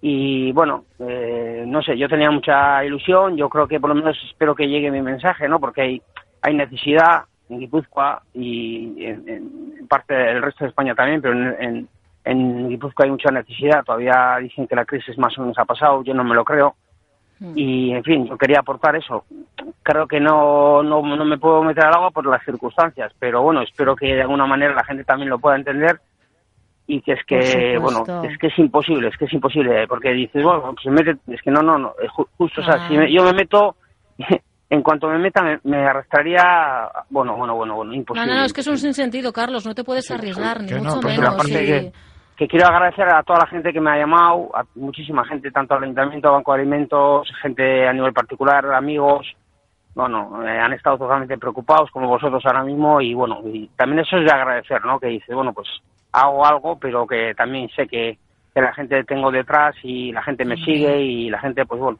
y 0.00 0.52
bueno, 0.52 0.84
eh, 0.98 1.64
no 1.66 1.82
sé, 1.82 1.96
yo 1.96 2.08
tenía 2.08 2.30
mucha 2.30 2.84
ilusión, 2.84 3.36
yo 3.36 3.48
creo 3.48 3.66
que 3.66 3.80
por 3.80 3.90
lo 3.90 3.96
menos 3.96 4.16
espero 4.28 4.54
que 4.54 4.68
llegue 4.68 4.90
mi 4.90 5.02
mensaje, 5.02 5.48
¿no? 5.48 5.58
Porque 5.58 5.82
hay, 5.82 6.02
hay 6.42 6.54
necesidad 6.54 7.24
en 7.48 7.60
Guipúzcoa 7.60 8.22
y 8.34 9.04
en, 9.04 9.86
parte 9.88 10.14
del 10.14 10.42
resto 10.42 10.64
de 10.64 10.70
España 10.70 10.94
también, 10.94 11.22
pero 11.22 11.34
en, 11.34 11.62
en, 11.62 11.88
en 12.24 12.68
Guipúzcoa 12.68 13.04
hay 13.04 13.10
mucha 13.10 13.30
necesidad, 13.30 13.84
todavía 13.84 14.36
dicen 14.40 14.66
que 14.66 14.76
la 14.76 14.84
crisis 14.84 15.16
más 15.18 15.36
o 15.38 15.42
menos 15.42 15.58
ha 15.58 15.64
pasado, 15.64 16.02
yo 16.02 16.12
no 16.12 16.24
me 16.24 16.34
lo 16.34 16.44
creo 16.44 16.76
y 17.54 17.92
en 17.92 18.02
fin, 18.02 18.26
yo 18.26 18.38
quería 18.38 18.60
aportar 18.60 18.96
eso. 18.96 19.24
Creo 19.82 20.06
que 20.08 20.18
no, 20.18 20.82
no, 20.82 21.02
no 21.02 21.24
me 21.24 21.38
puedo 21.38 21.62
meter 21.62 21.84
al 21.84 21.94
agua 21.94 22.10
por 22.10 22.26
las 22.26 22.42
circunstancias, 22.44 23.12
pero 23.18 23.42
bueno, 23.42 23.60
espero 23.62 23.94
que 23.94 24.14
de 24.14 24.22
alguna 24.22 24.46
manera 24.46 24.74
la 24.74 24.84
gente 24.84 25.04
también 25.04 25.28
lo 25.28 25.38
pueda 25.38 25.56
entender 25.56 26.00
y 26.86 27.00
que 27.00 27.12
es 27.12 27.24
que, 27.26 27.78
bueno, 27.78 28.04
es 28.22 28.38
que 28.38 28.46
es 28.48 28.58
imposible, 28.58 29.08
es 29.08 29.16
que 29.16 29.24
es 29.24 29.32
imposible, 29.32 29.86
porque 29.88 30.12
dices, 30.12 30.42
bueno, 30.42 30.62
pues 30.72 30.82
se 30.84 30.90
mete, 30.90 31.16
es 31.26 31.42
que 31.42 31.50
no, 31.50 31.60
no, 31.62 31.78
no, 31.78 31.94
es 32.00 32.10
ju- 32.10 32.28
justo, 32.36 32.60
o 32.60 32.64
sea, 32.64 32.78
si 32.86 32.96
me- 32.96 33.12
yo 33.12 33.24
me 33.24 33.32
meto, 33.32 33.76
en 34.70 34.82
cuanto 34.82 35.08
me 35.08 35.18
meta, 35.18 35.42
me, 35.42 35.58
me 35.64 35.78
arrastraría, 35.84 36.88
bueno, 37.10 37.36
bueno, 37.36 37.54
bueno, 37.56 37.74
bueno, 37.74 37.90
No, 37.90 37.96
imposible. 37.96 38.32
no, 38.32 38.38
no, 38.40 38.44
es 38.46 38.52
que 38.52 38.60
es 38.60 38.66
un 38.68 38.78
sinsentido, 38.78 39.32
Carlos, 39.32 39.66
no 39.66 39.74
te 39.74 39.84
puedes 39.84 40.10
arriesgar, 40.10 40.62
ni 40.62 40.70
no, 40.72 40.78
mucho 40.78 41.00
pues, 41.00 41.18
menos. 41.18 41.34
aparte 41.34 41.62
y- 41.62 41.66
que- 41.66 41.92
que 42.36 42.48
quiero 42.48 42.66
agradecer 42.68 43.08
a 43.08 43.22
toda 43.22 43.38
la 43.40 43.46
gente 43.46 43.72
que 43.72 43.80
me 43.80 43.90
ha 43.90 43.96
llamado, 43.98 44.50
a 44.54 44.62
muchísima 44.74 45.24
gente, 45.24 45.50
tanto 45.50 45.72
al 45.74 45.84
Ayuntamiento, 45.84 46.30
Banco 46.30 46.52
de 46.52 46.60
Alimentos, 46.60 47.32
gente 47.40 47.88
a 47.88 47.92
nivel 47.94 48.12
particular, 48.12 48.74
amigos, 48.74 49.26
bueno, 49.96 50.46
eh, 50.46 50.58
han 50.58 50.74
estado 50.74 50.98
totalmente 50.98 51.38
preocupados 51.38 51.90
como 51.90 52.06
vosotros 52.06 52.44
ahora 52.44 52.62
mismo 52.62 53.00
y 53.00 53.14
bueno, 53.14 53.40
y 53.46 53.66
también 53.68 54.00
eso 54.00 54.18
es 54.18 54.26
de 54.26 54.30
agradecer, 54.30 54.84
¿no? 54.84 55.00
Que 55.00 55.06
dices, 55.06 55.34
bueno, 55.34 55.54
pues 55.54 55.66
hago 56.12 56.44
algo, 56.44 56.78
pero 56.78 57.06
que 57.06 57.34
también 57.34 57.70
sé 57.70 57.88
que, 57.88 58.18
que 58.54 58.60
la 58.60 58.74
gente 58.74 59.04
tengo 59.04 59.30
detrás 59.30 59.74
y 59.82 60.12
la 60.12 60.22
gente 60.22 60.44
me 60.44 60.56
sigue 60.56 61.00
y 61.00 61.30
la 61.30 61.38
gente, 61.38 61.64
pues 61.64 61.80
bueno. 61.80 61.98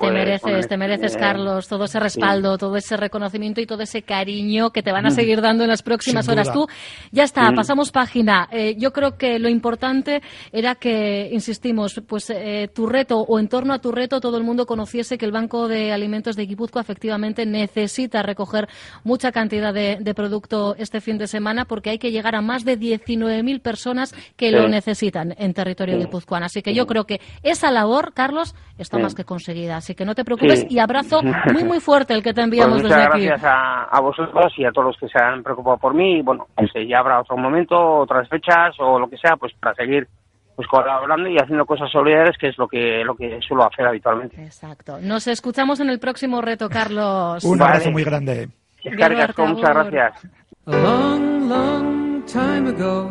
Te 0.00 0.06
pues, 0.06 0.12
mereces, 0.14 0.42
bueno, 0.42 0.66
te 0.66 0.76
mereces, 0.78 1.14
eh, 1.14 1.18
Carlos, 1.18 1.68
todo 1.68 1.84
ese 1.84 2.00
respaldo, 2.00 2.56
todo 2.56 2.76
ese 2.76 2.96
reconocimiento 2.96 3.60
y 3.60 3.66
todo 3.66 3.82
ese 3.82 4.02
cariño 4.02 4.70
que 4.70 4.82
te 4.82 4.92
van 4.92 5.04
a 5.06 5.10
Mm. 5.10 5.14
seguir 5.14 5.40
dando 5.42 5.62
en 5.64 5.68
las 5.70 5.82
próximas 5.82 6.26
horas. 6.28 6.50
Tú, 6.52 6.66
ya 7.12 7.24
está, 7.24 7.50
Mm. 7.50 7.54
pasamos 7.54 7.90
página. 7.92 8.48
Eh, 8.50 8.76
yo 8.78 8.92
creo 8.92 9.18
que 9.18 9.38
lo 9.38 9.48
importante 9.50 10.22
era 10.52 10.74
que, 10.74 11.28
insistimos, 11.32 12.00
pues 12.08 12.30
eh, 12.30 12.68
tu 12.74 12.86
reto 12.86 13.18
o 13.20 13.38
en 13.38 13.48
torno 13.48 13.74
a 13.74 13.78
tu 13.80 13.92
reto 13.92 14.20
todo 14.20 14.38
el 14.38 14.44
mundo 14.44 14.64
conociese 14.66 15.18
que 15.18 15.26
el 15.26 15.32
Banco 15.32 15.68
de 15.68 15.92
Alimentos 15.92 16.34
de 16.36 16.46
Guipúzcoa 16.46 16.80
efectivamente 16.82 17.44
necesita 17.44 18.22
recoger 18.22 18.68
mucha 19.04 19.32
cantidad 19.32 19.74
de, 19.74 19.98
de 20.00 20.14
producto 20.14 20.74
este 20.78 21.00
fin 21.00 21.18
de 21.18 21.26
semana 21.26 21.66
porque 21.66 21.90
hay 21.90 21.98
que 21.98 22.10
llegar 22.10 22.34
a 22.34 22.40
más 22.40 22.64
de 22.64 22.76
19.000 22.78 23.60
personas 23.60 24.14
que 24.36 24.48
Sí. 24.48 24.54
lo 24.54 24.66
necesitan 24.68 25.34
en 25.38 25.52
territorio 25.52 25.96
Sí. 25.96 26.00
guipuzcoano. 26.04 26.46
Así 26.46 26.62
que 26.62 26.72
yo 26.74 26.86
creo 26.86 27.04
que 27.04 27.20
esa 27.42 27.70
labor, 27.70 28.12
Carlos, 28.14 28.54
está 28.78 28.98
más 28.98 29.14
que 29.14 29.24
conseguida. 29.24 29.80
Así 29.90 29.96
que 29.96 30.04
no 30.04 30.14
te 30.14 30.24
preocupes 30.24 30.60
Sí. 30.60 30.66
y 30.70 30.78
abrazo 30.78 31.20
muy, 31.52 31.64
muy 31.64 31.80
fuerte 31.80 32.14
el 32.14 32.22
que 32.22 32.32
te 32.32 32.42
enviamos 32.42 32.80
Pues 32.80 32.84
muchas 32.84 32.98
desde 32.98 33.12
aquí. 33.12 33.26
gracias 33.26 33.44
a, 33.52 33.82
a 33.90 34.00
vosotros 34.00 34.52
y 34.56 34.64
a 34.64 34.70
todos 34.70 34.86
los 34.86 34.96
que 34.98 35.08
se 35.08 35.20
han 35.20 35.42
preocupado 35.42 35.78
por 35.78 35.94
mí. 35.94 36.18
Y 36.18 36.22
bueno, 36.22 36.46
pues, 36.54 36.70
eh, 36.76 36.86
ya 36.86 37.00
habrá 37.00 37.20
otro 37.20 37.36
momento, 37.36 37.76
otras 37.98 38.28
fechas 38.28 38.76
o 38.78 39.00
lo 39.00 39.10
que 39.10 39.16
sea, 39.16 39.36
pues 39.36 39.52
para 39.60 39.74
seguir 39.74 40.06
pues 40.54 40.68
colaborando 40.68 41.28
y 41.28 41.38
haciendo 41.38 41.66
cosas 41.66 41.90
solidarias, 41.90 42.36
que 42.38 42.48
es 42.50 42.58
lo 42.58 42.68
que 42.68 43.02
lo 43.04 43.16
que 43.16 43.40
suelo 43.40 43.66
hacer 43.66 43.84
habitualmente. 43.86 44.40
Exacto. 44.44 44.98
Nos 45.00 45.26
escuchamos 45.26 45.80
en 45.80 45.90
el 45.90 45.98
próximo 45.98 46.40
reto, 46.40 46.68
Carlos. 46.68 47.42
Un 47.42 47.60
abrazo 47.60 47.90
muy 47.90 48.04
grande. 48.04 48.48
Muchas 48.84 49.74
gracias. 49.74 50.28
A 50.66 50.70
long, 50.76 51.48
long 51.48 52.24
time 52.26 52.68
ago, 52.68 53.10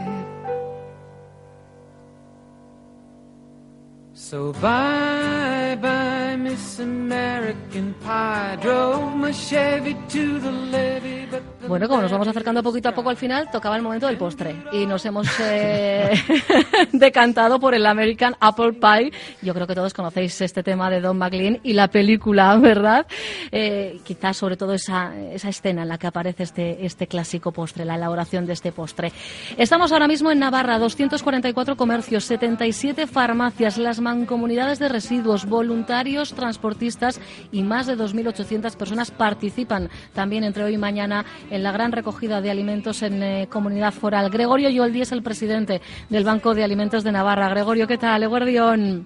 So 4.31 4.53
bye 4.53 5.77
bye, 5.81 6.37
Miss 6.37 6.79
American 6.79 7.93
Pie. 7.95 8.57
Drove 8.61 9.13
my 9.17 9.33
Chevy 9.33 9.93
to 10.07 10.39
the 10.39 10.53
levee, 10.53 11.27
but 11.29 11.43
Bueno, 11.67 11.87
como 11.87 12.01
nos 12.01 12.11
vamos 12.11 12.27
acercando 12.27 12.63
poquito 12.63 12.89
a 12.89 12.93
poco 12.93 13.09
al 13.09 13.17
final, 13.17 13.49
tocaba 13.51 13.75
el 13.75 13.81
momento 13.81 14.07
del 14.07 14.17
postre. 14.17 14.55
Y 14.71 14.85
nos 14.85 15.05
hemos 15.05 15.27
eh, 15.39 16.11
decantado 16.91 17.59
por 17.59 17.73
el 17.75 17.85
American 17.85 18.35
Apple 18.39 18.73
Pie. 18.73 19.11
Yo 19.41 19.53
creo 19.53 19.67
que 19.67 19.75
todos 19.75 19.93
conocéis 19.93 20.41
este 20.41 20.63
tema 20.63 20.89
de 20.89 21.01
Don 21.01 21.17
McLean 21.17 21.59
y 21.63 21.73
la 21.73 21.87
película, 21.87 22.55
¿verdad? 22.61 23.05
Eh, 23.51 23.99
quizás 24.03 24.37
sobre 24.37 24.57
todo 24.57 24.73
esa, 24.73 25.15
esa 25.31 25.49
escena 25.49 25.83
en 25.83 25.89
la 25.89 25.97
que 25.97 26.07
aparece 26.07 26.43
este, 26.43 26.85
este 26.85 27.07
clásico 27.07 27.51
postre, 27.51 27.85
la 27.85 27.95
elaboración 27.95 28.45
de 28.45 28.53
este 28.53 28.71
postre. 28.71 29.11
Estamos 29.57 29.91
ahora 29.91 30.07
mismo 30.07 30.31
en 30.31 30.39
Navarra, 30.39 30.79
244 30.79 31.77
comercios, 31.77 32.25
77 32.25 33.07
farmacias, 33.07 33.77
las 33.77 33.99
mancomunidades 33.99 34.79
de 34.79 34.89
residuos, 34.89 35.45
voluntarios, 35.45 36.33
transportistas 36.33 37.19
y 37.51 37.63
más 37.63 37.87
de 37.87 37.97
2.800 37.97 38.75
personas 38.75 39.11
participan 39.11 39.89
también 40.13 40.43
entre 40.43 40.63
hoy 40.63 40.73
y 40.73 40.77
mañana 40.77 41.25
en 41.51 41.61
la 41.63 41.71
gran 41.71 41.91
recogida 41.91 42.41
de 42.41 42.49
alimentos 42.49 43.03
en 43.03 43.21
eh, 43.21 43.47
comunidad 43.51 43.91
foral. 43.93 44.29
Gregorio 44.31 44.69
Yoldi 44.69 45.01
es 45.01 45.11
el 45.11 45.21
presidente 45.21 45.81
del 46.09 46.23
Banco 46.23 46.55
de 46.55 46.63
Alimentos 46.63 47.03
de 47.03 47.11
Navarra. 47.11 47.49
Gregorio, 47.49 47.85
¿qué 47.87 47.97
tal? 47.97 48.23
Eguardión. 48.23 49.05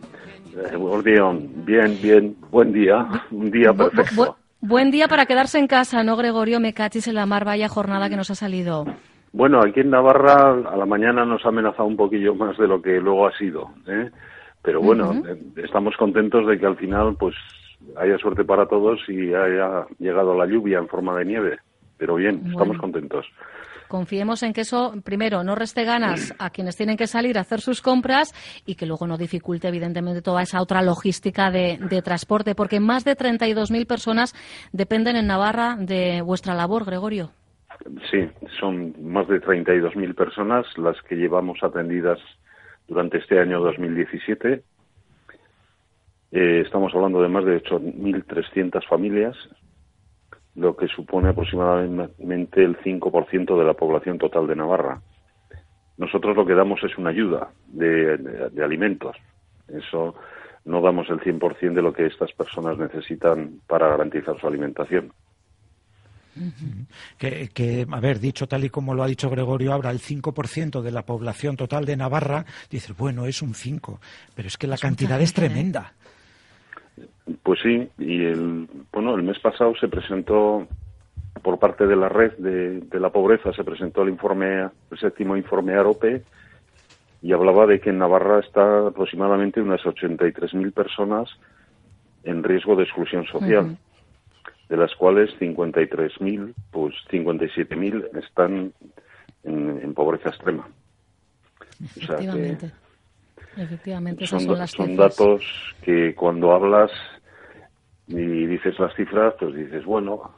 Eh, 0.55 0.77
Gordión, 0.77 1.49
bien, 1.65 1.97
bien, 2.01 2.35
buen 2.49 2.71
día, 2.71 3.05
un 3.31 3.51
día 3.51 3.71
Bu- 3.71 3.89
bu- 3.89 3.91
perfecto. 3.91 4.23
bu- 4.23 4.35
buen 4.61 4.89
día 4.91 5.07
para 5.09 5.25
quedarse 5.25 5.59
en 5.59 5.67
casa, 5.67 6.01
¿no, 6.03 6.15
Gregorio? 6.15 6.61
Me 6.61 6.73
cachis 6.73 7.07
en 7.09 7.15
la 7.15 7.25
mar, 7.25 7.43
vaya 7.43 7.67
jornada 7.67 8.07
que 8.09 8.15
nos 8.15 8.31
ha 8.31 8.35
salido. 8.35 8.85
Bueno, 9.33 9.59
aquí 9.61 9.81
en 9.81 9.89
Navarra 9.89 10.51
a 10.71 10.77
la 10.77 10.85
mañana 10.85 11.25
nos 11.25 11.43
ha 11.45 11.49
amenazado 11.49 11.85
un 11.85 11.97
poquillo 11.97 12.35
más 12.35 12.57
de 12.57 12.67
lo 12.69 12.81
que 12.81 13.01
luego 13.01 13.27
ha 13.27 13.37
sido, 13.37 13.69
¿eh? 13.85 14.09
pero 14.61 14.81
bueno, 14.81 15.11
eh, 15.27 15.37
estamos 15.57 15.93
contentos 15.97 16.47
de 16.47 16.57
que 16.57 16.65
al 16.65 16.77
final 16.77 17.17
pues 17.19 17.35
haya 17.97 18.17
suerte 18.17 18.45
para 18.45 18.65
todos 18.65 18.97
y 19.09 19.33
haya 19.33 19.85
llegado 19.99 20.33
la 20.37 20.45
lluvia 20.45 20.77
en 20.79 20.87
forma 20.87 21.17
de 21.17 21.25
nieve, 21.25 21.59
pero 21.97 22.15
bien, 22.15 22.41
estamos 22.47 22.77
contentos. 22.77 23.25
Confiemos 23.87 24.41
en 24.43 24.53
que 24.53 24.61
eso, 24.61 24.93
primero, 25.03 25.43
no 25.43 25.53
reste 25.53 25.83
ganas 25.83 26.33
a 26.39 26.49
quienes 26.49 26.75
tienen 26.75 26.97
que 26.97 27.05
salir 27.05 27.37
a 27.37 27.41
hacer 27.41 27.61
sus 27.61 27.81
compras 27.81 28.33
y 28.65 28.75
que 28.75 28.85
luego 28.85 29.05
no 29.05 29.17
dificulte, 29.17 29.67
evidentemente, 29.67 30.21
toda 30.21 30.41
esa 30.41 30.61
otra 30.61 30.81
logística 30.81 31.51
de, 31.51 31.77
de 31.77 32.01
transporte, 32.01 32.55
porque 32.55 32.79
más 32.79 33.05
de 33.05 33.15
32.000 33.15 33.85
personas 33.85 34.33
dependen 34.71 35.15
en 35.15 35.27
Navarra 35.27 35.75
de 35.79 36.21
vuestra 36.21 36.55
labor, 36.55 36.85
Gregorio. 36.85 37.31
Sí, 38.09 38.27
son 38.59 38.95
más 39.01 39.27
de 39.27 39.41
32.000 39.41 40.15
personas 40.15 40.65
las 40.77 40.99
que 41.03 41.15
llevamos 41.15 41.61
atendidas 41.61 42.19
durante 42.87 43.17
este 43.17 43.39
año 43.39 43.59
2017. 43.61 44.63
Eh, 46.31 46.61
estamos 46.65 46.93
hablando 46.93 47.21
de 47.21 47.29
más 47.29 47.45
de 47.45 47.61
8.300 47.63 48.87
familias, 48.87 49.35
lo 50.55 50.75
que 50.75 50.87
supone 50.87 51.29
aproximadamente 51.29 52.63
el 52.63 52.77
5% 52.79 53.57
de 53.57 53.65
la 53.65 53.73
población 53.73 54.17
total 54.17 54.47
de 54.47 54.55
Navarra. 54.55 55.01
Nosotros 55.97 56.35
lo 56.35 56.45
que 56.45 56.53
damos 56.55 56.83
es 56.83 56.97
una 56.97 57.09
ayuda 57.11 57.49
de, 57.67 58.17
de- 58.17 58.49
de 58.49 58.63
alimentos. 58.63 59.15
Eso 59.67 60.15
no 60.65 60.81
damos 60.81 61.09
el 61.09 61.19
100% 61.19 61.73
de 61.73 61.81
lo 61.81 61.93
que 61.93 62.05
estas 62.07 62.31
personas 62.33 62.77
necesitan 62.77 63.61
para 63.67 63.87
garantizar 63.89 64.39
su 64.39 64.47
alimentación. 64.47 65.11
que, 67.17 67.49
que, 67.53 67.85
a 67.89 67.99
ver, 68.01 68.19
dicho 68.19 68.45
tal 68.47 68.65
y 68.65 68.69
como 68.69 68.93
lo 68.93 69.03
ha 69.03 69.07
dicho 69.07 69.29
Gregorio, 69.29 69.71
ahora 69.73 69.91
el 69.91 69.99
5% 69.99 70.81
de 70.81 70.91
la 70.91 71.03
población 71.05 71.55
total 71.55 71.85
de 71.85 71.95
Navarra, 71.95 72.45
dices, 72.69 72.95
bueno, 72.97 73.25
es 73.25 73.41
un 73.41 73.53
5, 73.55 73.99
pero 74.35 74.47
es 74.49 74.57
que 74.57 74.67
la 74.67 74.75
Es 74.75 74.81
cantidad 74.81 75.21
es 75.21 75.29
¿eh? 75.29 75.33
Pues 77.43 77.59
sí, 77.61 77.89
y 77.97 78.25
el, 78.25 78.67
bueno, 78.91 79.15
el 79.15 79.23
mes 79.23 79.39
pasado 79.39 79.73
se 79.75 79.87
presentó 79.87 80.67
por 81.41 81.59
parte 81.59 81.85
de 81.85 81.95
la 81.95 82.09
red 82.09 82.33
de, 82.37 82.81
de 82.81 82.99
la 82.99 83.09
pobreza, 83.09 83.51
se 83.53 83.63
presentó 83.63 84.03
el 84.03 84.09
informe, 84.09 84.69
el 84.91 84.99
séptimo 84.99 85.35
informe 85.35 85.73
AROPE, 85.73 86.23
y 87.21 87.33
hablaba 87.33 87.65
de 87.65 87.79
que 87.79 87.89
en 87.89 87.97
Navarra 87.97 88.39
está 88.39 88.87
aproximadamente 88.87 89.61
unas 89.61 89.81
83.000 89.81 90.71
personas 90.71 91.29
en 92.23 92.43
riesgo 92.43 92.75
de 92.75 92.83
exclusión 92.83 93.25
social, 93.25 93.77
de 94.69 94.77
las 94.77 94.95
cuales 94.95 95.29
53.000, 95.39 96.53
pues 96.71 96.95
57.000 97.09 98.09
están 98.23 98.73
en, 99.43 99.79
en 99.81 99.93
pobreza 99.93 100.29
extrema. 100.29 100.67
O 101.97 102.05
sea 102.05 102.17
que- 102.17 102.57
Efectivamente. 103.57 104.25
Son, 104.27 104.39
son 104.39 104.57
las 104.57 104.71
son 104.71 104.87
cifras. 104.87 105.17
datos 105.17 105.41
que 105.81 106.13
cuando 106.15 106.51
hablas 106.53 106.91
y 108.07 108.45
dices 108.45 108.77
las 108.79 108.93
cifras, 108.95 109.33
pues 109.39 109.55
dices, 109.55 109.83
bueno, 109.85 110.31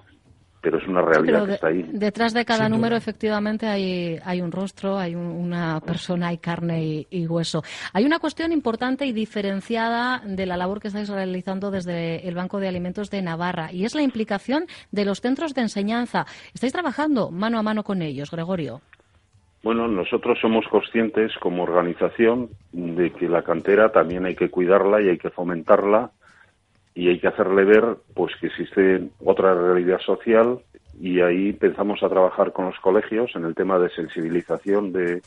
pero 0.62 0.80
es 0.80 0.88
una 0.88 1.02
realidad 1.02 1.42
que 1.42 1.48
de- 1.48 1.54
está 1.56 1.68
ahí. 1.68 1.84
detrás 1.94 2.34
de 2.34 2.44
cada 2.46 2.66
Sin 2.66 2.72
número, 2.72 2.92
duda. 2.96 2.98
efectivamente, 2.98 3.68
hay, 3.68 4.20
hay 4.24 4.42
un 4.42 4.52
rostro, 4.52 4.98
hay 4.98 5.16
un- 5.16 5.28
una 5.28 5.80
persona, 5.82 6.28
hay 6.30 6.38
carne 6.40 6.84
y, 6.84 7.08
y 7.10 7.28
hueso. 7.28 7.64
Hay 7.94 8.06
una 8.06 8.20
cuestión 8.20 8.52
importante 8.52 9.06
y 9.06 9.12
diferenciada 9.14 10.22
de 10.26 10.46
la 10.46 10.58
labor 10.58 10.80
que 10.82 10.88
estáis 10.88 11.10
realizando 11.10 11.72
desde 11.72 12.28
el 12.28 12.36
Banco 12.36 12.60
de 12.60 12.68
Alimentos 12.68 13.10
de 13.10 13.22
Navarra, 13.22 13.72
y 13.72 13.86
es 13.86 13.96
la 13.96 14.02
implicación 14.02 14.66
de 14.92 15.06
los 15.06 15.22
centros 15.22 15.54
de 15.54 15.62
enseñanza. 15.62 16.26
Estáis 16.54 16.74
trabajando 16.74 17.32
mano 17.32 17.60
a 17.60 17.64
mano 17.64 17.84
con 17.84 18.02
ellos, 18.02 18.32
Gregorio. 18.32 18.82
Bueno, 19.64 19.88
nosotros 19.88 20.38
somos 20.40 20.66
conscientes 20.68 21.34
como 21.40 21.64
organización 21.64 22.50
de 22.72 23.12
que 23.12 23.28
la 23.28 23.42
cantera 23.44 23.92
también 23.92 24.26
hay 24.26 24.36
que 24.36 24.50
cuidarla 24.50 25.02
y 25.02 25.10
hay 25.10 25.18
que 25.18 25.30
fomentarla 25.30 26.12
y 26.94 27.10
hay 27.10 27.20
que 27.20 27.28
hacerle 27.28 27.64
ver 27.66 27.98
pues 28.16 28.34
que 28.40 28.48
existe 28.48 29.10
otra 29.24 29.54
realidad 29.54 30.00
social 30.00 30.60
y 31.00 31.20
ahí 31.22 31.50
empezamos 31.50 32.02
a 32.02 32.10
trabajar 32.10 32.54
con 32.54 32.66
los 32.66 32.80
colegios 32.80 33.36
en 33.36 33.46
el 33.46 33.56
tema 33.56 33.78
de 33.78 33.90
sensibilización 33.90 34.94
de- 34.94 35.22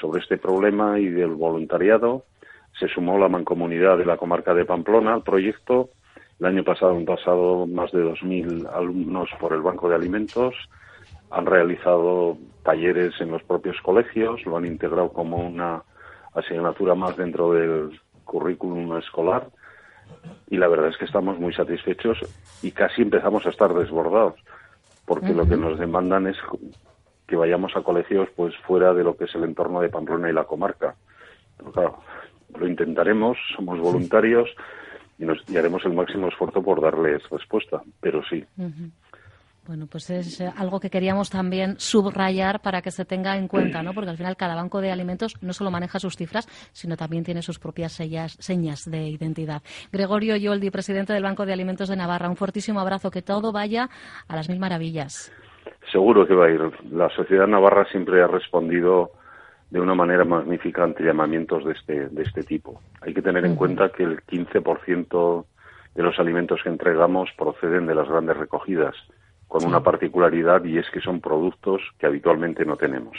sobre 0.00 0.22
este 0.22 0.38
problema 0.38 0.98
y 0.98 1.06
del 1.06 1.30
voluntariado. 1.32 2.24
Se 2.78 2.88
sumó 2.88 3.18
la 3.18 3.28
mancomunidad 3.28 3.98
de 3.98 4.06
la 4.06 4.16
comarca 4.16 4.54
de 4.54 4.64
Pamplona 4.64 5.12
al 5.14 5.22
proyecto. 5.22 5.90
El 6.40 6.46
año 6.46 6.64
pasado 6.64 6.96
han 6.96 7.04
pasado 7.04 7.66
más 7.66 7.92
de 7.92 8.00
2.000 8.02 8.66
alumnos 8.72 9.28
por 9.38 9.52
el 9.52 9.60
Banco 9.60 9.88
de 9.90 9.96
Alimentos. 9.96 10.54
Han 11.30 11.46
realizado 11.46 12.38
talleres 12.62 13.14
en 13.20 13.30
los 13.30 13.42
propios 13.42 13.76
colegios, 13.82 14.44
lo 14.46 14.56
han 14.56 14.66
integrado 14.66 15.12
como 15.12 15.36
una 15.36 15.82
asignatura 16.34 16.94
más 16.94 17.16
dentro 17.16 17.52
del 17.52 18.00
currículum 18.24 18.96
escolar 18.98 19.48
y 20.48 20.56
la 20.56 20.68
verdad 20.68 20.88
es 20.88 20.96
que 20.96 21.04
estamos 21.04 21.38
muy 21.38 21.52
satisfechos 21.52 22.18
y 22.62 22.70
casi 22.72 23.02
empezamos 23.02 23.46
a 23.46 23.50
estar 23.50 23.72
desbordados 23.74 24.34
porque 25.08 25.32
lo 25.32 25.48
que 25.48 25.56
nos 25.56 25.78
demandan 25.78 26.26
es 26.26 26.36
que 27.26 27.36
vayamos 27.36 27.74
a 27.76 27.82
colegios 27.82 28.28
pues 28.36 28.54
fuera 28.66 28.92
de 28.92 29.02
lo 29.02 29.16
que 29.16 29.24
es 29.24 29.34
el 29.34 29.44
entorno 29.44 29.80
de 29.80 29.88
Pamplona 29.88 30.28
y 30.28 30.34
la 30.34 30.44
comarca. 30.44 30.96
Pero 31.56 31.72
claro, 31.72 31.98
lo 32.58 32.66
intentaremos, 32.66 33.38
somos 33.56 33.78
voluntarios 33.80 34.50
y, 35.18 35.24
nos, 35.24 35.38
y 35.48 35.56
haremos 35.56 35.84
el 35.86 35.94
máximo 35.94 36.28
esfuerzo 36.28 36.62
por 36.62 36.80
darles 36.80 37.22
respuesta, 37.30 37.82
pero 38.00 38.22
sí. 38.24 38.44
Bueno, 39.68 39.86
pues 39.86 40.08
es 40.08 40.40
eh, 40.40 40.50
algo 40.56 40.80
que 40.80 40.88
queríamos 40.88 41.28
también 41.28 41.78
subrayar 41.78 42.60
para 42.62 42.80
que 42.80 42.90
se 42.90 43.04
tenga 43.04 43.36
en 43.36 43.48
cuenta, 43.48 43.82
¿no? 43.82 43.92
Porque 43.92 44.08
al 44.08 44.16
final 44.16 44.34
cada 44.34 44.54
banco 44.54 44.80
de 44.80 44.90
alimentos 44.90 45.34
no 45.42 45.52
solo 45.52 45.70
maneja 45.70 45.98
sus 45.98 46.16
cifras, 46.16 46.48
sino 46.72 46.96
también 46.96 47.22
tiene 47.22 47.42
sus 47.42 47.58
propias 47.58 47.92
sellas- 48.00 48.38
señas 48.40 48.90
de 48.90 49.06
identidad. 49.08 49.60
Gregorio 49.92 50.36
Yoldi, 50.36 50.70
presidente 50.70 51.12
del 51.12 51.22
Banco 51.22 51.44
de 51.44 51.52
Alimentos 51.52 51.90
de 51.90 51.96
Navarra, 51.96 52.30
un 52.30 52.36
fortísimo 52.36 52.80
abrazo, 52.80 53.10
que 53.10 53.20
todo 53.20 53.52
vaya 53.52 53.90
a 54.26 54.36
las 54.36 54.48
mil 54.48 54.58
maravillas. 54.58 55.30
Seguro 55.92 56.26
que 56.26 56.34
va 56.34 56.46
a 56.46 56.50
ir. 56.50 56.62
La 56.90 57.10
sociedad 57.10 57.46
navarra 57.46 57.84
siempre 57.90 58.22
ha 58.22 58.26
respondido 58.26 59.10
de 59.68 59.80
una 59.80 59.94
manera 59.94 60.24
magnífica 60.24 60.82
ante 60.82 61.04
llamamientos 61.04 61.66
de 61.66 61.72
este, 61.72 62.08
de 62.08 62.22
este 62.22 62.42
tipo. 62.42 62.80
Hay 63.02 63.12
que 63.12 63.20
tener 63.20 63.44
en 63.44 63.54
cuenta 63.54 63.90
que 63.90 64.04
el 64.04 64.22
15% 64.22 65.44
de 65.94 66.02
los 66.02 66.18
alimentos 66.18 66.60
que 66.62 66.70
entregamos 66.70 67.28
proceden 67.36 67.86
de 67.86 67.94
las 67.94 68.08
grandes 68.08 68.38
recogidas, 68.38 68.94
con 69.48 69.64
una 69.64 69.82
particularidad 69.82 70.62
y 70.64 70.78
es 70.78 70.86
que 70.90 71.00
son 71.00 71.20
productos 71.20 71.80
que 71.98 72.06
habitualmente 72.06 72.64
no 72.64 72.76
tenemos. 72.76 73.16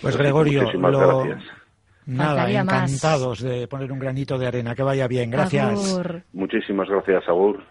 Pues 0.00 0.16
Gregorio, 0.16 0.70
lo- 0.72 1.22
gracias. 1.24 1.44
nada, 2.06 2.28
Faltaría 2.36 2.64
más. 2.64 2.90
encantados 2.90 3.40
de 3.42 3.68
poner 3.68 3.92
un 3.92 3.98
granito 3.98 4.38
de 4.38 4.46
arena. 4.46 4.74
Que 4.74 4.82
vaya 4.82 5.06
bien, 5.06 5.30
gracias. 5.30 5.66
Agur. 5.92 6.22
Muchísimas 6.32 6.88
gracias, 6.88 7.28
Agur. 7.28 7.62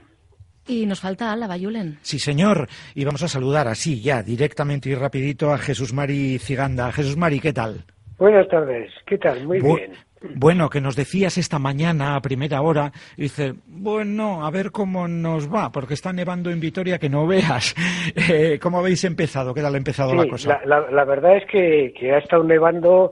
Y 0.68 0.86
nos 0.86 1.02
falta 1.02 1.32
Álava, 1.32 1.58
Julen. 1.60 1.98
Sí, 2.02 2.20
señor. 2.20 2.68
Y 2.96 3.04
vamos 3.04 3.22
a 3.24 3.28
saludar 3.28 3.68
así, 3.68 4.02
ya, 4.02 4.24
directamente 4.24 4.90
y 4.90 4.96
rapidito 4.96 5.52
a 5.52 5.58
Jesús 5.58 5.94
Mari 5.94 6.40
Ciganda. 6.40 6.92
Jesús 6.92 7.18
Mari, 7.18 7.40
¿qué 7.40 7.52
tal? 7.52 7.84
Buenas 8.18 8.48
tardes, 8.48 8.92
¿qué 9.06 9.18
tal? 9.18 9.46
Muy 9.46 9.60
Bu- 9.60 9.76
bien. 9.76 9.92
Bueno, 10.36 10.70
que 10.70 10.80
nos 10.82 10.96
decías 10.96 11.38
esta 11.38 11.60
mañana 11.60 12.16
a 12.16 12.22
primera 12.22 12.62
hora, 12.62 12.92
dice, 13.18 13.56
bueno, 13.68 14.46
a 14.46 14.52
ver 14.52 14.72
cómo 14.72 15.08
nos 15.08 15.54
va, 15.54 15.72
porque 15.72 15.94
está 15.94 16.14
nevando 16.14 16.50
en 16.50 16.60
Vitoria 16.60 16.98
que 17.00 17.10
no 17.10 17.28
veas. 17.28 17.76
Eh, 18.16 18.60
¿Cómo 18.62 18.80
habéis 18.80 19.04
empezado? 19.06 19.54
¿Qué 19.54 19.62
tal 19.62 19.74
ha 19.74 19.78
empezado 19.78 20.12
Sí, 20.12 20.18
la 20.18 20.28
cosa? 20.28 20.62
la, 20.66 20.80
la- 20.82 20.92
la 20.92 21.04
verdad 21.06 21.38
es 21.38 21.46
que, 21.48 21.94
que 21.98 22.14
ha 22.14 22.18
estado 22.20 22.44
nevando, 22.44 23.12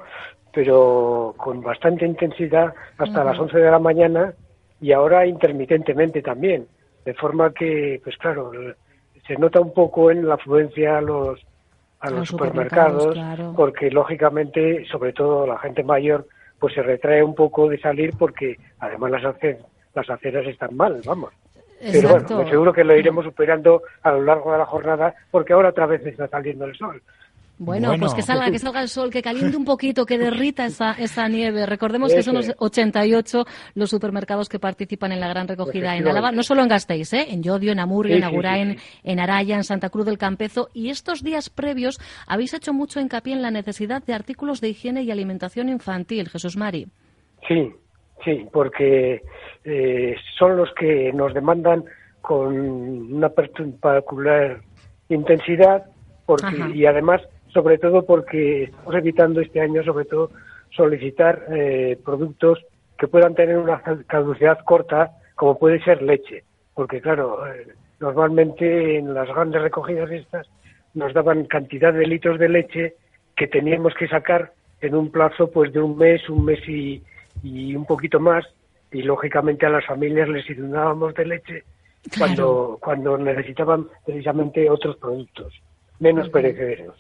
pero 0.54 1.34
con 1.38 1.62
bastante 1.62 2.06
intensidad 2.06 2.74
hasta 2.98 3.24
las 3.24 3.38
11 3.40 3.58
de 3.58 3.72
la 3.72 3.80
mañana 3.80 4.34
y 4.80 4.92
ahora 4.92 5.26
intermitentemente 5.26 6.22
también. 6.22 6.68
De 7.06 7.14
forma 7.14 7.52
que, 7.54 8.00
pues 8.04 8.16
claro, 8.18 8.52
se 9.28 9.36
nota 9.38 9.60
un 9.60 9.74
poco 9.74 10.12
en 10.12 10.28
la 10.28 10.36
afluencia 10.36 10.98
a 10.98 11.02
los, 11.02 11.40
a 12.00 12.08
A 12.08 12.10
los 12.12 12.20
los 12.20 12.30
supermercados, 12.30 13.04
supermercados, 13.04 13.36
claro. 13.38 13.54
porque 13.56 13.90
lógicamente, 13.90 14.86
sobre 14.92 15.14
todo 15.14 15.48
la 15.48 15.58
gente 15.60 15.84
mayor, 15.84 16.28
pues 16.62 16.76
se 16.76 16.84
retrae 16.84 17.24
un 17.24 17.34
poco 17.34 17.68
de 17.68 17.80
salir 17.80 18.14
porque 18.18 18.56
además 18.80 19.10
las, 19.12 19.26
ace- 19.26 19.58
las 19.96 20.08
aceras 20.12 20.46
están 20.46 20.78
mal, 20.78 21.02
vamos. 21.04 21.34
Pero 21.92 22.10
bueno, 22.10 22.28
seguro 22.52 22.72
que 22.72 22.84
lo 22.84 22.96
iremos 22.96 23.26
superando 23.26 23.82
a 24.04 24.12
lo 24.12 24.22
largo 24.22 24.52
de 24.52 24.60
la 24.60 24.66
jornada 24.68 25.16
porque 25.32 25.54
ahora 25.54 25.70
otra 25.70 25.88
vez 25.88 26.06
está 26.06 26.28
saliendo 26.28 26.66
el 26.66 26.76
sol. 26.78 27.02
Bueno, 27.58 27.90
Bueno. 27.90 28.02
pues 28.02 28.16
que 28.16 28.24
salga, 28.24 28.50
que 28.50 28.58
salga 28.58 28.82
el 28.82 28.88
sol, 28.88 29.12
que 29.12 29.22
caliente 29.22 29.56
un 29.56 29.66
poquito, 29.66 30.06
que 30.06 30.18
derrita 30.18 30.66
esa, 30.66 30.94
esa 30.94 31.28
nieve. 31.28 31.66
Recordemos 31.68 32.12
que 32.14 32.24
son 32.24 32.34
los 32.36 32.50
es. 32.50 32.56
88 32.58 33.46
los 33.76 33.90
supermercados 33.90 34.50
que 34.50 34.58
participan 34.58 35.12
en 35.12 35.20
la 35.20 35.28
gran 35.28 35.48
recogida 35.48 35.96
en. 35.96 36.08
Álava, 36.08 36.32
no 36.32 36.42
solo 36.42 36.64
en 36.64 36.70
Gasteiz, 36.70 37.14
¿eh? 37.14 37.28
en 37.30 37.44
Llodio, 37.44 37.72
en 37.72 37.80
Amurrio, 37.80 38.16
Sí, 38.16 38.18
en 38.18 38.24
Agurain, 38.24 38.78
sí, 38.80 39.00
en 39.04 39.20
Araya, 39.20 39.56
en 39.58 39.64
Santa 39.64 39.90
Cruz 39.90 40.06
del 40.08 40.18
Campezo. 40.18 40.70
Y 40.74 40.90
estos 40.90 41.24
días 41.24 41.50
previos 41.52 42.00
habéis 42.26 42.54
hecho 42.56 42.74
mucho 42.74 43.00
hincapié 43.00 43.34
en 43.34 43.44
la 43.44 43.52
necesidad 43.52 44.04
de 44.04 44.14
artículos 44.16 44.60
de 44.60 44.70
higiene 44.70 45.04
y 45.04 45.12
alimentación 45.12 45.70
infantil. 45.70 46.30
Jesús 46.30 46.58
Mari. 46.58 46.88
Sí, 47.48 47.72
sí, 48.26 48.46
porque 48.52 49.22
eh, 49.66 50.16
son 50.40 50.58
los 50.58 50.70
que 50.74 51.14
nos 51.14 51.34
demandan 51.34 51.84
con 52.22 52.58
una 52.58 53.30
particular 53.30 54.62
intensidad 55.10 55.84
porque, 56.26 56.46
Ajá. 56.46 56.70
y 56.74 56.86
además, 56.86 57.22
sobre 57.54 57.78
todo 57.78 58.06
porque 58.06 58.64
estamos 58.64 58.96
evitando 58.96 59.42
este 59.42 59.62
año, 59.62 59.84
sobre 59.84 60.06
todo, 60.06 60.32
solicitar 60.70 61.46
eh, 61.52 61.98
productos 62.04 62.60
que 62.98 63.08
puedan 63.08 63.36
tener 63.36 63.58
una 63.58 63.82
caducidad 64.08 64.60
corta, 64.64 65.12
como 65.36 65.58
puede 65.58 65.84
ser 65.84 66.02
leche. 66.02 66.44
Porque, 66.74 67.02
claro, 67.02 67.46
eh, 67.48 67.68
normalmente 68.00 68.98
en 68.98 69.14
las 69.14 69.28
grandes 69.28 69.62
recogidas 69.62 70.12
estas 70.12 70.48
nos 70.94 71.14
daban 71.14 71.46
cantidad 71.46 71.94
de 71.94 72.06
litros 72.06 72.40
de 72.40 72.50
leche 72.50 72.96
que 73.36 73.48
teníamos 73.48 73.94
que 73.96 74.08
sacar 74.08 74.54
en 74.82 74.96
un 74.96 75.12
plazo 75.12 75.50
pues 75.52 75.72
de 75.74 75.82
un 75.82 75.98
mes, 75.98 76.28
un 76.30 76.46
mes 76.46 76.60
y, 76.68 77.02
y 77.44 77.76
un 77.76 77.86
poquito 77.86 78.20
más 78.20 78.46
y 78.92 79.04
lógicamente 79.04 79.66
a 79.66 79.70
las 79.70 79.86
familias 79.86 80.28
les 80.28 80.50
inundábamos 80.50 81.14
de 81.14 81.26
leche 81.26 81.64
cuando 82.18 82.78
cuando 82.82 83.18
necesitaban 83.18 83.88
precisamente 84.06 84.70
otros 84.70 84.98
productos 84.98 85.54
menos 86.00 86.30
perecederos. 86.30 86.96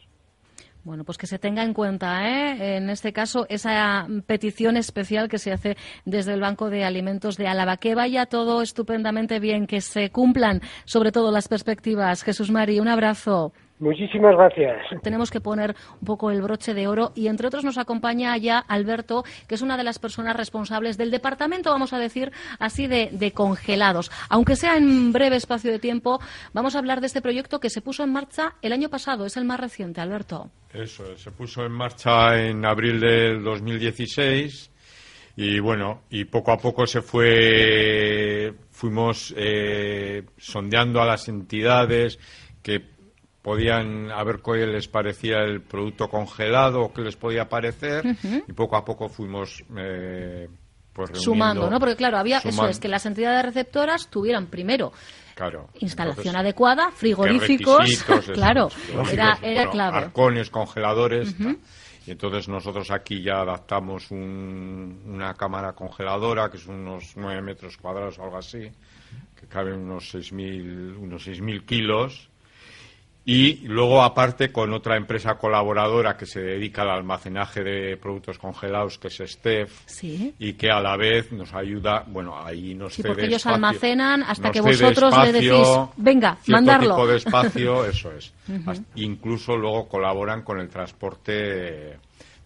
Bueno, 0.83 1.03
pues 1.03 1.19
que 1.19 1.27
se 1.27 1.37
tenga 1.37 1.63
en 1.63 1.73
cuenta, 1.73 2.27
¿eh? 2.27 2.77
en 2.77 2.89
este 2.89 3.13
caso, 3.13 3.45
esa 3.49 4.07
petición 4.25 4.77
especial 4.77 5.29
que 5.29 5.37
se 5.37 5.51
hace 5.51 5.77
desde 6.05 6.33
el 6.33 6.41
Banco 6.41 6.71
de 6.71 6.83
Alimentos 6.83 7.37
de 7.37 7.47
Álava. 7.47 7.77
Que 7.77 7.93
vaya 7.93 8.25
todo 8.25 8.63
estupendamente 8.63 9.39
bien, 9.39 9.67
que 9.67 9.81
se 9.81 10.09
cumplan 10.09 10.61
sobre 10.85 11.11
todo 11.11 11.31
las 11.31 11.47
perspectivas. 11.47 12.23
Jesús 12.23 12.49
Mari, 12.49 12.79
un 12.79 12.87
abrazo. 12.87 13.53
Muchísimas 13.81 14.35
gracias. 14.35 14.77
Tenemos 15.01 15.31
que 15.31 15.41
poner 15.41 15.75
un 15.99 16.05
poco 16.05 16.29
el 16.29 16.43
broche 16.43 16.75
de 16.75 16.87
oro 16.87 17.13
y 17.15 17.27
entre 17.27 17.47
otros 17.47 17.63
nos 17.63 17.79
acompaña 17.79 18.37
ya 18.37 18.59
Alberto, 18.59 19.23
que 19.47 19.55
es 19.55 19.63
una 19.63 19.75
de 19.75 19.83
las 19.83 19.97
personas 19.97 20.35
responsables 20.35 20.99
del 20.99 21.09
departamento, 21.09 21.71
vamos 21.71 21.91
a 21.91 21.97
decir 21.97 22.31
así, 22.59 22.85
de, 22.85 23.09
de 23.11 23.31
congelados. 23.31 24.11
Aunque 24.29 24.55
sea 24.55 24.77
en 24.77 25.11
breve 25.11 25.35
espacio 25.35 25.71
de 25.71 25.79
tiempo, 25.79 26.19
vamos 26.53 26.75
a 26.75 26.77
hablar 26.77 27.01
de 27.01 27.07
este 27.07 27.23
proyecto 27.23 27.59
que 27.59 27.71
se 27.71 27.81
puso 27.81 28.03
en 28.03 28.13
marcha 28.13 28.53
el 28.61 28.71
año 28.71 28.87
pasado, 28.89 29.25
es 29.25 29.35
el 29.35 29.45
más 29.45 29.59
reciente, 29.59 29.99
Alberto. 29.99 30.51
Eso, 30.71 31.11
es, 31.11 31.21
se 31.21 31.31
puso 31.31 31.65
en 31.65 31.71
marcha 31.71 32.39
en 32.39 32.63
abril 32.63 32.99
del 32.99 33.43
2016 33.43 34.71
y 35.37 35.59
bueno, 35.59 36.03
y 36.11 36.25
poco 36.25 36.51
a 36.51 36.57
poco 36.57 36.85
se 36.85 37.01
fue, 37.01 38.53
fuimos 38.69 39.33
eh, 39.35 40.23
sondeando 40.37 41.01
a 41.01 41.05
las 41.07 41.27
entidades 41.29 42.19
que 42.61 42.90
podían 43.41 44.11
a 44.11 44.23
ver 44.23 44.39
qué 44.43 44.65
les 44.68 44.88
parecía 44.88 45.39
el 45.39 45.61
producto 45.61 46.07
congelado 46.09 46.81
o 46.81 46.93
qué 46.93 47.01
les 47.01 47.15
podía 47.15 47.49
parecer 47.49 48.03
y 48.47 48.53
poco 48.53 48.76
a 48.76 48.85
poco 48.85 49.09
fuimos 49.09 49.63
eh, 49.77 50.47
pues 50.93 51.09
Sumando, 51.13 51.69
¿no? 51.69 51.80
Porque 51.80 51.95
claro, 51.95 52.18
había 52.18 52.39
eso 52.39 52.68
es 52.68 52.80
que 52.80 52.88
las 52.89 53.05
entidades 53.05 53.45
receptoras 53.45 54.09
tuvieran 54.09 54.47
primero 54.47 54.91
claro, 55.35 55.69
instalación 55.80 56.18
entonces, 56.27 56.35
adecuada, 56.41 56.91
frigoríficos, 56.91 58.03
claro, 58.34 58.68
era, 59.11 59.38
era 59.41 59.55
bueno, 59.61 59.72
clave. 59.72 59.97
Arcones, 59.97 60.49
congeladores. 60.49 61.35
Y 62.05 62.11
entonces 62.11 62.49
nosotros 62.49 62.89
aquí 62.91 63.22
ya 63.22 63.41
adaptamos 63.41 64.09
un- 64.11 65.01
una 65.05 65.34
cámara 65.35 65.73
congeladora, 65.73 66.49
que 66.49 66.57
son 66.57 66.76
unos 66.88 67.13
9 67.15 67.41
metros 67.43 67.77
cuadrados 67.77 68.18
o 68.19 68.23
algo 68.23 68.38
así, 68.38 68.69
que 69.39 69.47
caben 69.47 69.76
unos 69.81 70.13
6.000 70.13 70.97
unos 70.97 71.26
6.000 71.27 71.63
kilos. 71.65 72.27
Y 73.23 73.68
luego, 73.68 74.02
aparte, 74.02 74.52
con 74.52 74.73
otra 74.73 74.98
empresa 74.98 75.35
colaboradora 75.35 76.18
que 76.18 76.26
se 76.26 76.41
dedica 76.41 76.81
al 76.81 76.89
almacenaje 76.89 77.61
de 77.64 77.95
productos 77.98 78.39
congelados, 78.39 78.98
que 78.98 79.10
es 79.10 79.22
Steph, 79.26 79.72
Sí. 79.85 80.34
y 80.39 80.53
que 80.53 80.72
a 80.72 80.80
la 80.81 80.98
vez 80.98 81.31
nos 81.31 81.53
ayuda, 81.53 82.03
bueno, 82.07 82.35
ahí 82.43 82.73
nos 82.73 82.93
Sí, 82.95 83.03
cede 83.03 83.10
porque 83.11 83.26
ellos 83.27 83.41
espacio- 83.45 83.53
almacenan 83.56 84.23
hasta 84.23 84.49
que 84.52 84.60
vosotros 84.61 85.14
le 85.23 85.31
decís, 85.34 85.68
venga, 85.98 86.35
cierto 86.41 86.52
mandarlo. 86.52 86.95
tipo 86.95 87.07
de 87.07 87.18
espacio, 87.18 87.85
eso 87.85 88.11
es. 88.11 88.34
Incluso 88.95 89.56
luego 89.56 89.88
colaboran 89.88 90.41
con 90.41 90.60
el 90.60 90.69
transporte, 90.69 91.91
eh, 91.91 91.98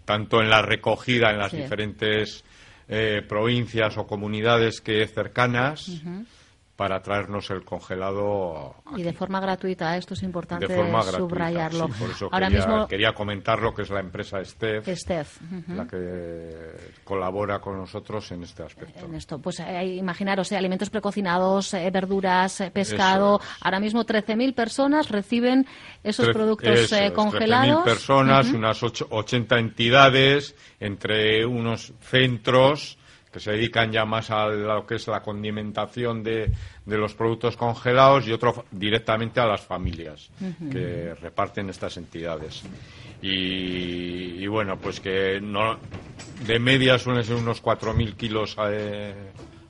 tanto 0.04 0.42
en 0.42 0.50
la 0.50 0.62
recogida 0.62 1.32
en 1.32 1.38
las 1.40 1.52
Sí. 1.52 1.58
diferentes 1.58 2.44
eh, 2.88 3.24
provincias 3.28 3.98
o 3.98 4.06
comunidades 4.06 4.80
que 4.82 5.08
cercanas. 5.08 5.90
Para 6.76 7.02
traernos 7.02 7.50
el 7.52 7.64
congelado 7.64 8.76
Y 8.98 9.04
de 9.04 9.14
forma 9.14 9.40
gratuita, 9.40 9.96
esto 9.96 10.14
es 10.14 10.24
importante 10.24 10.68
de 10.68 10.76
forma 10.76 11.00
gratuita. 11.04 11.18
subrayarlo. 11.20 11.88
sí, 11.88 11.94
por 12.00 12.10
eso 12.10 12.30
Ahora 12.32 12.48
quería, 12.48 12.66
mismo, 12.68 12.88
quería 12.90 13.14
comentar 13.14 13.62
lo 13.62 13.74
que 13.74 13.84
es 13.84 13.90
la 13.90 14.02
empresa 14.02 14.44
Steph, 14.44 14.86
la 15.70 15.88
que 15.88 16.76
colabora 17.06 17.60
con 17.60 17.78
nosotros 17.78 18.30
en 18.32 18.44
este 18.44 18.64
aspecto. 18.64 19.06
en 19.06 19.16
esto, 19.16 19.40
pues 19.40 19.60
eh, 19.62 19.86
imaginaros, 19.96 20.52
eh, 20.52 20.58
alimentos 20.58 20.90
precocinados, 20.90 21.74
eh, 21.74 21.90
verduras, 21.92 22.62
pescado. 22.74 23.40
Ahora 23.62 23.80
mismo 23.80 24.04
13.000 24.06 24.54
personas 24.54 25.10
reciben 25.10 25.66
esos 26.04 26.28
Tre- 26.28 26.34
productos 26.34 26.68
eso 26.92 27.14
congelados. 27.14 27.84
13.000 27.84 27.84
personas, 27.86 28.48
unas 28.52 28.84
ocho- 28.84 29.08
80 29.12 29.60
entidades, 29.60 30.56
entre 30.82 31.46
unos 31.46 31.94
centros 32.02 32.98
que 33.36 33.42
se 33.42 33.52
dedican 33.52 33.92
ya 33.92 34.06
más 34.06 34.32
a 34.32 34.48
lo 34.48 34.88
que 34.88 34.96
es 34.96 35.06
la 35.10 35.22
condimentación 35.22 36.24
de, 36.24 36.50
de 36.86 36.98
los 36.98 37.14
productos 37.16 37.58
congelados 37.58 38.26
y 38.26 38.32
otro 38.32 38.64
directamente 38.72 39.42
a 39.42 39.46
las 39.46 39.60
familias 39.60 40.30
que 40.72 41.14
reparten 41.16 41.70
estas 41.70 41.98
entidades. 41.98 42.64
Y, 43.22 44.42
y 44.44 44.48
bueno, 44.48 44.78
pues 44.78 45.02
que 45.02 45.40
no, 45.42 45.78
de 46.48 46.60
media 46.60 46.98
suelen 46.98 47.26
ser 47.26 47.36
unos 47.36 47.62
4.000 47.62 48.16
kilos 48.16 48.56
eh, 48.70 49.14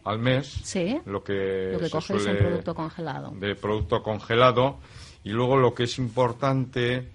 al 0.03 0.19
mes. 0.19 0.45
Sí, 0.63 0.97
Lo 1.07 1.23
que, 1.23 1.69
lo 1.73 1.79
que 1.79 1.85
se 1.85 1.91
cogéis 1.91 2.25
en 2.27 2.33
suele- 2.33 2.37
producto 2.39 2.75
congelado. 2.75 3.31
de 3.31 3.55
producto 3.55 4.03
congelado. 4.03 4.77
Y 5.23 5.29
luego 5.29 5.57
lo 5.57 5.73
que 5.73 5.85
es 5.85 5.97
importante 5.97 7.09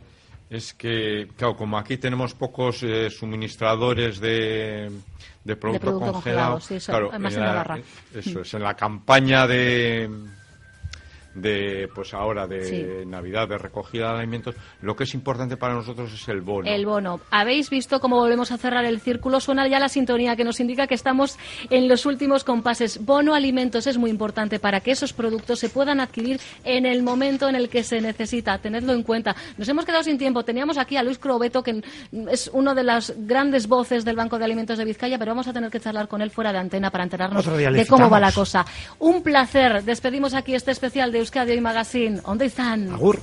es 0.51 0.75
que, 0.75 1.29
claro, 1.37 1.57
como 1.57 1.79
aquí 1.79 1.97
tenemos 1.97 2.35
pocos 2.35 2.83
eh, 2.83 3.09
suministradores 3.09 4.19
de, 4.21 4.91
de 5.45 5.57
producto, 5.57 5.87
producto 5.87 6.13
congelado, 6.13 6.55
congelado, 6.55 6.61
sí, 6.61 6.75
eso, 6.75 6.93
claro, 6.93 7.15
en 7.15 7.23
la- 7.23 7.31
Navarra. 7.31 7.79
eso 8.15 8.41
es, 8.41 8.55
en 8.55 8.63
la 8.63 8.75
campaña 8.75 9.47
de 9.47 10.11
de 11.35 11.89
pues 11.95 12.13
ahora 12.15 12.47
de 12.47 12.65
Sí. 12.65 12.87
Navidad, 13.07 13.49
de 13.49 13.59
recogida 13.59 14.13
de 14.13 14.19
alimentos, 14.19 14.55
lo 14.83 14.97
que 14.97 15.05
es 15.05 15.15
importante 15.15 15.57
para 15.57 15.75
nosotros 15.75 16.13
es 16.13 16.29
el 16.29 16.41
bono. 16.41 16.69
El 16.69 16.87
bono. 16.87 17.21
¿Habéis 17.31 17.71
visto 17.71 18.01
cómo 18.01 18.17
volvemos 18.17 18.53
a 18.53 18.59
cerrar 18.59 18.85
el 18.85 19.01
círculo? 19.01 19.41
Suena 19.41 19.67
ya 19.69 19.79
la 19.79 19.89
sintonía 19.89 20.37
que 20.37 20.45
nos 20.45 20.61
indica 20.61 20.87
que 20.87 20.95
estamos 20.95 21.39
en 21.71 21.89
los 21.89 22.07
últimos 22.07 22.45
compases. 22.45 23.05
Bono 23.05 23.35
alimentos 23.35 23.87
es 23.87 23.99
muy 23.99 24.11
importante 24.11 24.59
para 24.59 24.81
que 24.81 24.91
esos 24.93 25.13
productos 25.13 25.59
se 25.59 25.69
puedan 25.69 26.01
adquirir 26.01 26.41
en 26.65 26.87
el 26.87 27.03
momento 27.03 27.49
en 27.49 27.55
el 27.55 27.69
que 27.69 27.83
se 27.83 28.01
necesita. 28.01 28.59
Tenedlo 28.59 28.93
en 28.93 29.03
cuenta. 29.03 29.35
Nos 29.57 29.69
hemos 29.69 29.85
quedado 29.85 30.03
sin 30.03 30.19
tiempo. 30.19 30.45
Teníamos 30.45 30.79
aquí 30.79 30.97
a 30.97 31.03
Luis 31.03 31.19
Crobeto, 31.19 31.63
que 31.63 31.83
es 32.31 32.51
uno 32.53 32.75
de 32.75 32.83
las 32.83 33.15
grandes 33.17 33.67
voces 33.69 34.05
del 34.05 34.17
Banco 34.17 34.39
de 34.39 34.45
Alimentos 34.45 34.79
de 34.79 34.85
Vizcaya, 34.85 35.19
pero 35.19 35.31
vamos 35.33 35.49
a 35.49 35.53
tener 35.53 35.71
que 35.71 35.81
charlar 35.81 36.09
con 36.09 36.23
él 36.23 36.31
fuera 36.31 36.53
de 36.53 36.59
antena 36.59 36.91
para 36.91 37.05
enterarnos 37.05 37.45
de 37.47 37.87
cómo 37.87 38.11
va 38.11 38.21
la 38.21 38.33
cosa. 38.33 38.65
Un 38.99 39.23
placer. 39.23 39.83
Despedimos 39.85 40.35
aquí 40.35 40.55
este 40.55 40.71
especial 40.71 41.13
de 41.21 41.25
Euskadi 41.25 41.53
Hoy 41.53 41.61
Magazine. 41.61 42.21
¿Dónde 42.25 42.47
están? 42.47 42.91
Agur. 42.93 43.21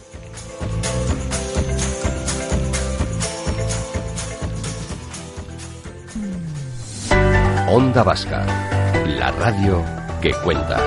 Onda 7.69 8.03
Vasca, 8.03 8.45
la 9.07 9.31
radio 9.31 9.83
que 10.21 10.31
cuenta. 10.43 10.79